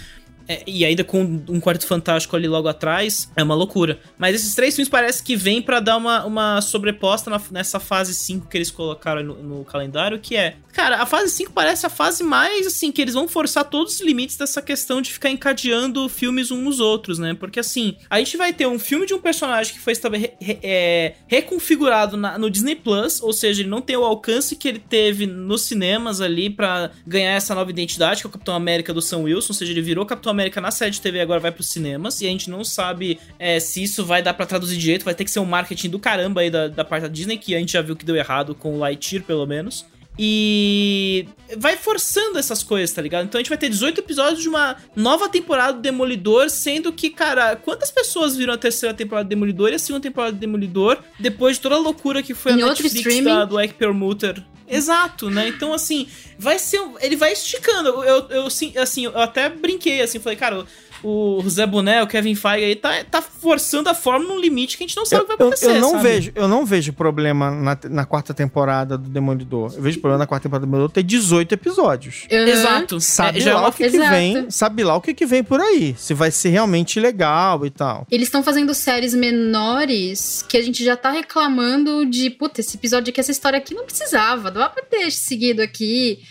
é, 0.49 0.63
e 0.67 0.85
ainda 0.85 1.03
com 1.03 1.23
um 1.49 1.61
quarto 1.61 1.87
fantástico 1.87 2.37
ali 2.37 2.47
logo 2.47 2.69
atrás, 2.69 3.31
é 3.37 3.43
uma 3.43 3.55
loucura. 3.55 3.99
Mas 4.19 4.35
esses 4.35 4.55
três 4.55 4.75
filmes 4.75 4.89
parece 4.89 5.23
que 5.23 5.37
vêm 5.37 5.63
para 5.63 5.81
dar 5.81 5.97
uma, 5.97 6.25
uma 6.25 6.61
sobreposta 6.61 7.31
na, 7.31 7.41
nessa 7.51 7.81
fase 7.81 8.15
5 8.15 8.49
que 8.49 8.57
eles 8.57 8.71
colocaram 8.71 9.23
no, 9.23 9.43
no, 9.43 9.65
calendário, 9.65 10.19
que 10.19 10.37
é. 10.37 10.57
Cara, 10.73 11.01
a 11.01 11.07
fase 11.07 11.31
5 11.31 11.53
parece 11.53 11.87
a 11.87 11.89
fase 11.89 12.23
mais, 12.23 12.67
assim, 12.67 12.91
que 12.91 13.01
eles 13.01 13.15
vão 13.15 13.29
forçar 13.29 13.65
todos 13.65 13.95
os 13.95 14.01
limites 14.01 14.37
dessa 14.37 14.61
questão 14.61 15.01
de 15.01 15.13
ficar 15.13 15.31
encadeando 15.31 16.09
filmes 16.09 16.51
uns 16.51 16.65
nos 16.65 16.81
outros, 16.81 17.19
né? 17.19 17.35
Porque, 17.35 17.61
assim, 17.61 17.97
a 18.11 18.19
gente 18.19 18.37
vai 18.37 18.53
ter 18.53 18.67
um 18.67 18.79
filme 18.79 19.07
de 19.07 19.15
um 19.15 19.19
personagem 19.19 19.73
que 19.73 19.81
foi 19.81 19.95
re, 19.95 20.33
re, 20.41 20.59
é, 20.63 21.15
reconfigurado 21.27 22.17
na, 22.17 22.39
no 22.39 22.51
Disney 22.51 22.75
Plus, 22.75 23.23
ou 23.23 23.33
seja, 23.33 23.63
ele 23.63 23.69
não 23.69 23.81
tem 23.81 23.97
o 23.97 24.05
alcance 24.05 24.57
que 24.57 24.69
ele 24.69 24.79
teve 24.79 25.27
nos 25.27 25.63
cinemas 25.63 26.21
ali 26.21 26.51
para 26.51 26.91
ganhar 27.07 27.35
essa 27.35 27.55
nova 27.55 27.71
identidade, 27.71 28.21
que 28.21 28.27
é 28.27 28.29
o 28.29 28.33
Capitão 28.33 28.55
América 28.55 28.93
do 28.93 29.01
Sam 29.01 29.19
Wilson, 29.19 29.53
ou 29.53 29.55
seja, 29.55 29.73
ele 29.73 29.83
virou 29.83 30.05
Capitão 30.05 30.33
América 30.35 30.61
na 30.61 30.70
série 30.70 30.90
de 30.90 31.01
TV 31.01 31.20
agora 31.20 31.40
vai 31.40 31.51
pros 31.51 31.68
cinemas. 31.68 32.20
E 32.20 32.27
a 32.27 32.31
gente 32.31 32.51
não 32.51 32.64
sabe 32.64 33.18
é, 33.38 33.59
se 33.61 33.83
isso 33.83 34.05
vai 34.05 34.23
dar 34.23 34.35
para 34.35 34.47
traduzir 34.47 34.77
direito. 34.77 35.05
Vai 35.05 35.14
ter 35.14 35.25
que 35.25 35.31
ser 35.31 35.40
um 35.40 35.44
marketing 35.44 35.90
do 35.90 35.99
caramba 35.99 36.40
aí 36.42 36.51
da, 36.51 36.68
da 36.68 36.85
parte 36.85 37.03
da 37.03 37.09
Disney, 37.09 37.38
que 37.38 37.55
a 37.55 37.59
gente 37.59 37.73
já 37.73 37.83
viu 37.83 37.97
que 37.97 38.05
deu 38.05 38.16
errado 38.16 38.55
com 38.55 38.75
o 38.75 38.79
Lightyear, 38.79 39.25
pelo 39.25 39.47
menos. 39.47 39.87
E 40.18 41.27
vai 41.57 41.77
forçando 41.77 42.38
essas 42.38 42.62
coisas, 42.62 42.94
tá 42.94 43.03
ligado? 43.03 43.25
Então 43.25 43.38
a 43.38 43.42
gente 43.42 43.49
vai 43.49 43.59
ter 43.59 43.68
18 43.68 43.99
episódios 44.01 44.42
de 44.42 44.49
uma 44.49 44.77
nova 44.94 45.29
temporada 45.29 45.73
do 45.73 45.81
Demolidor, 45.81 46.51
sendo 46.51 46.92
que, 46.92 47.11
cara, 47.11 47.57
quantas 47.57 47.90
pessoas 47.90 48.37
viram 48.37 48.55
a 48.55 48.59
terceira 48.59 48.94
temporada 48.94 49.25
do 49.25 49.31
Demolidor 49.31 49.70
e 49.70 49.75
a 49.75 49.79
segunda 49.79 50.03
temporada 50.03 50.33
do 50.33 50.38
Demolidor 50.38 50.99
depois 51.18 51.57
de 51.57 51.62
toda 51.62 51.75
a 51.75 51.79
loucura 51.79 52.23
que 52.23 52.33
foi 52.33 52.53
em 52.53 52.62
a 52.62 52.66
Netflix 52.68 53.25
da, 53.25 53.44
do 53.44 53.61
Ike 53.61 53.75
Perlmutter? 53.75 54.40
Exato, 54.66 55.29
né? 55.31 55.48
Então, 55.48 55.72
assim, 55.74 56.09
vai 56.38 56.59
ser. 56.59 56.81
Ele 57.00 57.16
vai 57.16 57.33
esticando. 57.33 57.88
Eu, 58.05 58.29
eu, 58.31 58.46
assim, 58.81 59.05
eu 59.05 59.18
até 59.20 59.48
brinquei, 59.48 60.00
assim, 60.00 60.18
falei, 60.18 60.38
cara, 60.38 60.66
o 61.05 61.43
Zé 61.49 61.67
Boné, 61.67 62.03
o 62.03 62.07
Kevin 62.07 62.35
Feige 62.35 62.64
aí 62.64 62.75
tá, 62.75 63.05
tá 63.05 63.21
forçando 63.21 63.90
a 63.90 63.95
forma 63.95 64.27
num 64.27 64.40
limite 64.40 64.79
que 64.79 64.85
a 64.85 64.87
gente 64.87 64.97
não 64.97 65.05
sabe 65.05 65.23
o 65.23 65.27
que 65.27 65.37
vai 65.37 65.47
acontecer. 65.47 65.67
Eu, 65.67 65.75
eu 65.75 65.81
não 65.81 65.90
sabe? 65.90 66.03
vejo, 66.03 66.33
eu 66.35 66.49
não 66.49 66.64
vejo 66.64 66.93
problema 66.95 67.51
na, 67.51 67.79
na 67.90 68.05
quarta 68.07 68.33
temporada 68.33 68.97
do 68.97 69.11
Demolidor. 69.11 69.75
Eu 69.75 69.83
vejo 69.83 70.01
problema 70.01 70.19
na 70.19 70.27
quarta 70.27 70.45
temporada 70.45 70.64
do 70.64 70.71
Demolidor 70.71 70.90
ter 70.90 71.03
18 71.03 71.53
episódios. 71.53 72.27
Uhum. 72.33 72.38
Exato. 72.38 73.01
Sabe 73.01 73.43
é, 73.43 73.53
lá 73.53 73.69
o 73.69 73.73
que, 73.73 73.90
que, 73.90 73.99
vem, 73.99 74.51
sabe 74.51 74.83
lá 74.83 74.97
o 74.97 75.01
que, 75.01 75.12
que 75.12 75.27
vem 75.27 75.45
por 75.45 75.61
aí. 75.61 75.95
Se 75.99 76.14
vai 76.14 76.31
ser 76.31 76.49
realmente 76.49 76.99
legal 76.99 77.67
e 77.67 77.71
tal. 77.71 78.07
Eles 78.11 78.29
estão 78.29 78.43
fazendo 78.43 78.73
séries 78.73 79.12
menores 79.12 80.43
que 80.49 80.57
a 80.57 80.62
gente 80.62 80.83
já 80.83 80.97
tá 80.97 81.11
reclamando 81.11 82.07
de, 82.07 82.31
puta, 82.31 82.61
esse 82.61 82.77
episódio 82.79 83.11
aqui, 83.11 83.21
essa 83.21 83.31
história 83.31 83.59
aqui 83.59 83.75
não 83.75 83.85
precisava, 83.85 84.51
dá 84.51 84.71
pra 84.71 84.83
ter 84.83 85.11
seguido 85.11 85.61
aqui. 85.61 86.23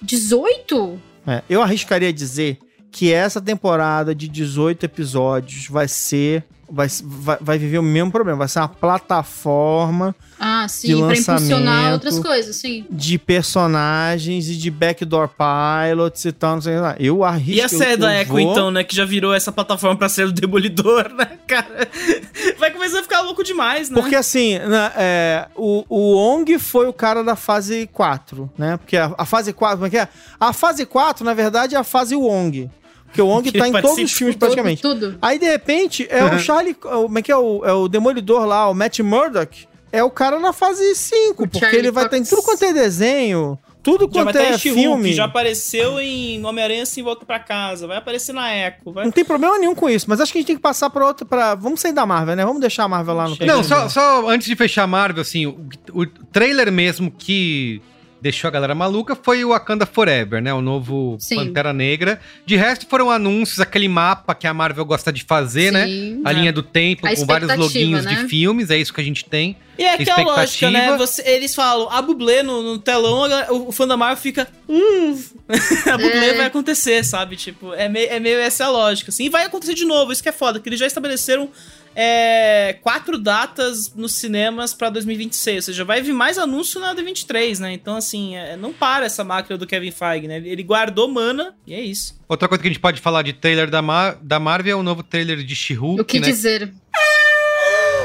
18? 0.00 1.00
É, 1.26 1.42
eu 1.48 1.60
arriscaria 1.60 2.12
dizer 2.12 2.58
que 2.92 3.12
essa 3.12 3.40
temporada 3.40 4.14
de 4.14 4.28
18 4.28 4.84
episódios 4.84 5.66
vai 5.66 5.88
ser 5.88 6.44
vai, 6.70 6.88
vai, 7.02 7.38
vai 7.40 7.58
viver 7.58 7.78
o 7.78 7.82
mesmo 7.82 8.10
problema. 8.10 8.38
Vai 8.40 8.48
ser 8.48 8.60
uma 8.60 8.68
plataforma 8.68 10.14
Ah, 10.40 10.64
De 10.66 10.72
sim, 10.72 10.96
pra 11.06 11.12
impulsionar 11.16 11.38
lançamento. 11.40 11.92
outras 11.92 12.18
coisas, 12.18 12.56
sim. 12.56 12.86
de 12.90 13.18
personagens 13.18 14.48
e 14.48 14.56
de 14.56 14.70
backdoor 14.70 15.28
pilots 15.28 16.24
e 16.24 16.32
tal, 16.32 16.54
não 16.54 16.62
sei 16.62 16.78
lá. 16.80 16.96
Eu 16.98 17.22
arrisco. 17.24 17.58
E 17.58 17.60
a 17.60 17.68
série 17.68 17.96
da 17.96 18.14
Echo, 18.20 18.30
vou- 18.32 18.40
então, 18.40 18.70
né? 18.70 18.82
Que 18.84 18.94
já 18.96 19.04
virou 19.04 19.34
essa 19.34 19.52
plataforma 19.52 19.96
pra 19.96 20.08
ser 20.08 20.26
o 20.26 20.32
Demolidor, 20.32 21.12
né, 21.14 21.38
cara? 21.46 21.88
Vai 22.58 22.70
começar 22.70 23.00
a 23.00 23.02
ficar 23.02 23.20
louco 23.20 23.42
demais, 23.44 23.90
né? 23.90 24.00
Porque 24.00 24.16
assim, 24.16 24.58
né, 24.58 24.92
é, 24.96 25.46
o, 25.54 25.84
o 25.88 26.16
Ong 26.16 26.58
foi 26.58 26.86
o 26.88 26.92
cara 26.92 27.22
da 27.22 27.36
fase 27.36 27.86
4, 27.92 28.50
né? 28.56 28.76
Porque 28.76 28.96
a, 28.96 29.12
a 29.18 29.24
fase 29.24 29.52
4, 29.52 29.76
como 29.76 29.86
é 29.86 29.90
que 29.90 29.98
é? 29.98 30.08
A 30.40 30.52
fase 30.52 30.86
4, 30.86 31.24
na 31.24 31.34
verdade, 31.34 31.74
é 31.74 31.78
a 31.78 31.84
fase 31.84 32.14
Wong. 32.16 32.70
Porque 33.12 33.22
o 33.22 33.26
Wong 33.26 33.42
Que 33.52 33.58
tá 33.58 33.68
em 33.68 33.72
todos 33.72 33.98
os 33.98 34.12
filmes 34.12 34.34
Tudo, 34.34 34.40
praticamente. 34.40 34.80
tudo. 34.80 35.18
Aí, 35.20 35.38
de 35.38 35.46
repente, 35.46 36.06
é 36.10 36.24
o 36.24 36.38
Charlie. 36.38 36.74
Como 36.74 37.18
é 37.18 37.22
que 37.22 37.30
é 37.30 37.36
o, 37.36 37.64
é 37.64 37.72
o 37.72 37.86
Demolidor 37.86 38.46
lá, 38.46 38.68
o 38.68 38.74
Matt 38.74 39.00
Murdock? 39.00 39.66
É 39.92 40.02
o 40.02 40.10
cara 40.10 40.40
na 40.40 40.54
fase 40.54 40.94
5, 40.94 41.30
O 41.44 41.46
porque 41.46 41.58
Charlie 41.58 41.78
ele 41.80 41.90
vai 41.90 42.06
estar 42.06 42.16
em 42.16 42.24
tudo 42.24 42.42
quanto 42.42 42.64
é 42.64 42.72
desenho, 42.72 43.58
tudo 43.82 44.06
Já 44.10 44.24
vai 44.24 44.32
quanto 44.32 44.38
estar 44.38 44.54
é 44.54 44.58
filme. 44.58 45.12
já 45.12 45.24
apareceu 45.24 46.00
em 46.00 46.42
Homem-Aranha 46.42 46.86
Sem 46.86 47.04
Volta 47.04 47.26
Pra 47.26 47.38
Casa, 47.38 47.86
vai 47.86 47.98
aparecer 47.98 48.32
na 48.32 48.56
Echo, 48.56 48.90
vai... 48.90 49.04
Não 49.04 49.12
tem 49.12 49.22
problema 49.22 49.58
nenhum 49.58 49.74
com 49.74 49.90
isso, 49.90 50.06
mas 50.08 50.18
acho 50.18 50.32
que 50.32 50.38
a 50.38 50.40
gente 50.40 50.46
tem 50.46 50.56
que 50.56 50.62
passar 50.62 50.88
pra 50.88 51.06
outra. 51.06 51.26
Pra... 51.26 51.54
Vamos 51.54 51.78
sair 51.80 51.92
da 51.92 52.06
Marvel, 52.06 52.34
né? 52.36 52.42
Vamos 52.46 52.62
deixar 52.62 52.84
a 52.84 52.88
Marvel 52.88 53.14
lá 53.14 53.28
no. 53.28 53.36
Não, 53.44 53.62
só, 53.62 53.86
só 53.90 54.26
antes 54.30 54.46
de 54.48 54.56
fechar 54.56 54.84
a 54.84 54.86
Marvel, 54.86 55.20
assim, 55.20 55.44
o, 55.44 55.68
o 55.92 56.06
trailer 56.06 56.72
mesmo 56.72 57.10
que 57.10 57.82
deixou 58.22 58.46
a 58.46 58.50
galera 58.52 58.72
maluca 58.74 59.16
foi 59.16 59.44
o 59.44 59.48
Wakanda 59.48 59.84
Forever, 59.84 60.40
né? 60.40 60.54
O 60.54 60.62
novo 60.62 61.16
Sim. 61.18 61.34
Pantera 61.36 61.72
Negra. 61.72 62.20
De 62.46 62.54
resto 62.54 62.86
foram 62.88 63.10
anúncios, 63.10 63.58
aquele 63.58 63.88
mapa 63.88 64.32
que 64.32 64.46
a 64.46 64.54
Marvel 64.54 64.84
gosta 64.84 65.12
de 65.12 65.24
fazer, 65.24 65.72
né? 65.72 65.86
Sim. 65.86 66.22
A 66.24 66.30
linha 66.30 66.52
do 66.52 66.62
tempo, 66.62 67.04
A 67.06 67.14
com 67.16 67.26
vários 67.26 67.54
loginhos 67.56 68.04
né? 68.04 68.14
de 68.14 68.28
filmes, 68.28 68.70
é 68.70 68.76
isso 68.78 68.94
que 68.94 69.00
a 69.00 69.04
gente 69.04 69.24
tem. 69.24 69.56
E 69.76 69.82
é 69.82 69.94
aquela 69.94 70.36
lógica, 70.36 70.70
né? 70.70 70.96
Você- 70.96 71.22
eles 71.28 71.54
falam, 71.54 71.90
a 71.90 72.00
bublê 72.00 72.42
no, 72.44 72.62
no 72.62 72.78
telão, 72.78 73.28
o, 73.50 73.68
o 73.68 73.72
fã 73.72 73.86
da 73.88 73.96
Marvel 73.96 74.16
fica. 74.22 74.46
Hum, 74.68 75.20
a 75.92 75.96
bublê 75.98 76.26
É. 76.30 76.34
vai 76.34 76.46
acontecer, 76.46 77.04
sabe? 77.04 77.34
Tipo, 77.34 77.74
é 77.74 77.88
meio, 77.88 78.08
é 78.08 78.20
meio 78.20 78.38
essa 78.38 78.66
a 78.66 78.70
lógica. 78.70 79.10
Assim, 79.10 79.24
e 79.24 79.28
vai 79.28 79.44
acontecer 79.44 79.74
de 79.74 79.84
novo, 79.84 80.12
isso 80.12 80.22
que 80.22 80.28
é 80.28 80.32
foda, 80.32 80.60
que 80.60 80.68
eles 80.68 80.78
já 80.78 80.86
estabeleceram 80.86 81.48
é, 81.94 82.76
quatro 82.82 83.18
datas 83.18 83.94
nos 83.94 84.12
cinemas 84.14 84.74
pra 84.74 84.90
2026. 84.90 85.56
Ou 85.56 85.62
seja, 85.62 85.84
vai 85.84 86.00
vir 86.02 86.12
mais 86.12 86.38
anúncio 86.38 86.80
na 86.80 86.94
D23, 86.94 87.58
né? 87.58 87.72
Então, 87.72 87.96
assim, 87.96 88.36
é, 88.36 88.56
não 88.56 88.72
para 88.72 89.06
essa 89.06 89.22
máquina 89.24 89.56
do 89.58 89.66
Kevin 89.66 89.90
Feige, 89.90 90.26
né? 90.28 90.36
Ele 90.44 90.62
guardou 90.62 91.08
mana 91.08 91.54
e 91.66 91.74
é 91.74 91.80
isso. 91.80 92.18
Outra 92.28 92.48
coisa 92.48 92.62
que 92.62 92.68
a 92.68 92.70
gente 92.72 92.80
pode 92.80 93.00
falar 93.00 93.22
de 93.22 93.32
trailer 93.32 93.70
da, 93.70 93.82
Mar 93.82 94.16
da 94.22 94.40
Marvel 94.40 94.72
é 94.78 94.80
o 94.80 94.82
novo 94.82 95.02
trailer 95.02 95.42
de 95.44 95.54
She-Hulk, 95.54 96.00
O 96.00 96.04
que 96.04 96.20
né? 96.20 96.26
dizer? 96.26 96.72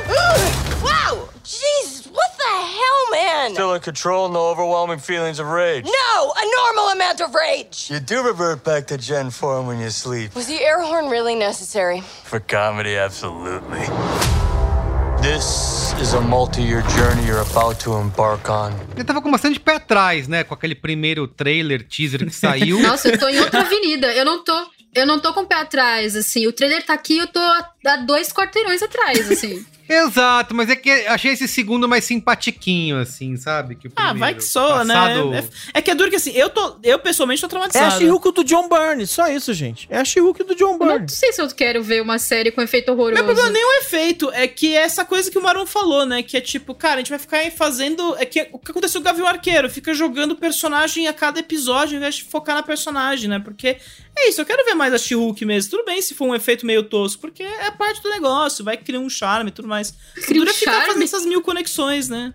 Wow! 0.08 0.67
The 3.48 3.54
man? 3.54 3.56
Still 3.56 3.74
in 3.74 3.82
control, 3.82 4.30
no 4.30 4.48
overwhelming 4.50 5.00
feelings 5.00 5.40
of 5.40 5.48
rage. 5.48 5.86
No, 5.86 6.34
a 6.36 6.46
normal 6.58 6.90
amount 6.90 7.22
of 7.22 7.34
rage. 7.34 7.90
You 7.90 8.00
do 8.00 8.24
revert 8.24 8.64
back 8.64 8.88
to 8.88 8.98
Gen 8.98 9.32
form 9.32 9.68
when 9.68 9.80
you 9.80 9.90
sleep. 9.90 10.36
Was 10.36 10.48
the 10.48 10.60
air 10.62 10.82
horn 10.82 11.10
really 11.10 11.36
necessary? 11.36 12.02
For 12.24 12.40
comedy, 12.40 12.98
absolutely. 12.98 13.88
This 15.22 15.94
is 16.00 16.14
a 16.14 16.22
multi-year 16.22 16.84
journey 16.96 17.26
you're 17.26 17.42
about 17.42 17.80
to 17.82 17.98
embark 17.98 18.50
on. 18.50 18.74
Ele 18.96 19.04
tava 19.04 19.22
com 19.22 19.32
bastante 19.32 19.60
pé 19.60 19.76
atrás, 19.76 20.28
né? 20.28 20.44
Com 20.44 20.54
aquele 20.54 20.76
primeiro 20.76 21.28
trailer, 21.28 21.84
teaser 21.88 22.26
que 22.26 22.32
saiu. 22.32 22.80
Nossa, 22.84 23.10
eu 23.10 23.18
tô 23.18 23.28
em 23.28 23.40
outra 23.40 23.62
avenida. 23.62 24.14
Eu 24.14 24.26
não 24.26 24.44
tô. 24.44 24.54
Eu 24.94 25.06
não 25.06 25.20
tô 25.20 25.34
com 25.34 25.42
o 25.42 25.46
pé 25.46 25.56
atrás, 25.56 26.16
assim. 26.16 26.48
O 26.48 26.54
trailer 26.54 26.84
tá 26.86 26.94
aqui, 26.94 27.18
eu 27.18 27.28
tô 27.28 27.40
a, 27.40 27.70
a 27.88 27.96
dois 27.98 28.32
quarteirões 28.32 28.82
atrás, 28.82 29.30
assim. 29.32 29.66
Exato, 29.90 30.54
mas 30.54 30.70
é 30.70 30.76
que 30.76 30.90
achei 30.90 31.32
esse 31.32 31.48
segundo 31.48 31.88
mais 31.88 32.04
simpatiquinho, 32.06 33.00
assim, 33.00 33.36
sabe? 33.38 33.76
Que 33.76 33.88
o 33.88 33.92
Ah, 33.96 34.10
primeiro. 34.10 34.20
vai 34.20 34.34
que 34.36 34.44
soa, 34.44 34.80
Passado- 34.86 35.30
né? 35.32 35.48
É, 35.74 35.80
é 35.80 35.82
que 35.82 35.92
é 35.92 35.96
duro 35.96 36.10
que 36.10 36.16
assim, 36.18 36.32
eu, 36.32 36.50
tô, 36.50 36.78
eu 36.84 37.00
pessoalmente 37.00 37.42
tô 37.42 37.46
É 37.46 37.48
a 37.48 37.50
traumatizado. 37.50 37.98
She-Hulk 37.98 38.32
do 38.34 38.44
John 38.44 38.68
Byrne, 38.68 39.08
só 39.08 39.28
isso, 39.30 39.54
gente. 39.54 39.88
É 39.90 39.98
a 39.98 40.06
She-Hulk 40.06 40.44
do 40.44 40.56
John 40.56 40.74
Eu 40.74 40.78
não 40.80 40.88
Byrne. 40.88 41.10
sei 41.10 41.32
se 41.32 41.42
eu 41.42 41.48
quero 41.50 41.82
ver 41.84 42.02
uma 42.02 42.20
série 42.20 42.52
com 42.52 42.62
efeito 42.62 42.92
horroroso. 42.92 43.16
Meu 43.16 43.24
problema 43.26 43.50
nem 43.50 43.62
é 43.62 43.66
o 43.66 43.72
efeito, 43.82 44.30
é 44.34 44.48
que 44.48 44.76
é 44.76 44.82
essa 44.82 45.06
coisa 45.06 45.32
que 45.32 45.38
o 45.38 45.42
Maron 45.42 45.66
falou, 45.66 46.06
né? 46.06 46.22
Que 46.24 46.38
é 46.38 46.42
tipo, 46.42 46.74
cara, 46.76 46.96
a 46.96 46.98
gente 46.98 47.10
vai 47.10 47.20
ficar 47.20 47.38
aí 47.38 47.52
fazendo. 47.52 48.16
É 48.18 48.26
que 48.26 48.48
o 48.52 48.60
que 48.60 48.72
aconteceu 48.72 49.02
com 49.02 49.08
o 49.08 49.12
Gavião 49.12 49.28
Arqueiro, 49.28 49.70
fica 49.70 49.94
jogando 49.94 50.36
personagem 50.36 51.08
a 51.08 51.14
cada 51.14 51.40
episódio 51.40 51.94
ao 51.96 51.98
invés 51.98 52.16
de 52.16 52.24
focar 52.24 52.56
na 52.56 52.64
personagem, 52.64 53.30
né? 53.30 53.40
Porque 53.40 53.78
é 54.20 54.30
isso, 54.30 54.42
eu 54.42 54.46
quero 54.46 54.66
ver 54.66 54.74
mais 54.74 54.94
a 54.94 54.98
She-Hulk 54.98 55.46
mesmo. 55.46 55.72
Tudo 55.72 55.86
bem 55.86 56.02
se 56.02 56.14
for 56.16 56.26
um 56.28 56.36
efeito 56.36 56.66
meio 56.66 56.84
tosco, 56.84 57.22
porque 57.22 57.44
é 57.44 57.70
parte 57.72 58.02
do 58.02 58.10
negócio, 58.10 58.66
vai 58.66 58.76
criar 58.76 59.00
um 59.00 59.10
charme 59.10 59.50
e 59.50 59.54
tudo 59.54 59.68
mais. 59.68 59.77
Cria 60.26 60.42
um 60.42 60.46
Dura 60.46 60.54
ficar 60.54 60.86
fazendo 60.86 61.04
essas 61.04 61.26
mil 61.26 61.42
conexões, 61.42 62.10
né? 62.10 62.34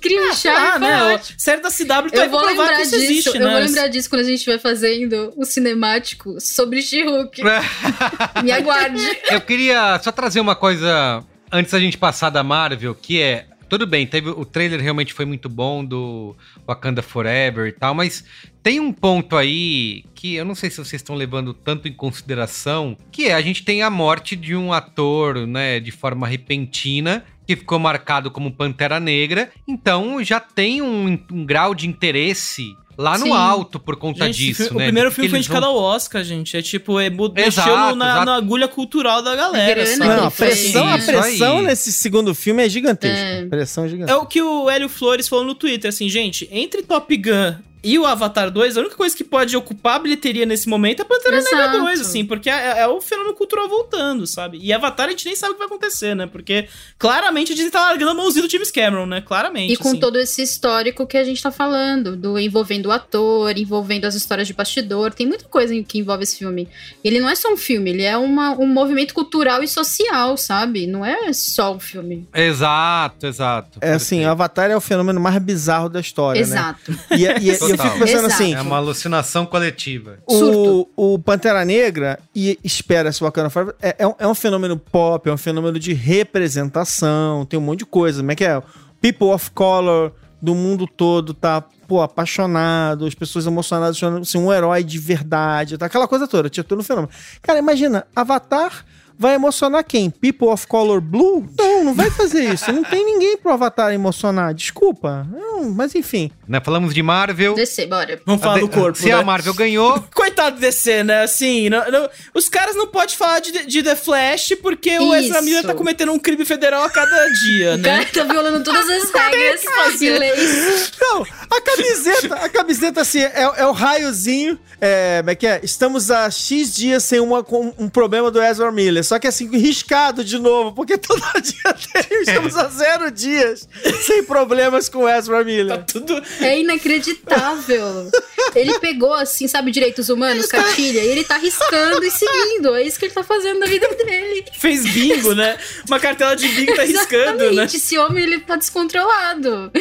Cria 0.00 0.22
um 0.22 0.28
lá, 0.28 0.34
charme, 0.34 0.86
né? 0.86 0.98
foi 0.98 1.08
O- 1.08 1.14
ótimo. 1.14 1.40
Série 1.40 1.60
da 1.60 1.70
CW 1.70 1.86
tá 1.86 1.92
aí 1.94 2.04
Eu 2.04 2.10
pra 2.10 2.26
provar 2.28 2.46
lembrar 2.46 2.76
que 2.76 2.82
isso 2.82 2.90
disso. 2.98 3.04
existe, 3.12 3.26
eu 3.28 3.34
né? 3.40 3.50
vou 3.50 3.60
lembrar 3.60 3.88
disso 3.88 4.08
quando 4.10 4.20
a 4.22 4.24
gente 4.24 4.36
estiver 4.36 4.58
fazendo 4.58 5.32
o 5.36 5.44
cinemático 5.44 6.40
sobre 6.40 6.80
She-Hulk. 6.82 7.42
Me 8.42 8.52
aguarde. 8.52 9.02
Eu 9.30 9.40
queria 9.40 9.98
só 10.02 10.10
trazer 10.10 10.40
uma 10.40 10.54
coisa 10.56 11.22
antes 11.52 11.72
da 11.72 11.78
gente 11.80 11.98
passar 11.98 12.30
da 12.30 12.42
Marvel, 12.42 12.94
que 12.94 13.20
é. 13.20 13.46
Tudo 13.70 13.86
bem, 13.86 14.04
teve, 14.04 14.28
o 14.30 14.44
trailer 14.44 14.80
realmente 14.80 15.14
foi 15.14 15.24
muito 15.24 15.48
bom 15.48 15.84
do 15.84 16.36
Wakanda 16.66 17.02
Forever 17.02 17.68
e 17.68 17.72
tal, 17.72 17.94
mas 17.94 18.24
tem 18.64 18.80
um 18.80 18.92
ponto 18.92 19.36
aí 19.36 20.04
que 20.12 20.34
eu 20.34 20.44
não 20.44 20.56
sei 20.56 20.70
se 20.70 20.78
vocês 20.78 21.00
estão 21.00 21.14
levando 21.14 21.54
tanto 21.54 21.86
em 21.86 21.92
consideração, 21.92 22.96
que 23.12 23.28
é 23.28 23.34
a 23.34 23.40
gente 23.40 23.64
tem 23.64 23.80
a 23.80 23.88
morte 23.88 24.34
de 24.34 24.56
um 24.56 24.72
ator, 24.72 25.46
né, 25.46 25.78
de 25.78 25.92
forma 25.92 26.26
repentina, 26.26 27.24
que 27.46 27.54
ficou 27.54 27.78
marcado 27.78 28.28
como 28.28 28.50
Pantera 28.50 28.98
Negra, 28.98 29.52
então 29.68 30.20
já 30.24 30.40
tem 30.40 30.82
um, 30.82 31.16
um 31.30 31.46
grau 31.46 31.72
de 31.72 31.86
interesse 31.86 32.74
lá 33.00 33.16
no 33.18 33.26
Sim. 33.26 33.32
alto 33.32 33.80
por 33.80 33.96
conta 33.96 34.26
Gente, 34.26 34.36
disso, 34.36 34.74
o 34.74 34.78
né? 34.78 34.84
primeiro 34.84 35.08
do 35.08 35.12
que 35.12 35.16
filme 35.16 35.30
foi 35.30 35.38
indicado 35.38 35.66
vão- 35.66 35.74
ao 35.76 35.80
Oscar, 35.82 36.22
gente. 36.22 36.56
É 36.56 36.60
tipo, 36.62 37.00
é, 37.00 37.10
Exato, 37.36 37.70
no- 37.90 37.94
na, 37.96 38.24
na 38.24 38.34
agulha 38.36 38.68
cultural 38.68 39.22
da 39.22 39.34
galera, 39.34 39.82
Grana 39.84 39.96
sabe? 40.04 40.20
Não, 40.20 40.26
a 40.26 40.30
pressão, 40.30 40.86
a 40.88 40.98
pressão 40.98 41.62
nesse 41.62 41.92
segundo 41.92 42.34
filme 42.34 42.62
é 42.64 42.68
gigantesca. 42.68 43.16
É. 43.18 43.46
Pressão 43.46 43.84
É 43.86 43.88
gigantesca. 43.88 44.20
o 44.20 44.26
que 44.26 44.42
o 44.42 44.68
Hélio 44.68 44.88
Flores 44.88 45.26
falou 45.28 45.44
no 45.44 45.54
Twitter, 45.54 45.88
assim, 45.88 46.08
gente, 46.08 46.46
entre 46.52 46.82
Top 46.82 47.16
Gun 47.16 47.54
e 47.82 47.98
o 47.98 48.04
Avatar 48.04 48.50
2, 48.50 48.76
a 48.76 48.80
única 48.80 48.96
coisa 48.96 49.16
que 49.16 49.24
pode 49.24 49.56
ocupar 49.56 49.96
a 49.96 49.98
bilheteria 49.98 50.44
nesse 50.44 50.68
momento 50.68 51.00
é 51.00 51.04
Pantera 51.04 51.36
Negra 51.40 51.58
Exato. 51.58 51.78
2, 51.80 52.00
assim, 52.00 52.24
porque 52.24 52.50
é, 52.50 52.80
é 52.80 52.86
o 52.86 53.00
fenômeno 53.00 53.34
cultural 53.34 53.68
voltando, 53.68 54.26
sabe? 54.26 54.58
E 54.60 54.72
Avatar 54.72 55.06
a 55.06 55.10
gente 55.10 55.24
nem 55.26 55.34
sabe 55.34 55.52
o 55.52 55.54
que 55.54 55.58
vai 55.60 55.66
acontecer, 55.66 56.14
né? 56.14 56.26
Porque 56.26 56.68
claramente 56.98 57.52
a 57.52 57.54
Disney 57.54 57.70
tá 57.70 57.80
largando 57.80 58.10
a 58.10 58.14
mãozinha 58.14 58.46
do 58.46 58.50
James 58.50 58.70
Cameron, 58.70 59.06
né? 59.06 59.20
Clarmente. 59.20 59.72
E 59.72 59.76
com 59.76 59.88
assim. 59.90 60.00
todo 60.00 60.18
esse 60.18 60.42
histórico 60.42 61.06
que 61.06 61.16
a 61.16 61.24
gente 61.24 61.42
tá 61.42 61.50
falando, 61.50 62.16
do 62.16 62.38
envolvendo 62.38 62.86
o 62.86 62.92
ator, 62.92 63.56
envolvendo 63.56 64.04
as 64.04 64.14
histórias 64.14 64.46
de 64.46 64.52
bastidor, 64.52 65.12
tem 65.14 65.26
muita 65.26 65.44
coisa 65.44 65.74
que 65.82 65.98
envolve 65.98 66.22
esse 66.24 66.36
filme. 66.38 66.68
Ele 67.02 67.18
não 67.20 67.28
é 67.28 67.34
só 67.34 67.52
um 67.52 67.56
filme, 67.56 67.90
ele 67.90 68.02
é 68.02 68.16
uma, 68.16 68.52
um 68.52 68.66
movimento 68.66 69.14
cultural 69.14 69.62
e 69.62 69.68
social, 69.68 70.36
sabe? 70.36 70.86
Não 70.86 71.04
é 71.04 71.32
só 71.32 71.74
um 71.74 71.80
filme. 71.80 72.28
Exato, 72.34 73.26
exato. 73.26 73.78
É 73.80 73.92
assim, 73.92 74.24
Avatar 74.24 74.70
é 74.70 74.76
o 74.76 74.80
fenômeno 74.80 75.20
mais 75.20 75.38
bizarro 75.38 75.88
da 75.88 76.00
história, 76.00 76.40
né? 76.46 76.46
Exato. 76.46 76.92
E, 77.12 77.24
e- 77.24 77.50
e 77.50 77.69
eu 77.70 77.78
fico 77.78 77.98
pensando 77.98 78.26
Exato. 78.26 78.34
assim, 78.34 78.54
É 78.54 78.60
uma 78.60 78.76
alucinação 78.76 79.46
coletiva. 79.46 80.18
o, 80.26 80.88
o 80.96 81.18
Pantera 81.18 81.64
Negra, 81.64 82.18
e 82.34 82.58
espera-se 82.62 83.20
Wakanda 83.20 83.50
Forever, 83.50 83.74
é, 83.80 83.96
é 83.98 84.06
um, 84.06 84.14
é 84.18 84.26
um 84.26 84.34
fenômeno 84.34 84.76
pop, 84.76 85.28
é 85.28 85.32
um 85.32 85.38
fenômeno 85.38 85.78
de 85.78 85.92
representação, 85.92 87.44
tem 87.44 87.58
um 87.58 87.62
monte 87.62 87.80
de 87.80 87.86
coisa. 87.86 88.20
Como 88.20 88.32
é 88.32 88.34
que 88.34 88.44
é? 88.44 88.62
People 89.00 89.28
of 89.28 89.50
color 89.52 90.12
do 90.40 90.54
mundo 90.54 90.86
todo 90.86 91.34
tá, 91.34 91.62
pô, 91.86 92.00
apaixonado, 92.00 93.06
as 93.06 93.14
pessoas 93.14 93.46
emocionadas, 93.46 94.00
assim, 94.02 94.38
um 94.38 94.52
herói 94.52 94.82
de 94.82 94.98
verdade, 94.98 95.76
tá? 95.76 95.86
aquela 95.86 96.08
coisa 96.08 96.26
toda, 96.26 96.48
tinha 96.48 96.64
todo 96.64 96.80
um 96.80 96.84
fenômeno. 96.84 97.12
Cara, 97.42 97.58
imagina, 97.58 98.06
Avatar 98.16 98.84
vai 99.20 99.34
emocionar 99.34 99.84
quem? 99.84 100.08
People 100.10 100.48
of 100.48 100.66
color 100.66 101.00
blue? 101.00 101.46
Não, 101.58 101.84
não 101.84 101.94
vai 101.94 102.10
fazer 102.10 102.42
isso. 102.52 102.72
Não 102.72 102.82
tem 102.82 103.04
ninguém 103.04 103.36
pro 103.36 103.52
Avatar 103.52 103.92
emocionar, 103.92 104.54
desculpa. 104.54 105.26
Não, 105.30 105.70
mas 105.70 105.94
enfim. 105.94 106.30
Né? 106.48 106.60
Falamos 106.64 106.94
de 106.94 107.02
Marvel. 107.02 107.54
Descer, 107.54 107.86
bora. 107.86 108.20
Vamos 108.24 108.40
falar 108.42 108.56
A 108.56 108.60
do 108.60 108.68
de- 108.68 108.74
corpo, 108.74 108.98
Se 108.98 109.06
né? 109.06 109.12
a 109.12 109.22
Marvel 109.22 109.52
ganhou, 109.54 110.02
Coitado 110.14 110.56
de 110.56 110.62
DC, 110.62 111.04
né? 111.04 111.22
Assim, 111.22 111.68
não- 111.68 111.88
não- 111.90 112.08
os 112.34 112.48
caras 112.48 112.74
não 112.74 112.86
podem 112.86 113.14
falar 113.16 113.40
de, 113.40 113.66
de 113.66 113.82
The 113.82 113.94
Flash 113.94 114.54
porque 114.62 114.98
o 114.98 115.14
Ezra 115.14 115.36
Isso. 115.36 115.44
Miller 115.44 115.64
tá 115.64 115.74
cometendo 115.74 116.10
um 116.12 116.18
crime 116.18 116.44
federal 116.46 116.82
a 116.84 116.90
cada 116.90 117.28
dia, 117.28 117.74
O 117.74 117.76
né? 117.76 118.04
cara 118.04 118.06
tá 118.26 118.32
violando 118.32 118.64
todas 118.64 118.88
as 118.88 119.10
regras 119.10 120.00
e 120.00 120.10
leis. 120.10 120.92
Não, 121.00 121.22
a 121.50 121.60
camiseta, 121.60 122.34
a 122.36 122.48
camiseta 122.48 123.00
assim, 123.02 123.20
é, 123.20 123.42
é 123.58 123.66
o 123.66 123.72
raiozinho. 123.72 124.58
É, 124.80 125.18
como 125.18 125.30
é 125.30 125.34
que 125.34 125.46
é? 125.46 125.60
Estamos 125.62 126.10
há 126.10 126.30
X 126.30 126.74
dias 126.74 127.04
sem 127.04 127.20
uma, 127.20 127.44
com 127.44 127.72
um 127.78 127.88
problema 127.88 128.30
do 128.30 128.42
Ezra 128.42 128.72
Miller. 128.72 129.04
Só 129.10 129.18
que 129.18 129.26
assim, 129.26 129.50
riscado 129.58 130.22
de 130.22 130.38
novo, 130.38 130.70
porque 130.70 130.94
todo 130.96 131.20
dia 131.42 131.74
tem. 131.92 132.20
Estamos 132.20 132.56
há 132.56 132.68
zero 132.68 133.10
dias 133.10 133.68
sem 134.06 134.22
problemas 134.22 134.88
com 134.88 134.98
o 135.00 135.08
Ezra 135.08 135.38
Tá 135.38 135.44
Miller. 135.44 135.84
tudo. 135.84 136.22
É 136.40 136.60
inacreditável. 136.60 138.08
Ele 138.54 138.78
pegou, 138.78 139.12
assim, 139.12 139.48
sabe, 139.48 139.72
direitos 139.72 140.10
humanos, 140.10 140.46
cartilha, 140.46 141.00
e 141.00 141.08
ele 141.08 141.24
tá 141.24 141.38
riscando 141.38 142.04
e 142.04 142.10
seguindo. 142.12 142.72
É 142.76 142.84
isso 142.84 143.00
que 143.00 143.06
ele 143.06 143.14
tá 143.14 143.24
fazendo 143.24 143.58
na 143.58 143.66
vida 143.66 143.88
dele. 143.88 144.44
Fez 144.56 144.84
bingo, 144.84 145.34
né? 145.34 145.58
Uma 145.88 145.98
cartela 145.98 146.36
de 146.36 146.46
bingo 146.46 146.76
tá 146.76 146.82
riscando, 146.82 147.38
né? 147.38 147.46
Exatamente, 147.46 147.76
esse 147.78 147.98
homem, 147.98 148.22
ele 148.22 148.38
tá 148.38 148.54
descontrolado. 148.54 149.72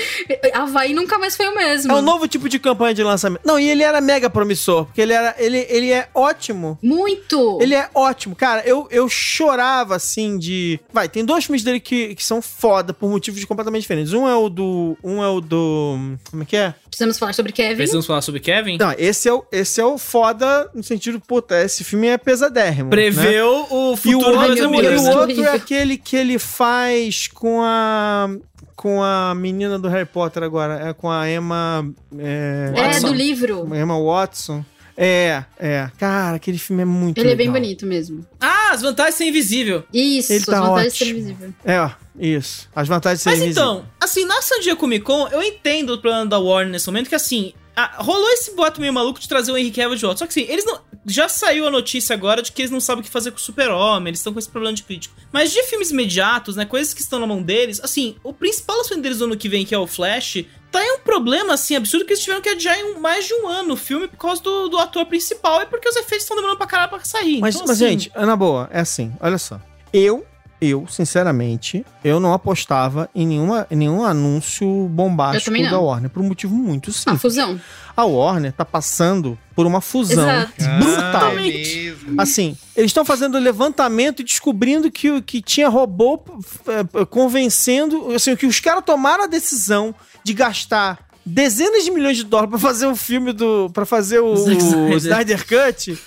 Havaí 0.53 0.91
nunca 0.93 1.19
mais 1.19 1.35
foi 1.37 1.47
o 1.47 1.55
mesmo. 1.55 1.91
É 1.91 1.95
um 1.95 2.01
novo 2.01 2.27
tipo 2.27 2.49
de 2.49 2.57
campanha 2.57 2.95
de 2.95 3.03
lançamento. 3.03 3.41
Não, 3.45 3.59
e 3.59 3.69
ele 3.69 3.83
era 3.83 4.01
mega 4.01 4.27
promissor, 4.27 4.85
porque 4.85 5.01
ele 5.01 5.13
era. 5.13 5.35
Ele, 5.37 5.67
ele 5.69 5.91
é 5.91 6.09
ótimo. 6.15 6.79
Muito! 6.81 7.59
Ele 7.61 7.75
é 7.75 7.89
ótimo. 7.93 8.35
Cara, 8.35 8.63
eu, 8.65 8.87
eu 8.89 9.07
chorava 9.19 9.95
assim 9.95 10.37
de. 10.37 10.79
Vai, 10.93 11.07
tem 11.09 11.23
dois 11.25 11.45
filmes 11.45 11.63
dele 11.63 11.79
que, 11.79 12.15
que 12.15 12.25
são 12.25 12.41
foda 12.41 12.93
por 12.93 13.09
motivos 13.09 13.43
completamente 13.45 13.81
diferentes. 13.81 14.13
Um 14.13 14.27
é 14.27 14.35
o 14.35 14.49
do. 14.49 14.97
Um 15.03 15.23
é 15.23 15.27
o 15.27 15.41
do. 15.41 15.97
Como 16.29 16.43
é 16.43 16.45
que 16.45 16.55
é? 16.55 16.73
Precisamos 16.87 17.17
falar 17.19 17.33
sobre 17.33 17.51
Kevin. 17.51 17.75
Precisamos 17.75 18.05
falar 18.05 18.21
sobre 18.21 18.39
Kevin? 18.39 18.77
Não, 18.77 18.93
esse 18.97 19.29
é 19.29 19.33
o, 19.33 19.43
esse 19.51 19.79
é 19.79 19.85
o 19.85 19.97
foda 19.97 20.69
no 20.73 20.83
sentido, 20.83 21.19
puta, 21.19 21.61
esse 21.61 21.83
filme 21.83 22.07
é 22.07 22.17
pesadérrimo. 22.17 22.85
né? 22.85 22.89
Preveu 22.89 23.67
o 23.69 23.91
E 23.91 23.93
o 23.93 23.97
futuro 23.97 24.25
outro, 24.37 24.47
das 24.47 24.59
e 24.59 24.65
o 24.65 24.69
né? 25.03 25.15
outro 25.15 25.43
é 25.43 25.53
aquele 25.53 25.97
que 25.97 26.15
ele 26.15 26.39
faz 26.39 27.27
com 27.27 27.61
a. 27.61 28.29
Com 28.75 29.03
a 29.03 29.35
menina 29.35 29.77
do 29.77 29.89
Harry 29.89 30.05
Potter 30.05 30.41
agora. 30.41 30.89
É 30.89 30.93
com 30.93 31.11
a 31.11 31.29
Emma. 31.29 31.85
É, 32.17 32.71
É, 32.73 32.99
do 33.01 33.13
livro. 33.13 33.67
Emma 33.75 34.01
Watson. 34.01 34.63
É, 35.01 35.45
é. 35.57 35.89
Cara, 35.97 36.35
aquele 36.35 36.57
filme 36.57 36.81
é 36.81 36.85
muito 36.85 37.17
Ele 37.19 37.31
é 37.31 37.35
bem 37.35 37.47
legal. 37.47 37.61
bonito 37.61 37.85
mesmo. 37.85 38.25
Ah, 38.37 38.71
as 38.73 38.81
vantagens 38.81 39.13
de 39.15 39.17
ser 39.19 39.29
invisível. 39.29 39.83
Isso, 39.93 40.33
Ele 40.33 40.43
tá 40.45 40.59
as 40.59 40.67
vantagens 40.67 40.91
de 40.93 40.97
ser 40.97 41.03
ótimo. 41.05 41.19
invisível. 41.19 41.53
É, 41.63 41.79
ó, 41.79 41.89
isso. 42.19 42.67
As 42.75 42.87
vantagens 42.89 43.19
de 43.19 43.23
ser 43.23 43.29
Mas 43.29 43.39
invisível. 43.39 43.63
então, 43.63 43.85
assim, 43.97 44.25
na 44.25 44.41
San 44.41 44.59
Diego 44.59 44.77
Comic 44.77 45.05
Con, 45.05 45.29
eu 45.29 45.41
entendo 45.41 45.91
o 45.93 46.01
plano 46.01 46.29
da 46.29 46.37
Warner 46.37 46.69
nesse 46.73 46.85
momento, 46.87 47.07
que 47.07 47.15
assim, 47.15 47.53
a- 47.79 48.01
rolou 48.03 48.29
esse 48.31 48.55
boato 48.55 48.79
meio 48.81 48.93
maluco 48.93 49.19
de 49.19 49.27
trazer 49.27 49.51
o 49.51 49.57
Henry 49.57 49.71
Cavill 49.71 49.95
de 49.95 50.01
volta. 50.01 50.19
Só 50.19 50.25
que 50.27 50.31
assim, 50.39 50.51
eles 50.51 50.65
não. 50.65 50.79
Já 51.05 51.27
saiu 51.29 51.65
a 51.67 51.71
notícia 51.71 52.13
agora 52.13 52.41
de 52.41 52.51
que 52.51 52.61
eles 52.61 52.71
não 52.71 52.79
sabem 52.79 53.01
o 53.01 53.03
que 53.03 53.09
fazer 53.09 53.31
com 53.31 53.37
o 53.37 53.39
Super-Homem, 53.39 54.09
eles 54.09 54.19
estão 54.19 54.33
com 54.33 54.37
esse 54.39 54.49
problema 54.49 54.75
de 54.75 54.83
crítico. 54.83 55.15
Mas 55.31 55.51
de 55.51 55.63
filmes 55.63 55.89
imediatos, 55.91 56.55
né? 56.55 56.65
Coisas 56.65 56.93
que 56.93 57.01
estão 57.01 57.19
na 57.19 57.25
mão 57.25 57.41
deles, 57.41 57.79
assim, 57.83 58.15
o 58.23 58.33
principal 58.33 58.77
lançamento 58.77 59.03
deles 59.03 59.17
do 59.19 59.23
ano 59.25 59.37
que 59.37 59.47
vem, 59.49 59.65
que 59.65 59.73
é 59.73 59.77
o 59.77 59.87
Flash, 59.87 60.43
tá 60.71 60.83
em 60.83 60.91
um 60.97 60.99
problema, 60.99 61.53
assim, 61.53 61.75
absurdo 61.75 62.05
que 62.05 62.11
eles 62.13 62.21
tiveram 62.23 62.41
que 62.41 62.49
adiar 62.49 62.77
em 62.77 62.99
mais 62.99 63.25
de 63.25 63.33
um 63.33 63.47
ano 63.47 63.73
o 63.73 63.77
filme 63.77 64.07
por 64.07 64.17
causa 64.17 64.41
do, 64.43 64.67
do 64.67 64.77
ator 64.77 65.05
principal 65.05 65.61
e 65.61 65.65
porque 65.65 65.87
os 65.89 65.95
efeitos 65.95 66.23
estão 66.25 66.35
demorando 66.35 66.57
pra 66.59 66.67
caralho 66.67 66.89
pra 66.89 66.99
sair. 67.03 67.39
Mas, 67.39 67.55
Então, 67.55 67.65
mas 67.67 67.81
assim, 67.81 67.89
gente, 67.91 68.11
na 68.15 68.35
boa, 68.35 68.69
é 68.71 68.81
assim, 68.81 69.11
olha 69.19 69.37
só. 69.37 69.59
Eu, 69.91 70.25
eu, 70.61 70.85
sinceramente, 70.89 71.85
eu 72.03 72.19
não 72.19 72.33
apostava 72.33 73.09
em, 73.15 73.25
nenhuma, 73.25 73.65
em 73.71 73.75
nenhum 73.75 74.03
anúncio 74.03 74.67
bombástico 74.89 75.57
da 75.69 75.79
Warner, 75.79 76.09
por 76.09 76.21
um 76.21 76.27
motivo 76.27 76.53
muito 76.55 76.89
Ah, 76.89 76.93
simples. 76.93 77.21
fusão. 77.21 77.59
A 77.95 78.03
Warner 78.05 78.53
tá 78.53 78.63
passando 78.65 79.37
por 79.55 79.65
uma 79.65 79.81
fusão 79.81 80.23
Exato. 80.29 80.53
brutal. 80.79 81.31
Ah, 81.31 81.33
é 81.33 81.41
mesmo. 81.41 82.21
Assim, 82.21 82.57
eles 82.75 82.89
estão 82.89 83.03
fazendo 83.03 83.37
levantamento 83.37 84.21
e 84.21 84.23
descobrindo 84.25 84.89
que, 84.91 85.09
o- 85.11 85.21
que 85.21 85.41
tinha 85.41 85.67
robô 85.69 86.21
é, 86.67 87.05
convencendo. 87.05 88.13
Assim, 88.13 88.35
que 88.35 88.45
os 88.45 88.59
caras 88.59 88.83
tomaram 88.85 89.23
a 89.25 89.27
decisão 89.27 89.93
de 90.23 90.33
gastar 90.33 90.99
dezenas 91.25 91.83
de 91.83 91.91
milhões 91.91 92.17
de 92.17 92.23
dólares 92.23 92.49
pra 92.49 92.59
fazer 92.59 92.87
o 92.87 92.95
filme 92.95 93.31
do. 93.33 93.69
para 93.73 93.85
fazer 93.85 94.19
o, 94.19 94.33
o 94.33 94.93
Snyder 94.97 95.45
Cut, 95.45 95.97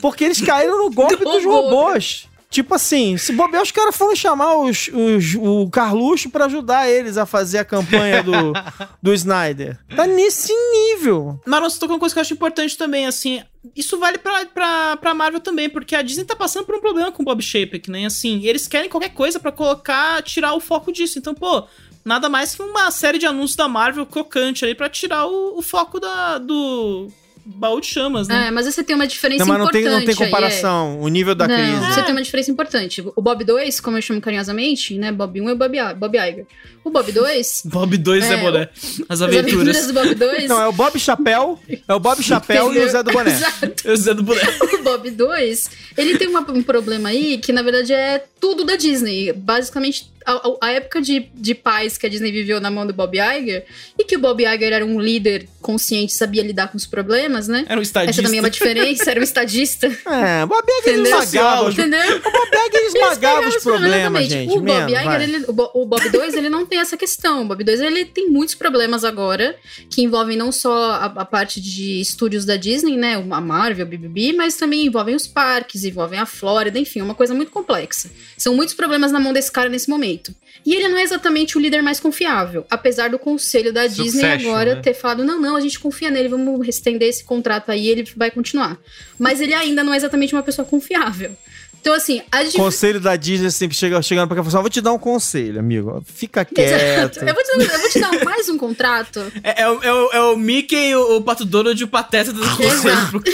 porque 0.00 0.24
eles 0.24 0.40
caíram 0.40 0.84
no 0.84 0.90
golpe 0.90 1.16
Do 1.16 1.24
dos 1.24 1.44
robô. 1.44 1.70
robôs. 1.84 2.28
Tipo 2.52 2.74
assim, 2.74 3.16
se 3.16 3.32
bobear, 3.32 3.62
os 3.62 3.70
caras 3.70 3.96
foram 3.96 4.14
chamar 4.14 4.54
os, 4.56 4.88
os- 4.92 5.34
o 5.40 5.68
Carluxo 5.70 6.28
pra 6.28 6.44
ajudar 6.44 6.86
eles 6.88 7.16
a 7.16 7.24
fazer 7.24 7.58
a 7.58 7.64
campanha 7.64 8.22
do, 8.22 8.52
do 9.02 9.14
Snyder. 9.14 9.78
Tá 9.96 10.06
nesse 10.06 10.52
nível. 10.52 11.40
Mas 11.46 11.60
você 11.62 11.80
tocou 11.80 11.94
uma 11.96 11.98
coisa 12.00 12.14
que 12.14 12.18
eu 12.18 12.20
acho 12.20 12.34
importante 12.34 12.76
também, 12.76 13.06
assim. 13.06 13.42
Isso 13.74 13.98
vale 13.98 14.18
pra, 14.18 14.44
pra, 14.46 14.96
pra 14.98 15.14
Marvel 15.14 15.40
também, 15.40 15.70
porque 15.70 15.96
a 15.96 16.02
Disney 16.02 16.24
tá 16.26 16.36
passando 16.36 16.66
por 16.66 16.74
um 16.76 16.80
problema 16.80 17.10
com 17.10 17.22
o 17.22 17.24
Bob 17.24 17.40
Shaper, 17.42 17.80
que 17.80 17.90
nem 17.90 18.04
assim. 18.04 18.44
Eles 18.44 18.68
querem 18.68 18.90
qualquer 18.90 19.14
coisa 19.14 19.40
pra 19.40 19.50
colocar, 19.50 20.22
tirar 20.22 20.52
o 20.54 20.60
foco 20.60 20.92
disso. 20.92 21.18
Então, 21.18 21.34
pô, 21.34 21.64
nada 22.04 22.28
mais 22.28 22.54
que 22.54 22.62
uma 22.62 22.90
série 22.90 23.16
de 23.18 23.24
anúncios 23.24 23.56
da 23.56 23.66
Marvel 23.66 24.04
crocante 24.04 24.64
aí 24.66 24.74
pra 24.74 24.90
tirar 24.90 25.26
o, 25.26 25.56
o 25.58 25.62
foco 25.62 25.98
da, 25.98 26.36
do 26.36 27.08
baú 27.44 27.80
de 27.80 27.86
chamas, 27.86 28.28
né? 28.28 28.48
É, 28.48 28.50
mas 28.50 28.66
você 28.66 28.82
tem 28.82 28.94
uma 28.94 29.06
diferença 29.06 29.44
Não, 29.44 29.48
mas 29.52 29.58
não 29.58 29.70
tem, 29.70 29.82
importante. 29.82 30.06
não 30.06 30.14
tem 30.14 30.24
aí, 30.24 30.28
é. 30.28 30.30
comparação. 30.30 31.00
O 31.00 31.08
nível 31.08 31.34
da 31.34 31.48
não, 31.48 31.54
crise. 31.54 31.92
você 31.92 32.02
tem 32.02 32.12
uma 32.12 32.22
diferença 32.22 32.50
importante. 32.50 33.04
O 33.16 33.22
Bob 33.22 33.44
2, 33.44 33.80
como 33.80 33.98
eu 33.98 34.02
chamo 34.02 34.20
carinhosamente, 34.20 34.96
né? 34.96 35.10
Bob 35.10 35.40
1 35.40 35.48
é 35.48 35.52
o 35.52 35.56
Bob, 35.56 35.76
Bob 35.96 36.18
Iger. 36.18 36.46
O 36.84 36.90
Bob 36.90 37.12
2. 37.12 37.62
Bob 37.66 37.96
2 37.96 38.24
é, 38.24 38.32
É, 38.34 38.36
boné. 38.38 38.68
As 39.08 39.20
As 39.20 39.22
aventuras 39.22 39.52
aventuras. 39.52 39.86
do 39.86 39.92
Bob 39.92 40.14
2. 40.14 40.48
Não, 40.48 40.60
é 40.62 40.66
o 40.66 40.72
Bob 40.72 40.98
Chapéu, 40.98 41.58
é 41.88 41.94
o 41.94 42.00
Bob 42.00 42.20
Chapéu 42.24 42.72
e 42.74 42.78
o 42.80 42.88
Zé 42.88 43.02
do 43.02 43.12
Boné. 43.12 43.30
Exato. 43.32 43.72
Eu 43.88 43.96
Zé 43.96 44.14
do 44.14 44.22
boné. 44.22 44.40
O 44.72 44.82
Bob 44.82 45.10
2, 45.10 45.70
ele 45.96 46.18
tem 46.18 46.26
uma- 46.28 46.40
um 46.50 46.62
problema 46.62 47.10
aí 47.10 47.38
que, 47.38 47.52
na 47.52 47.62
verdade, 47.62 47.92
é 47.92 48.24
tudo 48.40 48.64
da 48.64 48.74
Disney. 48.74 49.32
Basicamente, 49.32 50.10
a, 50.26 50.40
a- 50.60 50.70
época 50.72 51.00
de, 51.00 51.28
de 51.34 51.54
paz 51.54 51.96
que 51.96 52.04
a 52.04 52.08
Disney 52.08 52.32
viveu 52.32 52.60
na 52.60 52.68
mão 52.70 52.84
do 52.86 52.92
Bob 52.92 53.16
Iger, 53.16 53.64
e 53.98 54.02
que 54.04 54.16
o 54.16 54.18
Bob 54.18 54.42
Iger 54.42 54.72
era 54.72 54.84
um 54.84 55.00
líder 55.00 55.48
consciente, 55.60 56.12
sabia 56.12 56.42
lidar 56.42 56.66
com 56.68 56.76
os 56.76 56.84
problemas, 56.86 57.46
né? 57.46 57.64
Era 57.68 57.78
um 57.78 57.82
estadista. 57.82 58.10
Essa 58.20 58.22
também 58.24 58.38
é 58.38 58.42
uma 58.42 58.50
diferença, 58.50 59.08
era 59.10 59.20
um 59.20 59.22
estadista. 59.22 59.86
É, 60.06 60.44
Bob 60.46 60.64
Iger 60.68 60.94
Entendeu? 60.94 61.18
esmagava 61.20 61.70
Entendeu? 61.70 62.16
o 62.16 62.20
Bob 62.20 62.48
Iger 62.68 62.86
esmagava 62.86 63.48
os 63.48 63.56
problemas, 63.62 64.26
gente. 64.26 64.50
O 64.52 64.60
Bob, 64.60 64.64
menos, 64.64 64.90
Iger, 64.92 65.22
ele- 65.22 65.44
o, 65.46 65.82
o 65.82 65.86
Bob 65.86 66.08
2, 66.10 66.34
ele 66.34 66.48
não 66.50 66.66
tem 66.72 66.80
essa 66.80 66.96
questão. 66.96 67.42
O 67.42 67.44
Bob 67.44 67.62
2, 67.62 67.80
ele 67.82 68.06
tem 68.06 68.30
muitos 68.30 68.54
problemas 68.54 69.04
agora, 69.04 69.54
que 69.90 70.00
envolvem 70.00 70.38
não 70.38 70.50
só 70.50 70.92
a, 70.92 71.04
a 71.04 71.24
parte 71.24 71.60
de 71.60 72.00
estúdios 72.00 72.46
da 72.46 72.56
Disney, 72.56 72.96
né, 72.96 73.22
a 73.30 73.40
Marvel, 73.42 73.84
a 73.84 73.88
BBB, 73.88 74.32
mas 74.32 74.56
também 74.56 74.86
envolvem 74.86 75.14
os 75.14 75.26
parques, 75.26 75.84
envolvem 75.84 76.18
a 76.18 76.24
Flórida, 76.24 76.78
enfim, 76.78 77.00
é 77.00 77.02
uma 77.02 77.14
coisa 77.14 77.34
muito 77.34 77.52
complexa. 77.52 78.10
São 78.38 78.54
muitos 78.56 78.74
problemas 78.74 79.12
na 79.12 79.20
mão 79.20 79.34
desse 79.34 79.52
cara 79.52 79.68
nesse 79.68 79.90
momento. 79.90 80.34
E 80.64 80.74
ele 80.74 80.88
não 80.88 80.96
é 80.96 81.02
exatamente 81.02 81.58
o 81.58 81.60
líder 81.60 81.82
mais 81.82 82.00
confiável, 82.00 82.64
apesar 82.70 83.10
do 83.10 83.18
conselho 83.18 83.70
da 83.70 83.86
Disney 83.86 84.24
agora 84.24 84.76
né? 84.76 84.80
ter 84.80 84.94
falado, 84.94 85.24
não, 85.24 85.38
não, 85.38 85.56
a 85.56 85.60
gente 85.60 85.78
confia 85.78 86.10
nele, 86.10 86.30
vamos 86.30 86.66
estender 86.66 87.08
esse 87.08 87.22
contrato 87.22 87.70
aí, 87.70 87.88
ele 87.88 88.08
vai 88.16 88.30
continuar. 88.30 88.78
Mas 89.18 89.42
ele 89.42 89.52
ainda 89.52 89.84
não 89.84 89.92
é 89.92 89.96
exatamente 89.98 90.34
uma 90.34 90.42
pessoa 90.42 90.66
confiável. 90.66 91.36
Então, 91.82 91.94
assim, 91.94 92.22
a 92.30 92.44
dif- 92.44 92.56
Conselho 92.56 93.00
da 93.00 93.16
Disney 93.16 93.50
sempre 93.50 93.76
chega, 93.76 94.00
chegando 94.00 94.28
pra 94.28 94.36
cá 94.36 94.40
e 94.40 94.44
fala 94.44 94.48
assim: 94.50 94.56
"Ó, 94.58 94.60
vou 94.62 94.70
te 94.70 94.80
dar 94.80 94.92
um 94.92 94.98
conselho, 95.00 95.58
amigo. 95.58 96.00
Fica 96.06 96.46
Exato. 96.56 97.18
quieto. 97.20 97.28
Eu 97.28 97.34
vou, 97.34 97.42
te 97.42 97.58
dar, 97.58 97.74
eu 97.74 97.80
vou 97.80 97.90
te 97.90 97.98
dar 98.00 98.24
mais 98.24 98.48
um 98.48 98.56
contrato. 98.56 99.32
É, 99.42 99.62
é 99.62 99.68
o- 99.68 99.82
é 99.82 99.92
o, 99.92 100.10
é 100.12 100.20
o 100.32 100.36
Mickey, 100.36 100.94
o, 100.94 101.16
o 101.16 101.22
Pato 101.22 101.44
Donald 101.44 101.78
e 101.80 101.84
o 101.84 101.88
Pateta 101.88 102.32
do 102.32 102.40
conselho. 102.56 103.08
pro- 103.10 103.22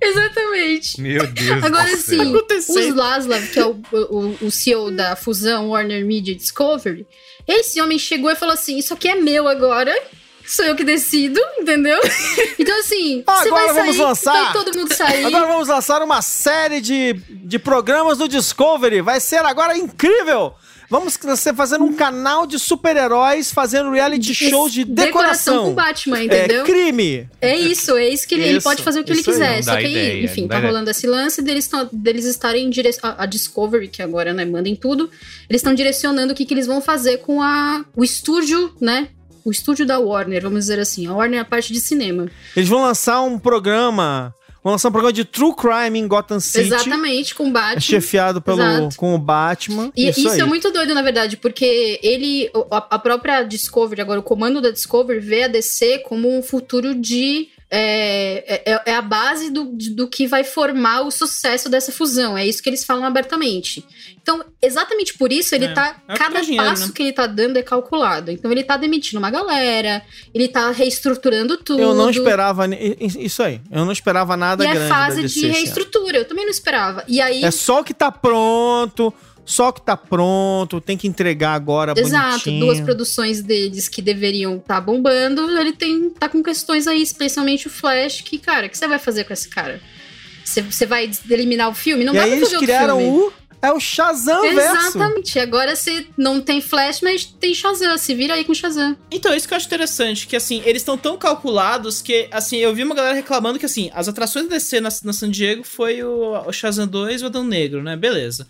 Exatamente. 0.00 1.00
Meu 1.00 1.26
Deus 1.26 1.64
Agora 1.64 1.90
do 1.90 1.96
céu. 1.96 2.24
sim, 2.24 2.34
acontecendo? 2.34 2.88
os 2.90 2.94
Laslav, 2.94 3.46
que 3.48 3.58
é 3.58 3.66
o, 3.66 3.80
o, 3.92 4.36
o 4.42 4.50
CEO 4.50 4.90
da 4.90 5.16
fusão 5.16 5.70
Warner 5.70 6.04
Media 6.04 6.34
Discovery, 6.34 7.06
esse 7.48 7.80
homem 7.80 7.98
chegou 7.98 8.30
e 8.30 8.36
falou 8.36 8.54
assim: 8.54 8.78
Isso 8.78 8.92
aqui 8.94 9.08
é 9.08 9.14
meu 9.14 9.48
agora. 9.48 9.94
Sou 10.46 10.64
eu 10.64 10.76
que 10.76 10.84
decido, 10.84 11.40
entendeu? 11.58 11.98
Então, 12.58 12.80
assim, 12.80 13.22
você 13.24 13.48
Agora 13.48 13.72
vai 13.72 13.74
vamos 13.74 13.96
sair, 13.96 14.04
lançar. 14.06 14.44
vai 14.44 14.52
todo 14.52 14.78
mundo 14.78 14.92
sair. 14.94 15.24
Agora 15.26 15.46
vamos 15.46 15.68
lançar 15.68 16.02
uma 16.02 16.22
série 16.22 16.80
de, 16.80 17.12
de 17.28 17.58
programas 17.58 18.18
do 18.18 18.26
Discovery. 18.26 19.02
Vai 19.02 19.20
ser 19.20 19.44
agora 19.44 19.76
incrível. 19.76 20.54
Vamos 20.88 21.18
ser 21.36 21.54
fazendo 21.54 21.84
um 21.84 21.92
canal 21.92 22.46
de 22.46 22.58
super-heróis 22.58 23.52
fazendo 23.52 23.90
reality 23.90 24.34
shows 24.34 24.72
de 24.72 24.84
decoração. 24.84 25.66
com 25.66 25.74
Batman, 25.74 26.22
entendeu? 26.24 26.62
É 26.62 26.64
crime. 26.64 27.28
É 27.40 27.56
isso, 27.56 27.96
é 27.96 28.08
isso 28.08 28.26
que 28.26 28.34
ele, 28.36 28.44
ele 28.44 28.58
Isso, 28.58 28.64
pode 28.64 28.82
fazer 28.82 29.00
o 29.00 29.04
que 29.04 29.10
ele 29.10 29.18
aí. 29.18 29.24
quiser. 29.24 29.62
Só 29.64 29.72
que 29.76 29.84
aí, 29.84 29.90
ideia, 29.92 30.24
enfim, 30.24 30.46
tá 30.46 30.56
ideia. 30.58 30.70
rolando 30.70 30.90
esse 30.90 31.06
lance 31.06 31.42
deles, 31.42 31.68
deles 31.92 32.24
estarem 32.24 32.70
a, 33.02 33.22
a 33.24 33.26
Discovery, 33.26 33.88
que 33.88 34.00
agora, 34.00 34.32
né, 34.32 34.44
manda 34.44 34.68
em 34.68 34.76
tudo, 34.76 35.10
eles 35.48 35.60
estão 35.60 35.74
direcionando 35.74 36.32
o 36.32 36.36
que, 36.36 36.46
que 36.46 36.54
eles 36.54 36.66
vão 36.66 36.80
fazer 36.80 37.18
com 37.18 37.42
a, 37.42 37.84
o 37.96 38.04
estúdio, 38.04 38.72
né? 38.80 39.08
O 39.46 39.50
estúdio 39.52 39.86
da 39.86 39.96
Warner, 40.00 40.42
vamos 40.42 40.58
dizer 40.58 40.80
assim. 40.80 41.06
A 41.06 41.14
Warner 41.14 41.38
é 41.38 41.42
a 41.42 41.44
parte 41.44 41.72
de 41.72 41.80
cinema. 41.80 42.28
Eles 42.56 42.68
vão 42.68 42.82
lançar 42.82 43.22
um 43.22 43.38
programa. 43.38 44.34
Vão 44.60 44.72
lançar 44.72 44.88
um 44.88 44.90
programa 44.90 45.12
de 45.12 45.24
True 45.24 45.54
Crime 45.54 46.00
em 46.00 46.08
Gotham 46.08 46.40
City. 46.40 46.66
Exatamente, 46.66 47.32
com 47.32 47.52
Batman. 47.52 47.76
É 47.76 47.80
chefiado 47.80 48.42
pelo, 48.42 48.60
Exato. 48.60 48.96
com 48.96 49.14
o 49.14 49.18
Batman. 49.18 49.92
E 49.96 50.08
isso, 50.08 50.28
aí. 50.28 50.40
é 50.40 50.44
muito 50.44 50.72
doido, 50.72 50.92
na 50.92 51.02
verdade, 51.02 51.36
porque 51.36 52.00
ele, 52.02 52.50
a, 52.68 52.96
a 52.96 52.98
própria 52.98 53.44
Discovery, 53.44 54.00
agora 54.00 54.18
o 54.18 54.22
comando 54.24 54.60
da 54.60 54.72
Discovery, 54.72 55.20
vê 55.20 55.44
a 55.44 55.48
DC 55.48 56.00
como 56.00 56.36
um 56.36 56.42
futuro 56.42 56.92
de. 56.92 57.46
É, 57.68 58.62
é, 58.64 58.82
é 58.86 58.94
a 58.94 59.02
base 59.02 59.50
do, 59.50 59.64
do 59.94 60.06
que 60.08 60.26
vai 60.26 60.44
formar 60.44 61.00
o 61.02 61.10
sucesso 61.10 61.68
dessa 61.68 61.90
fusão. 61.90 62.38
É 62.38 62.46
isso 62.46 62.62
que 62.62 62.68
eles 62.68 62.84
falam 62.84 63.04
abertamente. 63.04 63.84
Então, 64.22 64.44
exatamente 64.62 65.16
por 65.18 65.32
isso, 65.32 65.54
ele 65.54 65.66
É, 65.66 65.72
tá. 65.74 65.96
é 66.08 66.16
cada 66.16 66.34
dá 66.34 66.40
dinheiro, 66.40 66.64
passo 66.64 66.86
né? 66.86 66.92
que 66.94 67.02
ele 67.02 67.12
tá 67.12 67.26
dando 67.26 67.56
é 67.56 67.62
calculado. 67.62 68.30
Então, 68.30 68.50
ele 68.52 68.62
tá 68.62 68.76
demitindo 68.76 69.18
uma 69.18 69.30
galera, 69.30 70.02
ele 70.32 70.46
tá 70.48 70.70
reestruturando 70.70 71.56
tudo. 71.56 71.80
Eu 71.80 71.94
não 71.94 72.08
esperava 72.10 72.66
isso 73.18 73.42
aí. 73.42 73.60
Eu 73.70 73.84
não 73.84 73.92
esperava 73.92 74.36
nada 74.36 74.64
E 74.64 74.68
é 74.68 74.72
grande 74.72 74.88
fase 74.88 75.16
da 75.16 75.22
DC 75.22 75.40
de 75.40 75.46
ano. 75.46 75.54
reestrutura. 75.54 76.18
Eu 76.18 76.24
também 76.24 76.44
não 76.44 76.50
esperava. 76.52 77.04
E 77.08 77.20
aí. 77.20 77.44
É 77.44 77.50
só 77.50 77.80
o 77.80 77.84
que 77.84 77.94
tá 77.94 78.12
pronto. 78.12 79.12
Só 79.46 79.70
que 79.70 79.80
tá 79.80 79.96
pronto, 79.96 80.80
tem 80.80 80.98
que 80.98 81.06
entregar 81.06 81.52
agora 81.52 81.94
Exato, 81.96 82.30
bonitinho. 82.30 82.66
duas 82.66 82.80
produções 82.80 83.40
deles 83.40 83.88
que 83.88 84.02
deveriam 84.02 84.56
estar 84.56 84.80
bombando, 84.80 85.48
ele 85.58 85.72
tem 85.72 86.10
tá 86.10 86.28
com 86.28 86.42
questões 86.42 86.88
aí, 86.88 87.00
especialmente 87.00 87.68
o 87.68 87.70
Flash, 87.70 88.22
que, 88.22 88.38
cara, 88.38 88.66
o 88.66 88.70
que 88.70 88.76
você 88.76 88.88
vai 88.88 88.98
fazer 88.98 89.22
com 89.22 89.32
esse 89.32 89.48
cara? 89.48 89.80
Você- 90.44 90.86
vai 90.86 91.10
eliminar 91.30 91.70
o 91.70 91.74
filme? 91.74 92.04
Não 92.04 92.12
e 92.12 92.16
dá 92.16 92.24
aí 92.24 92.30
pra 92.30 92.38
eles 92.38 92.56
criaram 92.58 92.98
filme. 92.98 93.18
o... 93.18 93.32
É 93.62 93.72
o 93.72 93.80
Shazam 93.80 94.42
verso. 94.42 94.76
Exatamente. 94.76 95.38
Agora 95.38 95.74
você 95.74 96.06
não 96.16 96.40
tem 96.40 96.60
Flash, 96.60 97.00
mas 97.00 97.24
tem 97.24 97.54
Shazam. 97.54 97.96
Se 97.96 98.14
vira 98.14 98.34
aí 98.34 98.44
com 98.44 98.52
Shazam. 98.54 98.96
Então, 99.10 99.34
isso 99.34 99.48
que 99.48 99.54
eu 99.54 99.56
acho 99.56 99.66
interessante, 99.66 100.26
que 100.26 100.36
assim, 100.36 100.62
eles 100.64 100.82
estão 100.82 100.96
tão 100.96 101.16
calculados 101.16 102.02
que, 102.02 102.28
assim, 102.30 102.58
eu 102.58 102.74
vi 102.74 102.84
uma 102.84 102.94
galera 102.94 103.14
reclamando 103.14 103.58
que, 103.58 103.66
assim, 103.66 103.90
as 103.94 104.08
atrações 104.08 104.46
da 104.46 104.54
DC 104.54 104.80
na, 104.80 104.90
na 105.04 105.12
San 105.12 105.30
Diego 105.30 105.64
foi 105.64 106.02
o, 106.02 106.32
o 106.46 106.52
Shazam 106.52 106.86
2 106.86 107.22
e 107.22 107.24
o 107.24 107.26
Adão 107.26 107.44
Negro, 107.44 107.82
né? 107.82 107.96
Beleza. 107.96 108.46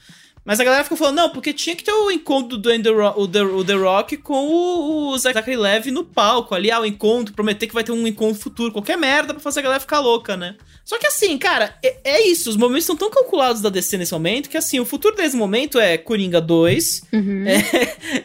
Mas 0.47 0.61
a 0.61 0.65
galera 0.65 0.85
ficou 0.85 0.97
falando, 0.97 1.17
não, 1.17 1.31
porque 1.31 1.53
tinha 1.53 1.75
que 1.75 1.83
ter 1.83 1.91
o 1.93 2.09
encontro 2.09 2.57
do 2.57 2.71
The 2.83 2.91
Rock, 2.91 3.21
o 3.21 3.27
The, 3.27 3.43
o 3.43 3.65
The 3.65 3.73
Rock 3.75 4.17
com 4.19 4.47
o, 4.47 5.09
o 5.09 5.19
Zachary 5.19 5.57
Levi 5.57 5.91
no 5.91 6.05
palco 6.05 6.55
ali, 6.55 6.71
ah, 6.71 6.81
o 6.81 6.87
encontro, 6.87 7.35
prometer 7.35 7.67
que 7.67 7.75
vai 7.75 7.83
ter 7.83 7.91
um 7.91 8.07
encontro 8.07 8.41
futuro, 8.41 8.71
qualquer 8.73 8.97
merda 8.97 9.35
pra 9.35 9.43
fazer 9.43 9.59
a 9.59 9.63
galera 9.65 9.81
ficar 9.81 9.99
louca, 9.99 10.37
né? 10.37 10.55
Só 10.85 11.01
que 11.01 11.07
assim, 11.09 11.37
cara, 11.37 11.75
é, 11.83 11.97
é 12.05 12.29
isso, 12.29 12.49
os 12.49 12.57
momentos 12.57 12.85
estão 12.85 12.97
tão 12.97 13.11
calculados 13.11 13.61
da 13.61 13.69
DC 13.69 13.99
nesse 13.99 14.13
momento 14.13 14.49
que 14.49 14.57
assim, 14.57 14.79
o 14.79 14.87
futuro 14.87 15.17
desse 15.17 15.37
momento 15.37 15.81
é 15.81 15.99
Coringa 15.99 16.41
2, 16.41 17.03
Uhum. 17.13 17.45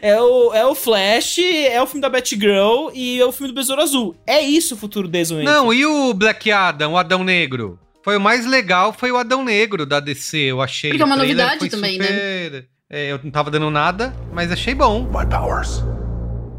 é 0.14 0.20
o, 0.22 0.54
é 0.54 0.64
o 0.64 0.76
Flash, 0.76 1.38
é 1.40 1.82
o 1.82 1.86
filme 1.88 2.00
da 2.02 2.08
Batgirl 2.08 2.90
e 2.94 3.18
é 3.20 3.24
o 3.26 3.32
filme 3.32 3.52
do 3.52 3.56
Besouro 3.56 3.82
Azul. 3.82 4.14
É 4.24 4.40
isso 4.40 4.74
o 4.74 4.78
futuro 4.78 5.08
desse 5.08 5.32
momento. 5.32 5.48
Não, 5.48 5.74
e 5.74 5.84
o 5.84 6.14
Black 6.14 6.52
Adam, 6.52 6.92
o 6.92 6.96
Adão 6.96 7.24
Negro? 7.24 7.80
Foi 8.02 8.16
o 8.16 8.20
mais 8.20 8.44
legal, 8.46 8.92
foi 8.92 9.12
o 9.12 9.16
Adão 9.16 9.44
Negro 9.44 9.86
da 9.86 10.00
DC, 10.00 10.36
eu 10.38 10.60
achei. 10.60 10.90
Porque 10.90 11.02
é 11.02 11.06
uma 11.06 11.16
novidade 11.16 11.60
foi 11.60 11.68
também, 11.68 11.98
né? 11.98 12.64
eu 12.90 13.20
não 13.22 13.30
tava 13.30 13.50
dando 13.50 13.70
nada, 13.70 14.12
mas 14.32 14.50
achei 14.50 14.74
bom. 14.74 15.04
My 15.04 15.24
powers 15.24 15.82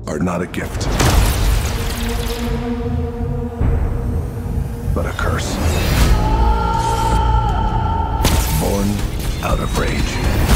are 0.07 0.23
not 0.23 0.41
a 0.41 0.47
gift, 0.51 0.87
but 4.95 5.05
a 5.05 5.11
curse. 5.21 5.57
Born 8.61 8.89
out 9.43 9.61
of 9.61 9.77
rage. 9.77 10.52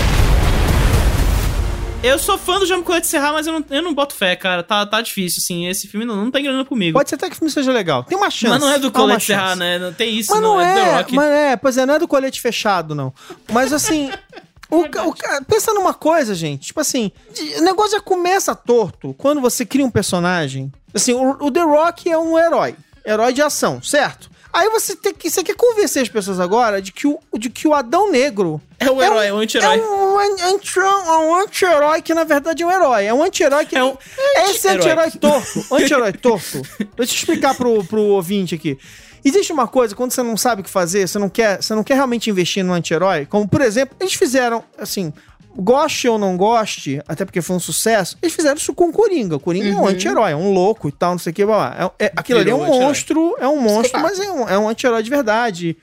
Eu 2.03 2.17
sou 2.19 2.37
fã 2.37 2.59
do 2.59 2.65
Jamie 2.65 2.83
Colette 2.85 3.07
Serra, 3.07 3.33
mas 3.33 3.47
eu 3.47 3.53
não, 3.53 3.65
eu 3.69 3.81
não 3.81 3.93
boto 3.93 4.13
fé, 4.13 4.35
cara. 4.35 4.63
Tá, 4.63 4.85
tá 4.85 5.01
difícil, 5.01 5.39
assim. 5.43 5.67
Esse 5.67 5.87
filme 5.87 6.05
não, 6.05 6.15
não 6.15 6.31
tá 6.31 6.39
enganando 6.39 6.65
comigo. 6.65 6.97
Pode 6.97 7.09
ser 7.09 7.15
até 7.15 7.27
que 7.27 7.33
o 7.35 7.37
filme 7.37 7.51
seja 7.51 7.71
legal. 7.71 8.03
Tem 8.03 8.17
uma 8.17 8.29
chance. 8.29 8.51
mas 8.53 8.61
não 8.61 8.69
é 8.71 8.77
do 8.79 8.91
Colette 8.91 9.25
Serra, 9.25 9.55
né? 9.55 9.77
Não 9.79 9.91
tem 9.91 10.15
isso, 10.17 10.31
Mas 10.31 10.41
não, 10.41 10.61
é, 10.61 10.73
do 10.73 10.79
The 10.79 10.87
é, 10.89 10.95
Rock. 10.97 11.15
mas 11.15 11.25
é, 11.29 11.55
pois 11.57 11.77
é, 11.77 11.85
não 11.85 11.95
é 11.95 11.99
do 11.99 12.07
colete 12.07 12.39
fechado, 12.39 12.93
não. 12.95 13.11
Mas 13.51 13.73
assim, 13.73 14.09
o, 14.69 14.87
ca- 14.87 15.05
o 15.05 15.13
pensa 15.47 15.73
numa 15.73 15.93
coisa, 15.93 16.33
gente, 16.35 16.67
tipo 16.67 16.79
assim, 16.79 17.11
de- 17.33 17.55
o 17.55 17.61
negócio 17.61 17.91
já 17.93 18.01
começa 18.01 18.55
torto 18.55 19.13
quando 19.17 19.41
você 19.41 19.65
cria 19.65 19.85
um 19.85 19.91
personagem. 19.91 20.71
Assim, 20.93 21.13
o, 21.13 21.31
o 21.45 21.51
The 21.51 21.61
Rock 21.61 22.09
é 22.09 22.17
um 22.17 22.37
herói, 22.37 22.75
herói 23.05 23.33
de 23.33 23.41
ação, 23.41 23.81
certo? 23.81 24.29
Aí 24.59 24.69
você 24.69 24.95
tem 24.95 25.13
que, 25.13 25.29
você 25.29 25.43
quer 25.43 25.55
convencer 25.55 26.01
as 26.01 26.09
pessoas 26.09 26.39
agora 26.39 26.81
de 26.81 26.91
que 26.91 27.05
o, 27.05 27.19
de 27.37 27.47
que 27.49 27.67
o 27.67 27.75
Adão 27.75 28.09
Negro 28.11 28.59
É 28.79 28.89
o 28.89 28.99
herói, 29.01 29.27
é 29.27 29.33
o 29.33 29.37
anti-herói. 29.37 29.77
é 29.77 29.81
um 29.83 30.17
anti- 30.19 30.79
um 30.79 31.35
anti-herói 31.43 32.01
que 32.01 32.13
na 32.13 32.23
verdade 32.23 32.63
é 32.63 32.65
um 32.65 32.71
herói. 32.71 33.05
É 33.05 33.13
um 33.13 33.21
anti-herói 33.21 33.65
que. 33.67 33.77
É 33.77 33.83
um 33.83 33.95
É 34.35 34.49
esse 34.49 34.67
anti-herói. 34.67 35.05
anti-herói 35.05 35.11
torto. 35.11 35.75
Anti-herói 35.75 36.13
torto. 36.13 36.61
Deixa 36.95 37.13
eu 37.13 37.17
explicar 37.17 37.53
pro, 37.55 37.83
pro 37.83 38.01
ouvinte 38.01 38.55
aqui. 38.55 38.79
Existe 39.23 39.51
uma 39.53 39.67
coisa, 39.67 39.93
quando 39.95 40.11
você 40.11 40.23
não 40.23 40.37
sabe 40.37 40.61
o 40.61 40.63
que 40.63 40.69
fazer, 40.69 41.07
você 41.07 41.19
não 41.19 41.29
quer, 41.29 41.61
você 41.61 41.75
não 41.75 41.83
quer 41.83 41.95
realmente 41.95 42.29
investir 42.29 42.63
no 42.63 42.73
anti-herói, 42.73 43.25
como 43.25 43.47
por 43.47 43.61
exemplo, 43.61 43.95
eles 43.99 44.13
fizeram, 44.13 44.63
assim, 44.77 45.11
goste 45.57 46.07
ou 46.07 46.17
não 46.17 46.37
goste, 46.37 47.01
até 47.07 47.25
porque 47.25 47.41
foi 47.41 47.55
um 47.55 47.59
sucesso, 47.59 48.17
eles 48.21 48.35
fizeram 48.35 48.55
isso 48.57 48.73
com 48.73 48.89
o 48.89 48.91
Coringa. 48.93 49.35
O 49.35 49.39
Coringa 49.39 49.69
é 49.69 49.75
um 49.75 49.87
anti-herói, 49.87 50.31
é 50.31 50.35
um 50.35 50.53
louco 50.53 50.87
e 50.87 50.91
tal, 50.91 51.11
não 51.11 51.19
sei 51.19 51.31
o 51.31 51.33
que, 51.33 51.45
blá. 51.45 51.93
É, 51.99 52.05
é- 52.05 52.11
aquilo 52.15 52.39
ali 52.39 52.51
é 52.51 52.53
Virou 52.53 52.69
um 52.69 52.79
monstro, 52.81 53.35
é 53.39 53.47
um 53.47 53.59
monstro, 53.59 53.99
mas 54.01 54.19
é 54.19 54.31
um, 54.31 54.47
é 54.49 54.57
um 54.57 54.69
anti-herói 54.69 55.01
de 55.03 55.09
verdade 55.09 55.77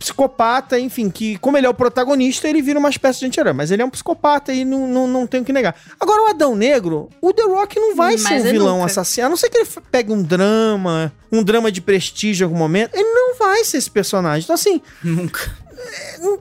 psicopata, 0.00 0.78
enfim, 0.78 1.10
que 1.10 1.36
como 1.38 1.58
ele 1.58 1.66
é 1.66 1.68
o 1.68 1.74
protagonista, 1.74 2.48
ele 2.48 2.62
vira 2.62 2.78
uma 2.78 2.88
espécie 2.88 3.20
de 3.20 3.26
anti-herói, 3.26 3.52
mas 3.52 3.70
ele 3.70 3.82
é 3.82 3.84
um 3.84 3.90
psicopata 3.90 4.50
e 4.50 4.64
não, 4.64 4.88
não, 4.88 5.06
não 5.06 5.26
tem 5.26 5.42
o 5.42 5.44
que 5.44 5.52
negar. 5.52 5.76
Agora, 6.00 6.22
o 6.22 6.26
Adão 6.28 6.56
Negro, 6.56 7.10
o 7.20 7.32
The 7.34 7.42
Rock 7.42 7.78
não 7.78 7.94
vai 7.94 8.12
Mas 8.14 8.22
ser 8.22 8.40
um 8.40 8.42
vilão 8.50 8.74
nunca. 8.78 8.86
assassino, 8.86 9.26
a 9.26 9.28
não 9.28 9.36
ser 9.36 9.50
que 9.50 9.58
ele 9.58 9.68
pegue 9.92 10.10
um 10.10 10.22
drama, 10.22 11.12
um 11.30 11.42
drama 11.42 11.70
de 11.70 11.82
prestígio 11.82 12.44
em 12.44 12.46
algum 12.46 12.56
momento, 12.58 12.94
ele 12.94 13.04
não 13.12 13.36
vai 13.36 13.62
ser 13.62 13.76
esse 13.76 13.90
personagem. 13.90 14.44
Então, 14.44 14.54
assim, 14.54 14.80
Nunca. 15.04 15.54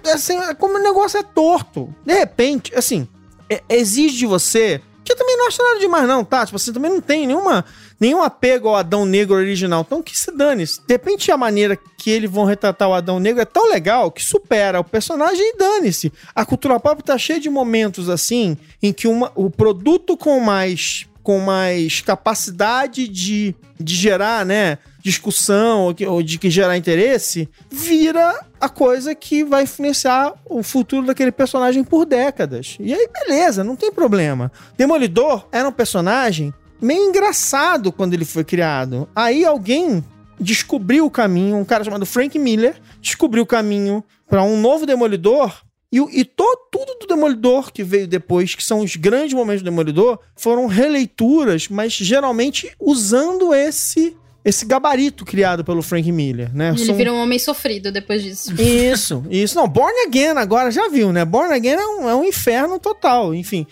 É, 0.05 0.11
assim, 0.11 0.37
é 0.37 0.53
como 0.53 0.77
o 0.77 0.81
negócio 0.81 1.19
é 1.19 1.23
torto. 1.23 1.93
De 2.05 2.13
repente, 2.13 2.73
assim, 2.75 3.07
é- 3.49 3.63
exige 3.69 4.17
de 4.17 4.25
você. 4.25 4.81
Que 5.03 5.13
eu 5.13 5.17
também 5.17 5.37
não 5.37 5.47
acho 5.47 5.63
nada 5.63 5.79
demais, 5.79 6.07
não, 6.07 6.23
tá? 6.23 6.45
Tipo, 6.45 6.59
você 6.59 6.71
também 6.71 6.91
não 6.91 7.01
tem 7.01 7.25
nenhuma, 7.25 7.65
nenhum 7.99 8.21
apego 8.21 8.67
ao 8.67 8.75
Adão 8.75 9.05
Negro 9.05 9.35
original. 9.35 9.83
Então, 9.85 10.03
que 10.03 10.15
se 10.15 10.31
dane. 10.31 10.67
-se. 10.67 10.79
De 10.85 10.93
repente, 10.93 11.31
a 11.31 11.37
maneira 11.37 11.75
que 11.97 12.11
eles 12.11 12.29
vão 12.29 12.45
retratar 12.45 12.87
o 12.87 12.93
Adão 12.93 13.19
Negro 13.19 13.41
é 13.41 13.45
tão 13.45 13.69
legal 13.69 14.11
que 14.11 14.23
supera 14.23 14.79
o 14.79 14.83
personagem 14.83 15.53
e 15.53 15.57
dane-se. 15.57 16.13
A 16.35 16.45
cultura 16.45 16.79
pop 16.79 17.03
tá 17.03 17.17
cheia 17.17 17.39
de 17.39 17.49
momentos 17.49 18.07
assim, 18.07 18.55
em 18.83 18.93
que 18.93 19.07
uma, 19.07 19.31
o 19.35 19.49
produto 19.49 20.15
com 20.15 20.39
mais 20.39 21.07
com 21.23 21.39
mais 21.39 22.01
capacidade 22.01 23.07
de, 23.07 23.53
de 23.79 23.93
gerar, 23.95 24.43
né, 24.43 24.79
discussão 25.01 25.81
ou, 25.85 25.93
que- 25.95 26.05
ou 26.05 26.21
de 26.21 26.37
que 26.37 26.49
gerar 26.49 26.77
interesse, 26.77 27.49
vira 27.71 28.45
a 28.59 28.69
coisa 28.69 29.15
que 29.15 29.43
vai 29.43 29.63
influenciar 29.63 30.33
o 30.49 30.61
futuro 30.61 31.05
daquele 31.07 31.31
personagem 31.31 31.83
por 31.83 32.05
décadas. 32.05 32.77
E 32.79 32.93
aí, 32.93 33.07
beleza, 33.25 33.63
não 33.63 33.75
tem 33.75 33.91
problema. 33.91 34.51
Demolidor 34.77 35.47
era 35.51 35.67
um 35.67 35.71
personagem 35.71 36.53
meio 36.81 37.03
engraçado 37.09 37.91
quando 37.91 38.13
ele 38.13 38.25
foi 38.25 38.43
criado. 38.43 39.07
Aí 39.15 39.43
alguém 39.45 40.03
descobriu 40.39 41.05
o 41.05 41.11
caminho, 41.11 41.57
um 41.57 41.65
cara 41.65 41.83
chamado 41.83 42.05
Frank 42.05 42.37
Miller 42.39 42.75
descobriu 43.01 43.43
o 43.43 43.47
caminho 43.47 44.03
para 44.29 44.43
um 44.43 44.59
novo 44.59 44.85
Demolidor 44.85 45.53
e, 45.91 45.97
e 45.97 46.23
to- 46.23 46.67
tudo 46.71 46.97
do 47.01 47.07
Demolidor 47.07 47.71
que 47.73 47.83
veio 47.83 48.07
depois, 48.07 48.53
que 48.55 48.63
são 48.63 48.79
os 48.79 48.95
grandes 48.95 49.33
momentos 49.33 49.61
do 49.61 49.65
Demolidor, 49.69 50.19
foram 50.37 50.67
releituras, 50.67 51.67
mas 51.67 51.91
geralmente 51.93 52.71
usando 52.79 53.53
esse 53.53 54.15
esse 54.49 54.65
gabarito 54.65 55.23
criado 55.23 55.63
pelo 55.63 55.81
Frank 55.81 56.11
Miller, 56.11 56.53
né? 56.53 56.69
Ele 56.69 56.85
São- 56.85 56.95
vira 56.95 57.13
um 57.13 57.21
homem 57.21 57.39
sofrido 57.39 57.91
depois 57.91 58.21
disso. 58.23 58.53
isso, 58.61 59.23
isso. 59.29 59.55
Não, 59.55 59.67
Born 59.67 59.93
Again 60.07 60.37
agora 60.37 60.71
já 60.71 60.89
viu, 60.89 61.11
né? 61.13 61.23
Born 61.23 61.53
Again 61.53 61.73
é 61.75 61.87
um, 61.87 62.09
é 62.09 62.15
um 62.15 62.23
inferno 62.23 62.79
total, 62.79 63.33
enfim. 63.33 63.65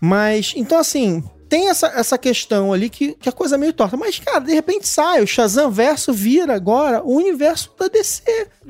Mas, 0.00 0.52
então 0.56 0.78
assim, 0.78 1.22
tem 1.48 1.68
essa, 1.68 1.86
essa 1.88 2.16
questão 2.16 2.72
ali 2.72 2.88
que, 2.88 3.12
que 3.12 3.28
a 3.28 3.32
coisa 3.32 3.56
é 3.56 3.58
meio 3.58 3.72
torta. 3.72 3.96
Mas, 3.96 4.18
cara, 4.18 4.40
de 4.40 4.52
repente 4.54 4.88
sai, 4.88 5.22
o 5.22 5.26
Shazam 5.26 5.70
Verso 5.70 6.12
vira 6.12 6.54
agora 6.54 7.02
o 7.04 7.14
universo 7.14 7.70
da 7.78 7.88
DC. 7.88 8.22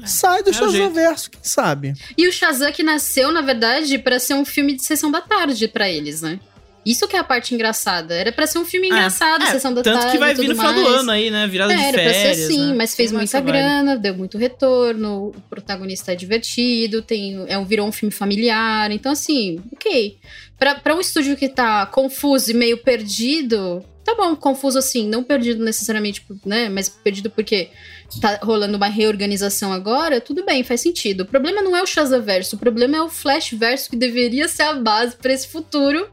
sai 0.04 0.42
do 0.42 0.50
é 0.50 0.52
Shazam. 0.52 0.92
Verso, 0.92 1.30
quem 1.30 1.40
sabe? 1.44 1.94
E 2.18 2.26
o 2.26 2.32
Shazam 2.32 2.72
que 2.72 2.82
nasceu, 2.82 3.30
na 3.30 3.40
verdade, 3.40 3.98
pra 3.98 4.18
ser 4.18 4.34
um 4.34 4.44
filme 4.44 4.74
de 4.74 4.84
sessão 4.84 5.10
da 5.10 5.20
tarde 5.20 5.68
pra 5.68 5.88
eles, 5.88 6.22
né? 6.22 6.40
Isso 6.84 7.06
que 7.06 7.14
é 7.14 7.18
a 7.20 7.24
parte 7.24 7.54
engraçada. 7.54 8.14
Era 8.14 8.32
pra 8.32 8.46
ser 8.46 8.58
um 8.58 8.64
filme 8.64 8.88
engraçado, 8.88 9.44
É, 9.44 9.46
sessão 9.52 9.72
da 9.72 9.82
tanto 9.82 9.98
tarde. 10.00 10.12
que 10.12 10.18
vai 10.18 10.34
vir 10.34 10.48
no 10.48 10.54
final 10.56 10.74
do 10.74 10.86
ano 10.86 11.10
aí, 11.12 11.30
né? 11.30 11.46
Virada 11.46 11.72
É, 11.72 11.76
de 11.76 11.82
era 11.82 11.92
pra 12.02 12.12
férias. 12.12 12.36
ser 12.38 12.44
assim, 12.44 12.66
né? 12.68 12.74
mas 12.74 12.94
fez 12.94 13.12
muita 13.12 13.40
grana, 13.40 13.96
deu 13.96 14.14
muito 14.14 14.36
retorno, 14.38 15.28
o 15.28 15.40
protagonista 15.48 16.12
é 16.12 16.16
divertido, 16.16 17.00
tem, 17.02 17.44
é 17.48 17.56
um, 17.56 17.64
virou 17.64 17.86
um 17.86 17.92
filme 17.92 18.12
familiar. 18.12 18.90
Então, 18.90 19.12
assim, 19.12 19.60
ok. 19.72 20.18
Pra, 20.58 20.74
pra 20.74 20.94
um 20.96 21.00
estúdio 21.00 21.36
que 21.36 21.48
tá 21.48 21.86
confuso 21.86 22.50
e 22.50 22.54
meio 22.54 22.78
perdido, 22.78 23.84
tá 24.04 24.14
bom, 24.14 24.34
confuso 24.36 24.78
assim, 24.78 25.08
não 25.08 25.22
perdido 25.22 25.64
necessariamente, 25.64 26.24
né? 26.44 26.68
Mas 26.68 26.88
perdido 26.88 27.30
porque 27.30 27.68
tá 28.20 28.38
rolando 28.42 28.76
uma 28.76 28.88
reorganização 28.88 29.72
agora, 29.72 30.20
tudo 30.20 30.44
bem, 30.44 30.62
faz 30.62 30.80
sentido. 30.82 31.22
O 31.22 31.26
problema 31.26 31.62
não 31.62 31.76
é 31.76 31.82
o 31.82 31.86
Shazamverso, 31.86 32.56
o 32.56 32.58
problema 32.58 32.96
é 32.96 33.02
o 33.02 33.08
Flashverso, 33.08 33.88
que 33.90 33.96
deveria 33.96 34.46
ser 34.48 34.62
a 34.64 34.74
base 34.74 35.16
pra 35.16 35.32
esse 35.32 35.48
futuro, 35.48 36.08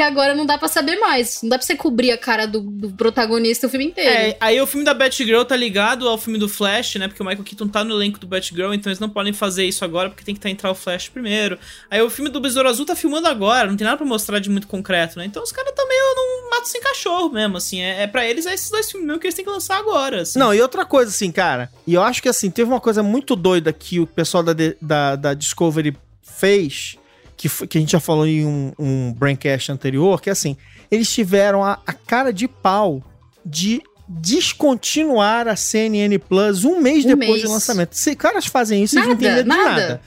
que 0.00 0.04
agora 0.04 0.34
não 0.34 0.46
dá 0.46 0.56
pra 0.56 0.66
saber 0.66 0.96
mais. 0.96 1.42
Não 1.42 1.50
dá 1.50 1.58
pra 1.58 1.66
você 1.66 1.76
cobrir 1.76 2.10
a 2.10 2.16
cara 2.16 2.46
do, 2.46 2.60
do 2.62 2.90
protagonista 2.92 3.66
o 3.66 3.70
filme 3.70 3.84
inteiro. 3.84 4.10
É, 4.10 4.36
aí 4.40 4.58
o 4.58 4.66
filme 4.66 4.82
da 4.82 4.94
Batgirl 4.94 5.42
tá 5.44 5.54
ligado 5.54 6.08
ao 6.08 6.16
filme 6.16 6.38
do 6.38 6.48
Flash, 6.48 6.94
né? 6.94 7.06
Porque 7.06 7.22
o 7.22 7.26
Michael 7.26 7.44
Keaton 7.44 7.68
tá 7.68 7.84
no 7.84 7.94
elenco 7.94 8.18
do 8.18 8.26
Batgirl, 8.26 8.72
então 8.72 8.90
eles 8.90 8.98
não 8.98 9.10
podem 9.10 9.34
fazer 9.34 9.66
isso 9.66 9.84
agora 9.84 10.08
porque 10.08 10.24
tem 10.24 10.34
que 10.34 10.40
tá, 10.40 10.48
entrar 10.48 10.70
o 10.70 10.74
Flash 10.74 11.10
primeiro. 11.10 11.58
Aí 11.90 12.00
o 12.00 12.08
filme 12.08 12.30
do 12.30 12.40
Besouro 12.40 12.66
Azul 12.66 12.86
tá 12.86 12.96
filmando 12.96 13.28
agora, 13.28 13.68
não 13.68 13.76
tem 13.76 13.84
nada 13.84 13.98
pra 13.98 14.06
mostrar 14.06 14.38
de 14.38 14.48
muito 14.48 14.66
concreto, 14.66 15.18
né? 15.18 15.26
Então 15.26 15.42
os 15.42 15.52
caras 15.52 15.74
tá 15.74 15.84
meio 15.86 16.14
num 16.16 16.50
mato 16.50 16.66
sem 16.66 16.80
cachorro 16.80 17.28
mesmo, 17.28 17.58
assim. 17.58 17.82
É, 17.82 18.04
é 18.04 18.06
pra 18.06 18.24
eles 18.24 18.46
é 18.46 18.54
esses 18.54 18.70
dois 18.70 18.90
filmes 18.90 19.06
mesmo 19.06 19.20
que 19.20 19.26
eles 19.26 19.34
têm 19.34 19.44
que 19.44 19.50
lançar 19.50 19.76
agora, 19.78 20.22
assim. 20.22 20.38
Não, 20.38 20.54
e 20.54 20.62
outra 20.62 20.86
coisa, 20.86 21.10
assim, 21.10 21.30
cara, 21.30 21.70
e 21.86 21.92
eu 21.92 22.02
acho 22.02 22.22
que 22.22 22.28
assim, 22.30 22.50
teve 22.50 22.70
uma 22.70 22.80
coisa 22.80 23.02
muito 23.02 23.36
doida 23.36 23.70
que 23.70 24.00
o 24.00 24.06
pessoal 24.06 24.42
da, 24.42 24.54
de- 24.54 24.78
da, 24.80 25.14
da 25.14 25.34
Discovery 25.34 25.94
fez, 26.22 26.96
que, 27.48 27.66
que 27.66 27.78
a 27.78 27.80
gente 27.80 27.92
já 27.92 28.00
falou 28.00 28.26
em 28.26 28.44
um, 28.44 28.72
um 28.78 29.12
Braincast 29.14 29.72
anterior, 29.72 30.20
que 30.20 30.28
assim, 30.28 30.56
eles 30.90 31.10
tiveram 31.10 31.64
a, 31.64 31.80
a 31.86 31.92
cara 31.94 32.32
de 32.32 32.46
pau 32.46 33.02
de 33.44 33.80
descontinuar 34.06 35.48
a 35.48 35.56
CNN 35.56 36.18
Plus 36.18 36.64
um 36.64 36.80
mês 36.80 37.04
Um 37.04 37.08
depois 37.08 37.30
mês. 37.30 37.42
do 37.44 37.50
lançamento. 37.50 37.94
Se 37.94 38.14
caras 38.14 38.46
fazem 38.46 38.82
isso, 38.82 38.96
eles 38.98 39.08
não 39.08 39.14
Nada, 39.14 39.24
têm 39.24 39.34
medo 39.36 39.42
de 39.42 39.48
nada. 39.48 39.70
nada. 39.80 40.00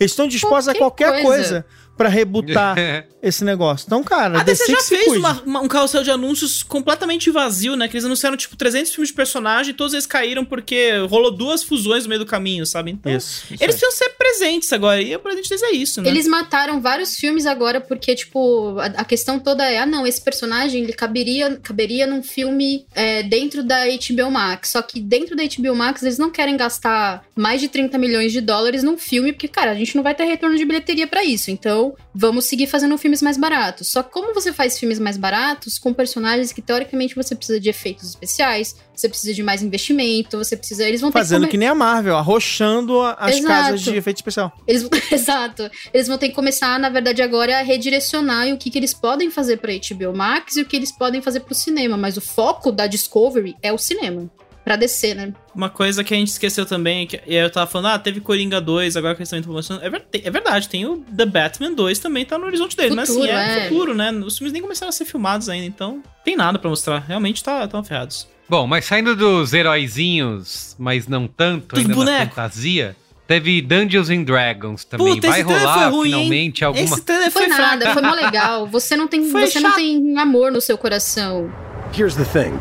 Eles 0.00 0.12
estão 0.12 0.28
dispostos 0.28 0.68
a 0.68 0.74
qualquer 0.74 1.08
Qualquer 1.08 1.22
coisa. 1.24 1.42
coisa. 1.42 1.66
Pra 1.98 2.08
rebutar 2.08 2.76
esse 3.20 3.44
negócio. 3.44 3.84
Então, 3.86 4.02
cara, 4.04 4.40
A 4.40 4.42
DC 4.44 4.64
DC 4.66 4.72
já 4.72 4.80
fez 4.82 5.08
uma- 5.16 5.42
uma- 5.44 5.60
um 5.60 5.68
carrossel 5.68 6.02
de 6.04 6.10
anúncios 6.10 6.62
completamente 6.62 7.30
vazio, 7.30 7.74
né? 7.76 7.88
Que 7.88 7.94
eles 7.96 8.04
anunciaram, 8.04 8.36
tipo, 8.36 8.56
300 8.56 8.92
filmes 8.92 9.08
de 9.08 9.14
personagem 9.14 9.72
e 9.72 9.74
todos 9.74 9.92
eles 9.92 10.06
caíram 10.06 10.44
porque 10.44 10.92
rolou 11.10 11.30
duas 11.32 11.62
fusões 11.64 12.04
no 12.04 12.08
meio 12.10 12.20
do 12.20 12.26
caminho, 12.26 12.64
sabe? 12.64 12.92
Então, 12.92 13.10
Isso. 13.12 13.44
isso 13.52 13.62
eles 13.62 13.62
aí. 13.62 13.66
precisam 13.80 13.90
ser 13.90 14.10
presentes 14.10 14.72
agora. 14.72 15.02
E 15.02 15.14
o 15.14 15.18
presente 15.18 15.48
deles 15.48 15.62
é 15.64 15.70
isso, 15.72 16.00
né? 16.00 16.08
Eles 16.08 16.26
mataram 16.28 16.80
vários 16.80 17.16
filmes 17.16 17.44
agora 17.44 17.80
porque, 17.80 18.14
tipo, 18.14 18.78
a, 18.78 18.86
a 18.86 19.04
questão 19.04 19.40
toda 19.40 19.64
é: 19.68 19.78
ah, 19.80 19.86
não, 19.86 20.06
esse 20.06 20.20
personagem 20.22 20.84
ele 20.84 20.92
caberia, 20.92 21.56
caberia 21.60 22.06
num 22.06 22.22
filme 22.22 22.86
é, 22.94 23.24
dentro 23.24 23.64
da 23.64 23.78
HBO 23.86 24.30
Max. 24.30 24.68
Só 24.70 24.80
que 24.82 25.00
dentro 25.00 25.34
da 25.34 25.42
HBO 25.42 25.74
Max 25.74 26.02
eles 26.04 26.18
não 26.18 26.30
querem 26.30 26.56
gastar 26.56 27.24
mais 27.34 27.60
de 27.60 27.66
30 27.68 27.98
milhões 27.98 28.30
de 28.32 28.40
dólares 28.40 28.82
num 28.84 28.96
filme, 28.96 29.32
porque, 29.32 29.48
cara, 29.48 29.72
a 29.72 29.74
gente 29.74 29.96
não 29.96 30.02
vai 30.04 30.14
ter 30.14 30.24
retorno 30.24 30.56
de 30.56 30.64
bilheteria 30.64 31.06
pra 31.06 31.24
isso. 31.24 31.50
Então, 31.50 31.87
vamos 32.14 32.46
seguir 32.46 32.66
fazendo 32.66 32.96
filmes 32.98 33.22
mais 33.22 33.36
baratos. 33.36 33.88
Só 33.88 34.02
que 34.02 34.12
como 34.12 34.34
você 34.34 34.52
faz 34.52 34.78
filmes 34.78 34.98
mais 34.98 35.16
baratos 35.16 35.78
com 35.78 35.92
personagens 35.92 36.52
que 36.52 36.62
teoricamente 36.62 37.14
você 37.14 37.34
precisa 37.34 37.60
de 37.60 37.68
efeitos 37.68 38.10
especiais, 38.10 38.76
você 38.94 39.08
precisa 39.08 39.32
de 39.34 39.42
mais 39.42 39.62
investimento, 39.62 40.36
você 40.36 40.56
precisa. 40.56 40.86
Eles 40.86 41.00
vão 41.00 41.10
ter 41.10 41.18
Fazendo 41.18 41.44
que, 41.44 41.52
que 41.52 41.58
nem 41.58 41.68
a 41.68 41.74
Marvel, 41.74 42.16
arrochando 42.16 43.00
as 43.00 43.36
Exato. 43.36 43.46
casas 43.46 43.80
de 43.82 43.96
efeito 43.96 44.16
especial. 44.16 44.52
Eles, 44.66 44.88
exato. 45.12 45.70
Eles 45.92 46.08
vão 46.08 46.18
ter 46.18 46.28
que 46.28 46.34
começar, 46.34 46.78
na 46.78 46.88
verdade, 46.88 47.22
agora 47.22 47.58
a 47.58 47.62
redirecionar 47.62 48.48
o 48.48 48.58
que, 48.58 48.70
que 48.70 48.78
eles 48.78 48.94
podem 48.94 49.30
fazer 49.30 49.58
pra 49.58 49.72
HBO 49.72 50.16
Max 50.16 50.56
e 50.56 50.62
o 50.62 50.66
que 50.66 50.76
eles 50.76 50.92
podem 50.92 51.22
fazer 51.22 51.40
pro 51.40 51.54
cinema. 51.54 51.96
Mas 51.96 52.16
o 52.16 52.20
foco 52.20 52.72
da 52.72 52.86
Discovery 52.86 53.56
é 53.62 53.72
o 53.72 53.78
cinema. 53.78 54.30
Pra 54.68 54.76
descer, 54.76 55.14
né? 55.16 55.32
Uma 55.54 55.70
coisa 55.70 56.04
que 56.04 56.12
a 56.12 56.16
gente 56.18 56.28
esqueceu 56.28 56.66
também, 56.66 57.06
que 57.06 57.16
e 57.26 57.30
aí 57.38 57.42
eu 57.42 57.48
tava 57.50 57.66
falando, 57.70 57.86
ah, 57.94 57.98
teve 57.98 58.20
Coringa 58.20 58.60
2, 58.60 58.98
agora 58.98 59.14
que 59.14 59.20
eles 59.22 59.28
estão 59.32 59.42
promocionando. 59.42 59.86
É, 59.86 59.88
ver- 59.88 60.04
é 60.12 60.30
verdade, 60.30 60.68
tem 60.68 60.84
o 60.84 60.98
The 61.16 61.24
Batman 61.24 61.72
2 61.72 61.98
também, 61.98 62.26
tá 62.26 62.36
no 62.36 62.44
horizonte 62.44 62.76
deles. 62.76 62.94
mas 62.94 63.08
assim, 63.08 63.20
Futuro, 63.20 63.38
é, 63.38 63.58
é. 63.58 63.68
futuro, 63.68 63.94
né? 63.94 64.12
Os 64.12 64.36
filmes 64.36 64.52
nem 64.52 64.60
começaram 64.60 64.90
a 64.90 64.92
ser 64.92 65.06
filmados 65.06 65.48
ainda, 65.48 65.64
então 65.66 66.02
tem 66.22 66.36
nada 66.36 66.58
pra 66.58 66.68
mostrar. 66.68 66.98
Realmente 66.98 67.42
tá, 67.42 67.66
tão 67.66 67.82
ferrados. 67.82 68.28
Bom, 68.46 68.66
mas 68.66 68.84
saindo 68.84 69.16
dos 69.16 69.54
heróizinhos, 69.54 70.76
mas 70.78 71.06
não 71.08 71.26
tanto, 71.26 71.68
Dos 71.74 71.78
ainda 71.78 71.88
na 71.88 71.94
bonecos. 71.94 72.34
fantasia, 72.34 72.96
teve 73.26 73.60
Dungeons 73.62 74.10
and 74.10 74.22
Dragons 74.24 74.84
também. 74.84 75.14
Puta, 75.14 75.28
Vai 75.28 75.42
rolar 75.42 75.74
foi 75.74 75.90
ruim, 75.90 76.08
hein? 76.08 76.14
finalmente 76.14 76.64
alguma. 76.64 76.84
Esse 76.84 77.00
trailer 77.02 77.30
Foi, 77.30 77.48
foi, 77.48 77.56
nada, 77.58 77.92
foi 77.94 78.02
mó 78.02 78.12
legal. 78.12 78.66
Você 78.66 78.96
não 78.96 79.08
tem, 79.08 79.24
Foi 79.32 79.46
você 79.46 79.60
não 79.60 79.70
chato. 79.70 79.78
tem 79.78 80.18
amor 80.18 80.52
no 80.52 80.60
seu 80.60 80.76
coração. 80.78 81.50
Here's 81.96 82.14
the 82.16 82.24
thing 82.24 82.52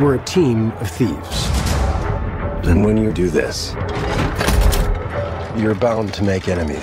we're 0.00 0.14
a 0.14 0.24
team 0.24 0.72
of 0.80 0.90
thieves. 0.90 1.46
And 2.66 2.82
when 2.84 2.96
you 2.96 3.12
do 3.12 3.28
this, 3.28 3.74
you're 5.56 5.74
bound 5.74 6.14
to 6.14 6.24
make 6.24 6.48
enemies. 6.48 6.82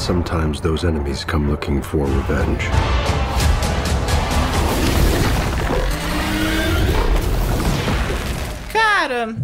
Sometimes 0.00 0.60
those 0.60 0.84
enemies 0.84 1.24
come 1.24 1.50
looking 1.50 1.82
for 1.82 2.06
revenge. 2.06 2.60
Cara, 8.72 9.34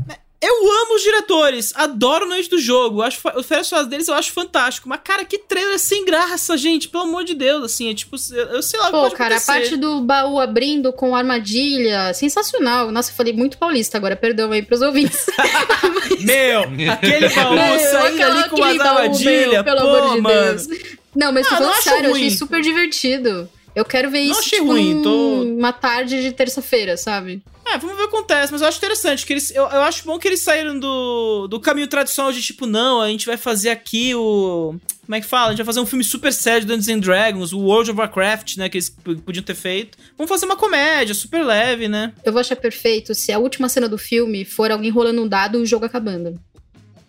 eu 0.42 0.72
amo 0.82 0.94
os 0.96 1.02
diretores, 1.02 1.72
adoro 1.76 2.26
Noite 2.26 2.50
do 2.50 2.58
Jogo, 2.58 3.00
acho 3.00 3.20
o 3.36 3.42
Férias 3.42 3.68
Faz 3.70 3.86
deles 3.86 4.08
eu 4.08 4.14
acho 4.14 4.32
fantástico, 4.32 4.88
mas 4.88 5.00
cara, 5.02 5.24
que 5.24 5.38
trailer 5.38 5.78
sem 5.78 6.04
graça, 6.04 6.56
gente, 6.58 6.88
pelo 6.88 7.04
amor 7.04 7.24
de 7.24 7.34
Deus, 7.34 7.62
assim, 7.64 7.88
é 7.90 7.94
tipo, 7.94 8.16
eu, 8.32 8.46
eu 8.56 8.62
sei 8.62 8.78
lá 8.80 8.88
o 8.88 8.90
que 8.90 9.10
Pô, 9.10 9.16
cara, 9.16 9.34
a 9.34 9.38
acontecer. 9.38 9.46
parte 9.46 9.76
do 9.76 10.00
baú 10.00 10.40
abrindo 10.40 10.92
com 10.92 11.14
armadilha, 11.14 12.12
sensacional. 12.12 12.90
Nossa, 12.90 13.10
eu 13.10 13.14
falei 13.14 13.32
muito 13.32 13.56
paulista 13.56 13.96
agora, 13.96 14.16
perdão 14.16 14.50
aí 14.52 14.62
pros 14.62 14.82
ouvintes. 14.82 15.24
Meu, 16.20 16.62
aquele 16.92 17.28
baú 17.28 17.54
Meu, 17.54 17.78
saindo 17.78 18.14
aquela- 18.22 18.40
ali 18.40 18.48
com 18.50 18.56
uma 18.56 18.74
baú, 18.74 18.98
armadilha, 18.98 19.64
pelo 19.64 19.80
pô, 19.80 19.86
amor 19.88 20.14
de 20.16 20.20
mano. 20.20 20.44
Deus. 20.58 20.66
Não, 21.14 21.32
mas 21.32 21.46
tô 21.48 21.54
Ah, 21.54 21.60
não 21.60 21.66
falando 21.66 21.78
acho 21.78 21.88
sério, 21.90 22.10
eu 22.10 22.14
achei 22.14 22.30
super 22.30 22.60
divertido. 22.62 23.48
Eu 23.74 23.84
quero 23.84 24.10
ver 24.10 24.24
Não 24.24 24.32
isso 24.32 24.42
tipo, 24.50 24.66
ruim, 24.66 25.02
tô- 25.02 25.42
uma 25.44 25.72
tarde 25.72 26.20
de 26.22 26.32
terça-feira, 26.32 26.96
sabe? 26.96 27.42
É, 27.64 27.78
vamos 27.78 27.96
ver 27.96 28.02
o 28.02 28.08
que 28.08 28.16
acontece, 28.16 28.52
mas 28.52 28.60
eu 28.60 28.68
acho 28.68 28.78
interessante, 28.78 29.24
que 29.24 29.32
eles, 29.32 29.50
eu, 29.50 29.62
eu 29.62 29.82
acho 29.82 30.04
bom 30.04 30.18
que 30.18 30.26
eles 30.26 30.40
saíram 30.40 30.78
do, 30.78 31.46
do 31.46 31.60
caminho 31.60 31.86
tradicional 31.86 32.32
de 32.32 32.42
tipo, 32.42 32.66
não, 32.66 33.00
a 33.00 33.08
gente 33.08 33.24
vai 33.26 33.36
fazer 33.36 33.70
aqui 33.70 34.14
o... 34.14 34.74
Como 35.04 35.16
é 35.16 35.20
que 35.20 35.26
fala? 35.26 35.46
A 35.46 35.50
gente 35.50 35.58
vai 35.58 35.66
fazer 35.66 35.80
um 35.80 35.86
filme 35.86 36.04
super 36.04 36.32
sério 36.32 36.62
de 36.62 36.66
Dungeons 36.66 36.88
and 36.88 37.00
Dragons, 37.00 37.52
o 37.52 37.60
World 37.60 37.90
of 37.90 38.00
Warcraft, 38.00 38.56
né, 38.56 38.68
que 38.68 38.78
eles 38.78 38.90
podiam 39.24 39.42
ter 39.42 39.54
feito. 39.54 39.98
Vamos 40.16 40.28
fazer 40.28 40.46
uma 40.46 40.56
comédia 40.56 41.14
super 41.14 41.44
leve, 41.44 41.88
né? 41.88 42.12
Eu 42.24 42.32
vou 42.32 42.40
achar 42.40 42.56
perfeito 42.56 43.14
se 43.14 43.32
a 43.32 43.38
última 43.38 43.68
cena 43.68 43.88
do 43.88 43.98
filme 43.98 44.44
for 44.44 44.70
alguém 44.70 44.90
rolando 44.90 45.22
um 45.22 45.28
dado 45.28 45.58
e 45.58 45.62
o 45.62 45.66
jogo 45.66 45.84
acabando. 45.84 46.38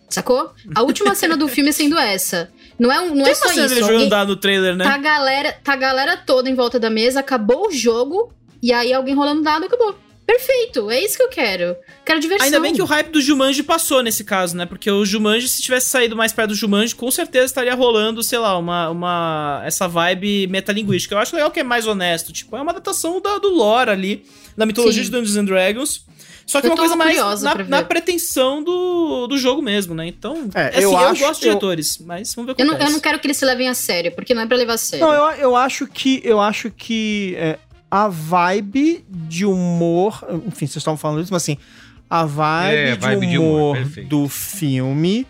Sacou? 0.08 0.52
A 0.74 0.82
última 0.82 1.14
cena 1.16 1.36
do 1.36 1.48
filme 1.48 1.72
sendo 1.72 1.98
essa. 1.98 2.50
Não 2.78 2.90
é, 2.90 3.00
um, 3.00 3.14
não 3.14 3.22
é 3.22 3.26
Tem 3.26 3.34
só 3.34 3.46
uma 3.46 3.66
isso. 3.66 3.84
Alguém, 3.84 4.08
dado 4.08 4.28
no 4.28 4.36
trailer, 4.36 4.76
né? 4.76 4.84
tá, 4.84 4.94
a 4.94 4.98
galera, 4.98 5.52
tá 5.52 5.72
a 5.72 5.76
galera 5.76 6.16
toda 6.16 6.50
em 6.50 6.54
volta 6.54 6.78
da 6.78 6.90
mesa, 6.90 7.20
acabou 7.20 7.68
o 7.68 7.72
jogo, 7.72 8.32
e 8.62 8.72
aí 8.72 8.92
alguém 8.92 9.14
rolando 9.14 9.42
dado 9.42 9.64
acabou. 9.66 10.03
Perfeito, 10.26 10.90
é 10.90 11.00
isso 11.02 11.16
que 11.16 11.22
eu 11.22 11.28
quero. 11.28 11.76
Quero 12.04 12.18
diversão. 12.18 12.44
Ainda 12.46 12.60
bem 12.60 12.72
que 12.74 12.80
o 12.82 12.86
hype 12.86 13.08
do 13.10 13.20
Jumanji 13.20 13.62
passou 13.62 14.02
nesse 14.02 14.24
caso, 14.24 14.56
né? 14.56 14.64
Porque 14.66 14.90
o 14.90 15.04
Jumanji, 15.04 15.48
se 15.48 15.60
tivesse 15.62 15.88
saído 15.88 16.16
mais 16.16 16.32
perto 16.32 16.48
do 16.50 16.54
Jumanji, 16.54 16.94
com 16.94 17.10
certeza 17.10 17.44
estaria 17.46 17.74
rolando, 17.74 18.22
sei 18.22 18.38
lá, 18.38 18.56
uma, 18.58 18.88
uma 18.90 19.62
essa 19.64 19.86
vibe 19.86 20.46
metalinguística. 20.46 21.14
Eu 21.14 21.18
acho 21.18 21.34
legal 21.36 21.50
que 21.50 21.60
é 21.60 21.64
mais 21.64 21.86
honesto. 21.86 22.32
Tipo, 22.32 22.56
é 22.56 22.60
uma 22.62 22.70
adaptação 22.72 23.20
da, 23.20 23.38
do 23.38 23.48
lore 23.50 23.90
ali, 23.90 24.24
da 24.56 24.64
mitologia 24.64 25.02
Sim. 25.04 25.10
de 25.10 25.16
Dungeons 25.16 25.36
and 25.36 25.44
Dragons. 25.44 26.04
Só 26.46 26.60
que 26.60 26.66
Eu 26.66 26.72
uma 26.72 26.76
coisa 26.76 26.94
mais 26.96 27.42
na, 27.42 27.54
na 27.64 27.82
pretensão 27.82 28.62
do, 28.62 29.26
do 29.26 29.38
jogo 29.38 29.62
mesmo, 29.62 29.94
né? 29.94 30.06
Então, 30.06 30.50
É, 30.54 30.68
assim, 30.68 30.80
eu 30.80 30.90
eu, 30.92 30.98
acho- 30.98 31.20
gosto 31.22 31.40
de 31.40 31.46
eu- 31.46 31.52
diretores, 31.52 31.98
mas 31.98 32.34
vamos 32.34 32.46
ver 32.48 32.52
o 32.52 32.54
que 32.54 32.62
Eu 32.62 32.66
não, 32.66 32.76
eu 32.78 32.90
não 32.90 33.00
quero 33.00 33.18
que 33.18 33.26
eles 33.26 33.36
se 33.38 33.46
levem 33.46 33.66
a 33.68 33.72
sério, 33.74 34.12
porque 34.12 34.34
não 34.34 34.42
é 34.42 34.46
pra 34.46 34.56
levar 34.56 34.74
a 34.74 34.78
sério. 34.78 35.06
Não, 35.06 35.14
eu, 35.14 35.36
eu 35.38 35.56
acho 35.56 35.86
que 35.86 36.20
eu 36.22 36.38
acho 36.40 36.70
que 36.70 37.34
é, 37.38 37.58
a 37.94 38.08
vibe 38.08 39.06
de 39.08 39.46
humor, 39.46 40.18
enfim, 40.48 40.66
vocês 40.66 40.78
estavam 40.78 40.98
falando 40.98 41.22
isso, 41.22 41.32
mas 41.32 41.44
assim, 41.44 41.56
a 42.10 42.24
vibe, 42.24 42.74
É, 42.74 42.96
de, 42.96 43.00
vibe 43.00 43.26
de 43.28 43.38
humor 43.38 43.54
humor, 43.54 43.76
perfeito. 43.76 44.08
do 44.08 44.28
filme 44.28 45.24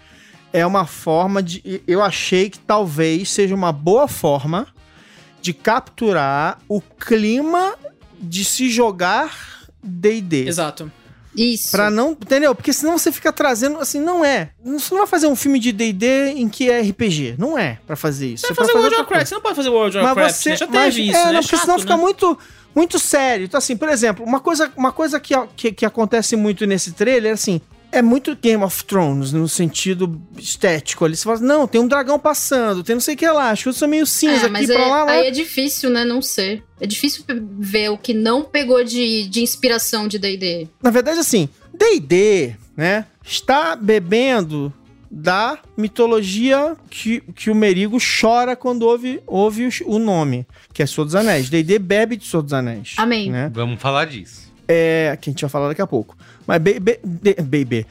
é 0.51 0.65
uma 0.65 0.87
forma 0.87 1.43
de, 1.43 1.83
eu 1.87 2.01
achei 2.03 2.49
que 2.49 2.59
talvez 2.59 3.29
seja 3.29 3.55
uma 3.55 3.71
boa 3.71 4.09
forma 4.09 4.67
de 5.43 5.53
capturar 5.53 6.59
o 6.67 6.81
clima 6.81 7.75
de 8.19 8.43
se 8.47 8.71
jogar 8.71 9.67
D&D. 9.83 10.49
Exato. 10.49 10.91
Isso. 11.37 11.71
Pra 11.73 11.91
não, 11.91 12.13
entendeu? 12.13 12.55
Porque 12.55 12.73
senão 12.73 12.97
você 12.97 13.11
fica 13.11 13.33
trazendo, 13.33 13.79
assim, 13.79 14.01
não 14.01 14.25
é. 14.25 14.51
Você 14.65 14.93
não 14.95 14.99
vai 15.01 15.07
fazer 15.07 15.27
um 15.27 15.35
filme 15.35 15.59
de 15.59 15.73
D&D 15.73 16.31
em 16.37 16.49
que 16.49 16.71
é 16.71 16.81
RPG. 16.81 17.35
Não 17.39 17.59
é 17.59 17.79
pra 17.87 17.97
fazer 17.97 18.29
isso. 18.35 18.47
Você 18.47 18.53
É 18.53 18.55
vai 18.55 18.57
pra 18.57 18.65
fazer 18.67 18.79
World 18.79 18.95
of. 18.95 19.01
Warcraft, 19.03 19.27
você 19.29 19.35
não 19.35 19.43
pode 19.43 19.57
fazer 19.57 19.69
World 19.69 19.97
of 19.99 20.05
Mas 20.07 20.17
Warcraft, 20.17 20.37
você, 20.43 20.51
né? 20.51 20.57
Já 20.57 20.67
mas- 20.69 20.95
teve 20.95 21.09
isso, 21.09 21.19
é, 21.19 21.25
né? 21.27 21.33
não, 21.33 21.41
porque 21.43 21.57
senão 21.57 21.75
Chato, 21.75 21.81
fica 21.81 21.97
né? 21.97 22.03
muito, 22.03 22.39
muito 22.75 22.99
sério. 22.99 23.45
Então, 23.47 23.59
assim, 23.59 23.77
por 23.77 23.89
exemplo, 23.89 24.25
uma 24.25 24.41
coisa, 24.41 24.73
uma 24.77 24.93
coisa 24.93 25.19
que, 25.19 25.35
que, 25.57 25.73
que 25.73 25.85
acontece 25.87 26.37
muito 26.37 26.67
nesse 26.67 26.93
trailer, 26.93 27.33
assim, 27.35 27.61
é 27.95 28.03
muito 28.03 28.37
Game 28.37 28.63
of 28.63 28.85
Thrones 28.85 29.33
no 29.33 29.49
sentido 29.49 30.21
estético 30.39 31.05
ali. 31.05 31.17
Você 31.17 31.25
fala, 31.25 31.41
não, 31.41 31.67
tem 31.67 31.81
um 31.81 31.89
dragão 31.89 32.19
passando, 32.19 32.83
tem 32.83 32.95
não 32.97 33.01
sei 33.01 33.15
o 33.15 33.19
que 33.19 33.27
lá, 33.29 33.51
as 33.51 33.63
coisas 33.63 33.79
são 33.79 33.89
meio 33.89 34.07
cinza 34.07 34.33
É, 34.33 34.37
aqui 34.45 34.51
mas 34.51 34.67
pra 34.67 34.75
é- 34.81 34.89
lá, 34.89 35.05
lá. 35.05 35.13
aí 35.13 35.27
é 35.27 35.31
difícil, 35.31 35.91
né, 35.91 36.05
não 36.05 36.21
ser. 36.21 36.63
É 36.81 36.87
difícil 36.87 37.25
ver 37.59 37.89
o 37.91 37.97
que 37.99 38.13
não 38.13 38.43
pegou 38.43 38.83
de, 38.85 39.27
de 39.29 39.41
inspiração 39.43 40.07
de 40.09 40.19
D&D. 40.19 40.69
Na 40.83 40.91
verdade, 40.91 41.19
assim, 41.21 41.49
D&D, 41.73 42.55
né, 42.77 43.07
está 43.25 43.77
bebendo 43.77 44.73
da 45.11 45.59
mitologia 45.77 46.77
que, 46.91 47.21
que 47.37 47.49
o 47.49 47.55
Merigo 47.55 47.99
chora 48.21 48.57
quando 48.57 48.83
ouve, 48.83 49.23
ouve 49.27 49.67
o, 49.67 49.95
o 49.95 49.99
nome, 50.01 50.45
que 50.73 50.83
é 50.83 50.87
Senhor 50.87 51.05
dos 51.05 51.15
Anéis. 51.15 51.49
D&D 51.49 51.79
bebe 51.79 52.17
de 52.17 52.27
Senhor 52.27 52.43
dos 52.43 52.53
Anéis. 52.53 52.95
Amém. 52.97 53.31
Né? 53.31 53.49
Vamos 53.55 53.81
falar 53.81 54.07
disso. 54.07 54.44
É, 54.67 55.17
que 55.21 55.29
a 55.29 55.33
gente 55.33 55.41
vai 55.43 55.51
falar 55.51 55.69
daqui 55.69 55.83
a 55.83 55.87
pouco. 55.87 56.17
Mas 56.47 56.59
Baby. 56.59 56.99
Baby. 57.05 57.37
Baby. 57.43 57.87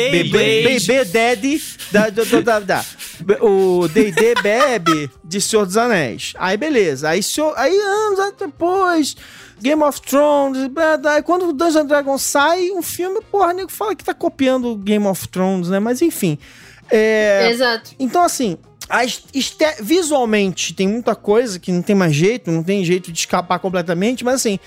Baby. 0.00 0.30
Baby 0.30 1.04
Daddy. 1.12 1.62
Da, 1.92 2.10
da, 2.10 2.22
da, 2.40 2.60
da. 2.60 2.84
O 3.40 3.88
DD 3.88 4.34
bebe 4.42 5.10
de 5.24 5.40
Senhor 5.40 5.64
dos 5.64 5.76
Anéis. 5.76 6.34
Aí 6.38 6.56
beleza. 6.56 7.08
Aí, 7.08 7.22
senhor, 7.22 7.54
aí 7.56 7.76
anos 7.76 8.34
depois. 8.38 9.16
Game 9.60 9.82
of 9.82 10.00
Thrones, 10.02 10.68
blá, 10.68 10.96
blá. 10.96 11.14
Aí 11.14 11.22
quando 11.22 11.48
o 11.48 11.52
Dungeons 11.52 11.76
and 11.76 11.86
Dragons 11.86 12.22
sai, 12.22 12.70
um 12.70 12.82
filme, 12.82 13.20
porra, 13.30 13.52
nego 13.52 13.72
fala 13.72 13.94
que 13.94 14.04
tá 14.04 14.14
copiando 14.14 14.76
Game 14.76 15.06
of 15.06 15.26
Thrones, 15.28 15.68
né? 15.68 15.80
Mas 15.80 16.00
enfim. 16.00 16.38
É, 16.90 17.50
Exato. 17.50 17.90
então, 17.98 18.22
assim, 18.22 18.56
visualmente 19.80 20.74
tem 20.74 20.88
muita 20.88 21.14
coisa 21.14 21.58
que 21.58 21.70
não 21.70 21.82
tem 21.82 21.94
mais 21.94 22.14
jeito, 22.14 22.50
não 22.50 22.62
tem 22.62 22.84
jeito 22.84 23.12
de 23.12 23.18
escapar 23.18 23.58
completamente, 23.58 24.24
mas 24.24 24.36
assim, 24.36 24.58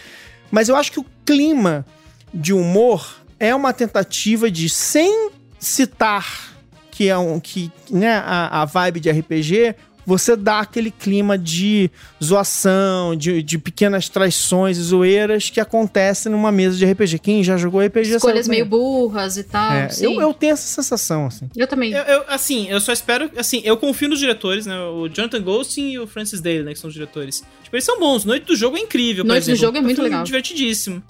mas 0.50 0.70
eu 0.70 0.76
acho 0.76 0.92
que 0.92 1.00
o 1.00 1.06
clima 1.26 1.86
de 2.34 2.54
humor 2.54 3.22
é 3.40 3.54
uma 3.56 3.74
tentativa 3.74 4.50
de, 4.52 4.70
sem 4.70 5.32
citar 5.60 6.52
que 6.92 7.10
é 7.10 7.18
um 7.18 7.40
que, 7.40 7.72
né, 7.90 8.14
a, 8.24 8.62
a 8.62 8.66
vibe 8.66 9.00
de 9.00 9.10
RPG, 9.10 9.76
você 10.06 10.36
dá 10.36 10.60
aquele 10.60 10.90
clima 10.92 11.38
de 11.38 11.90
zoação, 12.24 13.16
de, 13.16 13.42
de 13.44 13.58
pequenas 13.58 14.10
traições 14.10 14.78
e 14.78 14.82
zoeiras 14.82 15.50
que 15.50 15.60
acontecem 15.60 16.32
numa 16.32 16.52
mesa 16.52 16.78
de 16.78 16.86
RPG. 16.86 17.20
Quem 17.20 17.44
já 17.44 17.58
jogou 17.58 17.82
RPG 17.86 18.16
Escolhas 18.16 18.46
sabe 18.46 18.50
meio 18.58 18.66
burras 18.66 19.38
e 19.38 19.44
tal. 19.44 19.72
é. 19.74 19.86
É, 19.86 19.90
sim. 19.90 20.06
eu, 20.06 20.22
eu 20.22 20.34
tenho 20.34 20.54
essa 20.54 20.68
sensação, 20.68 21.26
assim. 21.28 21.50
Eu 21.56 21.68
também. 21.68 21.92
Eu, 21.94 22.04
eu- 22.04 22.24
assim, 22.28 22.68
eu 22.70 22.80
só 22.80 22.92
espero. 22.92 23.30
Assim, 23.38 23.62
eu 23.64 23.78
confio 23.78 24.10
nos 24.10 24.20
diretores, 24.20 24.66
né? 24.66 24.78
O 24.80 25.08
Jonathan 25.08 25.42
Goldstein 25.42 25.92
e 25.94 26.00
o 26.00 26.08
Francis 26.08 26.42
Dale, 26.42 26.64
né? 26.64 26.74
Que 26.74 26.80
são 26.80 26.88
os 26.88 26.94
diretores. 26.94 27.44
Tipo, 27.64 27.76
eles 27.76 27.86
são 27.86 28.00
bons. 28.00 28.26
Noite 28.26 28.46
do 28.46 28.56
Jogo 28.56 28.78
é 28.78 28.80
incrível, 28.82 29.24
por 29.24 29.30
Noite 29.30 29.50
do. 29.50 29.56
Jogo 29.56 29.78
é 29.78 29.82
muito 29.82 30.02
legal. 30.02 30.24
divertidíssimo. 30.24 31.02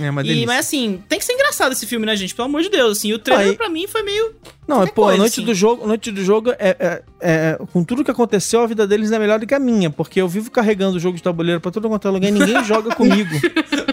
É 0.00 0.10
uma 0.10 0.20
E, 0.22 0.24
delícia. 0.24 0.46
mas 0.46 0.66
assim, 0.66 1.02
tem 1.08 1.18
que 1.18 1.24
ser 1.24 1.32
engraçado 1.34 1.72
esse 1.72 1.86
filme, 1.86 2.04
né, 2.04 2.16
gente? 2.16 2.34
Pelo 2.34 2.48
amor 2.48 2.60
de 2.62 2.68
Deus. 2.68 2.98
Assim, 2.98 3.12
o 3.12 3.18
trailer 3.18 3.48
Aí- 3.50 3.56
pra 3.56 3.68
mim 3.68 3.86
foi 3.86 4.02
meio. 4.02 4.34
Não, 4.66 4.82
é, 4.82 4.86
pô, 4.86 5.02
a 5.02 5.06
coisa, 5.06 5.18
noite 5.18 5.32
assim. 5.34 5.44
do 5.44 5.54
jogo, 5.54 5.84
a 5.84 5.86
noite 5.86 6.10
do 6.10 6.24
jogo 6.24 6.50
é, 6.50 6.76
é- 6.78 7.02
é- 7.20 7.58
Com 7.72 7.84
tudo 7.84 8.02
que 8.04 8.10
aconteceu, 8.10 8.60
a 8.62 8.66
vida 8.66 8.84
deles 8.86 9.12
é 9.12 9.18
melhor 9.18 9.38
do 9.38 9.46
que 9.46 9.54
a 9.54 9.60
minha, 9.60 9.88
porque 9.90 10.20
eu 10.20 10.26
vivo 10.28 10.50
carregando 10.50 10.96
o 10.96 11.00
jogo 11.00 11.16
de 11.16 11.22
tabuleiro 11.22 11.60
pra 11.60 11.70
todo 11.70 11.88
quanto 11.88 12.08
é 12.08 12.10
lugar 12.10 12.28
e 12.28 12.32
ninguém 12.32 12.62
joga 12.64 12.92
comigo. 12.96 13.30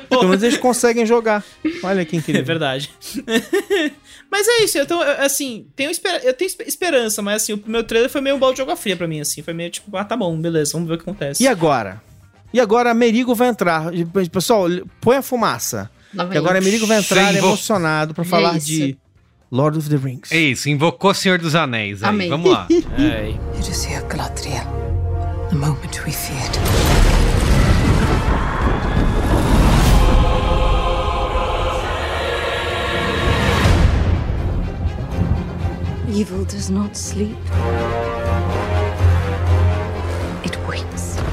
Pelo 0.09 0.23
menos 0.23 0.41
eles 0.41 0.57
conseguem 0.57 1.05
jogar. 1.05 1.43
Olha 1.83 2.03
que 2.05 2.15
É 2.15 2.19
incrível. 2.19 2.43
verdade. 2.43 2.89
mas 4.31 4.47
é 4.47 4.63
isso, 4.63 4.77
então, 4.79 5.01
eu- 5.03 5.21
assim, 5.23 5.67
tenho 5.75 5.91
esper- 5.91 6.21
eu 6.23 6.33
tenho 6.33 6.47
espe- 6.47 6.63
esperança, 6.67 7.21
mas 7.21 7.43
assim, 7.43 7.53
o 7.53 7.63
meu 7.67 7.83
trailer 7.83 8.09
foi 8.09 8.21
meio 8.21 8.35
um 8.35 8.39
balde 8.39 8.55
de 8.55 8.61
água 8.63 8.75
fria 8.75 8.95
pra 8.97 9.07
mim, 9.07 9.19
assim. 9.21 9.41
Foi 9.43 9.53
meio 9.53 9.69
tipo, 9.69 9.95
ah, 9.95 10.03
tá 10.03 10.17
bom, 10.17 10.35
beleza, 10.39 10.71
vamos 10.73 10.87
ver 10.87 10.95
o 10.95 10.97
que 10.97 11.03
acontece. 11.03 11.43
E 11.43 11.47
agora? 11.47 12.01
E 12.53 12.59
agora 12.59 12.91
a 12.91 12.93
Merigo 12.93 13.33
vai 13.33 13.47
entrar. 13.49 13.93
E, 13.93 14.05
Pessoal, 14.29 14.67
põe 15.01 15.17
a 15.17 15.21
fumaça. 15.21 15.89
Vem. 16.13 16.33
E 16.33 16.37
agora 16.37 16.59
a 16.59 16.61
Merigo 16.61 16.85
vai 16.85 16.99
entrar 16.99 17.33
Sim, 17.33 17.39
vou- 17.39 17.49
emocionado 17.49 18.13
pra 18.13 18.23
falar 18.23 18.55
isso. 18.57 18.67
de 18.67 18.97
Lord 19.51 19.77
of 19.79 19.89
the 19.89 19.95
Rings. 19.97 20.31
É 20.31 20.37
isso, 20.37 20.69
invocou 20.69 21.11
o 21.11 21.13
Senhor 21.13 21.39
dos 21.39 21.55
Anéis 21.55 22.03
aí. 22.03 22.09
Amém. 22.09 22.29
Vamos 22.29 22.51
lá. 22.51 22.67
É, 22.97 23.33
It 23.57 23.71
is 23.71 23.83
here, 23.85 24.03
Galadriel. 24.07 24.63
The 25.49 25.55
moment 25.55 25.99
we 26.05 26.11
feared. 26.11 26.57
Evil 36.09 36.45
does 36.45 36.69
not 36.69 36.95
sleep. 36.95 37.37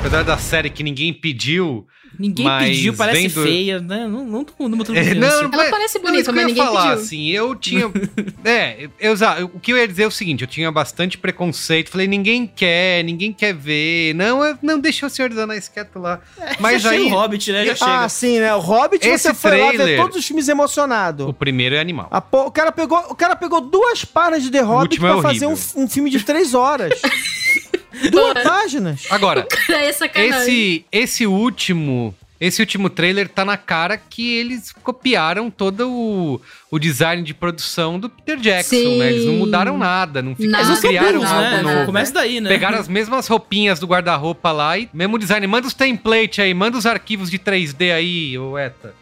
Apesar 0.01 0.23
da 0.25 0.39
série 0.39 0.71
que 0.71 0.83
ninguém 0.83 1.13
pediu. 1.13 1.87
Ninguém 2.19 2.47
pediu, 2.59 2.93
parece 2.95 3.29
vendo- 3.29 3.43
feia, 3.47 3.81
né? 3.81 4.07
Não, 4.09 4.25
não 4.27 4.45
tô 4.45 4.69
não 4.69 4.77
botando 4.77 4.97
É, 4.97 5.05
confiança. 5.05 5.43
não, 5.49 5.53
Ela 5.61 5.71
parece 5.71 5.99
não, 5.99 6.05
bonita, 6.11 6.33
mas 6.33 6.37
eu 6.37 6.43
ia 6.43 6.47
ninguém 6.49 6.65
falar, 6.65 6.89
pediu. 6.91 7.05
assim, 7.05 7.31
eu 7.31 7.55
tinha. 7.55 7.91
é, 8.45 8.89
eu, 8.99 9.15
eu- 9.39 9.51
o 9.55 9.61
que 9.61 9.73
eu 9.73 9.77
ia 9.79 9.87
dizer 9.87 10.03
é 10.03 10.07
o 10.07 10.11
seguinte: 10.11 10.41
eu 10.43 10.49
tinha 10.49 10.71
bastante 10.73 11.17
preconceito. 11.17 11.89
Falei, 11.91 12.07
ninguém 12.09 12.47
quer, 12.47 13.05
ninguém 13.05 13.33
quer 13.33 13.55
ver. 13.55 14.15
Não, 14.15 14.45
eu- 14.45 14.59
não 14.61 14.79
deixa 14.79 15.07
o 15.07 15.11
Senhor 15.11 15.29
dos 15.29 15.39
Anéis 15.39 15.69
quieto 15.69 15.99
lá. 15.99 16.21
Mas 16.59 16.83
já 16.83 16.91
chega 16.91 17.03
aí. 17.03 17.09
o 17.11 17.15
Hobbit, 17.15 17.53
né? 17.53 17.65
Já 17.67 17.77
chega. 17.77 17.99
Ah, 18.01 18.09
sim, 18.09 18.41
né? 18.41 18.55
O 18.55 18.59
Hobbit 18.61 19.07
Esse 19.07 19.29
você 19.29 19.35
foi 19.35 19.51
lá 19.61 19.71
ver 19.71 19.77
trailer- 19.77 20.01
todos 20.01 20.17
os 20.17 20.27
filmes 20.27 20.49
emocionado. 20.49 21.29
O 21.29 21.33
primeiro 21.33 21.75
é 21.77 21.81
animal. 21.81 22.09
Po- 22.31 22.47
o, 22.47 22.51
cara 22.51 22.73
pegou, 22.73 22.99
o 23.09 23.15
cara 23.15 23.37
pegou 23.37 23.61
duas 23.61 24.05
páginas 24.05 24.43
de 24.43 24.51
The 24.51 24.61
Hobbit 24.63 24.97
é 24.97 25.01
pra 25.01 25.23
fazer 25.23 25.47
um, 25.47 25.57
um 25.77 25.89
filme 25.89 26.11
de 26.11 26.21
três 26.25 26.55
horas. 26.55 27.01
duas 28.11 28.43
páginas. 28.43 29.07
Agora, 29.11 29.47
é 29.69 29.89
esse, 30.27 30.85
esse 30.91 31.27
último. 31.27 32.15
Esse 32.41 32.63
último 32.63 32.89
trailer 32.89 33.29
tá 33.29 33.45
na 33.45 33.59
cara 33.59 33.99
que 33.99 34.35
eles 34.39 34.73
copiaram 34.83 35.51
todo 35.51 35.91
o, 35.91 36.41
o 36.71 36.79
design 36.79 37.23
de 37.23 37.35
produção 37.35 38.01
do 38.01 38.09
Peter 38.09 38.39
Jackson, 38.39 38.77
Sim. 38.77 38.99
né? 38.99 39.13
Eles 39.13 39.27
não 39.27 39.35
mudaram 39.35 39.77
nada, 39.77 40.23
não, 40.23 40.35
fica- 40.35 40.49
Nada. 40.49 40.81
criaram 40.81 41.19
burros, 41.19 41.31
algo 41.31 41.43
né? 41.51 41.61
novo. 41.63 41.85
Começa 41.85 42.15
daí, 42.15 42.41
né? 42.41 42.49
Pegaram 42.49 42.79
as 42.79 42.89
mesmas 42.89 43.27
roupinhas 43.27 43.79
do 43.79 43.87
guarda-roupa 43.87 44.51
lá 44.53 44.79
e 44.79 44.89
mesmo 44.91 45.19
design. 45.19 45.47
Manda 45.47 45.67
os 45.67 45.75
templates 45.75 46.39
aí, 46.39 46.55
manda 46.55 46.79
os 46.79 46.87
arquivos 46.87 47.31
de 47.31 47.39
3D 47.39 47.93
aí, 47.95 48.39
ô 48.39 48.57
Eta. 48.57 48.95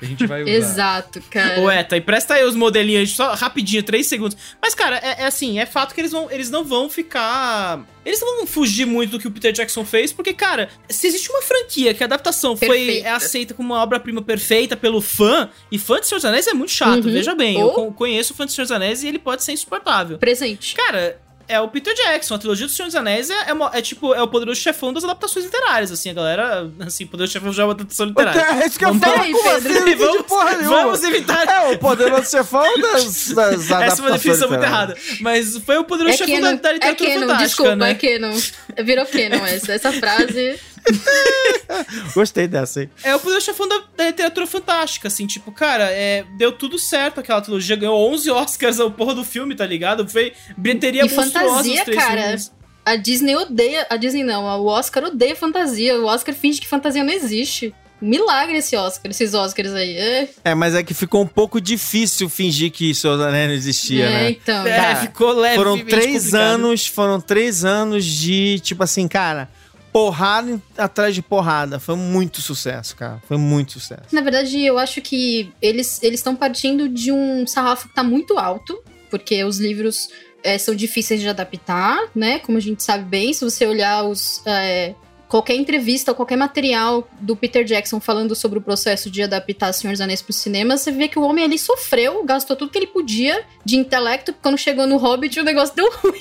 A 0.00 0.04
gente 0.06 0.26
vai 0.26 0.42
usar. 0.42 0.50
Exato, 0.52 1.20
cara. 1.30 1.60
Ô, 1.60 1.70
Eta, 1.70 1.96
empresta 1.96 2.34
aí 2.34 2.44
os 2.44 2.54
modelinhos 2.56 3.10
só 3.14 3.34
rapidinho, 3.34 3.82
três 3.82 4.06
segundos. 4.06 4.36
Mas, 4.62 4.74
cara, 4.74 4.96
é, 4.96 5.22
é 5.22 5.26
assim, 5.26 5.58
é 5.58 5.66
fato 5.66 5.94
que 5.94 6.00
eles, 6.00 6.10
vão, 6.12 6.30
eles 6.30 6.50
não 6.50 6.64
vão 6.64 6.88
ficar. 6.88 7.84
Eles 8.04 8.20
não 8.20 8.38
vão 8.38 8.46
fugir 8.46 8.86
muito 8.86 9.10
do 9.12 9.18
que 9.18 9.28
o 9.28 9.30
Peter 9.30 9.52
Jackson 9.52 9.84
fez, 9.84 10.10
porque, 10.12 10.32
cara, 10.32 10.70
se 10.88 11.06
existe 11.06 11.28
uma 11.30 11.42
franquia 11.42 11.92
que 11.92 12.02
a 12.02 12.06
adaptação 12.06 12.56
foi 12.56 13.00
é 13.00 13.10
aceita 13.10 13.52
como 13.52 13.74
uma 13.74 13.82
obra-prima 13.82 14.22
perfeita 14.22 14.74
pelo 14.76 15.02
fã, 15.02 15.50
e 15.70 15.78
fã 15.78 16.00
de 16.00 16.06
Senhor 16.06 16.18
dos 16.18 16.24
Anéis 16.24 16.46
é 16.46 16.54
muito 16.54 16.72
chato, 16.72 17.04
Uhum. 17.04 17.12
veja 17.12 17.34
bem. 17.34 17.60
Eu 17.60 17.66
Ou- 17.66 17.72
con- 17.74 17.92
conheço 17.92 18.32
o 18.32 18.36
fã 18.36 18.46
de 18.46 18.52
Senhor 18.52 18.64
dos 18.64 18.72
Anéis 18.72 19.02
e 19.02 19.08
ele 19.08 19.18
pode 19.18 19.42
ser 19.44 19.52
insuportável. 19.52 20.16
Presente. 20.18 20.74
Cara, 20.74 21.20
é 21.50 21.60
o 21.60 21.68
Peter 21.68 21.94
Jackson. 21.94 22.34
A 22.34 22.38
trilogia 22.38 22.66
do 22.66 22.72
Senhor 22.72 22.86
dos 22.86 22.94
Anéis 22.94 23.28
é, 23.30 23.34
é, 23.34 23.78
é 23.78 23.82
tipo, 23.82 24.14
é 24.14 24.22
o 24.22 24.28
poderoso 24.28 24.60
chefão 24.60 24.92
das 24.92 25.04
adaptações 25.04 25.44
literárias, 25.44 25.90
assim. 25.92 26.10
A 26.10 26.14
galera, 26.14 26.70
assim, 26.80 27.06
poderoso 27.06 27.32
chefão 27.32 27.52
já 27.52 27.62
é 27.62 27.66
uma 27.66 27.72
adaptação 27.72 28.06
literária. 28.06 28.62
É 28.62 28.66
isso 28.66 28.78
que 28.78 28.84
eu 28.84 28.94
falo. 28.94 29.14
Peraí, 29.14 29.32
Como 29.32 29.42
Pedro. 29.50 29.72
assim? 29.72 29.94
Vamos- 29.96 30.22
porra 30.22 30.56
nenhuma. 30.56 30.76
Vamos 30.82 31.04
evitar 31.04 31.48
É, 31.48 31.72
o 31.72 31.78
poderoso 31.78 32.30
chefão 32.30 32.80
das, 32.80 33.28
das 33.28 33.70
Essa 33.70 33.72
é 33.72 33.74
uma 33.74 33.80
adaptações 33.80 34.12
definição 34.12 34.48
muito 34.48 34.62
errada. 34.64 34.96
Mas 35.20 35.56
foi 35.58 35.76
o 35.78 35.84
poderoso 35.84 36.14
É 36.14 36.16
chefão 36.18 36.40
da, 36.40 36.46
Canon, 36.48 36.60
da 36.62 36.68
é 36.68 36.72
literatura 36.74 37.08
Canon, 37.10 37.20
fantástica, 37.20 37.46
desculpa, 37.46 37.76
né? 37.76 37.90
é 37.90 37.94
Canon. 37.94 38.40
Virou 38.84 39.06
Canon 39.06 39.46
essa, 39.46 39.72
essa 39.72 39.92
frase. 39.92 40.58
Gostei 42.14 42.46
dessa, 42.46 42.82
hein? 42.82 42.90
É 43.02 43.14
o 43.14 43.18
poderoso 43.18 43.46
chefão 43.46 43.68
da, 43.68 43.82
da 43.96 44.06
literatura 44.06 44.46
fantástica, 44.46 45.08
assim. 45.08 45.26
Tipo, 45.26 45.52
cara, 45.52 45.90
é, 45.90 46.24
deu 46.36 46.52
tudo 46.52 46.78
certo 46.78 47.20
aquela 47.20 47.40
trilogia. 47.40 47.76
Ganhou 47.76 48.12
11 48.12 48.30
Oscars 48.30 48.80
a 48.80 48.90
porra 48.90 49.14
do 49.14 49.24
filme, 49.24 49.54
tá 49.54 49.66
ligado? 49.66 50.08
Foi 50.08 50.32
bilheteria 50.56 51.04
E 51.04 51.10
monstruosa 51.10 51.48
fantasia, 51.48 51.74
os 51.74 51.80
três 51.82 52.02
cara. 52.02 52.22
filmes. 52.22 52.52
A 52.84 52.96
Disney 52.96 53.36
odeia. 53.36 53.86
A 53.90 53.96
Disney 53.96 54.24
não, 54.24 54.44
o 54.44 54.66
Oscar 54.66 55.04
odeia 55.04 55.36
fantasia. 55.36 55.98
O 55.98 56.06
Oscar 56.06 56.34
finge 56.34 56.60
que 56.60 56.66
fantasia 56.66 57.04
não 57.04 57.12
existe. 57.12 57.74
Milagre 58.00 58.56
esse 58.56 58.74
Oscar, 58.76 59.10
esses 59.10 59.34
Oscars 59.34 59.74
aí. 59.74 59.94
É, 59.96 60.28
É, 60.44 60.54
mas 60.54 60.74
é 60.74 60.82
que 60.82 60.94
ficou 60.94 61.22
um 61.22 61.26
pouco 61.26 61.60
difícil 61.60 62.30
fingir 62.30 62.72
que 62.72 62.94
Senhor 62.94 63.16
dos 63.18 63.26
Anéis 63.26 63.48
não 63.48 63.54
existia, 63.54 64.06
é, 64.06 64.08
né? 64.08 64.30
então. 64.30 64.66
É, 64.66 64.76
Cara, 64.76 64.96
ficou 64.96 65.32
leve. 65.32 65.56
Foram 65.56 65.78
três 65.84 66.32
anos, 66.32 66.86
foram 66.86 67.20
três 67.20 67.62
anos 67.62 68.06
de, 68.06 68.58
tipo 68.60 68.82
assim, 68.82 69.06
cara, 69.06 69.50
porrada 69.92 70.60
atrás 70.76 71.14
de 71.14 71.22
porrada. 71.22 71.78
Foi 71.78 71.96
muito 71.96 72.40
sucesso, 72.40 72.96
cara. 72.96 73.22
Foi 73.26 73.36
muito 73.36 73.72
sucesso. 73.72 74.02
Na 74.12 74.20
verdade, 74.20 74.60
eu 74.64 74.78
acho 74.78 75.00
que 75.00 75.52
eles 75.60 76.02
eles 76.02 76.20
estão 76.20 76.34
partindo 76.34 76.88
de 76.88 77.12
um 77.12 77.46
sarrafo 77.46 77.88
que 77.88 77.94
tá 77.94 78.02
muito 78.02 78.38
alto, 78.38 78.82
porque 79.10 79.42
os 79.44 79.58
livros 79.58 80.08
é, 80.42 80.58
são 80.58 80.74
difíceis 80.74 81.20
de 81.20 81.28
adaptar, 81.28 82.08
né? 82.14 82.38
Como 82.38 82.58
a 82.58 82.60
gente 82.60 82.82
sabe 82.82 83.04
bem, 83.04 83.32
se 83.32 83.44
você 83.44 83.66
olhar 83.66 84.04
os. 84.04 84.42
é, 84.46 84.94
qualquer 85.30 85.54
entrevista 85.54 86.10
ou 86.10 86.14
qualquer 86.14 86.36
material 86.36 87.08
do 87.20 87.34
Peter 87.36 87.64
Jackson 87.64 88.00
falando 88.00 88.34
sobre 88.34 88.58
o 88.58 88.62
processo 88.62 89.10
de 89.10 89.22
adaptar 89.22 89.72
Senhor 89.72 89.92
dos 89.92 90.00
Anéis 90.00 90.20
pro 90.20 90.32
cinema, 90.32 90.76
você 90.76 90.90
vê 90.90 91.06
que 91.08 91.18
o 91.18 91.22
homem 91.22 91.44
ali 91.44 91.58
sofreu, 91.58 92.24
gastou 92.24 92.56
tudo 92.56 92.70
que 92.70 92.76
ele 92.78 92.88
podia 92.88 93.42
de 93.64 93.76
intelecto, 93.76 94.34
quando 94.42 94.58
chegou 94.58 94.86
no 94.86 94.96
Hobbit 94.96 95.38
o 95.38 95.44
negócio 95.44 95.74
deu 95.74 95.88
ruim. 96.02 96.20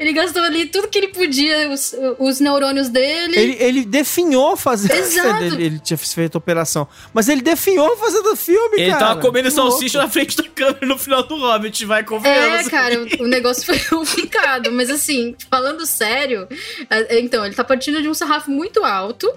ele 0.00 0.12
gastou 0.12 0.42
ali 0.42 0.66
tudo 0.66 0.88
que 0.88 0.98
ele 0.98 1.08
podia, 1.08 1.70
os, 1.70 1.94
os 2.18 2.40
neurônios 2.40 2.88
dele. 2.88 3.38
Ele, 3.38 3.56
ele 3.60 3.84
definhou 3.84 4.56
fazer. 4.56 4.92
Exato. 4.92 5.44
Ele, 5.44 5.62
ele 5.64 5.78
tinha 5.78 5.96
feito 5.96 6.34
a 6.36 6.38
operação. 6.38 6.86
Mas 7.14 7.28
ele 7.28 7.42
definhou 7.42 7.96
fazendo 7.96 8.32
o 8.32 8.36
filme, 8.36 8.80
Ele 8.80 8.90
cara. 8.90 9.06
tava 9.06 9.20
comendo 9.20 9.48
Que 9.48 9.54
salsicha 9.54 9.98
louco. 9.98 10.08
na 10.08 10.12
frente 10.12 10.36
da 10.36 10.44
câmera 10.48 10.86
no 10.86 10.98
final 10.98 11.22
do 11.22 11.36
Hobbit, 11.36 11.84
vai 11.84 12.00
É, 12.00 12.04
convenhamos. 12.04 12.68
cara, 12.68 13.00
o- 13.02 13.22
o 13.24 13.26
negócio 13.28 13.64
foi 13.64 13.78
complicado. 13.88 14.72
Mas 14.72 14.90
assim, 14.90 15.34
falando 15.50 15.86
sério, 15.86 16.48
é, 16.90 17.20
então, 17.20 17.44
ele 17.44 17.54
tá 17.54 17.62
partindo 17.64 18.02
de 18.02 18.08
um 18.08 18.14
sarrafo 18.16 18.50
muito 18.50 18.84
alto. 18.84 19.32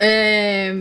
É, 0.00 0.74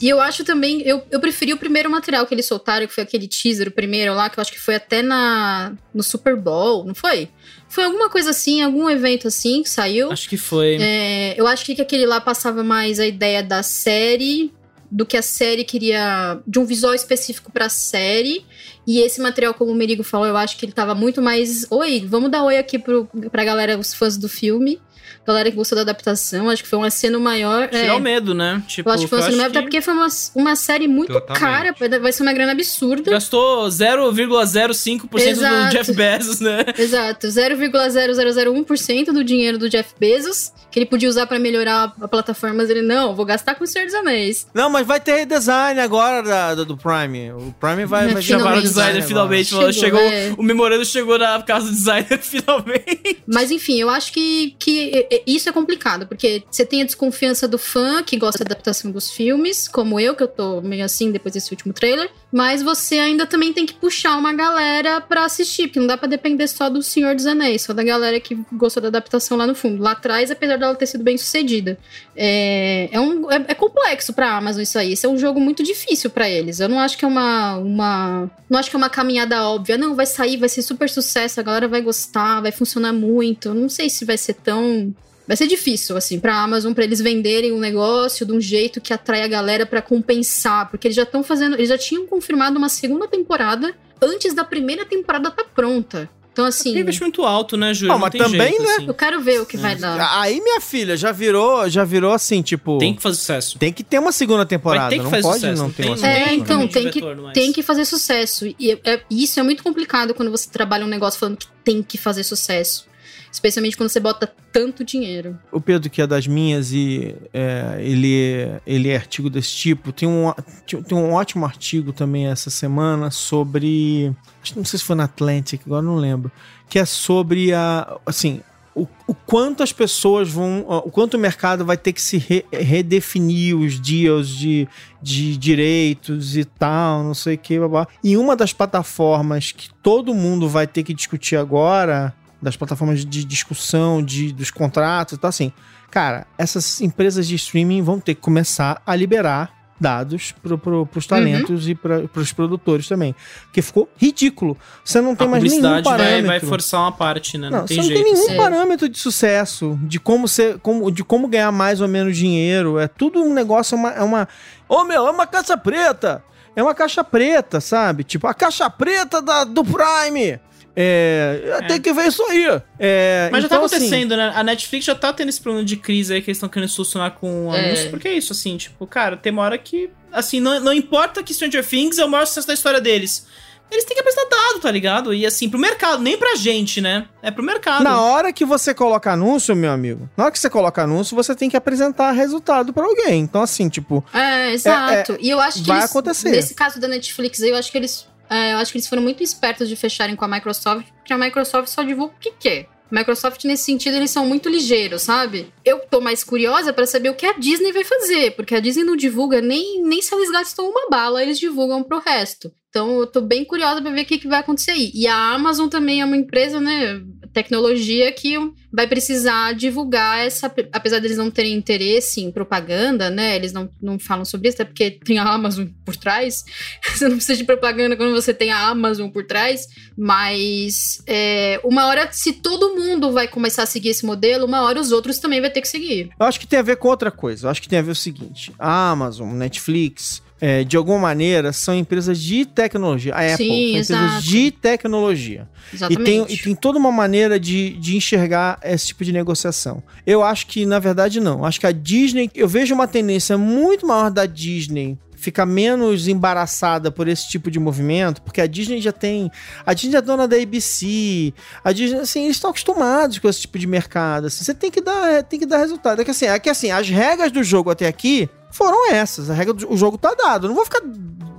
E 0.00 0.08
eu 0.08 0.20
acho 0.20 0.44
também, 0.44 0.82
eu, 0.82 1.02
eu 1.10 1.20
preferi 1.20 1.52
o 1.52 1.56
primeiro 1.56 1.88
material 1.88 2.26
que 2.26 2.34
eles 2.34 2.46
soltaram, 2.46 2.86
que 2.86 2.92
foi 2.92 3.04
aquele 3.04 3.28
teaser, 3.28 3.68
o 3.68 3.70
primeiro 3.70 4.12
lá, 4.14 4.28
que 4.28 4.38
eu 4.38 4.42
acho 4.42 4.52
que 4.52 4.60
foi 4.60 4.74
até 4.74 5.02
na, 5.02 5.72
no 5.94 6.02
Super 6.02 6.34
Bowl, 6.36 6.84
não 6.84 6.94
foi? 6.94 7.28
Foi 7.68 7.84
alguma 7.84 8.08
coisa 8.08 8.30
assim, 8.30 8.62
algum 8.62 8.88
evento 8.90 9.28
assim 9.28 9.62
que 9.62 9.70
saiu. 9.70 10.10
Acho 10.10 10.28
que 10.28 10.36
foi. 10.36 10.78
É, 10.80 11.34
eu 11.38 11.46
acho 11.46 11.64
que 11.64 11.80
aquele 11.80 12.06
lá 12.06 12.20
passava 12.20 12.64
mais 12.64 12.98
a 12.98 13.06
ideia 13.06 13.42
da 13.42 13.62
série 13.62 14.52
do 14.90 15.04
que 15.04 15.16
a 15.16 15.22
série 15.22 15.64
queria 15.64 16.38
de 16.46 16.58
um 16.58 16.64
visual 16.64 16.94
específico 16.94 17.50
pra 17.50 17.68
série. 17.68 18.44
E 18.86 19.00
esse 19.00 19.20
material, 19.20 19.54
como 19.54 19.72
o 19.72 19.74
Merigo 19.74 20.02
falou, 20.04 20.26
eu 20.26 20.36
acho 20.36 20.56
que 20.56 20.66
ele 20.66 20.72
tava 20.72 20.94
muito 20.94 21.20
mais. 21.22 21.66
Oi, 21.70 22.04
vamos 22.06 22.30
dar 22.30 22.44
oi 22.44 22.58
aqui 22.58 22.78
pro, 22.78 23.08
pra 23.30 23.44
galera, 23.44 23.78
os 23.78 23.92
fãs 23.94 24.16
do 24.16 24.28
filme. 24.28 24.80
Galera 25.26 25.50
que 25.50 25.56
gostou 25.56 25.76
da 25.76 25.82
adaptação, 25.82 26.50
acho 26.50 26.62
que 26.62 26.68
foi 26.68 26.78
um 26.78 26.84
aceno 26.84 27.18
maior. 27.18 27.68
Tirar 27.68 27.86
é, 27.86 27.92
o 27.92 28.00
medo, 28.00 28.34
né? 28.34 28.62
Tipo, 28.66 28.90
eu 28.90 28.94
acho 28.94 29.04
que 29.04 29.08
foi 29.08 29.18
um 29.18 29.22
aceno 29.22 29.36
maior, 29.36 29.50
até 29.50 29.62
porque 29.62 29.80
foi 29.80 29.94
uma, 29.94 30.08
uma 30.34 30.56
série 30.56 30.86
muito 30.86 31.12
Totalmente. 31.12 31.40
cara, 31.40 32.00
vai 32.00 32.12
ser 32.12 32.22
uma 32.22 32.32
grana 32.32 32.52
absurda. 32.52 33.10
Gastou 33.10 33.66
0,05% 33.68 35.08
do. 35.08 35.70
Jeff 35.70 35.92
Bezos, 35.92 36.40
né? 36.40 36.64
Exato, 36.78 37.26
0,0001% 37.26 39.06
do 39.06 39.24
dinheiro 39.24 39.58
do 39.58 39.68
Jeff 39.68 39.94
Bezos, 39.98 40.52
que 40.70 40.78
ele 40.78 40.86
podia 40.86 41.08
usar 41.08 41.26
pra 41.26 41.38
melhorar 41.38 41.94
a 42.00 42.08
plataforma, 42.08 42.56
mas 42.56 42.70
ele 42.70 42.82
não, 42.82 43.14
vou 43.14 43.24
gastar 43.24 43.54
com 43.54 43.64
o 43.64 43.66
Senhor 43.66 43.86
dos 43.86 43.94
Anéis. 43.94 44.46
Não, 44.52 44.68
mas 44.68 44.86
vai 44.86 45.00
ter 45.00 45.16
redesign 45.16 45.80
agora 45.80 46.22
da, 46.22 46.54
do, 46.54 46.64
do 46.64 46.76
Prime. 46.76 47.32
O 47.32 47.54
Prime 47.58 47.86
vai, 47.86 48.08
vai 48.08 48.22
Chamaram 48.22 48.58
o 48.58 48.62
designer 48.62 49.02
finalmente. 49.02 49.48
Chegou, 49.48 49.72
Chegou, 49.72 50.00
é. 50.00 50.34
O 50.36 50.42
memorando 50.42 50.84
chegou 50.84 51.18
na 51.18 51.40
casa 51.42 51.66
do 51.66 51.72
designer 51.72 52.18
finalmente. 52.20 53.22
Mas 53.26 53.50
enfim, 53.50 53.80
eu 53.80 53.90
acho 53.90 54.12
que, 54.12 54.54
que 54.58 55.13
isso 55.26 55.48
é 55.48 55.52
complicado, 55.52 56.06
porque 56.06 56.42
você 56.50 56.64
tem 56.64 56.82
a 56.82 56.84
desconfiança 56.84 57.46
do 57.46 57.58
fã 57.58 58.02
que 58.02 58.16
gosta 58.16 58.44
da 58.44 58.54
adaptação 58.54 58.90
dos 58.90 59.10
filmes, 59.10 59.68
como 59.68 60.00
eu, 60.00 60.14
que 60.14 60.22
eu 60.22 60.28
tô 60.28 60.60
meio 60.60 60.84
assim 60.84 61.12
depois 61.12 61.34
desse 61.34 61.52
último 61.52 61.72
trailer, 61.72 62.10
mas 62.34 62.62
você 62.62 62.98
ainda 62.98 63.26
também 63.26 63.52
tem 63.52 63.64
que 63.64 63.74
puxar 63.74 64.18
uma 64.18 64.32
galera 64.32 65.00
pra 65.00 65.24
assistir, 65.24 65.68
porque 65.68 65.78
não 65.78 65.86
dá 65.86 65.96
pra 65.96 66.08
depender 66.08 66.48
só 66.48 66.68
do 66.68 66.82
Senhor 66.82 67.14
dos 67.14 67.26
Anéis, 67.26 67.62
só 67.62 67.72
da 67.72 67.84
galera 67.84 68.18
que 68.18 68.36
gostou 68.52 68.80
da 68.80 68.88
adaptação 68.88 69.38
lá 69.38 69.46
no 69.46 69.54
fundo. 69.54 69.80
Lá 69.80 69.92
atrás, 69.92 70.32
apesar 70.32 70.56
dela 70.56 70.74
ter 70.74 70.86
sido 70.86 71.04
bem 71.04 71.16
sucedida. 71.16 71.78
É, 72.16 72.88
é, 72.90 72.98
um, 72.98 73.30
é, 73.30 73.36
é 73.46 73.54
complexo 73.54 74.12
pra 74.12 74.36
Amazon 74.36 74.64
isso 74.64 74.76
aí. 74.76 74.94
Isso 74.94 75.06
é 75.06 75.08
um 75.08 75.16
jogo 75.16 75.38
muito 75.38 75.62
difícil 75.62 76.10
pra 76.10 76.28
eles. 76.28 76.58
Eu 76.58 76.68
não 76.68 76.80
acho 76.80 76.98
que 76.98 77.04
é 77.04 77.08
uma, 77.08 77.56
uma. 77.58 78.28
Não 78.50 78.58
acho 78.58 78.68
que 78.68 78.74
é 78.74 78.78
uma 78.78 78.90
caminhada 78.90 79.40
óbvia. 79.48 79.78
Não, 79.78 79.94
vai 79.94 80.04
sair, 80.04 80.36
vai 80.36 80.48
ser 80.48 80.62
super 80.62 80.90
sucesso, 80.90 81.38
a 81.38 81.42
galera 81.44 81.68
vai 81.68 81.82
gostar, 81.82 82.40
vai 82.40 82.50
funcionar 82.50 82.92
muito. 82.92 83.50
Eu 83.50 83.54
não 83.54 83.68
sei 83.68 83.88
se 83.88 84.04
vai 84.04 84.18
ser 84.18 84.34
tão. 84.34 84.92
Vai 85.26 85.36
ser 85.36 85.46
difícil, 85.46 85.96
assim, 85.96 86.20
pra 86.20 86.36
Amazon, 86.42 86.72
pra 86.74 86.84
eles 86.84 87.00
venderem 87.00 87.52
um 87.52 87.58
negócio 87.58 88.26
de 88.26 88.32
um 88.32 88.40
jeito 88.40 88.80
que 88.80 88.92
atrai 88.92 89.22
a 89.22 89.28
galera 89.28 89.64
pra 89.64 89.80
compensar. 89.80 90.70
Porque 90.70 90.86
eles 90.86 90.96
já 90.96 91.04
estão 91.04 91.22
fazendo. 91.24 91.54
Eles 91.54 91.68
já 91.68 91.78
tinham 91.78 92.06
confirmado 92.06 92.58
uma 92.58 92.68
segunda 92.68 93.08
temporada 93.08 93.74
antes 94.02 94.34
da 94.34 94.44
primeira 94.44 94.84
temporada 94.84 95.30
tá 95.30 95.42
pronta. 95.44 96.10
Então, 96.32 96.44
assim. 96.44 96.72
Tem 96.72 96.82
investimento 96.82 97.22
alto, 97.22 97.56
né, 97.56 97.72
Júlio? 97.72 97.92
Não, 97.92 97.98
mas 98.00 98.10
tem 98.10 98.20
também, 98.20 98.48
jeito, 98.48 98.62
né? 98.64 98.74
assim. 98.74 98.88
Eu 98.88 98.94
quero 98.94 99.20
ver 99.20 99.40
o 99.40 99.46
que 99.46 99.56
vai 99.56 99.76
dar. 99.76 100.20
Aí, 100.20 100.40
minha 100.40 100.60
filha, 100.60 100.96
já 100.96 101.12
virou, 101.12 101.68
já 101.70 101.84
virou 101.84 102.12
assim, 102.12 102.42
tipo. 102.42 102.76
Tem 102.78 102.92
que 102.92 103.00
fazer 103.00 103.16
sucesso. 103.16 103.56
Tem 103.58 103.72
que 103.72 103.84
ter 103.84 104.00
uma 104.00 104.10
segunda 104.10 104.44
temporada. 104.44 104.90
Ter 104.90 104.96
que 104.96 105.04
não 105.04 105.10
fazer 105.10 105.22
pode 105.22 105.40
sucesso, 105.40 105.62
não 105.62 105.70
ter 105.70 105.82
tem- 105.84 105.90
uma 105.92 105.96
segunda 105.96 106.18
É, 106.18 106.24
tem 106.24 106.38
então, 106.40 106.68
tem 106.68 106.90
que, 106.90 106.98
retorno 106.98 107.32
tem 107.32 107.52
que 107.52 107.62
fazer 107.62 107.84
sucesso. 107.84 108.52
E 108.58 108.72
é- 108.72 108.78
é- 108.84 109.02
isso 109.08 109.38
é 109.38 109.44
muito 109.44 109.62
complicado 109.62 110.12
quando 110.12 110.30
você 110.30 110.50
trabalha 110.50 110.84
um 110.84 110.88
negócio 110.88 111.20
falando 111.20 111.36
que 111.36 111.46
tem 111.62 111.82
que 111.84 111.96
fazer 111.96 112.24
sucesso. 112.24 112.86
Especialmente 113.34 113.76
quando 113.76 113.88
você 113.88 113.98
bota 113.98 114.32
tanto 114.52 114.84
dinheiro. 114.84 115.36
O 115.50 115.60
Pedro, 115.60 115.90
que 115.90 116.00
é 116.00 116.06
das 116.06 116.24
minhas, 116.24 116.72
e 116.72 117.16
é, 117.32 117.78
ele, 117.80 118.48
ele 118.64 118.88
é 118.88 118.94
artigo 118.94 119.28
desse 119.28 119.52
tipo. 119.52 119.90
Tem 119.90 120.08
um, 120.08 120.32
tem 120.64 120.96
um 120.96 121.12
ótimo 121.12 121.44
artigo 121.44 121.92
também 121.92 122.28
essa 122.28 122.48
semana 122.48 123.10
sobre. 123.10 124.14
Não 124.54 124.64
sei 124.64 124.78
se 124.78 124.84
foi 124.84 124.94
na 124.94 125.04
Atlantic, 125.04 125.62
agora 125.66 125.82
não 125.82 125.96
lembro. 125.96 126.30
Que 126.68 126.78
é 126.78 126.84
sobre 126.84 127.52
a. 127.52 127.98
Assim. 128.06 128.40
O, 128.72 128.88
o 129.06 129.14
quanto 129.14 129.64
as 129.64 129.72
pessoas 129.72 130.30
vão. 130.30 130.64
O 130.68 130.90
quanto 130.92 131.14
o 131.14 131.18
mercado 131.18 131.64
vai 131.64 131.76
ter 131.76 131.92
que 131.92 132.00
se 132.00 132.18
re- 132.18 132.44
redefinir 132.52 133.56
os 133.56 133.80
deals 133.80 134.28
de, 134.28 134.68
de 135.02 135.36
direitos 135.36 136.36
e 136.36 136.44
tal, 136.44 137.02
não 137.02 137.14
sei 137.14 137.34
o 137.34 137.38
que, 137.38 137.58
babá. 137.58 137.88
E 138.02 138.16
uma 138.16 138.36
das 138.36 138.52
plataformas 138.52 139.50
que 139.50 139.68
todo 139.82 140.14
mundo 140.14 140.48
vai 140.48 140.68
ter 140.68 140.84
que 140.84 140.94
discutir 140.94 141.34
agora 141.34 142.14
das 142.44 142.56
plataformas 142.56 143.04
de 143.04 143.24
discussão 143.24 144.02
de, 144.02 144.32
dos 144.32 144.50
contratos 144.50 145.14
e 145.14 145.18
tal, 145.18 145.28
assim. 145.30 145.52
Cara, 145.90 146.26
essas 146.38 146.80
empresas 146.80 147.26
de 147.26 147.34
streaming 147.36 147.82
vão 147.82 147.98
ter 147.98 148.14
que 148.14 148.20
começar 148.20 148.80
a 148.86 148.94
liberar 148.94 149.52
dados 149.80 150.32
pro, 150.42 150.56
pro, 150.56 150.86
pros 150.86 151.06
talentos 151.06 151.68
e 151.68 151.74
para 151.74 152.06
pros 152.08 152.32
produtores 152.32 152.86
também. 152.88 153.14
Porque 153.44 153.60
ficou 153.60 153.88
ridículo. 153.96 154.56
Você 154.84 155.00
não 155.00 155.16
tem 155.16 155.26
A 155.26 155.30
mais 155.30 155.42
nenhum 155.42 155.56
publicidade 155.56 155.84
vai, 155.88 155.98
parâmetro. 155.98 156.26
vai 156.28 156.40
forçar 156.40 156.80
uma 156.80 156.92
parte, 156.92 157.36
né? 157.36 157.50
Não, 157.50 157.58
Não, 157.60 157.66
tem 157.66 157.76
você 157.76 157.82
não 157.82 157.88
jeito. 157.88 158.02
tem 158.04 158.12
nenhum 158.12 158.26
assim. 158.26 158.36
parâmetro 158.36 158.88
de 158.88 158.98
sucesso, 158.98 159.78
de 159.82 159.98
como 159.98 160.28
ser, 160.28 160.58
como, 160.60 160.90
de 160.90 161.02
como 161.04 161.26
ganhar 161.28 161.50
mais 161.52 161.80
ou 161.80 161.88
menos 161.88 162.16
dinheiro. 162.16 162.78
É 162.78 162.86
tudo 162.86 163.20
um 163.22 163.34
negócio, 163.34 163.74
é 163.74 163.78
uma. 163.78 163.90
É 163.90 164.02
uma 164.02 164.28
Ô 164.68 164.84
meu, 164.84 165.06
é 165.06 165.10
uma 165.10 165.26
caixa 165.26 165.56
preta! 165.56 166.22
É 166.56 166.62
uma 166.62 166.74
caixa 166.74 167.02
preta, 167.02 167.60
sabe? 167.60 168.04
Tipo, 168.04 168.28
a 168.28 168.32
caixa 168.34 168.70
preta 168.70 169.20
da, 169.20 169.42
do 169.44 169.64
Prime! 169.64 170.38
É, 170.76 171.60
Tem 171.68 171.80
que 171.80 171.92
ver 171.92 172.08
isso 172.08 172.22
aí. 172.24 172.60
É, 172.78 173.28
Mas 173.30 173.42
já 173.42 173.46
então, 173.46 173.60
tá 173.60 173.66
assim, 173.66 173.76
acontecendo, 173.76 174.16
né? 174.16 174.32
A 174.34 174.42
Netflix 174.42 174.84
já 174.84 174.94
tá 174.94 175.12
tendo 175.12 175.28
esse 175.28 175.40
problema 175.40 175.64
de 175.64 175.76
crise 175.76 176.12
aí 176.14 176.20
que 176.22 176.30
eles 176.30 176.36
estão 176.38 176.48
querendo 176.48 176.68
solucionar 176.68 177.12
com 177.12 177.52
É. 177.54 177.66
anúncio. 177.66 177.90
Porque 177.90 178.08
é 178.08 178.12
isso, 178.14 178.32
assim, 178.32 178.56
tipo, 178.56 178.86
cara, 178.86 179.16
tem 179.16 179.32
uma 179.32 179.42
hora 179.42 179.56
que. 179.58 179.90
Assim, 180.12 180.40
não, 180.40 180.58
não 180.60 180.72
importa 180.72 181.22
que 181.22 181.32
Stranger 181.32 181.64
Things 181.66 181.98
é 181.98 182.04
o 182.04 182.08
maior 182.08 182.26
sucesso 182.26 182.46
da 182.48 182.54
história 182.54 182.80
deles. 182.80 183.26
Eles 183.70 183.84
têm 183.84 183.94
que 183.94 184.00
apresentar 184.00 184.28
dado, 184.30 184.60
tá 184.60 184.70
ligado? 184.70 185.12
E 185.14 185.24
assim, 185.26 185.48
pro 185.48 185.58
mercado, 185.58 186.00
nem 186.02 186.16
pra 186.18 186.36
gente, 186.36 186.80
né? 186.80 187.06
É 187.22 187.30
pro 187.30 187.42
mercado. 187.42 187.82
Na 187.82 188.00
hora 188.00 188.32
que 188.32 188.44
você 188.44 188.74
coloca 188.74 189.10
anúncio, 189.10 189.56
meu 189.56 189.72
amigo, 189.72 190.08
na 190.16 190.24
hora 190.24 190.32
que 190.32 190.38
você 190.38 190.50
coloca 190.50 190.82
anúncio, 190.82 191.16
você 191.16 191.34
tem 191.34 191.48
que 191.48 191.56
apresentar 191.56 192.12
resultado 192.12 192.72
pra 192.72 192.84
alguém. 192.84 193.20
Então, 193.22 193.42
assim, 193.42 193.68
tipo, 193.68 194.04
É, 194.12 194.52
exato. 194.52 195.16
e 195.18 195.30
eu 195.30 195.40
acho 195.40 195.60
que 195.62 195.66
vai 195.66 195.78
eles, 195.78 195.90
acontecer. 195.90 196.30
nesse 196.30 196.54
caso 196.54 196.78
da 196.78 196.86
Netflix, 196.86 197.42
aí, 197.42 197.50
eu 197.50 197.56
acho 197.56 197.72
que 197.72 197.78
eles. 197.78 198.06
É, 198.28 198.52
eu 198.52 198.58
acho 198.58 198.72
que 198.72 198.78
eles 198.78 198.88
foram 198.88 199.02
muito 199.02 199.22
espertos 199.22 199.68
de 199.68 199.76
fecharem 199.76 200.16
com 200.16 200.24
a 200.24 200.28
Microsoft, 200.28 200.88
porque 200.98 201.12
a 201.12 201.18
Microsoft 201.18 201.68
só 201.68 201.82
divulga 201.82 202.14
o 202.14 202.18
que 202.18 202.32
quer. 202.32 202.68
Microsoft, 202.90 203.42
nesse 203.44 203.64
sentido, 203.64 203.96
eles 203.96 204.10
são 204.10 204.26
muito 204.26 204.48
ligeiros, 204.48 205.02
sabe? 205.02 205.52
Eu 205.64 205.80
tô 205.90 206.00
mais 206.00 206.22
curiosa 206.22 206.72
pra 206.72 206.86
saber 206.86 207.08
o 207.08 207.14
que 207.14 207.26
a 207.26 207.32
Disney 207.32 207.72
vai 207.72 207.82
fazer, 207.82 208.36
porque 208.36 208.54
a 208.54 208.60
Disney 208.60 208.84
não 208.84 208.94
divulga 208.94 209.40
nem, 209.40 209.82
nem 209.82 210.00
se 210.00 210.14
eles 210.14 210.30
gastam 210.30 210.68
uma 210.68 210.88
bala, 210.88 211.22
eles 211.22 211.38
divulgam 211.38 211.82
pro 211.82 211.98
resto. 211.98 212.52
Então 212.68 213.00
eu 213.00 213.06
tô 213.06 213.20
bem 213.20 213.44
curiosa 213.44 213.80
pra 213.80 213.90
ver 213.90 214.02
o 214.02 214.04
que, 214.04 214.18
que 214.18 214.28
vai 214.28 214.40
acontecer 214.40 214.72
aí. 214.72 214.90
E 214.94 215.06
a 215.06 215.32
Amazon 215.32 215.68
também 215.68 216.00
é 216.00 216.04
uma 216.04 216.16
empresa, 216.16 216.60
né? 216.60 217.00
Tecnologia 217.34 218.12
que 218.12 218.36
vai 218.72 218.86
precisar 218.86 219.52
divulgar 219.54 220.24
essa. 220.24 220.52
Apesar 220.72 221.00
deles 221.00 221.16
não 221.16 221.30
terem 221.30 221.52
interesse 221.52 222.20
em 222.20 222.30
propaganda, 222.30 223.10
né? 223.10 223.34
Eles 223.34 223.52
não, 223.52 223.68
não 223.82 223.98
falam 223.98 224.24
sobre 224.24 224.48
isso, 224.48 224.62
até 224.62 224.64
porque 224.64 224.90
tem 224.92 225.18
a 225.18 225.24
Amazon 225.24 225.66
por 225.84 225.96
trás. 225.96 226.44
Você 226.94 227.08
não 227.08 227.16
precisa 227.16 227.36
de 227.36 227.44
propaganda 227.44 227.96
quando 227.96 228.14
você 228.14 228.32
tem 228.32 228.52
a 228.52 228.68
Amazon 228.68 229.10
por 229.10 229.24
trás. 229.24 229.66
Mas 229.96 231.02
é, 231.06 231.60
uma 231.64 231.86
hora, 231.86 232.08
se 232.12 232.32
todo 232.32 232.76
mundo 232.76 233.12
vai 233.12 233.26
começar 233.26 233.64
a 233.64 233.66
seguir 233.66 233.88
esse 233.88 234.06
modelo, 234.06 234.46
uma 234.46 234.62
hora 234.62 234.80
os 234.80 234.92
outros 234.92 235.18
também 235.18 235.40
vai 235.40 235.50
ter 235.50 235.60
que 235.60 235.68
seguir. 235.68 236.10
Eu 236.18 236.26
acho 236.26 236.38
que 236.38 236.46
tem 236.46 236.58
a 236.58 236.62
ver 236.62 236.76
com 236.76 236.88
outra 236.88 237.10
coisa. 237.10 237.46
Eu 237.46 237.50
acho 237.50 237.60
que 237.60 237.68
tem 237.68 237.80
a 237.80 237.82
ver 237.82 237.90
o 237.90 237.96
seguinte: 237.96 238.52
a 238.58 238.90
Amazon, 238.90 239.32
Netflix, 239.32 240.22
é, 240.46 240.62
de 240.62 240.76
alguma 240.76 240.98
maneira, 240.98 241.54
são 241.54 241.74
empresas 241.74 242.20
de 242.20 242.44
tecnologia. 242.44 243.14
A 243.14 243.32
Apple 243.32 243.36
Sim, 243.46 243.82
são 243.82 243.96
empresas 243.96 244.24
de 244.24 244.50
tecnologia. 244.50 245.48
E 245.72 245.76
Exatamente. 245.76 246.04
tem, 246.04 246.26
e 246.28 246.36
tem 246.36 246.54
toda 246.54 246.78
uma 246.78 246.92
maneira 246.92 247.40
de, 247.40 247.70
de 247.78 247.96
enxergar 247.96 248.58
esse 248.62 248.88
tipo 248.88 249.02
de 249.06 249.10
negociação. 249.10 249.82
Eu 250.06 250.22
acho 250.22 250.46
que, 250.46 250.66
na 250.66 250.78
verdade, 250.78 251.18
não. 251.18 251.46
Acho 251.46 251.58
que 251.58 251.66
a 251.66 251.72
Disney. 251.72 252.30
Eu 252.34 252.46
vejo 252.46 252.74
uma 252.74 252.86
tendência 252.86 253.38
muito 253.38 253.86
maior 253.86 254.10
da 254.10 254.26
Disney 254.26 254.98
ficar 255.24 255.46
menos 255.46 256.06
embaraçada 256.06 256.90
por 256.90 257.08
esse 257.08 257.28
tipo 257.28 257.50
de 257.50 257.58
movimento, 257.58 258.22
porque 258.22 258.40
a 258.40 258.46
Disney 258.46 258.80
já 258.80 258.92
tem. 258.92 259.30
A 259.64 259.74
Disney 259.74 259.96
é 259.96 260.02
dona 260.02 260.28
da 260.28 260.36
ABC. 260.36 261.32
A 261.64 261.72
Disney, 261.72 262.00
assim, 262.00 262.24
eles 262.24 262.36
estão 262.36 262.50
acostumados 262.50 263.18
com 263.18 263.28
esse 263.28 263.40
tipo 263.40 263.58
de 263.58 263.66
mercado. 263.66 264.26
assim. 264.26 264.44
você 264.44 264.54
tem 264.54 264.70
que 264.70 264.80
dar, 264.80 265.22
tem 265.24 265.38
que 265.38 265.46
dar 265.46 265.58
resultado. 265.58 266.00
É 266.00 266.04
que 266.04 266.10
assim, 266.10 266.26
é 266.26 266.38
que 266.38 266.50
assim, 266.50 266.70
as 266.70 266.88
regras 266.88 267.32
do 267.32 267.42
jogo 267.42 267.70
até 267.70 267.86
aqui 267.86 268.28
foram 268.50 268.92
essas. 268.92 269.30
A 269.30 269.34
regra 269.34 269.52
do 269.54 269.72
o 269.72 269.76
jogo 269.76 269.98
tá 269.98 270.14
dado. 270.14 270.44
Eu 270.44 270.48
não 270.48 270.54
vou 270.54 270.64
ficar 270.64 270.82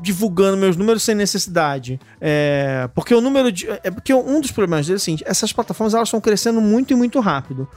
divulgando 0.01 0.57
meus 0.57 0.75
números 0.75 1.03
sem 1.03 1.15
necessidade. 1.15 1.99
É, 2.19 2.89
porque 2.93 3.13
o 3.13 3.21
número 3.21 3.51
de. 3.51 3.67
É 3.83 3.91
porque 3.91 4.13
um 4.13 4.41
dos 4.41 4.51
problemas 4.51 4.86
deles 4.86 5.01
é 5.01 5.05
seguinte: 5.05 5.23
essas 5.25 5.53
plataformas 5.53 5.93
elas 5.93 6.07
estão 6.07 6.19
crescendo 6.19 6.59
muito 6.59 6.91
e 6.91 6.95
muito 6.95 7.19
rápido. 7.19 7.67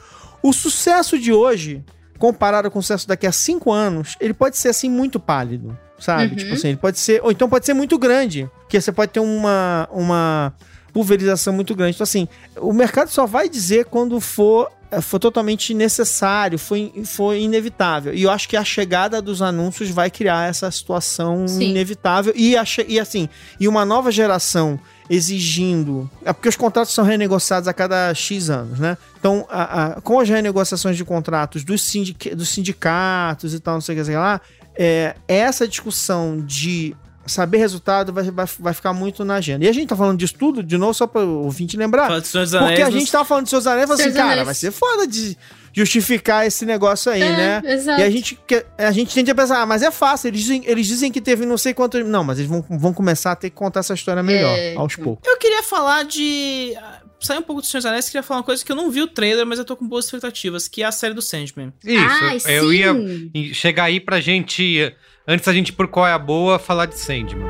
O 0.41 0.53
sucesso 0.53 1.17
de 1.17 1.33
hoje, 1.33 1.83
comparado 2.17 2.69
com 2.71 2.79
o 2.79 2.81
sucesso 2.81 3.07
daqui 3.07 3.27
a 3.27 3.31
cinco 3.31 3.71
anos, 3.71 4.15
ele 4.19 4.33
pode 4.33 4.57
ser 4.57 4.69
assim 4.69 4.89
muito 4.89 5.19
pálido. 5.19 5.77
Sabe? 5.99 6.31
Uhum. 6.31 6.35
Tipo 6.35 6.53
assim, 6.53 6.67
ele 6.69 6.77
pode 6.77 6.99
ser. 6.99 7.21
Ou 7.23 7.31
então 7.31 7.49
pode 7.49 7.65
ser 7.65 7.73
muito 7.73 7.97
grande. 7.97 8.49
Porque 8.61 8.79
você 8.79 8.91
pode 8.91 9.11
ter 9.11 9.19
uma. 9.19 9.87
uma 9.91 10.53
pulverização 10.91 11.53
muito 11.53 11.75
grande. 11.75 11.95
Então, 11.95 12.03
assim, 12.03 12.27
o 12.57 12.73
mercado 12.73 13.09
só 13.09 13.25
vai 13.27 13.47
dizer 13.47 13.85
quando 13.85 14.19
for, 14.19 14.71
for 15.03 15.19
totalmente 15.19 15.71
necessário, 15.71 16.57
foi, 16.57 16.91
foi 17.05 17.41
inevitável. 17.41 18.11
E 18.11 18.23
eu 18.23 18.31
acho 18.31 18.49
que 18.49 18.57
a 18.57 18.63
chegada 18.63 19.21
dos 19.21 19.39
anúncios 19.39 19.89
vai 19.91 20.09
criar 20.09 20.49
essa 20.49 20.69
situação 20.71 21.47
Sim. 21.47 21.69
inevitável. 21.69 22.33
E, 22.35 22.57
a 22.57 22.63
e 22.87 22.99
assim, 22.99 23.29
e 23.59 23.67
uma 23.67 23.85
nova 23.85 24.11
geração 24.11 24.79
exigindo. 25.07 26.09
É 26.25 26.33
porque 26.33 26.49
os 26.49 26.55
contratos 26.55 26.93
são 26.93 27.03
renegociados 27.05 27.67
a 27.67 27.73
cada 27.73 28.13
X 28.13 28.49
anos, 28.49 28.79
né? 28.79 28.97
Então, 29.19 29.45
a- 29.49 29.97
a- 29.97 30.01
com 30.01 30.19
as 30.19 30.27
renegociações 30.29 30.97
de 30.97 31.05
contratos 31.05 31.63
dos, 31.63 31.81
sindic- 31.83 32.33
dos 32.35 32.49
sindicatos 32.49 33.53
e 33.53 33.59
tal, 33.59 33.75
não 33.75 33.81
sei 33.81 33.99
o 33.99 34.03
que, 34.03 34.11
lá, 34.11 34.41
é, 34.81 35.15
essa 35.27 35.67
discussão 35.67 36.39
de 36.39 36.95
saber 37.27 37.57
resultado 37.57 38.11
vai, 38.13 38.23
vai, 38.31 38.45
vai 38.59 38.73
ficar 38.73 38.93
muito 38.93 39.23
na 39.25 39.35
agenda. 39.35 39.63
E 39.65 39.67
a 39.67 39.73
gente 39.73 39.89
tá 39.89 39.95
falando 39.95 40.17
disso 40.17 40.33
tudo, 40.39 40.63
de 40.63 40.77
novo, 40.77 40.93
só 40.95 41.05
para 41.05 41.21
o 41.21 41.43
ouvinte 41.43 41.77
lembrar. 41.77 42.07
Porque 42.07 42.81
a 42.81 42.89
gente 42.89 43.11
tava 43.11 43.25
falando 43.25 43.43
de 43.43 43.49
seus 43.51 43.67
anéis 43.67 43.83
e 43.83 43.87
falou 43.87 44.01
assim, 44.01 44.13
cara, 44.13 44.43
vai 44.45 44.55
ser 44.55 44.71
foda 44.71 45.05
de 45.05 45.37
justificar 45.71 46.47
esse 46.47 46.65
negócio 46.65 47.11
aí, 47.11 47.21
É, 47.21 47.37
né? 47.61 47.61
exato. 47.73 48.01
E 48.01 48.03
a 48.03 48.09
gente, 48.09 48.39
a 48.77 48.91
gente 48.91 49.13
tende 49.13 49.29
a 49.29 49.35
pensar, 49.35 49.61
ah, 49.61 49.65
mas 49.67 49.83
é 49.83 49.91
fácil, 49.91 50.29
eles 50.29 50.41
dizem, 50.41 50.63
eles 50.65 50.87
dizem 50.87 51.11
que 51.11 51.21
teve 51.21 51.45
não 51.45 51.57
sei 51.57 51.73
quantos. 51.73 52.03
Não, 52.07 52.23
mas 52.23 52.39
eles 52.39 52.49
vão, 52.49 52.65
vão 52.67 52.91
começar 52.93 53.33
a 53.33 53.35
ter 53.35 53.49
que 53.51 53.55
contar 53.55 53.81
essa 53.81 53.93
história 53.93 54.23
melhor, 54.23 54.57
É, 54.57 54.75
aos 54.75 54.93
então. 54.93 55.03
poucos. 55.05 55.29
Eu 55.29 55.37
queria 55.37 55.61
falar 55.61 56.05
de. 56.05 56.73
Ah, 57.21 57.25
Sair 57.25 57.37
um 57.37 57.41
pouco 57.41 57.61
do 57.61 57.67
Senhor 57.67 57.79
dos 57.81 57.85
Anéis, 57.85 58.05
queria 58.05 58.23
falar 58.23 58.39
uma 58.39 58.45
coisa 58.45 58.63
que 58.63 58.71
eu 58.71 58.75
não 58.75 58.89
vi 58.89 59.01
o 59.01 59.07
trailer, 59.07 59.45
mas 59.45 59.59
eu 59.59 59.65
tô 59.65 59.75
com 59.75 59.87
boas 59.87 60.05
expectativas, 60.05 60.67
que 60.67 60.81
é 60.81 60.85
a 60.85 60.91
série 60.91 61.13
do 61.13 61.21
Sandman. 61.21 61.73
Isso, 61.83 62.05
Ai, 62.23 62.39
eu 62.47 62.73
ia 62.73 62.93
sim. 62.93 63.53
chegar 63.53 63.85
aí 63.85 63.99
pra 63.99 64.19
gente, 64.19 64.93
antes 65.27 65.45
da 65.45 65.53
gente 65.53 65.69
ir 65.69 65.73
por 65.73 65.87
qual 65.87 66.07
é 66.07 66.13
a 66.13 66.19
boa, 66.19 66.57
falar 66.57 66.85
de 66.85 66.97
Sandman. 66.97 67.47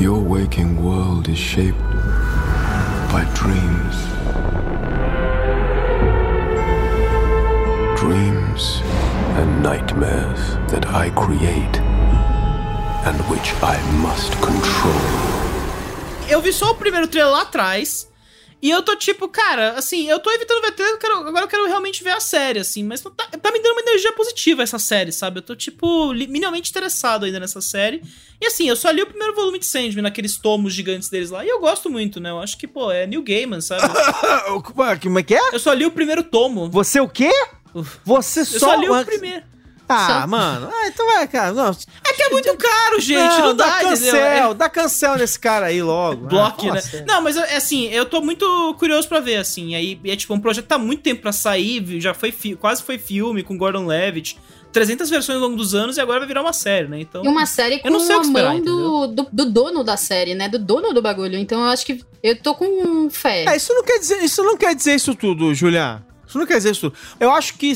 Your 0.00 0.18
waking 0.18 0.76
world 0.76 1.30
is 1.30 1.38
shaped 1.38 1.80
by 3.12 3.24
dreams. 3.34 4.10
and 9.40 9.62
nightmares 9.62 10.40
that 10.70 10.84
I 10.88 11.10
create 11.10 11.76
and 13.08 13.16
which 13.30 13.54
I 13.62 13.76
must 14.02 14.32
control. 14.40 15.00
Eu 16.28 16.40
vi 16.42 16.52
só 16.52 16.70
o 16.70 16.74
primeiro 16.74 17.08
trailer 17.08 17.32
lá 17.32 17.42
atrás. 17.42 18.09
E 18.62 18.68
eu 18.70 18.82
tô 18.82 18.94
tipo, 18.94 19.26
cara, 19.28 19.72
assim, 19.72 20.08
eu 20.08 20.18
tô 20.18 20.30
evitando 20.32 20.60
ver 20.60 20.72
trailer, 20.72 20.94
eu 20.96 20.98
quero- 20.98 21.26
agora 21.26 21.44
eu 21.44 21.48
quero 21.48 21.66
realmente 21.66 22.04
ver 22.04 22.10
a 22.10 22.20
série, 22.20 22.58
assim, 22.58 22.84
mas 22.84 23.02
não 23.02 23.10
tá, 23.10 23.24
tá 23.26 23.50
me 23.50 23.58
dando 23.58 23.72
uma 23.72 23.80
energia 23.80 24.12
positiva 24.12 24.62
essa 24.62 24.78
série, 24.78 25.12
sabe? 25.12 25.38
Eu 25.38 25.42
tô, 25.42 25.56
tipo, 25.56 26.12
minimamente 26.12 26.70
interessado 26.70 27.24
ainda 27.24 27.40
nessa 27.40 27.60
série. 27.62 28.02
E 28.40 28.46
assim, 28.46 28.68
eu 28.68 28.76
só 28.76 28.90
li 28.90 29.00
o 29.02 29.06
primeiro 29.06 29.34
volume 29.34 29.58
de 29.58 29.64
Sandman, 29.66 30.02
naqueles 30.02 30.36
tomos 30.36 30.74
gigantes 30.74 31.08
deles 31.08 31.30
lá, 31.30 31.44
e 31.44 31.48
eu 31.48 31.58
gosto 31.60 31.88
muito, 31.88 32.20
né? 32.20 32.30
Eu 32.30 32.38
acho 32.40 32.58
que, 32.58 32.66
pô, 32.66 32.90
é 32.92 33.06
New 33.06 33.22
Gaiman, 33.22 33.60
sabe? 33.62 33.82
Como 35.02 35.18
é 35.18 35.22
que 35.22 35.34
é? 35.34 35.54
Eu 35.54 35.58
só 35.58 35.72
li 35.72 35.86
o 35.86 35.90
primeiro 35.90 36.22
tomo. 36.22 36.68
Você 36.70 37.00
o 37.00 37.08
quê? 37.08 37.30
Você 38.04 38.40
Eu 38.40 38.44
só... 38.44 38.58
só 38.58 38.74
li 38.74 38.88
o 38.90 39.04
primeiro. 39.04 39.42
Ah, 39.92 40.20
Só- 40.22 40.26
mano. 40.26 40.68
Ah, 40.72 40.86
então 40.88 41.06
vai, 41.06 41.26
cara. 41.28 41.52
Não, 41.52 41.70
É 42.04 42.12
que 42.12 42.22
é 42.22 42.28
muito 42.30 42.56
caro, 42.56 43.00
gente, 43.00 43.38
não, 43.38 43.54
dá 43.56 43.66
dá, 43.66 43.76
entendeu? 43.92 44.12
cancel, 44.12 44.50
É- 44.50 44.54
dá 44.54 44.68
cancel 44.68 45.16
nesse 45.16 45.38
cara 45.38 45.66
aí 45.66 45.82
logo. 45.82 46.26
Block, 46.26 46.68
Ah, 46.68 46.74
né? 46.74 46.80
sério. 46.80 47.06
Não, 47.06 47.20
mas 47.22 47.36
é 47.36 47.56
assim, 47.56 47.88
eu 47.88 48.04
tô 48.06 48.20
muito 48.20 48.74
curioso 48.78 49.08
pra 49.08 49.20
ver, 49.20 49.36
assim. 49.36 49.74
Aí 49.74 50.00
é 50.04 50.14
tipo, 50.16 50.32
um 50.34 50.40
projeto 50.40 50.64
que 50.64 50.68
tá 50.68 50.76
há 50.76 50.78
muito 50.78 51.02
tempo 51.02 51.22
pra 51.22 51.32
sair, 51.32 51.84
já 52.00 52.14
foi 52.14 52.32
quase 52.58 52.82
foi 52.82 52.98
filme 52.98 53.42
com 53.42 53.56
Gordon 53.58 53.86
Levitt. 53.86 54.38
300 54.72 55.10
versões 55.10 55.34
ao 55.36 55.42
longo 55.42 55.56
dos 55.56 55.74
anos 55.74 55.96
e 55.96 56.00
agora 56.00 56.20
vai 56.20 56.28
virar 56.28 56.42
uma 56.42 56.52
série, 56.52 56.86
né? 56.86 57.00
Então. 57.00 57.24
E 57.24 57.28
uma 57.28 57.44
série 57.44 57.80
com 57.80 57.88
eu 57.88 57.92
não 57.92 57.98
sei 57.98 58.14
o 58.14 58.18
a 58.18 58.20
que 58.20 58.26
esperar, 58.28 58.52
mão 58.52 58.60
do, 58.62 59.06
do, 59.08 59.28
do 59.32 59.44
dono 59.50 59.82
da 59.82 59.96
série, 59.96 60.32
né? 60.32 60.48
Do 60.48 60.60
dono 60.60 60.92
do 60.94 61.02
bagulho. 61.02 61.36
Então 61.36 61.58
eu 61.58 61.66
acho 61.66 61.84
que 61.84 62.00
eu 62.22 62.40
tô 62.40 62.54
com 62.54 63.10
fé. 63.10 63.46
É, 63.48 63.56
isso 63.56 63.74
não 63.74 63.82
quer 63.82 63.98
dizer, 63.98 64.22
isso 64.22 64.44
não 64.44 64.56
quer 64.56 64.72
dizer 64.76 64.94
isso 64.94 65.12
tudo, 65.16 65.52
Julian. 65.52 66.04
Isso 66.24 66.38
não 66.38 66.46
quer 66.46 66.58
dizer 66.58 66.70
isso 66.70 66.82
tudo. 66.88 66.94
Eu 67.18 67.32
acho 67.32 67.54
que 67.54 67.72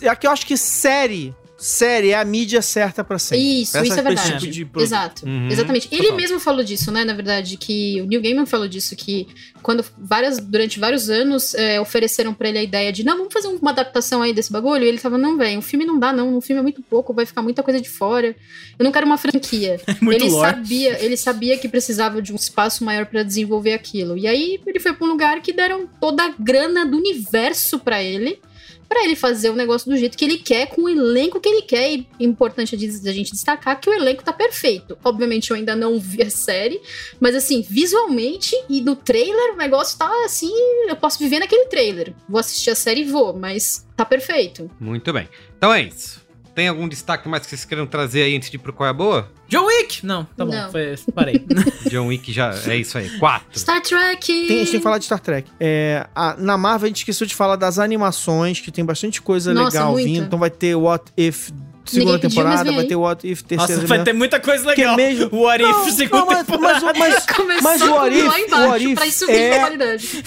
é 0.00 0.16
que 0.16 0.26
eu 0.26 0.30
acho 0.30 0.46
que 0.46 0.56
série, 0.56 1.34
série 1.58 2.10
é 2.10 2.14
a 2.14 2.24
mídia 2.24 2.62
certa 2.62 3.02
pra 3.02 3.18
sempre. 3.18 3.62
Isso, 3.62 3.76
Essa- 3.76 3.86
isso 3.86 3.98
é 3.98 4.02
pra 4.02 4.12
esse 4.12 4.22
verdade. 4.22 4.50
tipo 4.50 4.78
de. 4.78 4.84
Exato. 4.84 5.26
Uhum. 5.26 5.48
Exatamente. 5.50 5.88
Ele 5.90 6.02
Total. 6.04 6.16
mesmo 6.16 6.38
falou 6.40 6.62
disso, 6.64 6.92
né? 6.92 7.04
Na 7.04 7.12
verdade, 7.12 7.56
que 7.56 8.00
o 8.00 8.06
Neil 8.06 8.22
Gaiman 8.22 8.46
falou 8.46 8.68
disso, 8.68 8.94
que 8.94 9.26
quando 9.62 9.84
várias, 9.98 10.38
durante 10.38 10.78
vários 10.78 11.10
anos 11.10 11.52
é, 11.54 11.80
ofereceram 11.80 12.32
pra 12.32 12.48
ele 12.48 12.58
a 12.58 12.62
ideia 12.62 12.92
de 12.92 13.04
não, 13.04 13.16
vamos 13.18 13.32
fazer 13.32 13.48
uma 13.48 13.70
adaptação 13.72 14.22
aí 14.22 14.32
desse 14.32 14.52
bagulho. 14.52 14.84
E 14.84 14.88
ele 14.88 14.98
tava, 14.98 15.18
não, 15.18 15.36
velho, 15.36 15.58
o 15.58 15.62
filme 15.62 15.84
não 15.84 15.98
dá, 15.98 16.12
não. 16.12 16.36
O 16.36 16.40
filme 16.40 16.60
é 16.60 16.62
muito 16.62 16.80
pouco, 16.80 17.12
vai 17.12 17.26
ficar 17.26 17.42
muita 17.42 17.62
coisa 17.62 17.80
de 17.80 17.88
fora. 17.88 18.36
Eu 18.78 18.84
não 18.84 18.92
quero 18.92 19.04
uma 19.04 19.18
franquia. 19.18 19.80
muito 20.00 20.22
ele 20.24 20.30
lore. 20.30 20.50
sabia, 20.54 21.04
ele 21.04 21.16
sabia 21.16 21.58
que 21.58 21.68
precisava 21.68 22.22
de 22.22 22.32
um 22.32 22.36
espaço 22.36 22.84
maior 22.84 23.06
pra 23.06 23.24
desenvolver 23.24 23.72
aquilo. 23.72 24.16
E 24.16 24.28
aí 24.28 24.60
ele 24.64 24.78
foi 24.78 24.92
pra 24.92 25.04
um 25.06 25.10
lugar 25.10 25.40
que 25.42 25.52
deram 25.52 25.88
toda 26.00 26.22
a 26.24 26.32
grana 26.38 26.86
do 26.86 26.96
universo 26.96 27.78
pra 27.80 28.02
ele. 28.02 28.40
Pra 28.88 29.04
ele 29.04 29.14
fazer 29.14 29.50
o 29.50 29.54
negócio 29.54 29.90
do 29.90 29.96
jeito 29.96 30.16
que 30.16 30.24
ele 30.24 30.38
quer, 30.38 30.68
com 30.68 30.82
o 30.82 30.88
elenco 30.88 31.40
que 31.40 31.48
ele 31.48 31.62
quer. 31.62 31.92
E 31.92 32.06
é 32.20 32.24
importante 32.24 32.74
a 32.74 32.78
gente 32.78 33.32
destacar 33.32 33.78
que 33.80 33.90
o 33.90 33.92
elenco 33.92 34.24
tá 34.24 34.32
perfeito. 34.32 34.96
Obviamente 35.04 35.50
eu 35.50 35.56
ainda 35.56 35.76
não 35.76 35.98
vi 35.98 36.22
a 36.22 36.30
série, 36.30 36.80
mas 37.20 37.34
assim, 37.34 37.60
visualmente 37.60 38.56
e 38.68 38.80
no 38.80 38.96
trailer, 38.96 39.52
o 39.52 39.56
negócio 39.56 39.98
tá 39.98 40.10
assim. 40.24 40.52
Eu 40.88 40.96
posso 40.96 41.18
viver 41.18 41.38
naquele 41.38 41.66
trailer. 41.66 42.14
Vou 42.28 42.40
assistir 42.40 42.70
a 42.70 42.74
série 42.74 43.02
e 43.02 43.04
vou, 43.04 43.34
mas 43.34 43.86
tá 43.94 44.04
perfeito. 44.04 44.70
Muito 44.80 45.12
bem. 45.12 45.28
Então 45.56 45.72
é 45.72 45.82
isso. 45.82 46.27
Tem 46.58 46.66
algum 46.66 46.88
destaque 46.88 47.28
mais 47.28 47.44
que 47.44 47.50
vocês 47.50 47.64
queiram 47.64 47.86
trazer 47.86 48.22
aí 48.22 48.36
antes 48.36 48.50
de 48.50 48.56
ir 48.56 48.58
pro 48.58 48.72
Qual 48.72 48.84
é 48.84 48.90
a 48.90 48.92
Boa? 48.92 49.30
John 49.48 49.64
Wick! 49.64 50.04
Não, 50.04 50.24
tá 50.24 50.44
bom, 50.44 50.50
Não. 50.50 50.72
foi, 50.72 50.92
parei. 51.14 51.46
John 51.88 52.08
Wick 52.08 52.32
já 52.32 52.52
é 52.66 52.76
isso 52.78 52.98
aí. 52.98 53.08
Quatro. 53.20 53.56
Star 53.56 53.80
Trek! 53.80 54.26
Tem, 54.26 54.56
a 54.56 54.58
gente 54.58 54.70
tem 54.72 54.80
que 54.80 54.82
falar 54.82 54.98
de 54.98 55.04
Star 55.04 55.20
Trek. 55.20 55.48
É, 55.60 56.04
a- 56.12 56.34
na 56.36 56.58
Marvel 56.58 56.86
a 56.86 56.88
gente 56.88 56.96
esqueceu 56.96 57.28
de 57.28 57.34
falar 57.36 57.54
das 57.54 57.78
animações, 57.78 58.60
que 58.60 58.72
tem 58.72 58.84
bastante 58.84 59.22
coisa 59.22 59.54
Nossa, 59.54 59.76
legal 59.78 59.92
muita. 59.92 60.08
vindo. 60.08 60.24
Então 60.26 60.36
vai 60.36 60.50
ter 60.50 60.74
What 60.74 61.12
If 61.16 61.50
segunda 61.90 62.12
Ninguém 62.12 62.24
mas 62.28 62.34
temporada, 62.34 62.72
vai 62.72 62.84
ter 62.84 62.96
What 62.96 63.28
If 63.30 63.42
terceira 63.42 63.74
Nossa, 63.82 63.86
vai 63.86 64.02
ter 64.04 64.12
muita 64.12 64.40
coisa 64.40 64.66
legal. 64.66 64.96
Que 64.96 65.02
mesmo- 65.02 65.28
O 65.32 65.40
What 65.42 65.62
If, 65.64 65.70
Não, 65.70 65.90
segunda 65.90 66.18
não, 66.20 66.26
mas- 66.26 66.46
temporada. 66.46 66.82
mas- 66.82 66.98
mas- 66.98 67.26
Começou 67.36 67.62
Mas 67.62 67.82
o 67.82 67.90
What 67.94 68.16
If- 68.18 68.26
lá 68.26 68.40
embaixo 68.40 68.64
o 68.64 68.68
What 68.70 68.84
If 68.92 68.94
pra 68.94 69.34
é- 69.34 69.50
de 69.50 69.58
qualidade. 69.60 70.24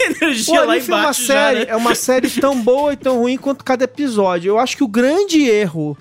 energia 0.00 0.54
What 0.54 0.66
lá 0.66 0.76
If 0.76 0.88
é 0.88 0.92
uma 0.92 1.00
embaixo 1.00 1.20
já, 1.22 1.34
série, 1.34 1.58
né? 1.60 1.66
é 1.68 1.76
uma 1.76 1.94
série 1.94 2.28
tão 2.30 2.60
boa 2.60 2.92
e 2.92 2.96
tão 2.96 3.18
ruim 3.20 3.36
quanto 3.36 3.64
cada 3.64 3.84
episódio. 3.84 4.50
Eu 4.50 4.58
acho 4.58 4.76
que 4.76 4.84
o 4.84 4.88
grande 4.88 5.42
erro 5.48 5.96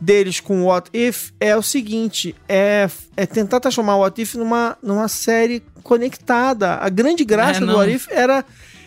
deles 0.00 0.40
com 0.40 0.64
What 0.64 0.90
If 0.92 1.30
é 1.40 1.56
o 1.56 1.62
seguinte, 1.62 2.34
é, 2.48 2.88
é 3.16 3.26
tentar 3.26 3.60
transformar 3.60 3.96
o 3.96 4.00
What 4.00 4.20
If 4.20 4.34
numa, 4.34 4.76
numa 4.82 5.08
série 5.08 5.62
conectada. 5.82 6.74
A 6.76 6.88
grande 6.88 7.24
graça 7.24 7.58
É, 7.58 7.60
do 7.60 7.66
não. 7.66 7.76
What 7.76 7.92
If 7.92 8.06
era 8.10 8.44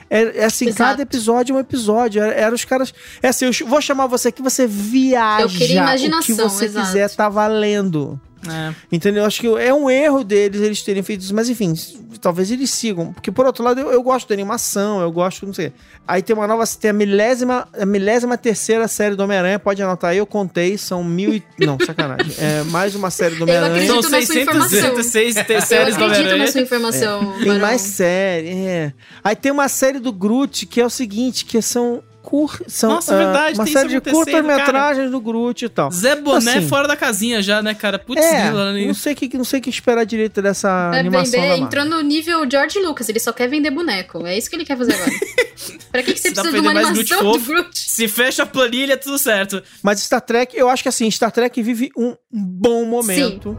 é, 0.10 0.40
é 0.40 0.46
assim, 0.46 0.68
Exato. 0.68 0.78
cada 0.92 1.02
episódio 1.02 1.54
é 1.54 1.58
um 1.58 1.60
episódio. 1.60 2.22
Era, 2.22 2.34
era 2.34 2.56
os 2.56 2.64
caras. 2.66 2.94
É 3.22 3.28
assim, 3.30 3.46
eu 3.46 3.68
vou 3.68 3.82
chamar 3.82 4.08
você 4.08 4.30
aqui, 4.30 4.42
você 4.42 4.66
viaja. 4.68 5.44
Eu 5.44 5.50
queria 5.50 5.66
O 5.66 5.68
que 5.68 5.74
imaginação, 5.76 6.50
você 6.50 6.66
exato. 6.66 6.86
quiser 6.86 7.10
tá 7.10 7.30
valendo. 7.30 8.20
É. 8.52 8.74
Entendeu? 8.92 9.26
Acho 9.26 9.42
que 9.42 9.48
é 9.48 9.74
um 9.74 9.90
erro 9.90 10.24
deles 10.24 10.62
eles 10.62 10.82
terem 10.82 11.04
feito 11.04 11.22
isso, 11.22 11.34
mas 11.36 11.50
enfim, 11.50 11.74
talvez 12.22 12.52
eles 12.52 12.70
sigam. 12.70 13.14
Porque 13.14 13.32
por 13.32 13.46
outro 13.46 13.64
lado, 13.64 13.80
eu, 13.80 13.92
eu 13.92 14.02
gosto 14.04 14.28
da 14.28 14.34
animação, 14.34 15.02
eu 15.02 15.12
gosto, 15.12 15.46
não 15.46 15.54
sei. 15.54 15.72
Aí 16.08 16.22
tem 16.22 16.36
uma 16.36 16.48
nova, 16.48 16.64
tem 16.80 16.90
a 16.90 16.94
milésima, 16.94 17.68
a 17.80 17.86
milésima 17.86 18.38
terceira 18.38 18.88
série 18.88 19.16
do 19.16 19.24
Homem-Aranha, 19.24 19.60
pode 19.60 19.82
anotar 19.82 20.12
aí, 20.12 20.18
eu 20.18 20.26
contei, 20.26 20.78
são 20.78 21.04
mil 21.04 21.34
e... 21.34 21.44
Não, 21.60 21.78
sacanagem. 21.86 22.34
É 22.40 22.64
mais 22.64 22.96
uma 22.96 23.10
série 23.12 23.36
do 23.36 23.44
Homem-Aranha. 23.44 23.74
acredito 23.74 24.02
São 24.04 24.12
na 24.12 24.22
sua 24.26 24.36
informação. 24.40 24.70
666 24.96 25.36
te- 25.46 25.54
Eu 25.54 25.62
séries 25.62 25.98
do 25.98 26.04
acredito 26.06 26.20
Homem-Aranha. 26.28 26.46
na 26.46 26.52
sua 26.52 26.62
informação. 26.62 27.34
Tem 27.38 27.46
Barão. 27.48 27.60
mais 27.62 27.82
série, 27.82 28.50
é. 28.50 28.94
Aí 29.24 29.36
tem 29.36 29.52
uma 29.52 29.68
série 29.68 30.00
do 30.00 30.12
Groot, 30.14 30.66
que 30.66 30.80
é 30.82 30.86
o 30.86 30.90
seguinte, 30.90 31.46
que 31.46 31.62
são... 31.62 32.02
Cur... 32.28 32.62
são 32.68 32.90
Nossa, 32.90 33.16
ah, 33.16 33.18
verdade, 33.18 33.56
Uma 33.58 33.64
tem 33.64 33.74
série 33.74 33.88
de 33.88 34.02
curta-metragens 34.02 35.10
do 35.10 35.22
Groot 35.22 35.64
e 35.64 35.70
tal. 35.70 35.90
Zé 35.90 36.14
Boné 36.18 36.58
Assim, 36.58 36.68
fora 36.68 36.86
da 36.86 36.98
casinha 36.98 37.42
já, 37.42 37.62
né, 37.62 37.74
cara? 37.74 37.98
Putz, 37.98 38.22
É, 38.22 38.52
não 38.52 38.94
sei 38.94 39.14
o 39.14 39.16
que, 39.16 39.38
não 39.38 39.46
sei 39.46 39.62
que 39.62 39.70
esperar 39.70 40.06
direito 40.06 40.42
dessa 40.42 40.92
É 40.94 41.00
animação 41.00 41.32
vender, 41.32 41.38
da 41.38 41.48
Marvel. 41.48 41.66
entrou 41.66 41.86
no 41.86 42.02
nível 42.02 42.46
George 42.52 42.80
Lucas, 42.80 43.08
ele 43.08 43.22
só 43.22 43.32
quer 43.32 43.48
vender 43.48 43.72
boneco. 43.72 44.28
É 44.28 44.38
isso 44.38 44.50
que 44.50 44.58
ele 44.58 44.66
quer 44.66 44.78
fazer 44.78 44.94
agora. 44.94 45.12
pra 45.90 46.04
que, 46.04 46.14
que 46.14 46.20
você 46.20 46.32
dá 46.32 46.42
precisa 46.42 46.62
de 46.62 46.68
uma 46.68 46.74
vender 46.74 46.74
mais 46.74 46.90
Groot 46.90 47.14
animação 47.14 47.32
do 47.32 47.40
fofo. 47.40 47.54
Groot? 47.54 47.80
Se 47.80 48.08
fecha 48.10 48.44
a 48.44 48.46
planilha, 48.46 48.98
tudo 48.98 49.18
certo. 49.18 49.64
Mas 49.82 50.02
Star 50.02 50.20
Trek, 50.20 50.58
eu 50.58 50.68
acho 50.68 50.84
que 50.84 50.90
assim, 50.90 51.10
Star 51.10 51.32
Trek 51.32 51.62
vive 51.64 51.90
um 51.98 52.14
bom 52.30 52.84
momento. 52.84 53.58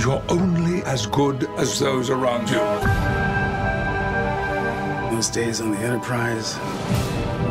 You're 0.00 0.22
only 0.30 0.82
as 0.86 1.04
good 1.04 1.46
as 1.58 1.78
those 1.78 2.10
around 2.10 2.50
you. 2.50 2.60
Those 5.10 5.28
days 5.30 5.60
on 5.60 5.72
the 5.72 5.78
Enterprise 5.84 6.56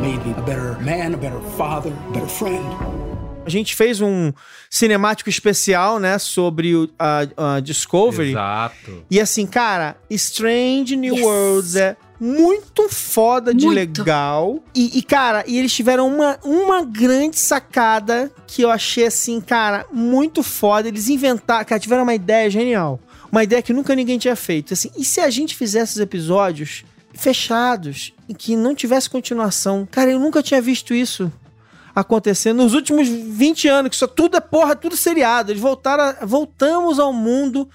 made 0.00 0.24
me 0.26 0.32
a 0.32 0.40
better 0.42 0.78
man, 0.80 1.14
a 1.14 1.16
better 1.16 1.40
father, 1.56 1.92
a 1.92 2.12
better 2.12 2.28
friend. 2.28 2.64
A 3.44 3.48
gente 3.48 3.76
fez 3.76 4.00
um 4.00 4.32
cinemático 4.68 5.30
especial, 5.30 6.00
né, 6.00 6.18
sobre 6.18 6.74
o, 6.74 6.88
a, 6.98 7.54
a 7.56 7.60
Discovery. 7.60 8.30
Exato. 8.30 9.04
E 9.08 9.20
assim, 9.20 9.46
cara, 9.46 9.96
Strange 10.10 10.96
New 10.96 11.14
Yes. 11.14 11.24
Worlds 11.24 11.76
é 11.76 11.96
muito 12.18 12.88
foda 12.88 13.54
de 13.54 13.66
Muito. 13.66 13.76
legal. 13.76 14.58
E, 14.74 14.98
e, 14.98 15.02
cara, 15.02 15.44
e 15.46 15.58
eles 15.58 15.72
tiveram 15.72 16.08
uma, 16.08 16.38
uma 16.42 16.84
grande 16.84 17.38
sacada 17.38 18.32
que 18.46 18.62
eu 18.62 18.70
achei 18.70 19.06
assim, 19.06 19.40
cara, 19.40 19.86
muito 19.92 20.42
foda. 20.42 20.88
Eles 20.88 21.08
inventaram, 21.08 21.64
cara, 21.64 21.78
tiveram 21.78 22.02
uma 22.02 22.14
ideia 22.14 22.50
genial. 22.50 22.98
Uma 23.30 23.44
ideia 23.44 23.62
que 23.62 23.72
nunca 23.72 23.94
ninguém 23.94 24.18
tinha 24.18 24.34
feito. 24.34 24.72
Assim, 24.72 24.90
e 24.96 25.04
se 25.04 25.20
a 25.20 25.30
gente 25.30 25.54
fizesse 25.54 25.92
os 25.92 26.00
episódios 26.00 26.84
fechados 27.16 28.12
e 28.28 28.34
que 28.34 28.56
não 28.56 28.74
tivesse 28.74 29.08
continuação? 29.10 29.86
Cara, 29.90 30.10
eu 30.10 30.18
nunca 30.20 30.42
tinha 30.42 30.60
visto 30.60 30.94
isso 30.94 31.32
acontecendo 31.94 32.62
nos 32.62 32.74
últimos 32.74 33.08
20 33.08 33.68
anos, 33.68 33.88
que 33.90 33.96
isso 33.96 34.08
tudo 34.08 34.36
é 34.36 34.40
porra, 34.40 34.76
tudo 34.76 34.96
seriado. 34.96 35.50
Eles 35.50 35.62
voltaram, 35.62 36.04
a- 36.04 36.26
voltamos 36.26 36.98
ao 36.98 37.12
mundo 37.12 37.68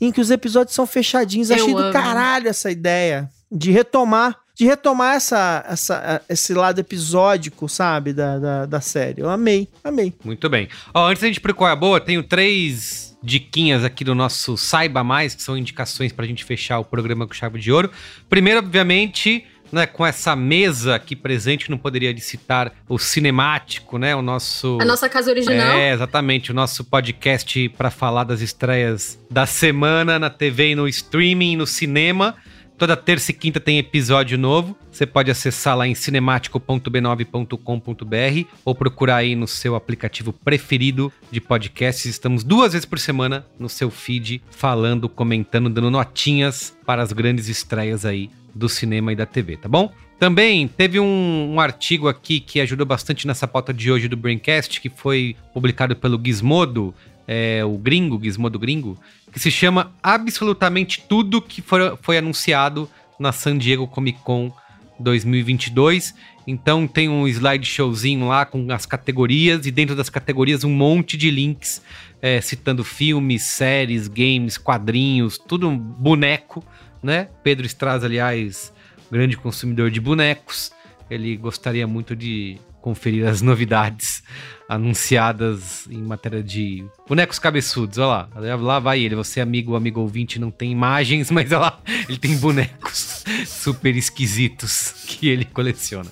em 0.00 0.12
que 0.12 0.20
os 0.20 0.30
episódios 0.30 0.74
são 0.74 0.86
fechadinhos. 0.86 1.50
Eu 1.50 1.56
Achei 1.56 1.72
do 1.74 1.78
amo. 1.80 1.92
caralho 1.92 2.48
essa 2.48 2.70
ideia 2.70 3.28
de 3.50 3.70
retomar, 3.72 4.38
de 4.54 4.64
retomar 4.64 5.16
essa, 5.16 5.64
essa, 5.68 6.22
esse 6.28 6.54
lado 6.54 6.78
episódico, 6.80 7.68
sabe, 7.68 8.12
da, 8.12 8.38
da, 8.38 8.66
da 8.66 8.80
série. 8.80 9.22
Eu 9.22 9.28
amei, 9.30 9.68
amei. 9.82 10.12
Muito 10.24 10.48
bem. 10.48 10.68
Ó, 10.92 11.08
antes 11.08 11.20
da 11.22 11.26
gente 11.26 11.38
ir 11.38 11.40
pro 11.40 11.54
Qual 11.54 11.68
é 11.68 11.72
a 11.72 11.76
Boa, 11.76 12.00
tenho 12.00 12.22
três 12.22 13.13
diquinhas 13.24 13.82
aqui 13.82 14.04
do 14.04 14.14
nosso 14.14 14.56
Saiba 14.56 15.02
Mais, 15.02 15.34
que 15.34 15.42
são 15.42 15.56
indicações 15.56 16.12
pra 16.12 16.26
gente 16.26 16.44
fechar 16.44 16.78
o 16.78 16.84
programa 16.84 17.26
com 17.26 17.32
chave 17.32 17.58
de 17.58 17.72
ouro. 17.72 17.90
Primeiro, 18.28 18.58
obviamente, 18.58 19.44
né, 19.72 19.86
com 19.86 20.04
essa 20.04 20.36
mesa 20.36 20.94
aqui 20.94 21.16
presente, 21.16 21.70
não 21.70 21.78
poderia 21.78 22.12
licitar 22.12 22.72
o 22.88 22.98
cinemático, 22.98 23.98
né, 23.98 24.14
o 24.14 24.22
nosso... 24.22 24.78
A 24.80 24.84
nossa 24.84 25.08
casa 25.08 25.30
original. 25.30 25.76
É, 25.76 25.92
exatamente. 25.92 26.50
O 26.52 26.54
nosso 26.54 26.84
podcast 26.84 27.68
para 27.70 27.90
falar 27.90 28.24
das 28.24 28.40
estreias 28.40 29.18
da 29.30 29.46
semana 29.46 30.18
na 30.18 30.30
TV 30.30 30.70
e 30.70 30.74
no 30.74 30.86
streaming, 30.86 31.56
no 31.56 31.66
cinema. 31.66 32.36
Toda 32.76 32.96
terça 32.96 33.30
e 33.30 33.34
quinta 33.34 33.60
tem 33.60 33.78
episódio 33.78 34.36
novo. 34.36 34.76
Você 34.90 35.06
pode 35.06 35.30
acessar 35.30 35.76
lá 35.76 35.86
em 35.86 35.94
cinemático.b9.com.br 35.94 38.48
ou 38.64 38.74
procurar 38.74 39.16
aí 39.16 39.36
no 39.36 39.46
seu 39.46 39.76
aplicativo 39.76 40.32
preferido 40.32 41.12
de 41.30 41.40
podcasts. 41.40 42.04
Estamos 42.04 42.42
duas 42.42 42.72
vezes 42.72 42.84
por 42.84 42.98
semana 42.98 43.46
no 43.60 43.68
seu 43.68 43.90
feed, 43.90 44.42
falando, 44.50 45.08
comentando, 45.08 45.70
dando 45.70 45.88
notinhas 45.88 46.76
para 46.84 47.00
as 47.00 47.12
grandes 47.12 47.48
estreias 47.48 48.04
aí 48.04 48.28
do 48.52 48.68
cinema 48.68 49.12
e 49.12 49.16
da 49.16 49.26
TV, 49.26 49.56
tá 49.56 49.68
bom? 49.68 49.92
Também 50.18 50.66
teve 50.66 50.98
um, 50.98 51.52
um, 51.54 51.60
artigo 51.60 52.08
aqui 52.08 52.40
que 52.40 52.60
ajudou 52.60 52.86
bastante 52.86 53.26
nessa 53.26 53.46
pauta 53.46 53.74
de 53.74 53.90
hoje 53.90 54.08
do 54.08 54.16
Braincast, 54.16 54.80
que 54.80 54.88
foi 54.88 55.36
publicado 55.52 55.94
pelo 55.96 56.20
Gizmodo, 56.24 56.94
é, 57.26 57.64
o 57.64 57.76
gringo, 57.78 58.20
Gizmodo 58.22 58.58
gringo, 58.58 58.98
que 59.32 59.38
se 59.38 59.50
chama 59.50 59.92
Absolutamente 60.02 61.04
Tudo 61.08 61.40
que 61.40 61.62
foi, 61.62 61.96
foi 62.02 62.18
anunciado 62.18 62.88
na 63.18 63.32
San 63.32 63.56
Diego 63.56 63.86
Comic 63.86 64.20
Con 64.20 64.52
2022. 64.98 66.14
Então 66.46 66.86
tem 66.86 67.08
um 67.08 67.26
slideshowzinho 67.26 68.28
lá 68.28 68.44
com 68.44 68.70
as 68.70 68.84
categorias 68.84 69.66
e 69.66 69.70
dentro 69.70 69.96
das 69.96 70.10
categorias 70.10 70.62
um 70.62 70.70
monte 70.70 71.16
de 71.16 71.30
links 71.30 71.82
é, 72.20 72.40
citando 72.40 72.84
filmes, 72.84 73.42
séries, 73.42 74.08
games, 74.08 74.58
quadrinhos, 74.58 75.38
tudo 75.38 75.68
um 75.68 75.76
boneco, 75.76 76.64
né? 77.02 77.28
Pedro 77.42 77.66
Straz, 77.66 78.04
aliás, 78.04 78.72
grande 79.10 79.36
consumidor 79.36 79.90
de 79.90 80.00
bonecos, 80.00 80.72
ele 81.10 81.36
gostaria 81.36 81.86
muito 81.86 82.14
de 82.16 82.58
conferir 82.80 83.26
as 83.26 83.40
novidades 83.40 84.22
anunciadas 84.68 85.86
em 85.90 86.02
matéria 86.02 86.42
de 86.42 86.84
bonecos 87.06 87.38
cabeçudos. 87.38 87.98
Olha 87.98 88.28
lá, 88.34 88.56
lá 88.56 88.78
vai 88.78 89.00
ele. 89.00 89.14
Você, 89.14 89.40
amigo, 89.40 89.76
amigo 89.76 90.00
ouvinte, 90.00 90.38
não 90.38 90.50
tem 90.50 90.72
imagens, 90.72 91.30
mas 91.32 91.52
olha 91.52 91.60
lá, 91.60 91.80
ele 92.08 92.18
tem 92.18 92.36
bonecos 92.36 93.24
super 93.46 93.94
esquisitos 93.96 95.04
que 95.06 95.28
ele 95.28 95.44
coleciona. 95.44 96.10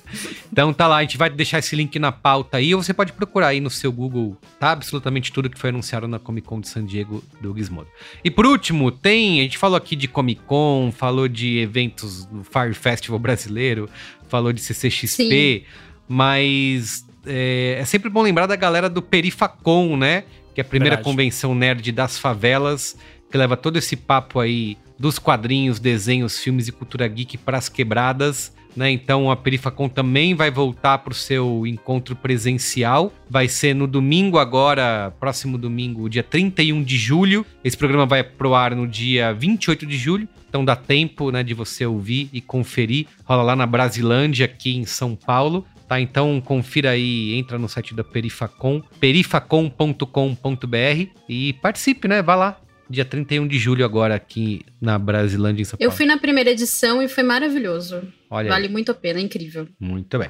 Então 0.53 0.72
tá 0.72 0.86
lá, 0.86 0.98
a 0.98 1.03
gente 1.03 1.16
vai 1.16 1.30
deixar 1.30 1.59
esse 1.59 1.74
link 1.74 1.98
na 1.98 2.12
pauta 2.12 2.59
aí, 2.59 2.74
ou 2.74 2.82
você 2.82 2.92
pode 2.92 3.12
procurar 3.12 3.48
aí 3.48 3.61
no 3.61 3.70
seu 3.70 3.90
Google, 3.90 4.36
tá? 4.59 4.72
Absolutamente 4.72 5.32
tudo 5.32 5.48
que 5.48 5.59
foi 5.59 5.70
anunciado 5.70 6.07
na 6.07 6.18
Comic 6.18 6.46
Con 6.46 6.61
de 6.61 6.68
San 6.68 6.84
Diego 6.84 7.22
do 7.40 7.57
Gizmodo. 7.57 7.88
E 8.22 8.30
por 8.30 8.46
último, 8.46 8.90
tem, 8.90 9.40
a 9.40 9.42
gente 9.42 9.59
falou 9.59 9.76
aqui 9.76 9.96
de 9.96 10.09
Comic 10.09 10.42
Con, 10.42 10.92
falou 10.94 11.28
de 11.28 11.59
eventos 11.59 12.26
do 12.26 12.44
Fire 12.44 12.74
Festival 12.74 13.18
brasileiro, 13.18 13.88
falou 14.28 14.53
de 14.53 14.61
CCXP. 14.61 15.07
Sim 15.09 15.64
mas 16.09 17.07
é, 17.27 17.77
é, 17.79 17.85
sempre 17.85 18.09
bom 18.09 18.23
lembrar 18.23 18.47
da 18.47 18.57
galera 18.57 18.89
do 18.89 19.03
Perifacon, 19.03 19.97
né? 19.97 20.25
Que 20.55 20.61
é 20.61 20.62
a 20.62 20.64
primeira 20.64 20.97
Verdade. 20.97 21.11
convenção 21.11 21.55
nerd 21.55 21.91
das 21.93 22.18
favelas, 22.18 22.97
que 23.31 23.39
leva 23.39 23.57
todo 23.57 23.79
esse 23.79 23.97
papo 23.97 24.41
aí 24.41 24.77
dos 24.99 25.18
quadrinhos, 25.18 25.81
desenhos, 25.81 26.39
filmes 26.39 26.68
e 26.68 26.73
cultura 26.73 27.09
geek 27.09 27.39
para 27.39 27.59
as 27.59 27.68
quebradas. 27.68 28.53
Né? 28.77 28.91
Então 28.91 29.31
a 29.31 29.37
Perifacon 29.37 29.89
também 29.89 30.35
vai 30.35 30.51
voltar 30.51 30.99
para 30.99 31.12
o 31.12 31.14
seu 31.14 31.66
encontro 31.66 32.16
presencial. 32.16 33.12
Vai 33.29 33.49
ser 33.49 33.75
no 33.75 33.87
domingo 33.87 34.39
agora, 34.39 35.12
próximo 35.20 35.59
domingo, 35.59 36.09
dia 36.09 36.23
31 36.23 36.83
de 36.83 36.97
julho. 36.97 37.45
Esse 37.62 37.77
programa 37.77 38.07
vai 38.07 38.23
pro 38.23 38.55
ar 38.55 38.75
no 38.75 38.87
dia 38.87 39.33
28 39.33 39.87
de 39.87 39.97
julho. 39.97 40.29
Então 40.49 40.64
dá 40.64 40.77
tempo 40.77 41.31
né, 41.31 41.43
de 41.43 41.55
você 41.55 41.87
ouvir 41.87 42.29
e 42.33 42.41
conferir. 42.41 43.07
Rola 43.25 43.43
lá 43.43 43.57
na 43.57 43.66
Brasilândia, 43.66 44.47
aqui 44.47 44.77
em 44.77 44.85
São 44.85 45.16
Paulo. 45.16 45.66
Tá? 45.89 46.01
Então 46.01 46.41
confira 46.41 46.91
aí, 46.91 47.35
entra 47.35 47.59
no 47.59 47.68
site 47.68 47.95
da 47.95 48.05
Perifacom, 48.05 48.83
perifacom.com.br 49.01 51.07
e 51.28 51.53
participe, 51.55 52.09
né? 52.09 52.22
Vá 52.22 52.35
lá. 52.35 52.59
Dia 52.89 53.05
31 53.05 53.47
de 53.47 53.59
julho 53.59 53.85
agora 53.85 54.14
aqui 54.14 54.61
na 54.80 54.99
Brasilândia 54.99 55.62
em 55.62 55.64
São 55.64 55.78
Paulo. 55.78 55.91
Eu 55.91 55.97
fui 55.97 56.05
na 56.05 56.18
primeira 56.18 56.51
edição 56.51 57.03
e 57.03 57.09
foi 57.09 57.24
maravilhoso. 57.24 58.03
Olha 58.28 58.51
vale 58.51 58.66
aí. 58.66 58.72
muito 58.72 58.91
a 58.91 58.95
pena, 58.95 59.18
é 59.18 59.22
incrível. 59.22 59.66
Muito 59.80 60.18
bem. 60.18 60.28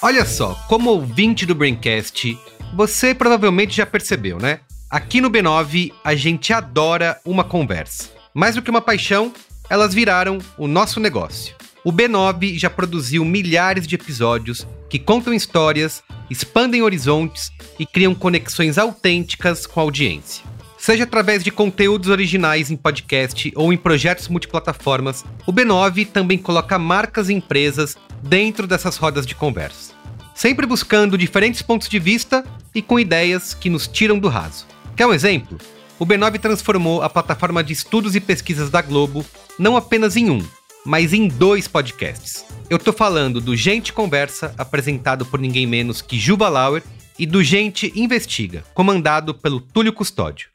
Olha 0.00 0.24
só, 0.24 0.54
como 0.68 0.90
ouvinte 0.90 1.44
do 1.44 1.54
Braincast, 1.54 2.38
você 2.72 3.14
provavelmente 3.14 3.76
já 3.76 3.84
percebeu, 3.84 4.38
né? 4.38 4.60
Aqui 4.90 5.20
no 5.20 5.30
B9, 5.30 5.92
a 6.02 6.14
gente 6.14 6.50
adora 6.50 7.20
uma 7.22 7.44
conversa. 7.44 8.08
Mais 8.32 8.54
do 8.54 8.62
que 8.62 8.70
uma 8.70 8.80
paixão, 8.80 9.30
elas 9.68 9.92
viraram 9.92 10.38
o 10.56 10.66
nosso 10.66 10.98
negócio. 10.98 11.54
O 11.84 11.92
B9 11.92 12.58
já 12.58 12.70
produziu 12.70 13.22
milhares 13.22 13.86
de 13.86 13.96
episódios 13.96 14.66
que 14.88 14.98
contam 14.98 15.34
histórias, 15.34 16.02
expandem 16.30 16.80
horizontes 16.80 17.52
e 17.78 17.84
criam 17.84 18.14
conexões 18.14 18.78
autênticas 18.78 19.66
com 19.66 19.78
a 19.78 19.82
audiência. 19.82 20.42
Seja 20.78 21.04
através 21.04 21.44
de 21.44 21.50
conteúdos 21.50 22.08
originais 22.08 22.70
em 22.70 22.76
podcast 22.76 23.52
ou 23.56 23.70
em 23.70 23.76
projetos 23.76 24.28
multiplataformas, 24.28 25.22
o 25.46 25.52
B9 25.52 26.06
também 26.06 26.38
coloca 26.38 26.78
marcas 26.78 27.28
e 27.28 27.34
empresas 27.34 27.94
dentro 28.22 28.66
dessas 28.66 28.96
rodas 28.96 29.26
de 29.26 29.34
conversa. 29.34 29.92
Sempre 30.34 30.64
buscando 30.64 31.18
diferentes 31.18 31.60
pontos 31.60 31.90
de 31.90 31.98
vista 31.98 32.42
e 32.74 32.80
com 32.80 32.98
ideias 32.98 33.52
que 33.52 33.68
nos 33.68 33.86
tiram 33.86 34.18
do 34.18 34.28
raso. 34.28 34.77
Quer 34.98 35.06
um 35.06 35.14
exemplo? 35.14 35.56
O 35.96 36.04
B9 36.04 36.40
transformou 36.40 37.02
a 37.02 37.08
plataforma 37.08 37.62
de 37.62 37.72
estudos 37.72 38.16
e 38.16 38.20
pesquisas 38.20 38.68
da 38.68 38.82
Globo 38.82 39.24
não 39.56 39.76
apenas 39.76 40.16
em 40.16 40.28
um, 40.28 40.44
mas 40.84 41.12
em 41.12 41.28
dois 41.28 41.68
podcasts. 41.68 42.44
Eu 42.68 42.80
tô 42.80 42.92
falando 42.92 43.40
do 43.40 43.54
Gente 43.54 43.92
Conversa, 43.92 44.52
apresentado 44.58 45.24
por 45.24 45.38
ninguém 45.38 45.68
menos 45.68 46.02
que 46.02 46.18
Juba 46.18 46.48
Lauer, 46.48 46.82
e 47.16 47.26
do 47.26 47.44
Gente 47.44 47.92
Investiga, 47.94 48.64
comandado 48.74 49.32
pelo 49.32 49.60
Túlio 49.60 49.92
Custódio. 49.92 50.50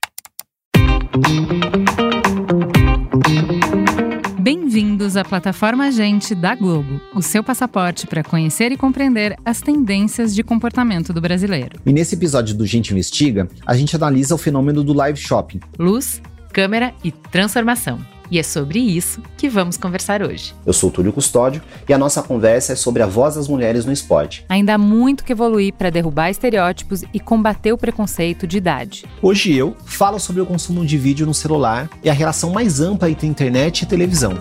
Bem-vindos 4.43 5.15
à 5.15 5.23
plataforma 5.23 5.89
Gente 5.89 6.35
da 6.35 6.53
Globo, 6.53 6.99
o 7.15 7.21
seu 7.21 7.41
passaporte 7.41 8.05
para 8.05 8.21
conhecer 8.21 8.73
e 8.73 8.77
compreender 8.77 9.37
as 9.45 9.61
tendências 9.61 10.35
de 10.35 10.43
comportamento 10.43 11.13
do 11.13 11.21
brasileiro. 11.21 11.79
E 11.85 11.93
nesse 11.93 12.15
episódio 12.15 12.53
do 12.53 12.65
Gente 12.65 12.91
Investiga, 12.91 13.47
a 13.65 13.73
gente 13.73 13.95
analisa 13.95 14.35
o 14.35 14.37
fenômeno 14.37 14.83
do 14.83 14.91
live 14.91 15.17
shopping. 15.17 15.61
Luz, 15.79 16.21
câmera 16.51 16.93
e 17.05 17.09
transformação. 17.09 18.05
E 18.29 18.39
é 18.39 18.43
sobre 18.43 18.79
isso 18.79 19.21
que 19.37 19.49
vamos 19.49 19.77
conversar 19.77 20.21
hoje. 20.21 20.53
Eu 20.65 20.73
sou 20.73 20.89
Túlio 20.89 21.13
Custódio 21.13 21.61
e 21.87 21.93
a 21.93 21.97
nossa 21.97 22.23
conversa 22.23 22.73
é 22.73 22.75
sobre 22.75 23.03
a 23.03 23.05
voz 23.05 23.35
das 23.35 23.47
mulheres 23.47 23.85
no 23.85 23.91
esporte. 23.91 24.45
Ainda 24.49 24.75
há 24.75 24.77
muito 24.77 25.23
que 25.23 25.31
evoluir 25.31 25.73
para 25.73 25.89
derrubar 25.89 26.29
estereótipos 26.29 27.03
e 27.13 27.19
combater 27.19 27.73
o 27.73 27.77
preconceito 27.77 28.47
de 28.47 28.57
idade. 28.57 29.05
Hoje 29.21 29.55
eu 29.55 29.75
falo 29.85 30.19
sobre 30.19 30.41
o 30.41 30.45
consumo 30.45 30.85
de 30.85 30.97
vídeo 30.97 31.25
no 31.25 31.33
celular 31.33 31.89
e 32.03 32.09
a 32.09 32.13
relação 32.13 32.51
mais 32.51 32.79
ampla 32.79 33.09
entre 33.09 33.27
internet 33.27 33.81
e 33.81 33.85
televisão. 33.85 34.33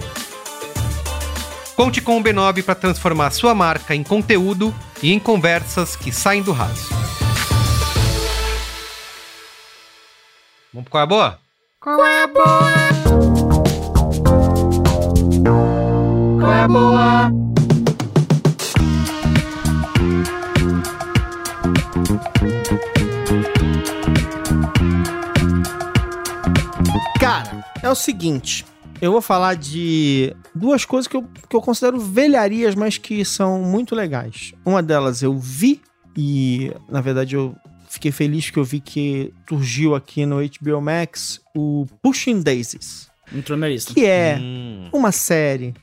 Conte 1.75 2.01
com 2.01 2.17
o 2.17 2.23
B9 2.23 2.63
para 2.63 2.75
transformar 2.75 3.31
sua 3.31 3.53
marca 3.53 3.93
em 3.93 4.03
conteúdo 4.03 4.73
e 5.03 5.11
em 5.11 5.19
conversas 5.19 5.95
que 5.95 6.11
saem 6.11 6.41
do 6.41 6.51
raso. 6.51 6.89
Vamos 10.73 10.89
é 10.93 10.97
a 10.97 11.05
boa? 11.05 11.39
Qual 11.79 12.05
é 12.05 12.23
a 12.23 12.27
boa? 12.27 13.26
Boa? 16.67 17.31
Cara, 27.19 27.65
é 27.81 27.89
o 27.89 27.95
seguinte. 27.95 28.65
Eu 29.01 29.11
vou 29.11 29.21
falar 29.21 29.55
de 29.55 30.35
duas 30.53 30.83
coisas 30.83 31.07
que 31.07 31.15
eu, 31.15 31.23
que 31.23 31.55
eu 31.55 31.61
considero 31.61 31.99
velharias, 31.99 32.75
mas 32.75 32.97
que 32.97 33.23
são 33.23 33.61
muito 33.61 33.95
legais. 33.95 34.53
Uma 34.65 34.81
delas 34.81 35.21
eu 35.21 35.37
vi 35.37 35.81
e, 36.15 36.71
na 36.89 36.99
verdade, 36.99 37.35
eu 37.35 37.55
fiquei 37.87 38.11
feliz 38.11 38.49
que 38.49 38.57
eu 38.57 38.63
vi 38.63 38.79
que 38.79 39.31
surgiu 39.47 39.95
aqui 39.95 40.25
no 40.25 40.37
HBO 40.37 40.81
Max 40.81 41.39
o 41.55 41.85
Pushing 42.01 42.41
Daisies. 42.41 43.07
Entrou 43.33 43.57
na 43.57 43.67
lista. 43.67 43.93
Que 43.93 44.05
é 44.05 44.37
hum. 44.39 44.89
uma 44.91 45.11
série 45.11 45.73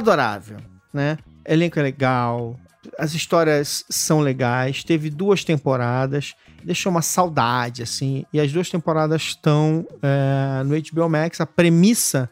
adorável, 0.00 0.58
né? 0.92 1.16
Elenco 1.46 1.78
é 1.78 1.82
legal, 1.82 2.58
as 2.98 3.14
histórias 3.14 3.84
são 3.88 4.20
legais, 4.20 4.84
teve 4.84 5.10
duas 5.10 5.44
temporadas, 5.44 6.34
deixou 6.62 6.90
uma 6.90 7.02
saudade, 7.02 7.82
assim, 7.82 8.24
e 8.32 8.40
as 8.40 8.52
duas 8.52 8.68
temporadas 8.68 9.22
estão 9.22 9.86
é, 10.02 10.62
no 10.64 10.74
HBO 10.80 11.08
Max. 11.08 11.40
A 11.40 11.46
premissa 11.46 12.30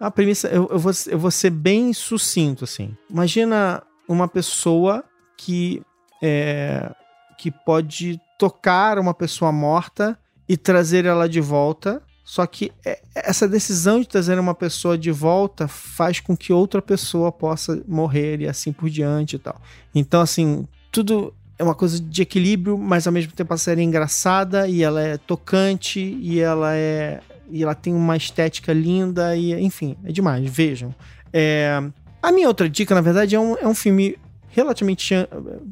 A 0.00 0.10
premissa, 0.10 0.48
eu, 0.48 0.68
eu, 0.70 0.78
vou, 0.78 0.92
eu 1.06 1.18
vou 1.18 1.30
ser 1.30 1.50
bem 1.50 1.92
sucinto, 1.92 2.64
assim. 2.64 2.96
Imagina 3.08 3.82
uma 4.08 4.26
pessoa 4.26 5.04
que 5.36 5.82
é, 6.22 6.90
que 7.38 7.50
pode 7.50 8.20
tocar 8.38 8.98
uma 8.98 9.14
pessoa 9.14 9.50
morta 9.50 10.18
e 10.48 10.56
trazer 10.56 11.04
ela 11.06 11.28
de 11.28 11.40
volta. 11.40 12.02
Só 12.30 12.46
que 12.46 12.70
é, 12.86 13.00
essa 13.12 13.48
decisão 13.48 13.98
de 13.98 14.06
trazer 14.06 14.38
uma 14.38 14.54
pessoa 14.54 14.96
de 14.96 15.10
volta 15.10 15.66
faz 15.66 16.20
com 16.20 16.36
que 16.36 16.52
outra 16.52 16.80
pessoa 16.80 17.32
possa 17.32 17.82
morrer 17.88 18.40
e 18.40 18.46
assim 18.46 18.70
por 18.72 18.88
diante 18.88 19.34
e 19.34 19.38
tal. 19.40 19.60
Então, 19.92 20.20
assim, 20.20 20.64
tudo 20.92 21.34
é 21.58 21.64
uma 21.64 21.74
coisa 21.74 21.98
de 21.98 22.22
equilíbrio, 22.22 22.78
mas 22.78 23.04
ao 23.04 23.12
mesmo 23.12 23.32
tempo 23.32 23.52
a 23.52 23.56
série 23.56 23.80
é 23.80 23.84
engraçada 23.84 24.68
e 24.68 24.80
ela 24.80 25.02
é 25.02 25.18
tocante 25.18 25.98
e 25.98 26.38
ela 26.38 26.72
é 26.76 27.20
e 27.50 27.64
ela 27.64 27.74
tem 27.74 27.92
uma 27.92 28.16
estética 28.16 28.72
linda 28.72 29.36
e 29.36 29.52
enfim, 29.60 29.96
é 30.04 30.12
demais, 30.12 30.48
vejam. 30.48 30.94
É, 31.32 31.82
a 32.22 32.30
minha 32.30 32.46
outra 32.46 32.70
dica, 32.70 32.94
na 32.94 33.00
verdade, 33.00 33.34
é 33.34 33.40
um, 33.40 33.56
é 33.56 33.66
um 33.66 33.74
filme 33.74 34.16
relativamente 34.50 35.14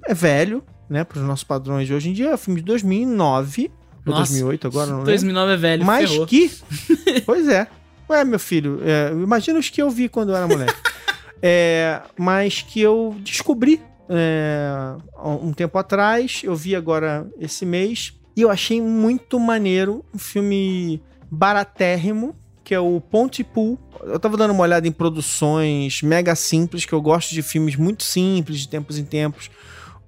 é 0.05 0.13
velho, 0.13 0.65
né, 0.91 1.05
para 1.05 1.21
os 1.21 1.25
nossos 1.25 1.45
padrões 1.45 1.87
de 1.87 1.95
hoje 1.95 2.11
em 2.11 2.13
dia, 2.13 2.31
é 2.31 2.35
um 2.35 2.39
filme 2.39 2.61
de 2.61 2.67
2009 2.67 3.71
ou 4.11 4.19
Nossa, 4.19 4.33
2008 4.33 4.67
agora, 4.67 4.87
não 4.87 4.97
lembro. 4.99 5.11
2009 5.13 5.53
é 5.53 5.57
velho, 5.57 5.85
Mas 5.85 6.11
ferrou. 6.11 6.27
que 6.27 6.51
Pois 7.25 7.49
é. 7.49 7.67
Ué, 8.11 8.25
meu 8.25 8.39
filho, 8.39 8.81
é, 8.83 9.11
imagina 9.13 9.59
os 9.59 9.69
que 9.69 9.83
eu 9.83 9.91
vi 9.91 10.09
quando 10.09 10.31
eu 10.31 10.37
era 10.37 10.47
moleque. 10.47 10.75
é, 11.43 12.01
mas 12.17 12.63
que 12.63 12.81
eu 12.81 13.15
descobri 13.21 13.81
é, 14.09 14.97
um 15.23 15.53
tempo 15.53 15.77
atrás, 15.79 16.41
eu 16.43 16.57
vi 16.57 16.75
agora 16.75 17.27
esse 17.39 17.67
mês, 17.67 18.15
e 18.35 18.43
eu 18.43 18.51
achei 18.51 18.81
muito 18.81 19.39
maneiro 19.39 20.05
um 20.15 20.19
filme 20.19 21.03
baratérrimo, 21.31 22.35
que 22.65 22.75
é 22.75 22.81
o 22.81 23.01
Pontypool. 23.01 23.79
Eu 24.03 24.19
tava 24.19 24.37
dando 24.37 24.53
uma 24.53 24.63
olhada 24.63 24.87
em 24.87 24.93
produções 24.93 26.03
mega 26.03 26.35
simples, 26.35 26.85
que 26.85 26.93
eu 26.93 27.01
gosto 27.03 27.35
de 27.35 27.43
filmes 27.43 27.77
muito 27.77 28.05
simples, 28.05 28.61
de 28.61 28.69
tempos 28.69 28.99
em 28.99 29.05
tempos. 29.05 29.51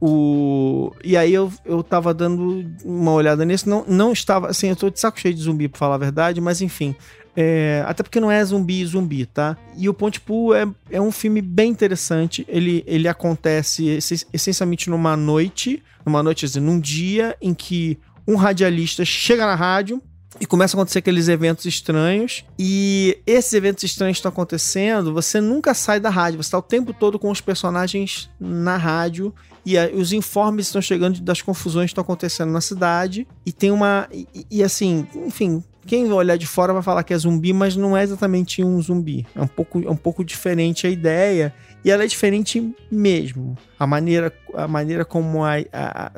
O... 0.01 0.93
E 1.05 1.17
aí 1.17 1.35
eu, 1.35 1.53
eu 1.65 1.83
tava 1.83 2.15
dando 2.15 2.65
uma 2.85 3.13
olhada 3.13 3.45
nesse, 3.45 3.69
não, 3.69 3.85
não 3.87 4.13
estava, 4.13 4.49
assim, 4.49 4.69
eu 4.69 4.77
tô 4.77 4.89
de 4.89 4.99
saco 4.99 5.21
cheio 5.21 5.35
de 5.35 5.43
zumbi, 5.43 5.69
pra 5.69 5.79
falar 5.79 5.97
a 5.97 5.99
verdade, 5.99 6.41
mas 6.41 6.63
enfim, 6.63 6.95
é, 7.37 7.85
até 7.87 8.03
porque 8.03 8.19
não 8.19 8.31
é 8.31 8.43
zumbi 8.45 8.85
zumbi, 8.87 9.27
tá? 9.27 9.57
E 9.77 9.89
o 9.89 9.95
Pontypool 9.95 10.55
é, 10.55 10.67
é 10.91 11.01
um 11.01 11.13
filme 11.13 11.43
bem 11.43 11.71
interessante. 11.71 12.47
Ele, 12.49 12.83
ele 12.87 13.09
acontece 13.09 13.87
esse- 13.89 14.27
essencialmente 14.33 14.89
numa 14.89 15.17
noite, 15.17 15.83
numa 16.05 16.23
noite, 16.23 16.47
assim, 16.47 16.61
num 16.61 16.81
dia 16.81 17.37
em 17.41 17.53
que 17.53 17.99
um 18.27 18.37
radialista 18.37 19.05
chega 19.05 19.45
na 19.45 19.55
rádio 19.55 20.01
e 20.41 20.47
começa 20.47 20.75
a 20.75 20.79
acontecer 20.79 21.01
aqueles 21.01 21.29
eventos 21.29 21.67
estranhos. 21.67 22.45
E 22.59 23.19
esses 23.27 23.53
eventos 23.53 23.85
estranhos 23.85 24.17
estão 24.17 24.31
acontecendo, 24.31 25.13
você 25.13 25.41
nunca 25.41 25.75
sai 25.75 26.01
da 26.01 26.09
rádio, 26.09 26.43
você 26.43 26.47
está 26.49 26.59
o 26.59 26.63
tempo 26.63 26.93
todo 26.93 27.19
com 27.19 27.31
os 27.31 27.41
personagens 27.41 28.31
na 28.41 28.77
rádio. 28.77 29.35
E 29.65 29.77
os 29.95 30.13
informes 30.13 30.67
estão 30.67 30.81
chegando 30.81 31.21
das 31.21 31.43
confusões 31.43 31.87
que 31.87 31.93
estão 31.93 32.03
acontecendo 32.03 32.51
na 32.51 32.61
cidade. 32.61 33.27
E 33.45 33.53
tem 33.53 33.71
uma. 33.71 34.09
E, 34.13 34.27
e, 34.51 34.63
assim, 34.63 35.07
enfim, 35.27 35.63
quem 35.87 36.11
olhar 36.13 36.37
de 36.37 36.47
fora 36.47 36.73
vai 36.73 36.83
falar 36.83 37.03
que 37.05 37.13
é 37.13 37.19
zumbi, 37.19 37.53
mas 37.53 37.77
não 37.77 37.97
é 37.97 38.03
exatamente 38.03 38.63
um 38.65 38.81
zumbi. 38.81 39.27
É 39.35 39.41
um 39.43 39.47
pouco, 39.47 39.83
é 39.87 39.91
um 39.91 39.97
pouco 39.97 40.25
diferente 40.25 40.87
a 40.87 40.91
ideia. 40.91 41.53
E 41.85 41.91
ela 41.91 42.05
é 42.05 42.07
diferente 42.07 42.75
mesmo. 42.91 43.57
A 43.79 43.87
maneira, 43.87 44.33
a 44.55 44.69
maneira 44.69 45.05
como 45.05 45.43
a, 45.45 45.53
a, 45.73 46.13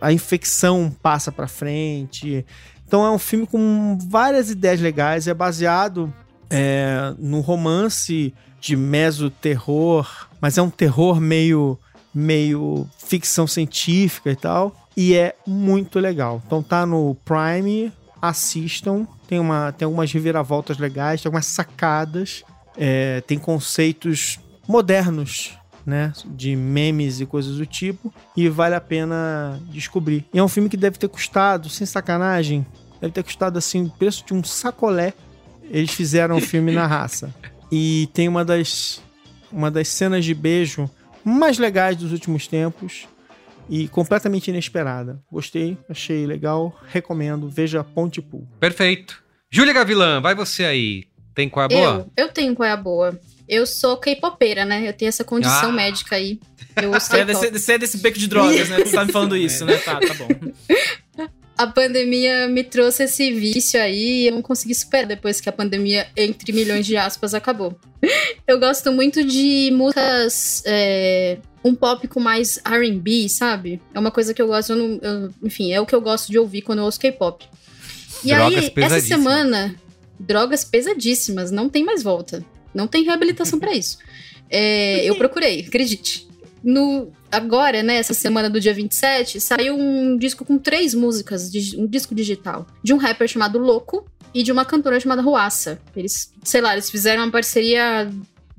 a- 0.00 0.12
infecção 0.12 0.94
passa 1.02 1.30
pra 1.30 1.46
frente. 1.46 2.44
Então 2.86 3.04
é 3.04 3.10
um 3.10 3.18
filme 3.18 3.46
com 3.46 3.98
várias 4.08 4.50
ideias 4.50 4.80
legais. 4.80 5.26
É 5.28 5.34
baseado 5.34 6.12
é, 6.50 7.14
num 7.18 7.40
romance 7.40 8.32
de 8.60 8.76
meso-terror, 8.76 10.08
mas 10.40 10.56
é 10.58 10.62
um 10.62 10.70
terror 10.70 11.20
meio, 11.20 11.78
meio 12.14 12.86
ficção 12.98 13.46
científica 13.46 14.30
e 14.30 14.36
tal. 14.36 14.74
E 14.96 15.14
é 15.14 15.34
muito 15.46 15.98
legal. 15.98 16.40
Então 16.46 16.62
tá 16.62 16.86
no 16.86 17.16
Prime, 17.24 17.92
assistam. 18.22 19.06
Tem, 19.26 19.38
uma, 19.38 19.72
tem 19.72 19.86
algumas 19.86 20.12
reviravoltas 20.12 20.78
legais, 20.78 21.20
tem 21.20 21.28
algumas 21.28 21.46
sacadas. 21.46 22.44
é, 22.76 23.20
tem 23.22 23.38
conceitos 23.38 24.38
modernos, 24.66 25.52
né? 25.84 26.12
De 26.26 26.56
memes 26.56 27.20
e 27.20 27.26
coisas 27.26 27.56
do 27.56 27.66
tipo. 27.66 28.12
E 28.36 28.48
vale 28.48 28.74
a 28.74 28.80
pena 28.80 29.60
descobrir. 29.70 30.24
E 30.32 30.38
é 30.38 30.42
um 30.42 30.48
filme 30.48 30.68
que 30.68 30.76
deve 30.76 30.98
ter 30.98 31.08
custado, 31.08 31.68
sem 31.68 31.86
sacanagem, 31.86 32.66
deve 33.00 33.12
ter 33.12 33.22
custado 33.22 33.58
assim 33.58 33.84
o 33.84 33.90
preço 33.90 34.24
de 34.26 34.34
um 34.34 34.42
sacolé. 34.42 35.12
Eles 35.70 35.92
fizeram 35.92 36.36
o 36.36 36.40
filme 36.40 36.72
na 36.72 36.86
raça. 36.86 37.34
E 37.72 38.08
tem 38.12 38.28
uma 38.28 38.44
das, 38.44 39.02
uma 39.50 39.68
das 39.68 39.88
cenas 39.88 40.24
de 40.24 40.32
beijo 40.32 40.88
mais 41.24 41.58
legais 41.58 41.96
dos 41.96 42.12
últimos 42.12 42.46
tempos. 42.46 43.06
E 43.68 43.88
completamente 43.88 44.48
inesperada. 44.48 45.18
Gostei, 45.32 45.78
achei 45.88 46.26
legal, 46.26 46.78
recomendo. 46.86 47.48
Veja 47.48 47.82
Ponte 47.82 48.20
Pool. 48.20 48.46
Perfeito. 48.60 49.22
Júlia 49.50 49.72
Gavilã, 49.72 50.20
vai 50.20 50.34
você 50.34 50.64
aí. 50.64 51.04
Tem 51.34 51.48
qual 51.48 51.62
é 51.62 51.64
a 51.64 51.68
boa? 51.68 52.06
Eu, 52.16 52.24
eu 52.26 52.28
tenho 52.32 52.54
qual 52.54 52.68
é 52.68 52.72
a 52.72 52.76
boa. 52.76 53.18
Eu 53.48 53.66
sou 53.66 53.96
K-popeira, 53.96 54.64
né? 54.64 54.86
Eu 54.86 54.92
tenho 54.92 55.08
essa 55.08 55.24
condição 55.24 55.70
Ah. 55.70 55.72
médica 55.72 56.16
aí. 56.16 56.38
Eu 56.76 56.90
Você 57.00 57.16
é, 57.20 57.24
sei 57.24 57.24
desse, 57.24 57.50
você 57.58 57.72
é 57.72 57.78
desse 57.78 57.98
beco 57.98 58.18
de 58.18 58.28
drogas, 58.28 58.68
né? 58.68 58.84
Você 58.84 58.92
tá 58.94 59.04
me 59.04 59.12
falando 59.12 59.36
isso, 59.36 59.64
né? 59.64 59.76
Tá, 59.84 59.98
tá 59.98 60.14
bom. 60.14 60.28
A 61.56 61.66
pandemia 61.68 62.48
me 62.48 62.64
trouxe 62.64 63.04
esse 63.04 63.32
vício 63.32 63.80
aí 63.80 64.22
e 64.22 64.26
eu 64.26 64.32
não 64.34 64.42
consegui 64.42 64.74
superar 64.74 65.06
depois 65.06 65.40
que 65.40 65.48
a 65.48 65.52
pandemia, 65.52 66.06
entre 66.16 66.52
milhões 66.52 66.84
de 66.84 66.96
aspas, 66.96 67.32
acabou. 67.34 67.78
Eu 68.46 68.58
gosto 68.58 68.90
muito 68.92 69.24
de 69.24 69.70
músicas. 69.72 70.62
é, 70.66 71.38
um 71.64 71.74
pop 71.74 72.06
com 72.08 72.20
mais 72.20 72.58
RB, 72.66 73.28
sabe? 73.28 73.80
É 73.94 73.98
uma 73.98 74.10
coisa 74.10 74.34
que 74.34 74.42
eu 74.42 74.46
gosto, 74.48 74.72
eu 74.72 74.76
não- 74.76 75.00
eu- 75.00 75.30
enfim, 75.42 75.72
é 75.72 75.80
o 75.80 75.86
que 75.86 75.94
eu 75.94 76.00
gosto 76.00 76.30
de 76.30 76.38
ouvir 76.38 76.60
quando 76.60 76.80
eu 76.80 76.84
ouço 76.84 77.00
K-pop. 77.00 77.46
E 78.22 78.28
Drogas 78.28 78.64
aí, 78.64 78.72
essa 78.76 79.00
semana, 79.00 79.74
drogas 80.20 80.62
pesadíssimas, 80.64 81.50
não 81.50 81.70
tem 81.70 81.82
mais 81.82 82.02
volta. 82.02 82.44
Não 82.74 82.86
tem 82.86 83.04
reabilitação 83.04 83.58
pra 83.58 83.72
isso. 83.72 83.96
É, 84.50 85.02
eu 85.08 85.14
procurei, 85.16 85.60
acredite. 85.66 86.28
No, 86.64 87.12
agora, 87.30 87.82
né, 87.82 87.96
essa 87.96 88.14
semana 88.14 88.48
do 88.48 88.58
dia 88.58 88.72
27, 88.72 89.38
saiu 89.38 89.76
um 89.76 90.16
disco 90.16 90.46
com 90.46 90.56
três 90.56 90.94
músicas, 90.94 91.50
um 91.76 91.86
disco 91.86 92.14
digital, 92.14 92.66
de 92.82 92.94
um 92.94 92.96
rapper 92.96 93.28
chamado 93.28 93.58
Louco 93.58 94.06
e 94.32 94.42
de 94.42 94.50
uma 94.50 94.64
cantora 94.64 94.98
chamada 94.98 95.20
Ruaça. 95.20 95.78
Eles, 95.94 96.32
sei 96.42 96.62
lá, 96.62 96.72
eles 96.72 96.88
fizeram 96.88 97.22
uma 97.22 97.30
parceria 97.30 98.10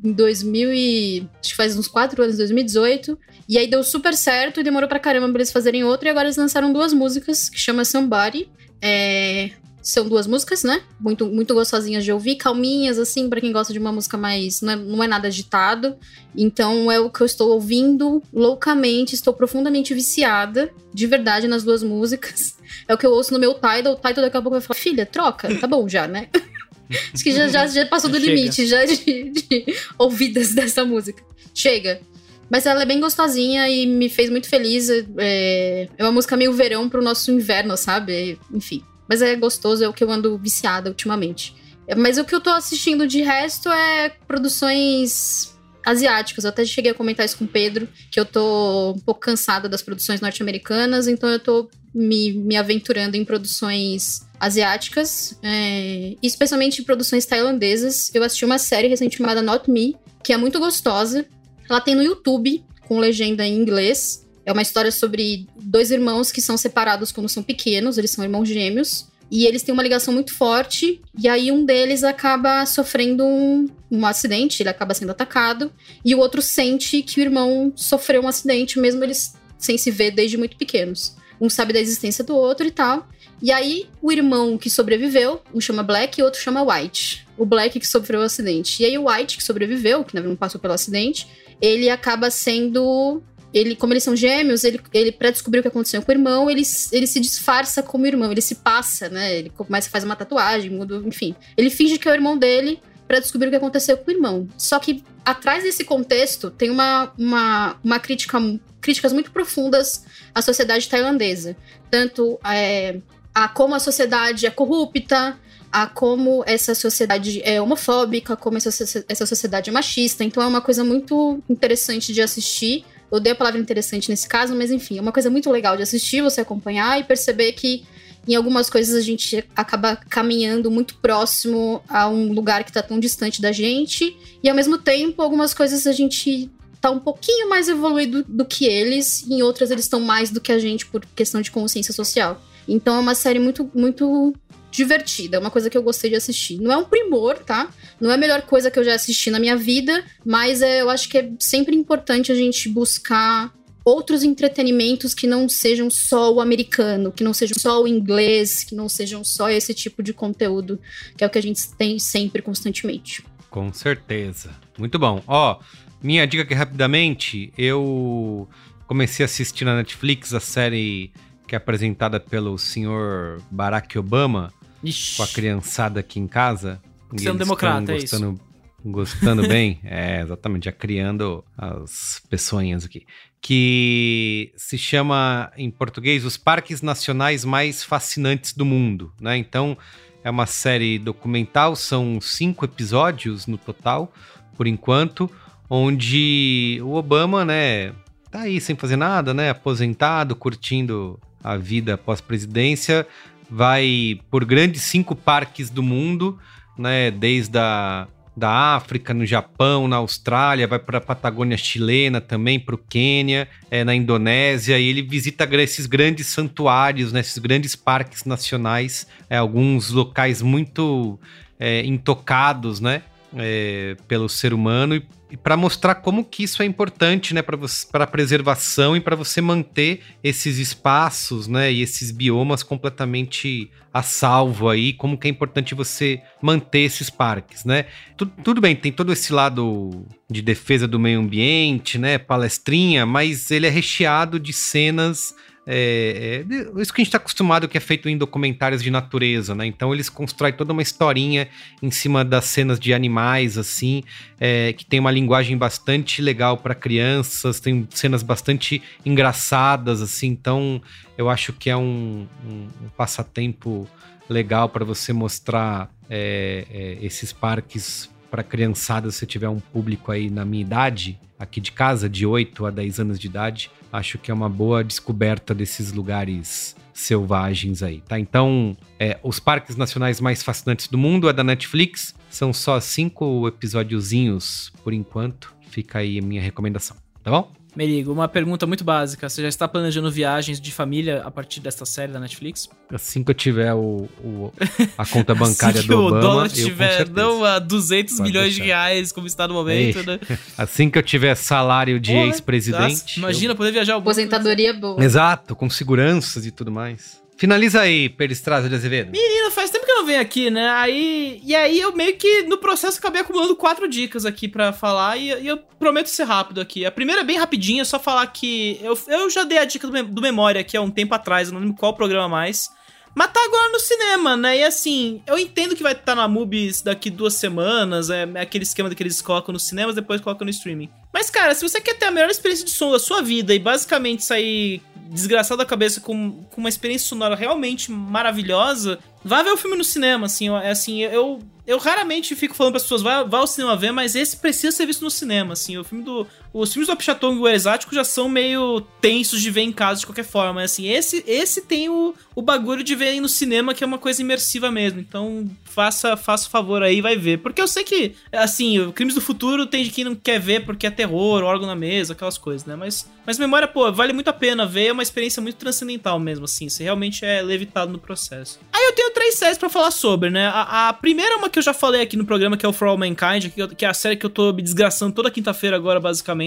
em 0.03 0.11
2000 0.11 0.71
e... 0.71 1.27
acho 1.41 1.49
que 1.49 1.55
faz 1.55 1.75
uns 1.75 1.87
quatro 1.87 2.21
anos, 2.21 2.37
2018. 2.37 3.17
E 3.49 3.57
aí 3.57 3.67
deu 3.67 3.83
super 3.83 4.13
certo 4.13 4.59
e 4.59 4.63
demorou 4.63 4.87
pra 4.87 4.99
caramba 4.99 5.27
pra 5.29 5.39
eles 5.39 5.51
fazerem 5.51 5.83
outra. 5.83 6.07
E 6.07 6.11
agora 6.11 6.27
eles 6.27 6.37
lançaram 6.37 6.71
duas 6.71 6.93
músicas, 6.93 7.49
que 7.49 7.59
chama 7.59 7.83
Somebody. 7.83 8.47
É, 8.79 9.49
São 9.85 10.09
duas 10.09 10.25
músicas, 10.25 10.63
né? 10.63 10.81
Muito, 10.99 11.27
muito 11.27 11.53
gostosinhas 11.53 12.03
de 12.03 12.11
ouvir, 12.11 12.37
calminhas, 12.37 12.97
assim, 12.97 13.29
pra 13.29 13.39
quem 13.39 13.51
gosta 13.51 13.71
de 13.71 13.77
uma 13.77 13.91
música 13.91 14.17
mais. 14.17 14.59
Não 14.61 14.73
é, 14.73 14.75
não 14.75 15.03
é 15.03 15.07
nada 15.07 15.27
agitado. 15.27 15.95
Então 16.35 16.91
é 16.91 16.99
o 16.99 17.07
que 17.07 17.21
eu 17.21 17.25
estou 17.25 17.51
ouvindo 17.51 18.19
loucamente, 18.33 19.13
estou 19.13 19.31
profundamente 19.31 19.93
viciada, 19.93 20.73
de 20.91 21.05
verdade, 21.05 21.47
nas 21.47 21.63
duas 21.63 21.83
músicas. 21.83 22.55
É 22.87 22.95
o 22.95 22.97
que 22.97 23.05
eu 23.05 23.11
ouço 23.11 23.31
no 23.31 23.37
meu 23.37 23.53
Tidal. 23.53 23.93
O 23.93 23.95
Tidal 23.95 24.23
daqui 24.25 24.37
a 24.37 24.41
pouco 24.41 24.57
vai 24.57 24.61
falar: 24.61 24.79
Filha, 24.79 25.05
troca, 25.05 25.55
tá 25.59 25.67
bom 25.67 25.87
já, 25.87 26.07
né? 26.07 26.29
Acho 27.13 27.23
que 27.23 27.31
já, 27.31 27.47
já, 27.47 27.67
já 27.67 27.85
passou 27.85 28.09
do 28.09 28.17
Chega. 28.19 28.33
limite 28.33 28.65
já 28.65 28.85
de, 28.85 29.29
de 29.29 29.65
ouvidas 29.99 30.55
dessa 30.55 30.83
música. 30.83 31.23
Chega. 31.53 32.01
Mas 32.49 32.65
ela 32.65 32.81
é 32.81 32.85
bem 32.87 32.99
gostosinha 32.99 33.69
e 33.69 33.85
me 33.85 34.09
fez 34.09 34.31
muito 34.31 34.49
feliz. 34.49 34.89
É, 34.89 35.89
é 35.95 36.03
uma 36.03 36.11
música 36.11 36.35
meio 36.35 36.53
verão 36.53 36.89
pro 36.89 37.03
nosso 37.03 37.31
inverno, 37.31 37.77
sabe? 37.77 38.39
Enfim. 38.51 38.83
Mas 39.07 39.21
é 39.21 39.35
gostoso, 39.35 39.83
é 39.83 39.87
o 39.87 39.93
que 39.93 40.03
eu 40.03 40.11
ando 40.11 40.37
viciada 40.37 40.89
ultimamente. 40.89 41.55
É, 41.87 41.95
Mas 41.95 42.17
o 42.17 42.25
que 42.25 42.33
eu 42.33 42.41
tô 42.41 42.49
assistindo 42.49 43.07
de 43.07 43.21
resto 43.21 43.69
é 43.69 44.09
produções 44.27 45.55
asiáticas. 45.85 46.43
Eu 46.43 46.49
até 46.49 46.65
cheguei 46.65 46.91
a 46.91 46.95
comentar 46.95 47.25
isso 47.25 47.37
com 47.37 47.45
o 47.45 47.47
Pedro, 47.47 47.87
que 48.09 48.19
eu 48.19 48.25
tô 48.25 48.93
um 48.93 48.99
pouco 48.99 49.21
cansada 49.21 49.69
das 49.69 49.81
produções 49.81 50.19
norte-americanas, 50.19 51.07
então 51.07 51.29
eu 51.29 51.39
tô 51.39 51.69
me, 51.93 52.33
me 52.33 52.57
aventurando 52.57 53.15
em 53.15 53.23
produções 53.23 54.27
asiáticas, 54.39 55.39
é, 55.41 56.15
especialmente 56.21 56.83
produções 56.83 57.25
tailandesas. 57.25 58.13
Eu 58.13 58.23
assisti 58.23 58.43
uma 58.43 58.57
série 58.57 58.87
recente 58.87 59.17
chamada 59.17 59.41
Not 59.41 59.69
Me, 59.69 59.95
que 60.23 60.33
é 60.33 60.37
muito 60.37 60.59
gostosa. 60.59 61.25
Ela 61.69 61.79
tem 61.79 61.95
no 61.95 62.03
YouTube, 62.03 62.63
com 62.87 62.99
legenda 62.99 63.45
em 63.45 63.55
inglês. 63.55 64.24
É 64.45 64.51
uma 64.51 64.61
história 64.61 64.91
sobre 64.91 65.47
dois 65.59 65.89
irmãos 65.91 66.31
que 66.31 66.41
são 66.41 66.55
separados 66.55 67.11
quando 67.11 67.27
são 67.27 67.41
pequenos, 67.41 67.97
eles 67.97 68.11
são 68.11 68.23
irmãos 68.23 68.47
gêmeos. 68.47 69.07
E 69.31 69.45
eles 69.45 69.63
têm 69.63 69.73
uma 69.73 69.81
ligação 69.81 70.13
muito 70.13 70.35
forte, 70.35 71.01
e 71.17 71.27
aí 71.27 71.51
um 71.51 71.65
deles 71.65 72.03
acaba 72.03 72.63
sofrendo 72.67 73.25
um, 73.25 73.67
um 73.89 74.05
acidente, 74.05 74.61
ele 74.61 74.69
acaba 74.69 74.93
sendo 74.93 75.09
atacado, 75.09 75.71
e 76.05 76.13
o 76.13 76.19
outro 76.19 76.43
sente 76.43 77.01
que 77.01 77.19
o 77.19 77.23
irmão 77.23 77.73
sofreu 77.75 78.21
um 78.21 78.27
acidente, 78.27 78.79
mesmo 78.79 79.03
eles 79.03 79.33
sem 79.57 79.79
se 79.79 79.89
ver 79.89 80.11
desde 80.11 80.37
muito 80.37 80.55
pequenos. 80.55 81.15
Um 81.41 81.49
sabe 81.49 81.73
da 81.73 81.79
existência 81.79 82.23
do 82.23 82.35
outro 82.35 82.67
e 82.67 82.71
tal. 82.71 83.07
E 83.41 83.51
aí, 83.51 83.89
o 84.01 84.11
irmão 84.11 84.57
que 84.57 84.69
sobreviveu, 84.69 85.41
um 85.53 85.59
chama 85.59 85.83
Black 85.83 86.19
e 86.19 86.23
outro 86.23 86.39
chama 86.39 86.61
White. 86.63 87.27
O 87.37 87.45
Black 87.45 87.79
que 87.79 87.87
sofreu 87.87 88.21
o 88.21 88.23
acidente. 88.23 88.81
E 88.81 88.85
aí, 88.85 88.97
o 88.97 89.09
White, 89.09 89.37
que 89.37 89.43
sobreviveu, 89.43 90.03
que 90.03 90.17
não 90.19 90.35
passou 90.35 90.61
pelo 90.61 90.73
acidente, 90.73 91.27
ele 91.61 91.89
acaba 91.89 92.31
sendo 92.31 93.21
ele, 93.55 93.73
como 93.73 93.93
eles 93.93 94.03
são 94.03 94.13
gêmeos, 94.13 94.65
ele, 94.65 94.81
ele 94.93 95.13
para 95.13 95.31
descobrir 95.31 95.59
o 95.59 95.61
que 95.61 95.69
aconteceu 95.69 96.01
com 96.01 96.11
o 96.11 96.13
irmão, 96.13 96.49
ele, 96.49 96.61
ele 96.91 97.07
se 97.07 97.21
disfarça 97.21 97.81
como 97.81 98.05
irmão, 98.05 98.29
ele 98.29 98.41
se 98.41 98.55
passa, 98.55 99.07
né? 99.07 99.33
Ele 99.37 99.49
começa 99.49 99.87
a 99.87 99.91
fazer 99.91 100.05
uma 100.05 100.15
tatuagem, 100.17 100.69
muda, 100.69 101.01
enfim. 101.05 101.33
Ele 101.55 101.69
finge 101.69 101.97
que 101.97 102.05
é 102.05 102.11
o 102.11 102.13
irmão 102.13 102.37
dele 102.37 102.81
para 103.07 103.19
descobrir 103.19 103.47
o 103.47 103.51
que 103.51 103.55
aconteceu 103.55 103.97
com 103.97 104.11
o 104.11 104.13
irmão. 104.13 104.45
Só 104.57 104.77
que 104.77 105.01
atrás 105.23 105.63
desse 105.63 105.85
contexto 105.85 106.51
tem 106.51 106.69
uma, 106.69 107.13
uma, 107.17 107.77
uma 107.81 107.97
crítica, 107.97 108.37
críticas 108.81 109.13
muito 109.13 109.31
profundas 109.31 110.03
à 110.33 110.41
sociedade 110.41 110.89
tailandesa. 110.89 111.55
Tanto 111.89 112.37
é, 112.45 112.99
a 113.33 113.47
como 113.47 113.73
a 113.73 113.79
sociedade 113.79 114.45
é 114.45 114.49
corrupta, 114.49 115.39
a 115.71 115.87
como 115.87 116.43
essa 116.45 116.75
sociedade 116.75 117.41
é 117.43 117.61
homofóbica, 117.61 118.35
como 118.35 118.57
essa, 118.57 118.69
essa 119.07 119.25
sociedade 119.25 119.69
é 119.69 119.73
machista. 119.73 120.25
Então 120.25 120.43
é 120.43 120.47
uma 120.47 120.61
coisa 120.61 120.83
muito 120.83 121.41
interessante 121.49 122.11
de 122.11 122.21
assistir. 122.21 122.83
Odeio 123.15 123.33
a 123.33 123.37
palavra 123.37 123.59
interessante 123.59 124.09
nesse 124.09 124.27
caso, 124.27 124.55
mas 124.55 124.71
enfim, 124.71 124.97
é 124.97 125.01
uma 125.01 125.11
coisa 125.11 125.29
muito 125.29 125.49
legal 125.49 125.75
de 125.75 125.83
assistir, 125.83 126.21
você 126.21 126.41
acompanhar 126.41 126.99
e 126.99 127.03
perceber 127.03 127.51
que 127.53 127.83
em 128.27 128.35
algumas 128.35 128.69
coisas 128.69 128.95
a 128.95 129.01
gente 129.01 129.43
acaba 129.55 129.95
caminhando 129.95 130.71
muito 130.71 130.95
próximo 130.95 131.81
a 131.87 132.09
um 132.09 132.33
lugar 132.33 132.63
que 132.63 132.71
tá 132.71 132.81
tão 132.81 132.99
distante 132.99 133.41
da 133.41 133.51
gente, 133.51 134.17
e 134.41 134.49
ao 134.49 134.55
mesmo 134.55 134.77
tempo, 134.77 135.21
algumas 135.21 135.53
coisas 135.53 135.85
a 135.85 135.91
gente 135.91 136.49
tá 136.81 136.89
um 136.89 136.99
pouquinho 136.99 137.49
mais 137.49 137.67
evoluído 137.67 138.23
do 138.27 138.45
que 138.45 138.65
eles, 138.65 139.23
e 139.27 139.35
em 139.35 139.41
outras 139.41 139.71
eles 139.71 139.85
estão 139.85 139.99
mais 139.99 140.31
do 140.31 140.41
que 140.41 140.51
a 140.51 140.59
gente 140.59 140.85
por 140.85 141.05
questão 141.15 141.41
de 141.41 141.51
consciência 141.51 141.93
social. 141.93 142.41
Então 142.67 142.95
é 142.95 142.99
uma 142.99 143.15
série 143.15 143.39
muito, 143.39 143.69
muito 143.75 144.33
divertida, 144.75 145.37
é 145.37 145.39
uma 145.39 145.51
coisa 145.51 145.69
que 145.69 145.77
eu 145.77 145.83
gostei 145.83 146.09
de 146.09 146.15
assistir. 146.15 146.59
Não 146.59 146.71
é 146.71 146.77
um 146.77 146.85
primor, 146.85 147.37
tá? 147.39 147.69
Não 147.99 148.11
é 148.11 148.15
a 148.15 148.17
melhor 148.17 148.41
coisa 148.43 148.69
que 148.69 148.77
eu 148.77 148.83
já 148.83 148.95
assisti 148.95 149.31
na 149.31 149.39
minha 149.39 149.55
vida, 149.55 150.03
mas 150.25 150.61
é, 150.61 150.81
eu 150.81 150.89
acho 150.89 151.09
que 151.09 151.17
é 151.17 151.31
sempre 151.39 151.75
importante 151.75 152.31
a 152.31 152.35
gente 152.35 152.69
buscar 152.69 153.53
outros 153.85 154.23
entretenimentos 154.23 155.13
que 155.13 155.27
não 155.27 155.47
sejam 155.47 155.89
só 155.91 156.33
o 156.33 156.41
americano, 156.41 157.11
que 157.11 157.23
não 157.23 157.33
sejam 157.33 157.55
só 157.59 157.83
o 157.83 157.87
inglês, 157.87 158.63
que 158.63 158.73
não 158.73 158.89
sejam 158.89 159.23
só 159.23 159.49
esse 159.49 159.73
tipo 159.75 160.01
de 160.01 160.11
conteúdo, 160.11 160.79
que 161.15 161.23
é 161.23 161.27
o 161.27 161.29
que 161.29 161.37
a 161.37 161.41
gente 161.41 161.71
tem 161.75 161.99
sempre 161.99 162.41
constantemente. 162.41 163.23
Com 163.49 163.71
certeza. 163.71 164.49
Muito 164.77 164.97
bom. 164.97 165.23
Ó, 165.27 165.59
minha 166.01 166.25
dica 166.25 166.43
aqui 166.43 166.55
rapidamente, 166.55 167.53
eu 167.57 168.49
comecei 168.87 169.23
a 169.23 169.27
assistir 169.27 169.65
na 169.65 169.75
Netflix 169.75 170.33
a 170.33 170.39
série 170.39 171.11
que 171.47 171.55
é 171.55 171.57
apresentada 171.57 172.19
pelo 172.19 172.57
senhor 172.57 173.39
Barack 173.51 173.97
Obama, 173.99 174.51
Ixi. 174.85 175.17
com 175.17 175.23
a 175.23 175.27
criançada 175.27 175.99
aqui 175.99 176.19
em 176.19 176.27
casa. 176.27 176.81
É 177.23 177.31
um 177.31 177.35
democrata, 177.35 177.93
é 177.93 177.97
isso. 177.97 178.37
Gostando 178.83 179.45
bem? 179.47 179.79
é, 179.83 180.21
exatamente, 180.21 180.65
já 180.65 180.71
criando 180.71 181.43
as 181.57 182.21
pessoinhas 182.29 182.85
aqui. 182.85 183.05
Que 183.41 184.51
se 184.57 184.77
chama, 184.77 185.51
em 185.55 185.69
português, 185.69 186.25
Os 186.25 186.37
Parques 186.37 186.81
Nacionais 186.81 187.45
Mais 187.45 187.83
Fascinantes 187.83 188.53
do 188.53 188.65
Mundo, 188.65 189.13
né? 189.19 189.37
Então, 189.37 189.77
é 190.23 190.29
uma 190.29 190.47
série 190.47 190.97
documental, 190.97 191.75
são 191.75 192.19
cinco 192.19 192.65
episódios 192.65 193.45
no 193.45 193.57
total, 193.57 194.11
por 194.57 194.65
enquanto, 194.65 195.29
onde 195.69 196.79
o 196.83 196.95
Obama, 196.95 197.45
né, 197.45 197.93
tá 198.31 198.41
aí 198.41 198.59
sem 198.59 198.75
fazer 198.75 198.95
nada, 198.95 199.33
né, 199.33 199.51
aposentado, 199.51 200.35
curtindo 200.35 201.19
a 201.43 201.57
vida 201.57 201.95
pós-presidência, 201.95 203.05
vai 203.49 204.19
por 204.29 204.45
grandes 204.45 204.83
cinco 204.83 205.15
parques 205.15 205.69
do 205.69 205.83
mundo, 205.83 206.37
né? 206.77 207.11
Desde 207.11 207.57
a 207.57 208.07
da 208.35 208.75
África, 208.75 209.13
no 209.13 209.25
Japão, 209.25 209.87
na 209.87 209.95
Austrália, 209.95 210.67
vai 210.67 210.77
para 210.77 210.97
a 210.97 211.01
Patagônia 211.01 211.55
chilena 211.55 212.19
também, 212.19 212.59
para 212.59 212.75
o 212.75 212.77
Quênia, 212.77 213.47
é, 213.71 213.83
na 213.83 213.95
Indonésia, 213.95 214.77
e 214.77 214.89
ele 214.89 215.01
visita 215.01 215.47
esses 215.55 215.85
grandes 215.85 216.27
santuários, 216.27 217.13
né, 217.13 217.21
esses 217.21 217.37
grandes 217.37 217.75
parques 217.75 218.25
nacionais, 218.25 219.07
é, 219.29 219.37
alguns 219.37 219.89
locais 219.89 220.41
muito 220.41 221.17
é, 221.57 221.85
intocados, 221.85 222.81
né, 222.81 223.03
é, 223.35 223.95
pelo 224.07 224.27
ser 224.27 224.53
humano, 224.53 224.95
e 224.95 225.05
e 225.35 225.37
para 225.37 225.57
mostrar 225.57 225.95
como 225.95 226.23
que 226.23 226.43
isso 226.43 226.61
é 226.61 226.65
importante, 226.65 227.33
né, 227.33 227.41
para 227.41 228.03
a 228.03 228.07
preservação 228.07 228.95
e 228.95 229.01
para 229.01 229.17
você 229.17 229.41
manter 229.41 230.01
esses 230.23 230.57
espaços, 230.59 231.45
né, 231.45 231.71
e 231.73 231.81
esses 231.81 232.09
biomas 232.09 232.61
completamente 232.61 233.69
a 233.93 234.01
salvo 234.03 234.69
aí, 234.69 234.93
como 234.93 235.17
que 235.17 235.27
é 235.27 235.31
importante 235.31 235.75
você 235.75 236.21
manter 236.41 236.79
esses 236.81 237.09
parques, 237.09 237.65
né? 237.65 237.85
Tudo, 238.15 238.31
tudo 238.43 238.61
bem, 238.61 238.75
tem 238.75 238.91
todo 238.91 239.11
esse 239.11 239.33
lado 239.33 240.05
de 240.29 240.41
defesa 240.41 240.87
do 240.87 240.99
meio 240.99 241.19
ambiente, 241.19 241.97
né, 241.97 242.17
palestrinha, 242.17 243.05
mas 243.05 243.51
ele 243.51 243.67
é 243.67 243.69
recheado 243.69 244.39
de 244.39 244.53
cenas 244.53 245.33
é, 245.67 246.45
é, 246.47 246.81
isso 246.81 246.93
que 246.93 247.01
a 247.01 247.03
gente 247.03 247.07
está 247.07 247.17
acostumado 247.17 247.67
que 247.67 247.77
é 247.77 247.81
feito 247.81 248.07
em 248.07 248.17
documentários 248.17 248.83
de 248.83 248.91
natureza, 248.91 249.55
né? 249.55 249.65
Então 249.65 249.93
eles 249.93 250.09
constroem 250.09 250.53
toda 250.53 250.71
uma 250.71 250.81
historinha 250.81 251.47
em 251.81 251.89
cima 251.89 252.23
das 252.23 252.45
cenas 252.45 252.79
de 252.79 252.93
animais, 252.93 253.57
assim, 253.57 254.03
é, 254.39 254.73
que 254.73 254.85
tem 254.85 254.99
uma 254.99 255.11
linguagem 255.11 255.57
bastante 255.57 256.21
legal 256.21 256.57
para 256.57 256.75
crianças, 256.75 257.59
tem 257.59 257.87
cenas 257.91 258.21
bastante 258.21 258.81
engraçadas, 259.03 260.01
assim. 260.01 260.27
Então 260.27 260.81
eu 261.17 261.29
acho 261.29 261.51
que 261.51 261.69
é 261.69 261.77
um, 261.77 262.27
um, 262.45 262.67
um 262.85 262.89
passatempo 262.95 263.87
legal 264.29 264.69
para 264.69 264.85
você 264.85 265.13
mostrar 265.13 265.89
é, 266.09 266.65
é, 266.69 266.97
esses 267.01 267.33
parques 267.33 268.09
para 268.35 268.43
criançada, 268.43 269.09
se 269.11 269.25
tiver 269.25 269.47
um 269.47 269.61
público 269.61 270.11
aí 270.11 270.29
na 270.29 270.43
minha 270.43 270.61
idade, 270.61 271.17
aqui 271.39 271.61
de 271.61 271.71
casa, 271.71 272.09
de 272.09 272.25
8 272.25 272.65
a 272.65 272.69
10 272.69 272.99
anos 272.99 273.17
de 273.17 273.27
idade, 273.27 273.71
acho 273.93 274.17
que 274.17 274.29
é 274.29 274.33
uma 274.33 274.49
boa 274.49 274.83
descoberta 274.83 275.55
desses 275.55 275.93
lugares 275.93 276.75
selvagens 276.93 277.81
aí, 277.81 278.01
tá? 278.01 278.19
Então, 278.19 278.75
é, 278.99 279.17
os 279.23 279.39
parques 279.39 279.77
nacionais 279.77 280.19
mais 280.19 280.43
fascinantes 280.43 280.89
do 280.89 280.97
mundo 280.97 281.29
é 281.29 281.33
da 281.33 281.45
Netflix, 281.45 282.13
são 282.29 282.51
só 282.51 282.77
cinco 282.81 283.47
episódiozinhos 283.47 284.69
por 284.83 284.91
enquanto, 284.91 285.55
fica 285.69 285.99
aí 285.99 286.19
a 286.19 286.21
minha 286.21 286.41
recomendação, 286.41 286.97
tá 287.23 287.31
bom? 287.31 287.53
Merigo, 287.75 288.11
uma 288.11 288.27
pergunta 288.27 288.65
muito 288.65 288.83
básica. 288.83 289.27
Você 289.27 289.41
já 289.41 289.49
está 289.49 289.67
planejando 289.67 290.09
viagens 290.09 290.61
de 290.61 290.71
família 290.71 291.21
a 291.23 291.29
partir 291.29 291.59
desta 291.59 291.85
série 291.85 292.11
da 292.11 292.19
Netflix? 292.19 292.69
Assim 292.91 293.23
que 293.23 293.31
eu 293.31 293.35
tiver 293.35 293.73
o, 293.73 294.07
o 294.23 294.53
a 294.97 295.05
conta 295.05 295.35
bancária 295.35 295.79
assim 295.79 295.87
do 295.87 295.99
Obama, 295.99 296.17
o 296.17 296.21
dólar 296.21 296.49
tiver 296.49 297.09
não 297.09 297.43
a 297.43 297.59
200 297.59 298.15
Pode 298.15 298.29
milhões 298.29 298.45
deixar. 298.49 298.61
de 298.61 298.67
reais 298.67 299.11
como 299.11 299.27
está 299.27 299.47
no 299.47 299.53
momento, 299.53 299.99
Ei, 299.99 300.05
né? 300.05 300.19
Assim 300.57 300.89
que 300.89 300.97
eu 300.97 301.03
tiver 301.03 301.35
salário 301.35 301.99
de 301.99 302.13
ex-presidente. 302.13 303.17
Imagina 303.17 303.53
eu... 303.53 303.57
poder 303.57 303.71
viajar. 303.71 303.95
Aposentadoria 303.95 304.73
boa. 304.73 305.03
Exato, 305.03 305.55
com 305.55 305.69
seguranças 305.69 306.45
e 306.45 306.51
tudo 306.51 306.71
mais. 306.71 307.21
Finaliza 307.37 307.81
aí, 307.81 308.07
Peristraza 308.07 308.69
de 308.69 308.75
Azevedo. 308.75 309.11
Menino, 309.11 309.51
faz 309.51 309.69
tempo 309.69 309.84
venho 310.03 310.19
aqui, 310.19 310.49
né? 310.49 310.67
Aí, 310.71 311.39
e 311.43 311.55
aí 311.55 311.79
eu 311.79 311.95
meio 311.95 312.17
que 312.17 312.41
no 312.43 312.57
processo 312.57 312.97
acabei 312.97 313.21
acumulando 313.21 313.55
quatro 313.55 313.87
dicas 313.87 314.25
aqui 314.25 314.47
para 314.47 314.73
falar 314.73 315.15
e, 315.17 315.29
e, 315.29 315.47
eu 315.47 315.57
prometo 315.77 316.07
ser 316.07 316.23
rápido 316.23 316.59
aqui. 316.59 316.85
A 316.85 316.91
primeira 316.91 317.21
é 317.21 317.23
bem 317.23 317.37
rapidinha, 317.37 317.85
só 317.85 317.99
falar 317.99 318.25
que 318.27 318.79
eu, 318.81 318.97
eu 319.07 319.29
já 319.29 319.43
dei 319.43 319.59
a 319.59 319.65
dica 319.65 319.87
do, 319.87 320.03
do 320.03 320.21
Memória 320.21 320.59
aqui 320.59 320.75
há 320.75 320.81
um 320.81 320.89
tempo 320.89 321.13
atrás, 321.13 321.51
não 321.51 321.59
lembro 321.59 321.75
qual 321.75 321.93
programa 321.93 322.27
mais. 322.27 322.71
Mas 323.15 323.31
tá 323.31 323.39
agora 323.45 323.71
no 323.71 323.79
cinema, 323.79 324.35
né? 324.35 324.57
E 324.57 324.63
assim, 324.63 325.21
eu 325.25 325.39
entendo 325.39 325.73
que 325.73 325.81
vai 325.81 325.93
estar 325.93 326.03
tá 326.03 326.15
na 326.15 326.27
Movies 326.27 326.81
daqui 326.81 327.09
duas 327.09 327.35
semanas, 327.35 328.09
é, 328.09 328.27
é 328.35 328.41
aquele 328.41 328.65
esquema 328.65 328.93
que 328.93 329.01
eles 329.01 329.21
colocam 329.21 329.53
nos 329.53 329.63
cinemas, 329.63 329.95
depois 329.95 330.19
colocam 330.19 330.43
no 330.43 330.51
streaming. 330.51 330.89
Mas, 331.13 331.29
cara, 331.29 331.55
se 331.55 331.67
você 331.67 331.79
quer 331.79 331.93
ter 331.93 332.07
a 332.07 332.11
melhor 332.11 332.29
experiência 332.29 332.65
de 332.65 332.71
som 332.71 332.91
da 332.91 332.99
sua 332.99 333.21
vida 333.21 333.53
e 333.53 333.59
basicamente 333.59 334.21
sair 334.25 334.81
desgraçado 335.09 335.57
da 335.57 335.65
cabeça 335.65 336.01
com, 336.01 336.43
com 336.51 336.61
uma 336.61 336.69
experiência 336.69 337.07
sonora 337.07 337.35
realmente 337.35 337.91
maravilhosa, 337.91 338.99
vá 339.23 339.43
ver 339.43 339.51
o 339.51 339.57
filme 339.57 339.77
no 339.77 339.83
cinema, 339.83 340.25
assim, 340.25 340.49
é 340.49 340.71
assim, 340.71 341.01
eu 341.01 341.41
eu 341.67 341.79
raramente 341.79 342.35
fico 342.35 342.53
falando 342.53 342.73
para 342.73 342.77
as 342.77 342.83
pessoas, 342.83 343.01
vai, 343.01 343.27
vai 343.27 343.39
ao 343.39 343.47
cinema 343.47 343.75
ver, 343.75 343.91
mas 343.91 344.15
esse 344.15 344.37
precisa 344.37 344.71
ser 344.71 344.85
visto 344.85 345.03
no 345.03 345.09
cinema, 345.09 345.53
assim. 345.53 345.77
O 345.77 345.83
filme 345.83 346.03
do, 346.03 346.27
os 346.57 346.71
filmes 346.71 346.87
do 346.87 346.93
Apichatong 346.93 347.35
e 347.35 347.39
o 347.39 347.47
Exático 347.49 347.93
já 347.93 348.05
são 348.05 348.29
meio 348.29 348.79
tensos 349.01 349.41
de 349.41 349.51
ver 349.51 349.61
em 349.61 349.73
casa 349.73 349.99
de 349.99 350.05
qualquer 350.05 350.23
forma. 350.23 350.63
Assim, 350.63 350.87
esse, 350.87 351.21
esse 351.27 351.61
tem 351.61 351.89
o, 351.89 352.15
o 352.33 352.41
bagulho 352.41 352.81
de 352.81 352.95
ver 352.95 353.19
no 353.19 353.27
cinema, 353.27 353.73
que 353.73 353.83
é 353.83 353.87
uma 353.87 353.97
coisa 353.97 354.21
imersiva 354.21 354.71
mesmo. 354.71 355.01
Então, 355.01 355.49
faça, 355.65 356.15
faça 356.15 356.47
o 356.47 356.49
favor 356.49 356.81
aí 356.81 357.01
vai 357.01 357.17
ver. 357.17 357.39
Porque 357.39 357.61
eu 357.61 357.67
sei 357.67 357.83
que, 357.83 358.13
assim, 358.31 358.89
Crimes 358.93 359.13
do 359.13 359.19
Futuro 359.19 359.65
tem 359.65 359.83
de 359.83 359.89
quem 359.89 360.05
não 360.05 360.15
quer 360.15 360.39
ver 360.39 360.65
porque 360.65 360.87
é 360.87 360.91
terror, 360.91 361.43
órgão 361.43 361.67
na 361.67 361.75
mesa, 361.75 362.13
aquelas 362.13 362.37
coisas, 362.37 362.65
né? 362.65 362.77
Mas, 362.77 363.09
mas 363.25 363.37
memória, 363.37 363.67
pô, 363.67 363.91
vale 363.91 364.13
muito 364.13 364.29
a 364.29 364.33
pena 364.33 364.65
ver. 364.65 364.87
É 364.87 364.91
uma 364.93 365.03
experiência 365.03 365.41
muito 365.41 365.57
transcendental 365.57 366.17
mesmo, 366.17 366.45
assim. 366.45 366.69
Você 366.69 366.83
realmente 366.83 367.25
é 367.25 367.41
levitado 367.41 367.91
no 367.91 367.99
processo. 367.99 368.59
Aí 368.71 368.85
eu 368.85 368.93
tenho 368.93 369.11
três 369.11 369.35
séries 369.35 369.57
para 369.57 369.67
falar 369.67 369.91
sobre, 369.91 370.29
né? 370.29 370.47
A, 370.47 370.87
a 370.87 370.93
primeira 370.93 371.33
é 371.33 371.35
uma 371.35 371.49
que 371.49 371.59
eu 371.59 371.63
já 371.63 371.73
falei 371.73 372.01
aqui 372.01 372.15
no 372.15 372.25
programa, 372.25 372.55
que 372.55 372.65
é 372.65 372.69
o 372.69 372.73
For 372.73 372.87
All 372.87 372.97
Mankind, 372.97 373.49
que, 373.49 373.75
que 373.75 373.83
é 373.83 373.89
a 373.89 373.93
série 373.93 374.15
que 374.15 374.25
eu 374.25 374.29
tô 374.29 374.53
me 374.53 374.61
desgraçando 374.61 375.13
toda 375.13 375.29
quinta-feira 375.29 375.75
agora, 375.75 375.99
basicamente. 375.99 376.44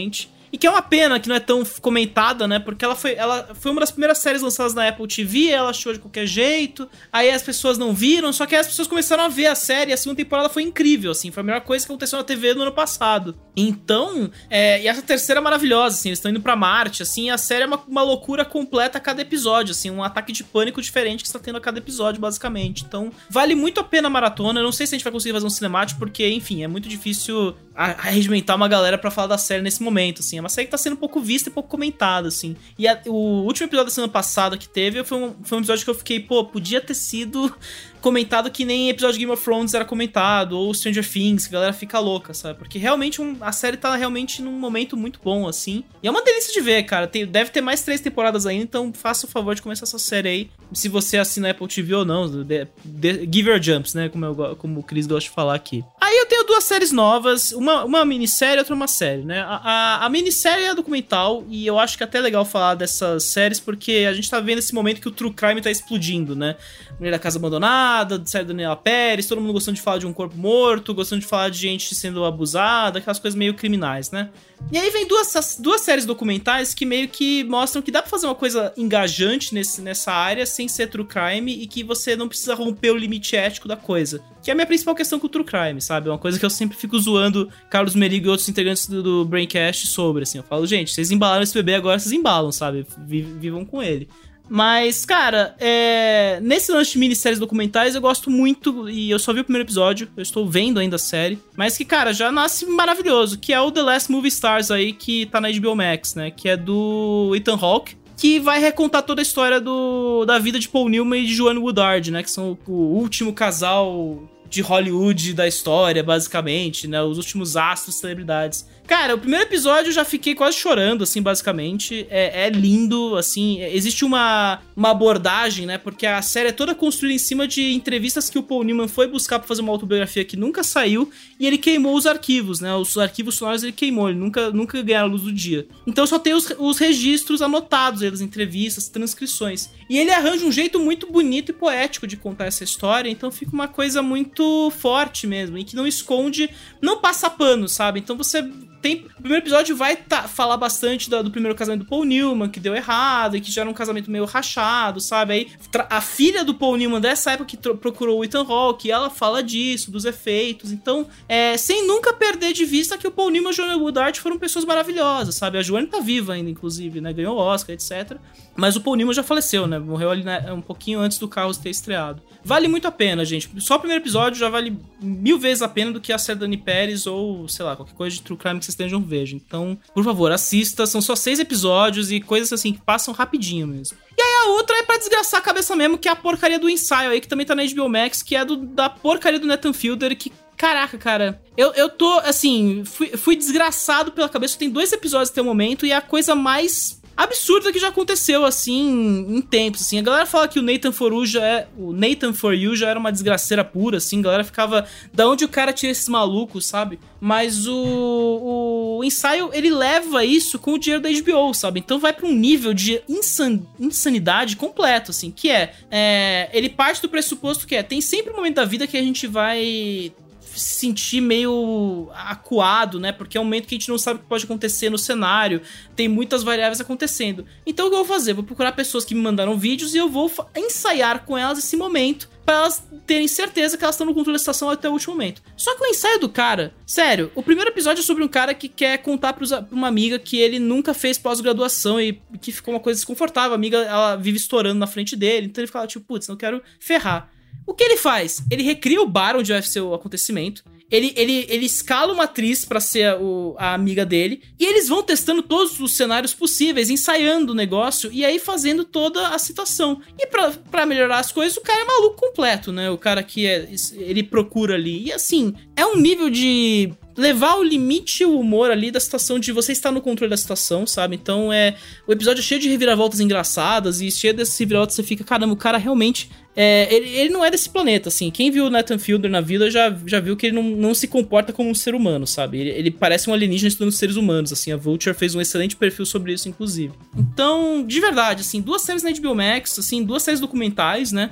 E 0.52 0.58
que 0.58 0.66
é 0.66 0.70
uma 0.70 0.82
pena 0.82 1.20
que 1.20 1.28
não 1.28 1.36
é 1.36 1.40
tão 1.40 1.62
comentada, 1.80 2.48
né? 2.48 2.58
Porque 2.58 2.84
ela 2.84 2.94
foi, 2.94 3.14
ela 3.14 3.50
foi 3.54 3.70
uma 3.70 3.80
das 3.80 3.90
primeiras 3.90 4.18
séries 4.18 4.42
lançadas 4.42 4.74
na 4.74 4.88
Apple 4.88 5.06
TV, 5.06 5.48
ela 5.48 5.70
achou 5.70 5.92
de 5.92 5.98
qualquer 5.98 6.26
jeito. 6.26 6.88
Aí 7.12 7.30
as 7.30 7.42
pessoas 7.42 7.76
não 7.76 7.92
viram, 7.92 8.32
só 8.32 8.46
que 8.46 8.56
as 8.56 8.66
pessoas 8.66 8.88
começaram 8.88 9.24
a 9.24 9.28
ver 9.28 9.46
a 9.46 9.54
série. 9.54 9.90
E 9.90 9.94
a 9.94 9.96
segunda 9.96 10.16
temporada 10.16 10.48
foi 10.48 10.62
incrível, 10.62 11.10
assim. 11.10 11.30
Foi 11.30 11.42
a 11.42 11.44
melhor 11.44 11.60
coisa 11.60 11.84
que 11.84 11.92
aconteceu 11.92 12.18
na 12.18 12.24
TV 12.24 12.54
no 12.54 12.62
ano 12.62 12.72
passado. 12.72 13.36
Então, 13.56 14.30
é, 14.48 14.82
e 14.82 14.88
essa 14.88 15.02
terceira 15.02 15.40
é 15.40 15.42
maravilhosa, 15.42 15.96
assim. 15.96 16.08
Eles 16.08 16.18
estão 16.18 16.30
indo 16.30 16.40
pra 16.40 16.56
Marte, 16.56 17.02
assim. 17.02 17.28
A 17.30 17.36
série 17.36 17.64
é 17.64 17.66
uma, 17.66 17.82
uma 17.86 18.02
loucura 18.02 18.44
completa 18.44 18.98
a 18.98 19.00
cada 19.00 19.20
episódio, 19.20 19.72
assim. 19.72 19.90
Um 19.90 20.02
ataque 20.02 20.32
de 20.32 20.44
pânico 20.44 20.80
diferente 20.80 21.22
que 21.22 21.26
está 21.26 21.38
tendo 21.38 21.58
a 21.58 21.60
cada 21.60 21.78
episódio, 21.78 22.20
basicamente. 22.20 22.84
Então, 22.84 23.12
vale 23.28 23.54
muito 23.54 23.80
a 23.80 23.84
pena 23.84 24.08
a 24.08 24.10
maratona. 24.10 24.60
Eu 24.60 24.64
não 24.64 24.72
sei 24.72 24.86
se 24.86 24.94
a 24.94 24.96
gente 24.96 25.04
vai 25.04 25.12
conseguir 25.12 25.34
fazer 25.34 25.46
um 25.46 25.50
cinemático, 25.50 25.98
porque, 25.98 26.26
enfim, 26.28 26.62
é 26.62 26.68
muito 26.68 26.88
difícil 26.88 27.54
arregimentar 27.78 28.56
uma 28.56 28.66
galera 28.66 28.98
para 28.98 29.08
falar 29.08 29.28
da 29.28 29.38
série 29.38 29.62
nesse 29.62 29.82
momento, 29.84 30.18
assim. 30.18 30.36
É 30.36 30.40
uma 30.40 30.48
série 30.48 30.66
que 30.66 30.72
tá 30.72 30.78
sendo 30.78 30.96
pouco 30.96 31.20
vista 31.20 31.48
e 31.48 31.52
pouco 31.52 31.68
comentada, 31.68 32.26
assim. 32.26 32.56
E 32.76 32.88
a, 32.88 33.00
o 33.06 33.44
último 33.44 33.68
episódio 33.68 33.86
da 33.86 33.94
semana 33.94 34.12
passada 34.12 34.58
que 34.58 34.68
teve 34.68 35.04
foi 35.04 35.16
um, 35.16 35.34
foi 35.44 35.58
um 35.58 35.60
episódio 35.60 35.84
que 35.84 35.90
eu 35.90 35.94
fiquei, 35.94 36.18
pô, 36.18 36.44
podia 36.44 36.80
ter 36.80 36.94
sido 36.94 37.54
comentado 38.02 38.50
que 38.50 38.64
nem 38.64 38.90
episódio 38.90 39.14
de 39.14 39.20
Game 39.20 39.32
of 39.32 39.44
Thrones 39.44 39.74
era 39.74 39.84
comentado, 39.84 40.58
ou 40.58 40.74
Stranger 40.74 41.08
Things, 41.08 41.46
que 41.46 41.54
a 41.54 41.58
galera 41.58 41.72
fica 41.72 42.00
louca, 42.00 42.34
sabe? 42.34 42.58
Porque 42.58 42.78
realmente 42.78 43.22
um, 43.22 43.36
a 43.40 43.52
série 43.52 43.76
tá 43.76 43.94
realmente 43.94 44.42
num 44.42 44.58
momento 44.58 44.96
muito 44.96 45.20
bom, 45.22 45.46
assim. 45.46 45.84
E 46.02 46.08
é 46.08 46.10
uma 46.10 46.22
delícia 46.22 46.52
de 46.52 46.60
ver, 46.60 46.82
cara. 46.82 47.06
Tem, 47.06 47.24
deve 47.24 47.50
ter 47.50 47.60
mais 47.60 47.82
três 47.82 48.00
temporadas 48.00 48.44
ainda, 48.44 48.64
então 48.64 48.92
faça 48.92 49.24
o 49.24 49.28
favor 49.28 49.54
de 49.54 49.62
começar 49.62 49.84
essa 49.84 50.00
série 50.00 50.28
aí. 50.28 50.50
Se 50.72 50.88
você 50.88 51.16
assina 51.16 51.50
Apple 51.50 51.68
TV 51.68 51.94
ou 51.94 52.04
não. 52.04 52.28
De, 52.44 52.66
de, 52.84 53.28
give 53.32 53.48
your 53.48 53.62
jumps, 53.62 53.94
né? 53.94 54.08
Como, 54.08 54.24
eu, 54.24 54.56
como 54.56 54.80
o 54.80 54.82
Chris 54.82 55.06
gosta 55.06 55.28
de 55.28 55.34
falar 55.34 55.54
aqui. 55.54 55.84
Aí 56.08 56.16
eu 56.16 56.24
tenho 56.24 56.42
duas 56.44 56.64
séries 56.64 56.90
novas, 56.90 57.52
uma, 57.52 57.84
uma 57.84 58.02
minissérie 58.02 58.56
e 58.56 58.58
outra 58.60 58.74
uma 58.74 58.88
série, 58.88 59.26
né? 59.26 59.40
A, 59.42 59.56
a, 59.56 60.06
a 60.06 60.08
minissérie 60.08 60.64
é 60.64 60.74
documental, 60.74 61.44
e 61.50 61.66
eu 61.66 61.78
acho 61.78 61.98
que 61.98 62.02
é 62.02 62.06
até 62.06 62.18
legal 62.18 62.46
falar 62.46 62.76
dessas 62.76 63.24
séries, 63.24 63.60
porque 63.60 64.06
a 64.08 64.14
gente 64.14 64.30
tá 64.30 64.40
vendo 64.40 64.56
esse 64.56 64.74
momento 64.74 65.02
que 65.02 65.08
o 65.08 65.10
True 65.10 65.34
Crime 65.34 65.60
tá 65.60 65.70
explodindo, 65.70 66.34
né? 66.34 66.56
Mulher 66.98 67.10
da 67.10 67.18
Casa 67.18 67.38
Abandonada, 67.38 68.22
série 68.24 68.46
da 68.46 68.54
Daniela 68.54 68.74
Pérez, 68.74 69.26
todo 69.26 69.38
mundo 69.38 69.52
gostando 69.52 69.74
de 69.74 69.82
falar 69.82 69.98
de 69.98 70.06
um 70.06 70.12
corpo 70.14 70.34
morto, 70.34 70.94
gostando 70.94 71.20
de 71.20 71.26
falar 71.26 71.50
de 71.50 71.58
gente 71.58 71.94
sendo 71.94 72.24
abusada, 72.24 73.00
aquelas 73.00 73.18
coisas 73.18 73.36
meio 73.36 73.52
criminais, 73.52 74.10
né? 74.10 74.30
E 74.72 74.76
aí 74.76 74.90
vem 74.90 75.06
duas, 75.06 75.56
duas 75.60 75.80
séries 75.80 76.04
documentais 76.04 76.74
que 76.74 76.84
meio 76.84 77.08
que 77.08 77.44
mostram 77.44 77.80
que 77.80 77.90
dá 77.90 78.02
pra 78.02 78.10
fazer 78.10 78.26
uma 78.26 78.34
coisa 78.34 78.72
engajante 78.76 79.54
nesse, 79.54 79.80
nessa 79.80 80.12
área 80.12 80.44
sem 80.44 80.68
ser 80.68 80.88
true 80.88 81.06
crime 81.06 81.52
e 81.52 81.66
que 81.66 81.84
você 81.84 82.16
não 82.16 82.28
precisa 82.28 82.54
romper 82.54 82.90
o 82.90 82.96
limite 82.96 83.36
ético 83.36 83.68
da 83.68 83.76
coisa. 83.76 84.22
Que 84.42 84.50
é 84.50 84.52
a 84.52 84.54
minha 84.54 84.66
principal 84.66 84.94
questão 84.94 85.18
com 85.18 85.26
o 85.26 85.30
true 85.30 85.44
crime, 85.44 85.80
sabe? 85.80 85.97
É 86.06 86.10
uma 86.10 86.18
coisa 86.18 86.38
que 86.38 86.44
eu 86.44 86.50
sempre 86.50 86.76
fico 86.76 86.98
zoando 86.98 87.48
Carlos 87.68 87.94
Merigo 87.94 88.26
e 88.26 88.30
outros 88.30 88.48
integrantes 88.48 88.86
do, 88.86 89.02
do 89.02 89.24
Braincast 89.24 89.88
sobre, 89.88 90.22
assim. 90.22 90.38
Eu 90.38 90.44
falo, 90.44 90.66
gente, 90.66 90.92
vocês 90.92 91.10
embalaram 91.10 91.42
esse 91.42 91.54
bebê, 91.54 91.74
agora 91.74 91.98
vocês 91.98 92.12
embalam, 92.12 92.52
sabe? 92.52 92.86
Vivam 93.06 93.64
com 93.64 93.82
ele. 93.82 94.08
Mas, 94.48 95.04
cara, 95.04 95.54
é... 95.58 96.40
nesse 96.40 96.72
lance 96.72 96.92
de 96.92 96.98
minisséries 96.98 97.38
documentais 97.38 97.94
eu 97.94 98.00
gosto 98.00 98.30
muito, 98.30 98.88
e 98.88 99.10
eu 99.10 99.18
só 99.18 99.32
vi 99.32 99.40
o 99.40 99.44
primeiro 99.44 99.66
episódio, 99.66 100.08
eu 100.16 100.22
estou 100.22 100.48
vendo 100.48 100.80
ainda 100.80 100.96
a 100.96 100.98
série, 100.98 101.38
mas 101.54 101.76
que, 101.76 101.84
cara, 101.84 102.14
já 102.14 102.32
nasce 102.32 102.64
maravilhoso, 102.64 103.38
que 103.38 103.52
é 103.52 103.60
o 103.60 103.70
The 103.70 103.82
Last 103.82 104.10
Movie 104.10 104.28
Stars 104.28 104.70
aí, 104.70 104.92
que 104.92 105.26
tá 105.26 105.40
na 105.40 105.50
HBO 105.50 105.76
Max, 105.76 106.14
né? 106.14 106.30
Que 106.30 106.48
é 106.48 106.56
do 106.56 107.34
Ethan 107.36 107.58
Hawke, 107.60 107.96
que 108.16 108.40
vai 108.40 108.58
recontar 108.58 109.02
toda 109.02 109.20
a 109.20 109.22
história 109.22 109.60
do, 109.60 110.24
da 110.24 110.38
vida 110.38 110.58
de 110.58 110.68
Paul 110.68 110.88
Newman 110.88 111.22
e 111.22 111.26
de 111.26 111.34
Joanne 111.34 111.60
Woodard, 111.60 112.10
né? 112.10 112.22
Que 112.22 112.30
são 112.30 112.56
o 112.66 112.72
último 112.72 113.32
casal 113.32 114.22
de 114.48 114.60
Hollywood 114.60 115.34
da 115.34 115.46
história, 115.46 116.02
basicamente, 116.02 116.88
né? 116.88 117.02
Os 117.02 117.18
últimos 117.18 117.56
astros, 117.56 117.96
celebridades. 117.96 118.66
Cara, 118.88 119.14
o 119.14 119.18
primeiro 119.18 119.44
episódio 119.44 119.90
eu 119.90 119.92
já 119.92 120.02
fiquei 120.02 120.34
quase 120.34 120.56
chorando, 120.56 121.04
assim, 121.04 121.20
basicamente. 121.20 122.06
É, 122.08 122.46
é, 122.46 122.48
lindo, 122.48 123.16
assim. 123.16 123.60
Existe 123.60 124.02
uma, 124.02 124.62
uma 124.74 124.92
abordagem, 124.92 125.66
né? 125.66 125.76
Porque 125.76 126.06
a 126.06 126.22
série 126.22 126.48
é 126.48 126.52
toda 126.52 126.74
construída 126.74 127.14
em 127.14 127.18
cima 127.18 127.46
de 127.46 127.74
entrevistas 127.74 128.30
que 128.30 128.38
o 128.38 128.42
Paul 128.42 128.64
Newman 128.64 128.88
foi 128.88 129.06
buscar 129.06 129.40
pra 129.40 129.46
fazer 129.46 129.60
uma 129.60 129.72
autobiografia 129.72 130.24
que 130.24 130.38
nunca 130.38 130.64
saiu. 130.64 131.10
E 131.38 131.46
ele 131.46 131.58
queimou 131.58 131.94
os 131.94 132.06
arquivos, 132.06 132.60
né? 132.60 132.74
Os 132.74 132.96
arquivos 132.96 133.34
sonoros 133.34 133.62
ele 133.62 133.72
queimou, 133.72 134.08
ele 134.08 134.18
nunca, 134.18 134.50
nunca 134.52 134.80
ganhou 134.80 135.02
a 135.02 135.06
luz 135.06 135.20
do 135.20 135.32
dia. 135.32 135.68
Então 135.86 136.06
só 136.06 136.18
tem 136.18 136.32
os, 136.32 136.50
os 136.58 136.78
registros 136.78 137.42
anotados 137.42 138.00
das 138.00 138.22
entrevistas, 138.22 138.88
transcrições. 138.88 139.68
E 139.90 139.98
ele 139.98 140.10
arranja 140.10 140.46
um 140.46 140.52
jeito 140.52 140.80
muito 140.80 141.12
bonito 141.12 141.50
e 141.50 141.54
poético 141.54 142.06
de 142.06 142.16
contar 142.16 142.46
essa 142.46 142.64
história. 142.64 143.10
Então 143.10 143.30
fica 143.30 143.52
uma 143.52 143.68
coisa 143.68 144.00
muito 144.00 144.70
forte 144.70 145.26
mesmo. 145.26 145.58
E 145.58 145.64
que 145.64 145.76
não 145.76 145.86
esconde, 145.86 146.48
não 146.80 147.02
passa 147.02 147.28
pano, 147.28 147.68
sabe? 147.68 148.00
Então 148.00 148.16
você 148.16 148.42
tem. 148.80 149.06
O 149.18 149.22
primeiro 149.22 149.44
episódio 149.44 149.76
vai 149.76 149.96
tá, 149.96 150.28
falar 150.28 150.56
bastante 150.56 151.08
do, 151.08 151.22
do, 151.22 151.30
primeiro 151.30 151.56
casamento 151.56 151.84
do 151.84 151.88
Paul 151.88 152.04
Newman, 152.04 152.48
que 152.48 152.60
deu 152.60 152.74
errado, 152.74 153.36
e 153.36 153.40
que 153.40 153.50
já 153.50 153.62
era 153.62 153.70
um 153.70 153.74
casamento 153.74 154.10
meio 154.10 154.24
rachado, 154.24 155.00
sabe? 155.00 155.32
Aí 155.32 155.50
a 155.90 156.00
filha 156.00 156.44
do 156.44 156.54
Paul 156.54 156.76
Newman 156.76 157.00
dessa 157.00 157.32
época 157.32 157.48
que 157.48 157.56
procurou 157.74 158.20
o 158.20 158.24
Ethan 158.24 158.44
Hawke, 158.44 158.90
ela 158.90 159.10
fala 159.10 159.42
disso, 159.42 159.90
dos 159.90 160.04
efeitos. 160.04 160.72
Então, 160.72 161.06
é, 161.28 161.56
sem 161.56 161.86
nunca 161.86 162.12
perder 162.12 162.52
de 162.52 162.64
vista 162.64 162.96
que 162.96 163.06
o 163.06 163.10
Paul 163.10 163.30
Newman 163.30 163.50
e 163.50 163.52
o 163.52 163.56
Johnny 163.56 163.74
Woodard 163.74 164.20
foram 164.20 164.38
pessoas 164.38 164.64
maravilhosas, 164.64 165.34
sabe? 165.34 165.58
A 165.58 165.62
Joanne 165.62 165.86
tá 165.86 166.00
viva 166.00 166.34
ainda, 166.34 166.50
inclusive, 166.50 167.00
né? 167.00 167.12
Ganhou 167.12 167.36
Oscar, 167.36 167.74
etc. 167.74 168.18
Mas 168.56 168.76
o 168.76 168.80
Paul 168.80 168.96
Newman 168.96 169.14
já 169.14 169.22
faleceu, 169.22 169.66
né? 169.66 169.78
Morreu 169.78 170.10
ali 170.10 170.24
né, 170.24 170.52
um 170.52 170.60
pouquinho 170.60 171.00
antes 171.00 171.18
do 171.18 171.28
Carlos 171.28 171.58
ter 171.58 171.70
estreado. 171.70 172.22
Vale 172.44 172.66
muito 172.66 172.88
a 172.88 172.90
pena, 172.90 173.24
gente. 173.24 173.48
Só 173.60 173.76
o 173.76 173.78
primeiro 173.78 174.02
episódio 174.02 174.38
já 174.38 174.48
vale 174.48 174.76
mil 175.00 175.38
vezes 175.38 175.62
a 175.62 175.68
pena 175.68 175.92
do 175.92 176.00
que 176.00 176.12
a 176.12 176.18
série 176.18 176.38
Pérez 176.56 177.06
ou, 177.06 177.48
sei 177.48 177.64
lá, 177.64 177.76
qualquer 177.76 177.94
coisa 177.94 178.16
de 178.16 178.22
True 178.22 178.38
Crime 178.38 178.58
que 178.58 178.67
vocês 178.68 178.74
estejam 178.74 179.00
vejam. 179.00 179.40
Então, 179.44 179.78
por 179.94 180.04
favor, 180.04 180.30
assista. 180.30 180.86
São 180.86 181.00
só 181.00 181.16
seis 181.16 181.38
episódios 181.38 182.12
e 182.12 182.20
coisas 182.20 182.52
assim 182.52 182.72
que 182.72 182.80
passam 182.80 183.12
rapidinho 183.14 183.66
mesmo. 183.66 183.96
E 184.16 184.22
aí 184.22 184.46
a 184.46 184.50
outra 184.50 184.76
é 184.76 184.82
pra 184.82 184.98
desgraçar 184.98 185.40
a 185.40 185.42
cabeça 185.42 185.74
mesmo, 185.74 185.98
que 185.98 186.08
é 186.08 186.10
a 186.10 186.16
porcaria 186.16 186.58
do 186.58 186.68
ensaio 186.68 187.10
aí, 187.10 187.20
que 187.20 187.28
também 187.28 187.46
tá 187.46 187.54
na 187.54 187.64
HBO 187.64 187.88
Max, 187.88 188.22
que 188.22 188.36
é 188.36 188.44
do, 188.44 188.56
da 188.56 188.88
porcaria 188.88 189.38
do 189.38 189.46
Nathan 189.46 189.72
Fielder, 189.72 190.16
que 190.16 190.32
Caraca, 190.58 190.98
cara. 190.98 191.40
Eu, 191.56 191.72
eu 191.74 191.88
tô, 191.88 192.18
assim, 192.24 192.82
fui, 192.84 193.16
fui 193.16 193.36
desgraçado 193.36 194.10
pela 194.10 194.28
cabeça. 194.28 194.58
Tem 194.58 194.68
dois 194.68 194.92
episódios 194.92 195.30
até 195.30 195.40
o 195.40 195.44
momento 195.44 195.86
e 195.86 195.92
é 195.92 195.94
a 195.94 196.00
coisa 196.00 196.34
mais 196.34 196.97
absurda 197.18 197.72
que 197.72 197.78
já 197.80 197.88
aconteceu, 197.88 198.44
assim, 198.44 199.26
em 199.28 199.42
tempos, 199.42 199.82
assim. 199.82 199.98
A 199.98 200.02
galera 200.02 200.24
fala 200.24 200.46
que 200.46 200.58
o 200.58 200.62
Nathan 200.62 200.92
For 200.92 201.12
You 201.12 201.26
já 201.26 201.44
é... 201.44 201.68
O 201.76 201.92
Nathan 201.92 202.32
For 202.32 202.54
You 202.54 202.76
já 202.76 202.88
era 202.88 202.98
uma 202.98 203.10
desgraceira 203.10 203.64
pura, 203.64 203.96
assim. 203.96 204.20
A 204.20 204.22
galera 204.22 204.44
ficava... 204.44 204.86
Da 205.12 205.28
onde 205.28 205.44
o 205.44 205.48
cara 205.48 205.72
tira 205.72 205.90
esses 205.90 206.08
malucos, 206.08 206.64
sabe? 206.64 207.00
Mas 207.20 207.66
o, 207.66 208.98
o 208.98 209.04
ensaio, 209.04 209.50
ele 209.52 209.70
leva 209.70 210.24
isso 210.24 210.58
com 210.60 210.74
o 210.74 210.78
dinheiro 210.78 211.02
da 211.02 211.10
HBO, 211.10 211.52
sabe? 211.52 211.80
Então 211.80 211.98
vai 211.98 212.12
para 212.12 212.26
um 212.26 212.34
nível 212.34 212.72
de 212.72 213.02
insan, 213.08 213.60
insanidade 213.80 214.56
completo, 214.56 215.10
assim. 215.10 215.32
Que 215.32 215.50
é, 215.50 215.72
é... 215.90 216.48
Ele 216.52 216.68
parte 216.68 217.02
do 217.02 217.08
pressuposto 217.08 217.66
que 217.66 217.74
é... 217.74 217.82
Tem 217.82 218.00
sempre 218.00 218.32
um 218.32 218.36
momento 218.36 218.54
da 218.54 218.64
vida 218.64 218.86
que 218.86 218.96
a 218.96 219.02
gente 219.02 219.26
vai 219.26 220.12
se 220.58 220.80
sentir 220.80 221.20
meio 221.20 222.08
acuado, 222.14 222.98
né? 222.98 223.12
Porque 223.12 223.36
é 223.36 223.40
um 223.40 223.44
momento 223.44 223.66
que 223.66 223.74
a 223.74 223.78
gente 223.78 223.88
não 223.88 223.98
sabe 223.98 224.18
o 224.18 224.22
que 224.22 224.28
pode 224.28 224.44
acontecer 224.44 224.90
no 224.90 224.98
cenário, 224.98 225.62
tem 225.94 226.08
muitas 226.08 226.42
variáveis 226.42 226.80
acontecendo. 226.80 227.44
Então 227.66 227.86
o 227.86 227.90
que 227.90 227.94
eu 227.94 228.04
vou 228.04 228.14
fazer? 228.14 228.32
vou 228.32 228.44
procurar 228.44 228.72
pessoas 228.72 229.04
que 229.04 229.14
me 229.14 229.20
mandaram 229.20 229.56
vídeos 229.56 229.94
e 229.94 229.98
eu 229.98 230.08
vou 230.08 230.32
ensaiar 230.56 231.24
com 231.24 231.36
elas 231.36 231.58
esse 231.58 231.76
momento 231.76 232.28
para 232.44 232.56
elas 232.56 232.82
terem 233.06 233.28
certeza 233.28 233.76
que 233.76 233.84
elas 233.84 233.94
estão 233.94 234.06
no 234.06 234.14
controle 234.14 234.34
da 234.34 234.38
situação 234.38 234.70
até 234.70 234.88
o 234.88 234.92
último 234.92 235.12
momento. 235.12 235.42
Só 235.54 235.74
que 235.76 235.82
o 235.82 235.86
ensaio 235.86 236.18
do 236.18 236.30
cara, 236.30 236.72
sério, 236.86 237.30
o 237.34 237.42
primeiro 237.42 237.70
episódio 237.70 238.00
é 238.00 238.04
sobre 238.04 238.24
um 238.24 238.28
cara 238.28 238.54
que 238.54 238.68
quer 238.68 238.96
contar 238.98 239.34
pra 239.34 239.44
uma 239.70 239.86
amiga 239.86 240.18
que 240.18 240.38
ele 240.38 240.58
nunca 240.58 240.94
fez 240.94 241.18
pós-graduação 241.18 242.00
e 242.00 242.22
que 242.40 242.50
ficou 242.50 242.72
uma 242.72 242.80
coisa 242.80 242.98
desconfortável. 242.98 243.52
A 243.52 243.54
amiga, 243.54 243.78
ela 243.78 244.16
vive 244.16 244.38
estourando 244.38 244.78
na 244.78 244.86
frente 244.86 245.14
dele, 245.14 245.48
então 245.48 245.62
ele 245.62 245.70
fala, 245.70 245.86
tipo, 245.86 246.06
putz, 246.06 246.26
não 246.26 246.36
quero 246.36 246.62
ferrar. 246.80 247.30
O 247.68 247.74
que 247.74 247.84
ele 247.84 247.98
faz? 247.98 248.42
Ele 248.50 248.62
recria 248.62 248.98
o 249.02 249.06
bar 249.06 249.36
onde 249.36 249.52
vai 249.52 249.60
ser 249.60 249.82
o 249.82 249.92
acontecimento. 249.92 250.64
Ele, 250.90 251.12
ele, 251.14 251.44
ele 251.50 251.66
escala 251.66 252.14
uma 252.14 252.24
atriz 252.24 252.64
para 252.64 252.80
ser 252.80 253.14
o, 253.20 253.54
a 253.58 253.74
amiga 253.74 254.06
dele. 254.06 254.40
E 254.58 254.64
eles 254.64 254.88
vão 254.88 255.02
testando 255.02 255.42
todos 255.42 255.78
os 255.78 255.92
cenários 255.92 256.32
possíveis, 256.32 256.88
ensaiando 256.88 257.52
o 257.52 257.54
negócio 257.54 258.10
e 258.10 258.24
aí 258.24 258.38
fazendo 258.38 258.84
toda 258.84 259.28
a 259.28 259.38
situação. 259.38 260.00
E 260.18 260.26
para 260.26 260.86
melhorar 260.86 261.18
as 261.18 261.30
coisas, 261.30 261.58
o 261.58 261.60
cara 261.60 261.82
é 261.82 261.84
maluco 261.84 262.16
completo, 262.16 262.72
né? 262.72 262.88
O 262.90 262.96
cara 262.96 263.22
que 263.22 263.46
é, 263.46 263.68
ele 263.98 264.22
procura 264.22 264.74
ali. 264.74 265.04
E 265.04 265.12
assim, 265.12 265.52
é 265.76 265.84
um 265.84 265.98
nível 265.98 266.30
de 266.30 266.90
levar 267.18 267.56
o 267.56 267.64
limite 267.64 268.24
o 268.24 268.38
humor 268.38 268.70
ali 268.70 268.92
da 268.92 269.00
situação 269.00 269.40
de 269.40 269.50
você 269.50 269.72
estar 269.72 269.90
no 269.90 270.00
controle 270.00 270.30
da 270.30 270.36
situação, 270.36 270.86
sabe? 270.86 271.16
Então 271.16 271.52
é. 271.52 271.76
O 272.06 272.12
episódio 272.12 272.40
é 272.40 272.42
cheio 272.44 272.60
de 272.60 272.68
reviravoltas 272.68 273.18
engraçadas 273.20 274.00
e 274.00 274.10
cheio 274.10 274.32
desses 274.32 274.56
reviravoltas 274.56 274.94
você 274.94 275.02
fica, 275.02 275.24
caramba, 275.24 275.52
o 275.52 275.56
cara 275.56 275.76
realmente. 275.76 276.30
É, 276.60 276.92
ele, 276.92 277.08
ele 277.10 277.28
não 277.30 277.44
é 277.44 277.52
desse 277.52 277.70
planeta, 277.70 278.08
assim. 278.08 278.32
Quem 278.32 278.50
viu 278.50 278.66
o 278.66 278.70
Nathan 278.70 278.98
Fielder 278.98 279.30
na 279.30 279.40
vida 279.40 279.70
já, 279.70 279.96
já 280.04 280.18
viu 280.18 280.36
que 280.36 280.46
ele 280.46 280.56
não, 280.56 280.64
não 280.64 280.92
se 280.92 281.06
comporta 281.06 281.52
como 281.52 281.70
um 281.70 281.74
ser 281.74 281.94
humano, 281.94 282.26
sabe? 282.26 282.58
Ele, 282.58 282.70
ele 282.70 282.90
parece 282.90 283.30
um 283.30 283.32
alienígena 283.32 283.68
estudando 283.68 283.92
seres 283.92 284.16
humanos, 284.16 284.52
assim. 284.52 284.72
A 284.72 284.76
Vulture 284.76 285.14
fez 285.14 285.36
um 285.36 285.40
excelente 285.40 285.76
perfil 285.76 286.04
sobre 286.04 286.32
isso, 286.32 286.48
inclusive. 286.48 286.92
Então, 287.16 287.86
de 287.86 288.00
verdade, 288.00 288.40
assim, 288.40 288.60
duas 288.60 288.82
séries 288.82 289.04
na 289.04 289.12
HBO 289.12 289.36
Max, 289.36 289.78
assim, 289.78 290.02
duas 290.02 290.24
séries 290.24 290.40
documentais, 290.40 291.12
né? 291.12 291.30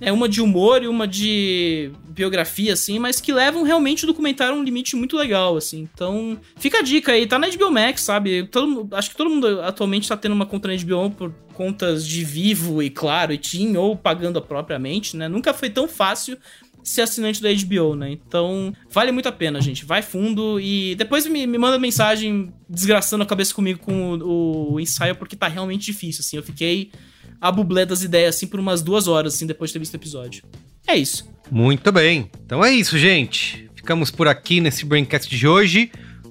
É 0.00 0.12
uma 0.12 0.28
de 0.28 0.40
humor 0.40 0.80
e 0.80 0.86
uma 0.86 1.08
de 1.08 1.90
biografia, 2.10 2.72
assim, 2.72 3.00
mas 3.00 3.20
que 3.20 3.32
levam 3.32 3.64
realmente 3.64 4.04
o 4.04 4.06
documentário 4.06 4.54
a 4.54 4.56
um 4.56 4.62
limite 4.62 4.94
muito 4.94 5.16
legal, 5.16 5.56
assim. 5.56 5.88
Então, 5.92 6.38
fica 6.56 6.78
a 6.78 6.82
dica 6.82 7.10
aí, 7.10 7.26
tá 7.26 7.36
na 7.36 7.48
HBO 7.48 7.72
Max, 7.72 8.02
sabe? 8.02 8.44
Todo, 8.44 8.88
acho 8.92 9.10
que 9.10 9.16
todo 9.16 9.28
mundo 9.28 9.60
atualmente 9.60 10.08
tá 10.08 10.16
tendo 10.16 10.36
uma 10.36 10.46
conta 10.46 10.68
na 10.68 10.76
HBO 10.76 11.10
por 11.10 11.34
contas 11.58 12.06
de 12.06 12.22
Vivo 12.22 12.80
e 12.80 12.88
Claro 12.88 13.32
e 13.32 13.36
TIM, 13.36 13.74
ou 13.74 13.96
pagando 13.96 14.40
propriamente, 14.40 15.16
né? 15.16 15.26
Nunca 15.26 15.52
foi 15.52 15.68
tão 15.68 15.88
fácil 15.88 16.38
ser 16.84 17.00
assinante 17.00 17.42
da 17.42 17.48
HBO, 17.52 17.96
né? 17.96 18.12
Então, 18.12 18.72
vale 18.88 19.10
muito 19.10 19.28
a 19.28 19.32
pena, 19.32 19.60
gente. 19.60 19.84
Vai 19.84 20.00
fundo 20.00 20.60
e 20.60 20.94
depois 20.94 21.26
me, 21.26 21.48
me 21.48 21.58
manda 21.58 21.76
mensagem 21.76 22.52
desgraçando 22.70 23.24
a 23.24 23.26
cabeça 23.26 23.52
comigo 23.52 23.80
com 23.80 24.14
o, 24.18 24.74
o 24.74 24.80
ensaio, 24.80 25.16
porque 25.16 25.34
tá 25.34 25.48
realmente 25.48 25.86
difícil, 25.86 26.20
assim. 26.20 26.36
Eu 26.36 26.44
fiquei 26.44 26.92
a 27.40 27.50
bublé 27.50 27.84
das 27.84 28.04
ideias, 28.04 28.36
assim, 28.36 28.46
por 28.46 28.60
umas 28.60 28.80
duas 28.80 29.08
horas, 29.08 29.34
assim, 29.34 29.44
depois 29.44 29.70
de 29.70 29.72
ter 29.72 29.80
visto 29.80 29.94
o 29.94 29.96
episódio. 29.96 30.44
É 30.86 30.96
isso. 30.96 31.28
Muito 31.50 31.90
bem. 31.90 32.30
Então 32.46 32.64
é 32.64 32.70
isso, 32.70 32.96
gente. 32.96 33.68
Ficamos 33.74 34.12
por 34.12 34.28
aqui 34.28 34.60
nesse 34.60 34.84
Braincast 34.84 35.28
de 35.28 35.48
hoje. 35.48 35.90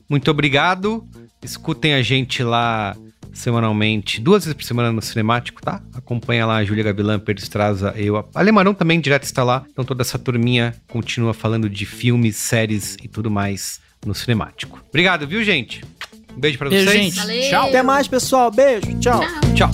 Muito 0.09 0.31
obrigado. 0.31 1.05
Escutem 1.43 1.95
a 1.95 2.01
gente 2.01 2.41
lá 2.41 2.95
semanalmente, 3.38 4.19
duas 4.19 4.43
vezes 4.43 4.55
por 4.55 4.64
semana 4.64 4.91
no 4.91 5.01
Cinemático, 5.01 5.61
tá? 5.61 5.81
Acompanha 5.93 6.45
lá 6.45 6.57
a 6.57 6.65
Júlia 6.65 6.84
Gavilã, 6.84 7.19
Pedro 7.19 7.43
Estraza, 7.43 7.93
eu. 7.95 8.18
A 8.18 8.26
Alemarão 8.35 8.73
também 8.73 8.99
direto 8.99 9.23
está 9.23 9.43
lá. 9.43 9.64
Então 9.72 9.85
toda 9.85 10.01
essa 10.01 10.18
turminha 10.19 10.76
continua 10.88 11.34
falando 11.34 11.69
de 11.69 11.85
filmes, 11.85 12.35
séries 12.35 12.97
e 13.03 13.07
tudo 13.07 13.30
mais 13.31 13.80
no 14.05 14.14
Cinemático. 14.14 14.81
Obrigado, 14.89 15.27
viu, 15.27 15.43
gente? 15.43 15.84
Um 16.35 16.39
beijo 16.39 16.57
pra 16.57 16.69
Beijo, 16.69 16.85
vocês. 16.89 17.03
gente. 17.05 17.15
Valeu. 17.15 17.49
Tchau. 17.49 17.68
Até 17.69 17.84
mais, 17.84 18.07
pessoal. 18.07 18.51
Beijo. 18.51 18.99
Tchau. 18.99 19.22
Tchau. 19.55 19.72